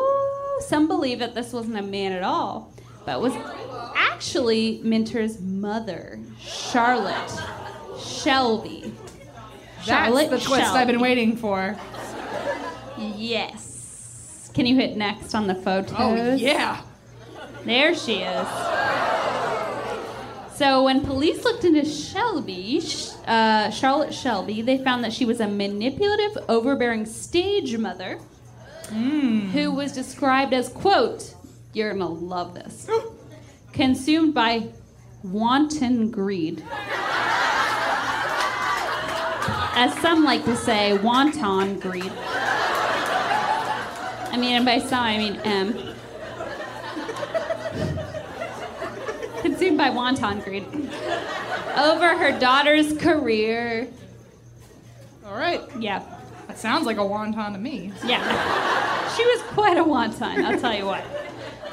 some 0.68 0.88
believe 0.88 1.18
that 1.18 1.34
this 1.34 1.52
wasn't 1.52 1.78
a 1.78 1.82
man 1.82 2.12
at 2.12 2.22
all, 2.22 2.72
but 3.04 3.22
was 3.22 3.34
actually 3.96 4.82
Minter's 4.84 5.42
mother, 5.42 6.20
Charlotte 6.40 7.32
Shelby. 8.00 8.94
That's 9.78 9.88
Charlotte 9.88 10.30
the 10.30 10.38
twist 10.38 10.72
I've 10.74 10.86
been 10.86 11.00
waiting 11.00 11.38
for. 11.38 11.76
Yes. 13.00 13.69
Can 14.60 14.66
you 14.66 14.76
hit 14.76 14.98
next 14.98 15.34
on 15.36 15.48
the 15.48 15.56
photos? 15.56 15.96
Oh 15.98 16.36
yeah. 16.36 16.82
There 17.64 17.96
she 17.96 18.24
is. 18.24 18.48
So 20.54 20.84
when 20.84 21.00
police 21.00 21.46
looked 21.46 21.64
into 21.64 21.86
Shelby, 21.86 22.84
uh, 23.26 23.70
Charlotte 23.70 24.14
Shelby, 24.14 24.62
they 24.62 24.78
found 24.78 25.06
that 25.06 25.14
she 25.14 25.24
was 25.24 25.40
a 25.40 25.48
manipulative, 25.48 26.44
overbearing 26.50 27.06
stage 27.06 27.78
mother 27.78 28.20
who 28.90 29.72
was 29.72 29.94
described 29.94 30.54
as 30.54 30.68
quote, 30.68 31.36
"You're 31.72 31.94
gonna 31.94 32.10
love 32.10 32.54
this," 32.54 32.86
consumed 33.72 34.34
by 34.34 34.68
wanton 35.24 36.12
greed. 36.12 36.66
As 39.74 39.98
some 40.02 40.26
like 40.26 40.44
to 40.44 40.58
say, 40.58 40.98
wanton 40.98 41.80
greed. 41.80 42.12
I 44.32 44.38
mean, 44.38 44.56
and 44.56 44.66
by 44.66 44.80
some 44.80 45.04
I 45.04 45.18
mean 45.18 45.36
M. 45.44 45.74
consumed 49.42 49.78
by 49.78 49.90
wonton 49.90 50.44
greed 50.44 50.66
over 51.78 52.18
her 52.18 52.38
daughter's 52.40 52.98
career. 52.98 53.88
All 55.26 55.36
right. 55.36 55.62
Yeah, 55.80 56.04
That 56.48 56.58
sounds 56.58 56.86
like 56.86 56.98
a 56.98 57.02
wonton 57.02 57.54
to 57.54 57.60
me. 57.60 57.92
yeah. 58.06 59.16
She 59.16 59.24
was 59.24 59.42
quite 59.54 59.78
a 59.78 59.84
wonton, 59.84 60.44
I'll 60.46 60.60
tell 60.60 60.74
you 60.74 60.86
what. 60.86 61.04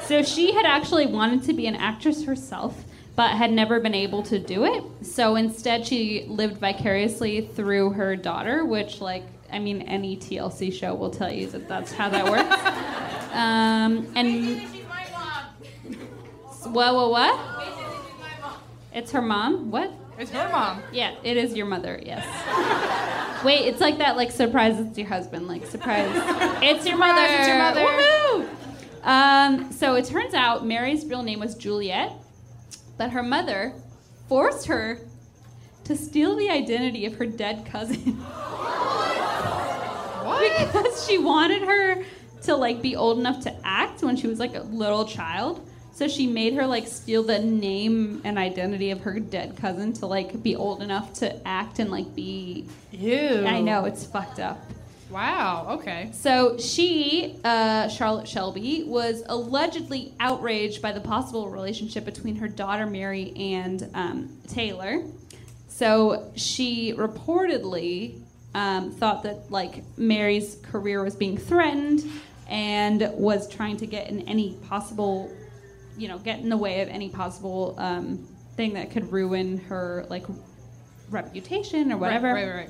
So 0.03 0.23
she 0.23 0.53
had 0.53 0.65
actually 0.65 1.05
wanted 1.07 1.43
to 1.43 1.53
be 1.53 1.67
an 1.67 1.75
actress 1.75 2.23
herself, 2.25 2.83
but 3.15 3.31
had 3.31 3.51
never 3.51 3.79
been 3.79 3.93
able 3.95 4.23
to 4.23 4.39
do 4.39 4.63
it. 4.65 4.83
So 5.05 5.35
instead, 5.35 5.85
she 5.85 6.25
lived 6.29 6.57
vicariously 6.57 7.41
through 7.55 7.91
her 7.91 8.15
daughter, 8.15 8.63
which, 8.65 9.01
like, 9.01 9.23
I 9.51 9.59
mean, 9.59 9.81
any 9.83 10.17
TLC 10.17 10.73
show 10.73 10.93
will 10.93 11.11
tell 11.11 11.31
you 11.31 11.47
that 11.47 11.67
that's 11.67 11.91
how 11.91 12.09
that 12.09 12.25
works. 12.25 12.83
Um, 13.33 14.11
and 14.15 14.61
what, 16.63 16.95
what, 16.95 17.11
what? 17.11 17.65
It's 18.93 19.11
her 19.11 19.21
mom. 19.21 19.69
What? 19.69 19.91
It's 20.17 20.31
her 20.31 20.49
mom. 20.49 20.81
Yeah, 20.91 21.13
it 21.23 21.37
is 21.37 21.53
your 21.53 21.67
mother. 21.67 22.01
Yes. 22.03 22.25
Wait, 23.43 23.67
it's 23.67 23.79
like 23.79 23.99
that. 23.99 24.17
Like 24.17 24.31
surprise, 24.31 24.79
it's 24.79 24.97
your 24.97 25.07
husband. 25.07 25.47
Like 25.47 25.67
surprise, 25.67 26.09
it's 26.63 26.85
your 26.87 26.97
mother. 26.97 27.27
Surprise, 27.27 27.39
it's 27.39 27.47
your 27.47 27.57
mother. 27.59 27.81
Woohoo! 27.81 28.49
Um, 29.03 29.71
so 29.71 29.93
it 29.95 30.05
turns 30.05 30.33
out 30.33 30.65
Mary's 30.65 31.05
real 31.05 31.21
name 31.21 31.39
was 31.39 31.53
Juliet, 31.53 32.13
but 32.97 33.11
her 33.11 33.21
mother 33.21 33.73
forced 34.27 34.65
her 34.65 34.99
to 35.87 35.95
steal 35.95 36.35
the 36.35 36.49
identity 36.49 37.05
of 37.05 37.15
her 37.15 37.25
dead 37.25 37.65
cousin? 37.65 38.21
because 40.59 41.07
she 41.07 41.17
wanted 41.17 41.63
her 41.63 42.03
to 42.43 42.55
like 42.55 42.81
be 42.81 42.95
old 42.95 43.19
enough 43.19 43.43
to 43.43 43.55
act 43.63 44.01
when 44.01 44.15
she 44.15 44.27
was 44.27 44.39
like 44.39 44.55
a 44.55 44.61
little 44.61 45.05
child. 45.05 45.67
So 45.93 46.07
she 46.07 46.27
made 46.27 46.53
her 46.53 46.67
like 46.67 46.87
steal 46.87 47.23
the 47.23 47.39
name 47.39 48.21
and 48.23 48.37
identity 48.37 48.91
of 48.91 49.01
her 49.01 49.19
dead 49.19 49.57
cousin 49.57 49.93
to 49.93 50.05
like 50.05 50.43
be 50.43 50.55
old 50.55 50.83
enough 50.83 51.13
to 51.15 51.47
act 51.47 51.79
and 51.79 51.89
like 51.89 52.13
be. 52.15 52.67
Ew. 52.91 53.45
I 53.45 53.61
know 53.61 53.85
it's 53.85 54.05
fucked 54.05 54.39
up. 54.39 54.59
Wow. 55.09 55.79
Okay. 55.79 56.09
So 56.13 56.57
she, 56.57 57.39
uh, 57.43 57.87
Charlotte 57.87 58.27
Shelby, 58.27 58.83
was 58.85 59.23
allegedly 59.27 60.13
outraged 60.19 60.81
by 60.81 60.91
the 60.91 60.99
possible 60.99 61.49
relationship 61.49 62.05
between 62.05 62.35
her 62.35 62.47
daughter 62.47 62.85
Mary 62.85 63.33
and 63.35 63.89
um, 63.93 64.29
Taylor. 64.47 65.03
So 65.69 66.31
she 66.35 66.93
reportedly 66.93 68.21
um, 68.53 68.91
thought 68.91 69.23
that 69.23 69.51
like 69.51 69.83
Mary's 69.97 70.57
career 70.63 71.03
was 71.03 71.15
being 71.15 71.37
threatened 71.37 72.03
and 72.49 73.11
was 73.13 73.49
trying 73.49 73.77
to 73.77 73.85
get 73.85 74.09
in 74.09 74.21
any 74.21 74.57
possible, 74.67 75.31
you 75.97 76.07
know, 76.07 76.17
get 76.17 76.39
in 76.39 76.49
the 76.49 76.57
way 76.57 76.81
of 76.81 76.89
any 76.89 77.09
possible 77.09 77.75
um, 77.77 78.25
thing 78.55 78.73
that 78.73 78.91
could 78.91 79.11
ruin 79.11 79.57
her 79.57 80.05
like 80.09 80.25
reputation 81.09 81.91
or 81.91 81.97
whatever. 81.97 82.33
Right. 82.33 82.47
Right. 82.47 82.55
Right. 82.55 82.69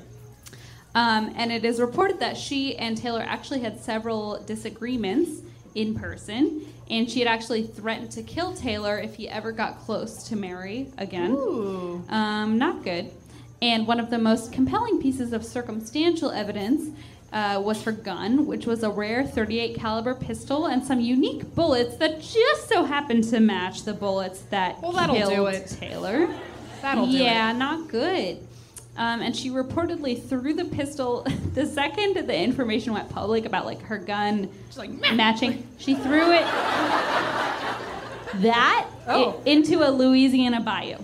Um, 0.94 1.32
and 1.36 1.52
it 1.52 1.64
is 1.64 1.80
reported 1.80 2.18
that 2.20 2.36
she 2.36 2.76
and 2.76 2.96
Taylor 2.96 3.22
actually 3.22 3.60
had 3.60 3.78
several 3.80 4.42
disagreements 4.44 5.42
in 5.74 5.94
person, 5.94 6.66
and 6.90 7.08
she 7.08 7.20
had 7.20 7.28
actually 7.28 7.64
threatened 7.66 8.10
to 8.12 8.22
kill 8.22 8.54
Taylor 8.54 8.98
if 8.98 9.14
he 9.14 9.28
ever 9.28 9.52
got 9.52 9.78
close 9.80 10.24
to 10.24 10.36
Mary 10.36 10.90
again. 10.98 11.32
Ooh. 11.32 12.04
Um, 12.08 12.58
not 12.58 12.82
good. 12.82 13.12
And 13.60 13.86
one 13.86 13.98
of 14.00 14.10
the 14.10 14.18
most 14.18 14.52
compelling 14.52 15.00
pieces 15.00 15.32
of 15.32 15.44
circumstantial 15.44 16.30
evidence 16.30 16.90
uh, 17.32 17.60
was 17.62 17.82
her 17.82 17.92
gun, 17.92 18.46
which 18.46 18.66
was 18.66 18.82
a 18.82 18.88
rare 18.90 19.24
38 19.26 19.74
caliber 19.76 20.14
pistol 20.14 20.66
and 20.66 20.82
some 20.84 21.00
unique 21.00 21.54
bullets 21.54 21.96
that 21.96 22.20
just 22.20 22.68
so 22.68 22.84
happened 22.84 23.24
to 23.24 23.40
match 23.40 23.82
the 23.84 23.92
bullets 23.92 24.40
that 24.50 24.80
Well, 24.80 24.92
that'll 24.92 25.28
do 25.28 25.46
it. 25.46 25.66
Taylor. 25.66 26.28
That'll 26.80 27.06
do 27.06 27.12
yeah, 27.12 27.50
it. 27.50 27.54
not 27.54 27.88
good. 27.88 28.38
Um, 28.96 29.20
and 29.22 29.36
she 29.36 29.50
reportedly 29.50 30.20
threw 30.20 30.54
the 30.54 30.64
pistol 30.64 31.24
the 31.54 31.66
second 31.66 32.14
the 32.26 32.36
information 32.36 32.92
went 32.94 33.08
public 33.10 33.44
about 33.44 33.66
like 33.66 33.82
her 33.82 33.98
gun 33.98 34.48
like, 34.76 34.90
matching. 35.14 35.66
She 35.78 35.94
threw 35.96 36.32
it 36.32 36.42
that 38.42 38.86
Oh. 39.06 39.40
i- 39.44 39.48
into 39.50 39.82
a 39.86 39.90
Louisiana 39.90 40.60
bayou. 40.60 40.96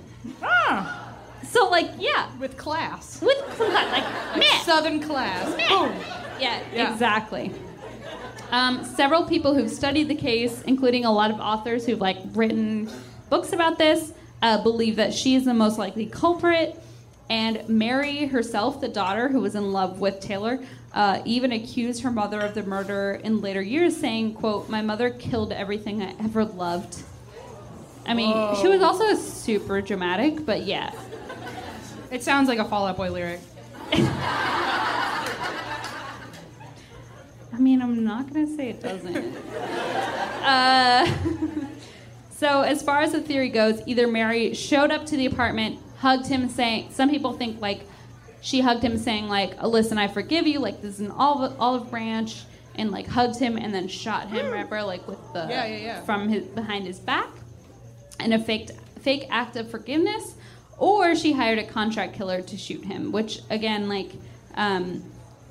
Ah. 0.42 1.00
So 1.54 1.68
like 1.68 1.88
yeah, 2.00 2.26
With 2.40 2.56
class. 2.56 3.20
with 3.22 3.38
kind 3.56 3.72
like 3.92 4.36
meh. 4.36 4.58
Southern 4.64 4.98
class. 5.00 5.46
Boom. 5.68 5.92
Yeah, 6.40 6.60
Yeah. 6.74 6.92
exactly. 6.92 7.52
Um, 8.50 8.84
several 8.84 9.22
people 9.24 9.54
who've 9.54 9.70
studied 9.70 10.08
the 10.08 10.16
case, 10.16 10.62
including 10.62 11.04
a 11.04 11.12
lot 11.12 11.30
of 11.30 11.38
authors 11.38 11.86
who've 11.86 12.00
like 12.00 12.16
written 12.34 12.90
books 13.30 13.52
about 13.52 13.78
this, 13.78 14.12
uh, 14.42 14.62
believe 14.64 14.96
that 14.96 15.14
she 15.14 15.36
is 15.36 15.44
the 15.44 15.54
most 15.54 15.78
likely 15.78 16.06
culprit. 16.06 16.74
And 17.30 17.68
Mary 17.68 18.26
herself, 18.26 18.80
the 18.80 18.88
daughter 18.88 19.28
who 19.28 19.40
was 19.40 19.54
in 19.54 19.72
love 19.72 20.00
with 20.00 20.18
Taylor, 20.20 20.58
uh, 20.92 21.22
even 21.24 21.52
accused 21.52 22.02
her 22.02 22.10
mother 22.10 22.40
of 22.40 22.54
the 22.54 22.64
murder 22.64 23.20
in 23.22 23.40
later 23.40 23.62
years, 23.62 23.96
saying, 23.96 24.34
"quote 24.34 24.68
My 24.68 24.82
mother 24.82 25.08
killed 25.08 25.52
everything 25.52 26.02
I 26.02 26.14
ever 26.22 26.44
loved." 26.44 26.98
I 28.06 28.12
mean, 28.14 28.34
she 28.60 28.66
was 28.66 28.82
also 28.82 29.14
super 29.14 29.80
dramatic, 29.80 30.44
but 30.44 30.64
yeah, 30.66 30.90
It 32.14 32.22
sounds 32.22 32.48
like 32.48 32.60
a 32.60 32.64
Fall 32.64 32.86
Out 32.86 32.96
Boy 32.96 33.10
lyric. 33.10 33.40
I 33.92 33.98
mean, 37.58 37.82
I'm 37.82 38.04
not 38.04 38.32
gonna 38.32 38.46
say 38.46 38.68
it 38.70 38.80
doesn't. 38.80 39.16
uh, 40.44 41.12
so, 42.30 42.62
as 42.62 42.82
far 42.82 43.00
as 43.00 43.10
the 43.10 43.20
theory 43.20 43.48
goes, 43.48 43.82
either 43.86 44.06
Mary 44.06 44.54
showed 44.54 44.92
up 44.92 45.06
to 45.06 45.16
the 45.16 45.26
apartment, 45.26 45.80
hugged 45.98 46.28
him, 46.28 46.48
saying, 46.48 46.92
some 46.92 47.10
people 47.10 47.32
think 47.32 47.60
like 47.60 47.80
she 48.40 48.60
hugged 48.60 48.84
him, 48.84 48.96
saying 48.96 49.26
like, 49.26 49.60
"Listen, 49.60 49.98
I 49.98 50.06
forgive 50.06 50.46
you." 50.46 50.60
Like 50.60 50.82
this 50.82 50.94
is 50.94 51.00
an 51.00 51.10
olive, 51.10 51.56
olive 51.58 51.90
branch, 51.90 52.44
and 52.76 52.92
like 52.92 53.08
hugged 53.08 53.40
him 53.40 53.56
and 53.56 53.74
then 53.74 53.88
shot 53.88 54.28
him, 54.28 54.46
remember, 54.46 54.84
like 54.84 55.08
with 55.08 55.18
the 55.32 55.46
Yeah, 55.48 55.66
yeah, 55.66 55.76
yeah. 55.78 56.00
from 56.02 56.28
his 56.28 56.44
behind 56.44 56.86
his 56.86 57.00
back, 57.00 57.30
in 58.20 58.32
a 58.32 58.38
fake 58.38 58.70
fake 59.00 59.26
act 59.30 59.56
of 59.56 59.68
forgiveness, 59.68 60.36
or 60.78 61.14
she 61.14 61.32
hired 61.32 61.58
a 61.58 61.64
contract 61.66 62.14
killer 62.14 62.42
to 62.42 62.56
shoot 62.56 62.84
him, 62.84 63.12
which 63.12 63.40
again, 63.50 63.88
like. 63.88 64.10
Um, 64.54 65.02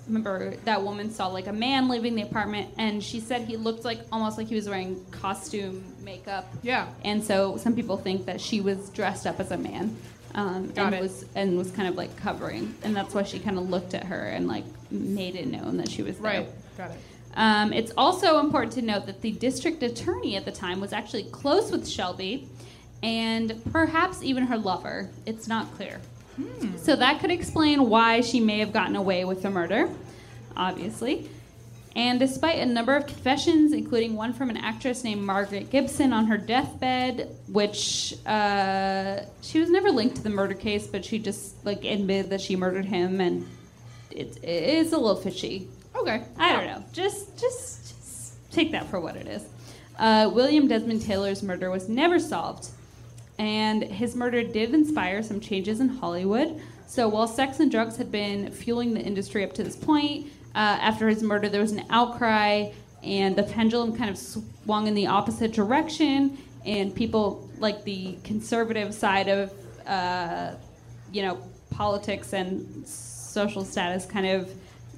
remember 0.07 0.55
that 0.65 0.83
woman 0.83 1.09
saw 1.09 1.27
like 1.27 1.47
a 1.47 1.53
man 1.53 1.87
leaving 1.87 2.13
the 2.15 2.21
apartment 2.21 2.69
and 2.77 3.01
she 3.01 3.21
said 3.21 3.41
he 3.43 3.55
looked 3.55 3.85
like 3.85 3.99
almost 4.11 4.37
like 4.37 4.47
he 4.47 4.55
was 4.55 4.67
wearing 4.67 5.01
costume 5.11 5.81
makeup 6.01 6.45
Yeah. 6.61 6.87
and 7.05 7.23
so 7.23 7.55
some 7.55 7.73
people 7.73 7.95
think 7.95 8.25
that 8.25 8.41
she 8.41 8.59
was 8.59 8.89
dressed 8.89 9.25
up 9.25 9.39
as 9.39 9.51
a 9.51 9.57
man 9.57 9.95
um, 10.35 10.73
and 10.75 10.93
it. 10.93 11.01
was 11.01 11.25
and 11.35 11.57
was 11.57 11.71
kind 11.71 11.87
of 11.87 11.95
like 11.95 12.15
covering 12.17 12.75
and 12.83 12.93
that's 12.93 13.13
why 13.13 13.23
she 13.23 13.39
kind 13.39 13.57
of 13.57 13.69
looked 13.69 13.93
at 13.93 14.03
her 14.03 14.25
and 14.25 14.45
like 14.45 14.65
made 14.91 15.35
it 15.35 15.47
known 15.47 15.77
that 15.77 15.89
she 15.89 16.03
was 16.03 16.17
there. 16.17 16.41
Right. 16.41 16.49
Got 16.77 16.91
it. 16.91 16.97
Um, 17.35 17.71
it's 17.71 17.93
also 17.97 18.39
important 18.39 18.73
to 18.73 18.81
note 18.81 19.05
that 19.05 19.21
the 19.21 19.31
district 19.31 19.81
attorney 19.83 20.35
at 20.35 20.43
the 20.43 20.51
time 20.51 20.81
was 20.81 20.91
actually 20.91 21.23
close 21.23 21.71
with 21.71 21.87
Shelby 21.87 22.49
and 23.03 23.61
perhaps 23.71 24.23
even 24.23 24.45
her 24.45 24.57
lover. 24.57 25.09
It's 25.25 25.47
not 25.47 25.71
clear. 25.75 25.99
So 26.77 26.95
that 26.95 27.19
could 27.19 27.29
explain 27.29 27.89
why 27.89 28.21
she 28.21 28.39
may 28.39 28.57
have 28.59 28.73
gotten 28.73 28.95
away 28.95 29.23
with 29.23 29.43
the 29.43 29.51
murder, 29.51 29.87
obviously. 30.57 31.29
And 31.95 32.19
despite 32.19 32.57
a 32.57 32.65
number 32.65 32.95
of 32.95 33.05
confessions, 33.05 33.71
including 33.71 34.15
one 34.15 34.33
from 34.33 34.49
an 34.49 34.57
actress 34.57 35.03
named 35.03 35.21
Margaret 35.21 35.69
Gibson 35.69 36.11
on 36.11 36.25
her 36.25 36.37
deathbed, 36.37 37.29
which 37.47 38.15
uh, 38.25 39.19
she 39.43 39.59
was 39.59 39.69
never 39.69 39.91
linked 39.91 40.15
to 40.15 40.23
the 40.23 40.31
murder 40.31 40.55
case, 40.55 40.87
but 40.87 41.05
she 41.05 41.19
just 41.19 41.63
like 41.63 41.85
admitted 41.85 42.31
that 42.31 42.41
she 42.41 42.55
murdered 42.55 42.85
him, 42.85 43.21
and 43.21 43.47
it, 44.09 44.43
it's 44.43 44.91
a 44.91 44.97
little 44.97 45.15
fishy. 45.15 45.67
Okay. 45.95 46.23
I 46.39 46.53
don't 46.53 46.65
know. 46.65 46.83
Just, 46.93 47.39
just, 47.39 47.89
just 47.89 48.51
take 48.51 48.71
that 48.71 48.87
for 48.87 48.99
what 48.99 49.15
it 49.15 49.27
is. 49.27 49.43
Uh, 49.99 50.31
William 50.33 50.67
Desmond 50.67 51.03
Taylor's 51.03 51.43
murder 51.43 51.69
was 51.69 51.87
never 51.87 52.17
solved, 52.17 52.69
and 53.43 53.83
his 53.83 54.15
murder 54.15 54.41
did 54.41 54.73
inspire 54.73 55.21
some 55.21 55.41
changes 55.41 55.81
in 55.81 55.89
Hollywood. 55.89 56.61
So 56.87 57.09
while 57.09 57.27
sex 57.27 57.59
and 57.59 57.69
drugs 57.69 57.97
had 57.97 58.09
been 58.09 58.51
fueling 58.51 58.93
the 58.93 59.01
industry 59.01 59.43
up 59.43 59.51
to 59.53 59.63
this 59.63 59.75
point, 59.75 60.27
uh, 60.55 60.79
after 60.79 61.09
his 61.09 61.21
murder, 61.21 61.49
there 61.49 61.59
was 61.59 61.73
an 61.73 61.83
outcry, 61.89 62.71
and 63.03 63.35
the 63.35 63.43
pendulum 63.43 63.97
kind 63.97 64.09
of 64.09 64.17
swung 64.17 64.87
in 64.87 64.93
the 64.93 65.07
opposite 65.07 65.51
direction, 65.51 66.37
and 66.65 66.95
people 66.95 67.49
like 67.57 67.83
the 67.83 68.15
conservative 68.23 68.93
side 68.93 69.27
of, 69.27 69.51
uh, 69.85 70.53
you 71.11 71.21
know, 71.21 71.37
politics 71.69 72.31
and 72.31 72.87
social 72.87 73.65
status 73.65 74.05
kind 74.05 74.25
of 74.25 74.49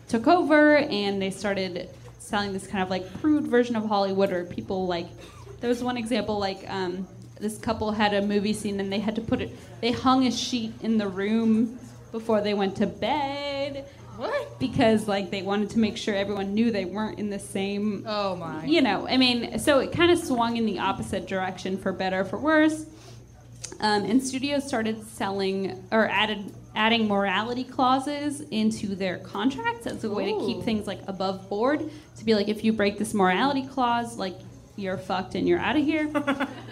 took 0.08 0.28
over 0.28 0.78
and 0.78 1.20
they 1.20 1.32
started 1.32 1.90
selling 2.20 2.54
this 2.54 2.68
kind 2.68 2.84
of 2.84 2.92
like 2.92 3.12
prude 3.22 3.48
version 3.48 3.76
of 3.76 3.86
Hollywood 3.86 4.32
or 4.32 4.44
people 4.46 4.86
like 4.86 5.08
there 5.62 5.70
was 5.70 5.82
one 5.82 5.98
example 5.98 6.38
like 6.38 6.70
um, 6.70 7.08
this 7.40 7.58
couple 7.58 7.92
had 7.92 8.14
a 8.14 8.22
movie 8.22 8.54
scene 8.54 8.80
and 8.80 8.92
they 8.92 9.00
had 9.00 9.16
to 9.16 9.22
put 9.22 9.42
it 9.42 9.52
they 9.82 9.92
hung 9.92 10.26
a 10.26 10.32
sheet 10.32 10.72
in 10.82 10.98
the 10.98 11.08
room 11.08 11.78
before 12.12 12.42
they 12.42 12.54
went 12.54 12.76
to 12.78 12.88
bed 12.88 13.86
What? 14.18 14.58
because 14.60 15.08
like 15.08 15.32
they 15.32 15.42
wanted 15.42 15.70
to 15.72 15.80
make 15.80 15.98
sure 15.98 16.16
everyone 16.16 16.54
knew 16.54 16.72
they 16.72 16.86
weren't 16.86 17.20
in 17.20 17.30
the 17.30 17.40
same 17.40 18.04
Oh 18.08 18.36
my. 18.38 18.64
you 18.66 18.82
know 18.82 19.08
i 19.08 19.18
mean 19.18 19.60
so 19.60 19.80
it 19.80 19.92
kind 19.92 20.12
of 20.12 20.18
swung 20.20 20.56
in 20.58 20.66
the 20.66 20.80
opposite 20.80 21.28
direction 21.28 21.78
for 21.78 21.92
better 21.92 22.22
or 22.22 22.26
for 22.26 22.38
worse 22.40 22.86
um, 23.82 24.06
and 24.06 24.24
studios 24.24 24.66
started 24.66 25.06
selling 25.06 25.84
or 25.92 26.08
added 26.08 26.54
adding 26.78 27.08
morality 27.08 27.64
clauses 27.64 28.42
into 28.52 28.96
their 28.96 29.18
contracts 29.20 29.88
as 29.88 30.04
a 30.04 30.10
way 30.10 30.26
to 30.34 30.40
keep 30.46 30.62
things 30.64 30.88
like 30.88 31.00
above 31.08 31.48
board 31.50 31.90
to 32.18 32.26
be 32.26 32.36
like 32.36 32.48
if 32.50 32.64
you 32.64 32.72
break 32.74 32.98
this 32.98 33.14
morality 33.14 33.66
clause 33.66 34.18
like 34.18 34.38
you're 34.78 34.98
fucked 34.98 35.36
and 35.36 35.48
you're 35.48 35.60
out 35.60 35.78
of 35.78 35.84
here 35.86 36.06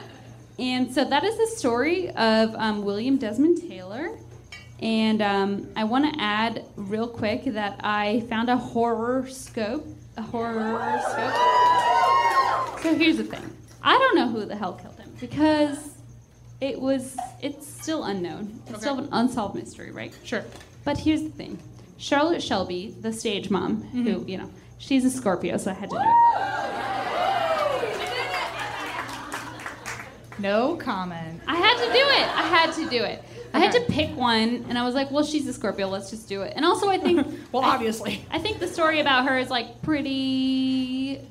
and 0.60 0.94
so 0.94 1.04
that 1.04 1.24
is 1.24 1.38
the 1.38 1.48
story 1.58 2.10
of 2.12 2.54
um, 2.56 2.84
william 2.84 3.18
desmond 3.18 3.58
taylor. 3.70 4.18
And 4.80 5.22
um, 5.22 5.68
i 5.76 5.84
want 5.84 6.14
to 6.14 6.20
add 6.22 6.66
real 6.76 7.08
quick 7.08 7.46
that 7.46 7.80
i 7.84 8.22
found 8.30 8.50
a 8.50 8.58
horror 8.58 9.28
scope 9.30 9.86
a 10.18 10.22
horror 10.22 11.02
scope. 11.02 12.80
So 12.82 12.94
here's 12.96 13.18
the 13.18 13.24
thing. 13.24 13.42
I 13.82 13.98
don't 13.98 14.16
know 14.16 14.28
who 14.28 14.46
the 14.46 14.56
hell 14.56 14.74
killed 14.74 14.98
him 15.00 15.12
because 15.20 15.96
it 16.62 16.80
was 16.80 17.18
it's 17.42 17.66
still 17.68 18.04
unknown. 18.04 18.62
It's 18.68 18.80
still 18.80 19.00
an 19.00 19.10
unsolved 19.12 19.56
mystery 19.56 19.92
right? 19.92 20.14
Sure. 20.24 20.44
but 20.84 20.98
here's 20.98 21.24
the 21.24 21.30
thing. 21.30 21.58
Charlotte 21.98 22.44
shelby 22.44 22.94
the 23.02 23.12
stage 23.14 23.50
mom 23.50 23.82
who 23.84 24.24
you 24.28 24.38
know 24.38 24.50
she's 24.78 25.06
a 25.06 25.10
scorpio 25.10 25.56
so 25.58 25.72
i 25.72 25.74
had 25.74 25.90
to 25.90 25.96
do 25.96 26.02
it 26.02 26.93
No 30.40 30.76
comment. 30.76 31.42
I 31.48 31.56
had 31.56 31.78
to 31.78 31.94
do 31.94 32.00
it. 32.00 32.28
I 32.38 32.42
had 32.48 32.74
to 32.74 32.90
do 32.90 33.04
it. 33.04 33.24
I 33.54 33.60
had 33.60 33.72
to 33.74 33.82
pick 33.82 34.16
one, 34.18 34.66
and 34.68 34.78
I 34.80 34.84
was 34.84 34.96
like, 34.96 35.12
"Well, 35.12 35.24
she's 35.24 35.48
a 35.48 35.54
Scorpio. 35.54 35.88
Let's 35.88 36.10
just 36.10 36.28
do 36.28 36.42
it." 36.42 36.54
And 36.56 36.66
also, 36.66 36.90
I 36.90 36.98
think, 36.98 37.28
Well, 37.52 37.64
obviously. 37.64 38.26
I 38.32 38.40
think 38.40 38.60
the 38.60 38.68
story 38.68 39.00
about 39.00 39.28
her 39.28 39.38
is 39.38 39.50
like 39.52 39.82
pretty 39.84 41.22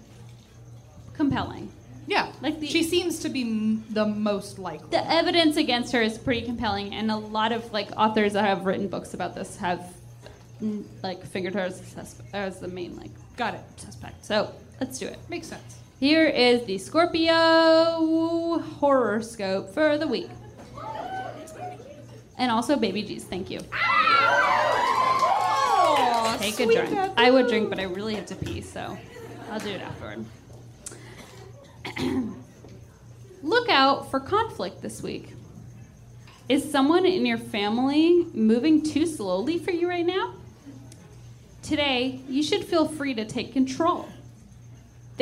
compelling. 1.14 1.70
Yeah. 2.06 2.30
Like 2.40 2.60
the- 2.60 2.66
she 2.66 2.82
seems 2.82 3.18
to 3.20 3.28
be 3.28 3.42
m- 3.42 3.84
the 3.90 4.06
most 4.06 4.58
likely. 4.58 4.88
The 4.90 5.08
evidence 5.10 5.56
against 5.56 5.92
her 5.92 6.02
is 6.02 6.16
pretty 6.18 6.42
compelling, 6.46 6.94
and 6.94 7.10
a 7.10 7.16
lot 7.16 7.50
of 7.52 7.72
like 7.72 7.90
authors 7.96 8.34
that 8.34 8.44
have 8.44 8.66
written 8.66 8.86
books 8.88 9.14
about 9.14 9.34
this 9.34 9.56
have 9.56 9.92
mm, 10.62 10.84
like 11.02 11.24
figured 11.26 11.54
her 11.54 11.60
as, 11.60 11.80
a 11.80 11.84
suspe- 11.84 12.22
as 12.32 12.60
the 12.60 12.68
main 12.68 12.96
like 12.96 13.10
Got 13.36 13.54
it. 13.54 13.60
suspect. 13.76 14.24
So 14.24 14.52
let's 14.80 14.98
do 14.98 15.06
it. 15.06 15.18
Makes 15.28 15.48
sense. 15.48 15.78
Here 16.02 16.26
is 16.26 16.64
the 16.64 16.78
Scorpio 16.78 18.58
horoscope 18.80 19.72
for 19.72 19.96
the 19.96 20.08
week. 20.08 20.28
And 22.36 22.50
also 22.50 22.74
Baby 22.74 23.04
G's, 23.04 23.22
thank 23.22 23.48
you. 23.48 23.60
Oh, 25.62 26.36
Take 26.40 26.58
a 26.58 26.66
drink. 26.66 26.98
I 27.16 27.30
would 27.30 27.46
drink, 27.46 27.70
but 27.70 27.78
I 27.78 27.84
really 27.84 28.16
have 28.16 28.26
to 28.26 28.34
pee, 28.34 28.62
so 28.62 28.98
I'll 29.52 29.60
do 29.60 29.68
it 29.68 29.80
afterward. 29.80 30.24
Look 33.44 33.68
out 33.68 34.10
for 34.10 34.18
conflict 34.18 34.82
this 34.82 35.04
week. 35.04 35.28
Is 36.48 36.68
someone 36.68 37.06
in 37.06 37.24
your 37.24 37.38
family 37.38 38.26
moving 38.34 38.82
too 38.82 39.06
slowly 39.06 39.56
for 39.56 39.70
you 39.70 39.88
right 39.88 40.04
now? 40.04 40.34
Today, 41.62 42.18
you 42.28 42.42
should 42.42 42.64
feel 42.64 42.88
free 42.88 43.14
to 43.14 43.24
take 43.24 43.52
control. 43.52 44.08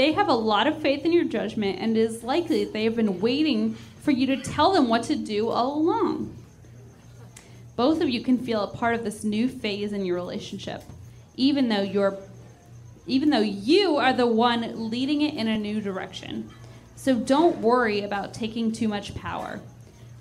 They 0.01 0.13
have 0.13 0.31
a 0.31 0.35
lot 0.35 0.67
of 0.67 0.81
faith 0.81 1.05
in 1.05 1.13
your 1.13 1.27
judgment, 1.27 1.79
and 1.79 1.95
it 1.95 2.01
is 2.01 2.23
likely 2.23 2.65
that 2.65 2.73
they 2.73 2.85
have 2.85 2.97
been 2.97 3.21
waiting 3.21 3.75
for 4.01 4.13
you 4.13 4.27
to 4.29 4.39
tell 4.39 4.73
them 4.73 4.89
what 4.89 5.03
to 5.03 5.15
do 5.15 5.51
all 5.51 5.79
along. 5.79 6.35
Both 7.77 8.01
of 8.01 8.09
you 8.09 8.23
can 8.23 8.39
feel 8.39 8.65
a 8.65 8.75
part 8.75 8.95
of 8.95 9.05
this 9.05 9.25
new 9.25 9.47
phase 9.47 9.93
in 9.93 10.07
your 10.07 10.17
relationship, 10.17 10.83
even 11.37 11.69
though 11.69 11.83
you're 11.83 12.17
even 13.07 13.29
though 13.29 13.41
you 13.41 13.99
are 13.99 14.15
the 14.15 14.27
one 14.27 14.89
leading 14.89 15.21
it 15.21 15.35
in 15.35 15.49
a 15.49 15.59
new 15.59 15.83
direction. 15.83 16.49
So 16.97 17.15
don't 17.15 17.59
worry 17.59 18.01
about 18.01 18.33
taking 18.33 18.73
too 18.73 18.89
much 18.89 19.15
power. 19.15 19.61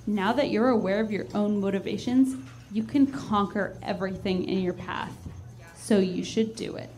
Now 0.05 0.33
that 0.33 0.49
you're 0.49 0.71
aware 0.71 0.99
of 0.99 1.09
your 1.09 1.27
own 1.33 1.61
motivations, 1.61 2.35
you 2.73 2.83
can 2.83 3.07
conquer 3.07 3.77
everything 3.81 4.43
in 4.43 4.59
your 4.59 4.73
path. 4.73 5.15
So 5.77 5.99
you 5.99 6.25
should 6.25 6.57
do 6.57 6.75
it. 6.75 6.89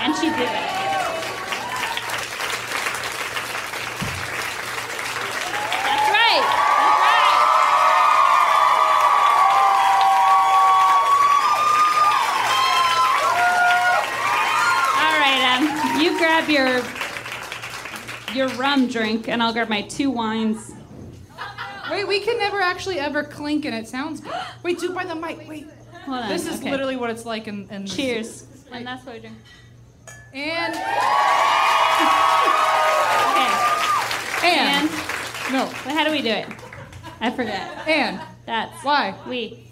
And 0.00 0.16
she 0.16 0.28
did 0.30 0.48
it. 0.50 1.11
Grab 16.46 16.50
your 16.50 16.82
your 18.34 18.48
rum 18.56 18.88
drink, 18.88 19.28
and 19.28 19.42
I'll 19.42 19.52
grab 19.52 19.68
my 19.68 19.82
two 19.82 20.10
wines. 20.10 20.72
Wait, 21.90 22.08
we 22.08 22.20
can 22.20 22.38
never 22.38 22.60
actually 22.60 22.98
ever 22.98 23.22
clink 23.22 23.66
and 23.66 23.74
it 23.74 23.86
sounds 23.86 24.20
good. 24.20 24.32
Wait, 24.62 24.78
do 24.78 24.94
by 24.94 25.04
the 25.04 25.14
mic. 25.14 25.46
Wait. 25.46 25.66
Hold 26.04 26.20
on. 26.20 26.28
This 26.28 26.46
is 26.46 26.60
okay. 26.60 26.70
literally 26.70 26.96
what 26.96 27.10
it's 27.10 27.26
like 27.26 27.48
in. 27.48 27.68
in 27.70 27.86
Cheers. 27.86 28.46
And 28.70 28.86
that's 28.86 29.04
what 29.04 29.16
we 29.16 29.20
drink. 29.20 29.36
And. 30.32 30.74
Okay. 30.74 30.80
And. 34.44 34.88
And 34.88 35.52
No. 35.52 35.66
but 35.84 35.92
how 35.92 36.04
do 36.04 36.10
we 36.10 36.22
do 36.22 36.30
it? 36.30 36.48
I 37.20 37.30
forget. 37.30 37.86
And. 37.86 38.20
That's 38.46 38.82
Why? 38.82 39.14
we. 39.28 39.71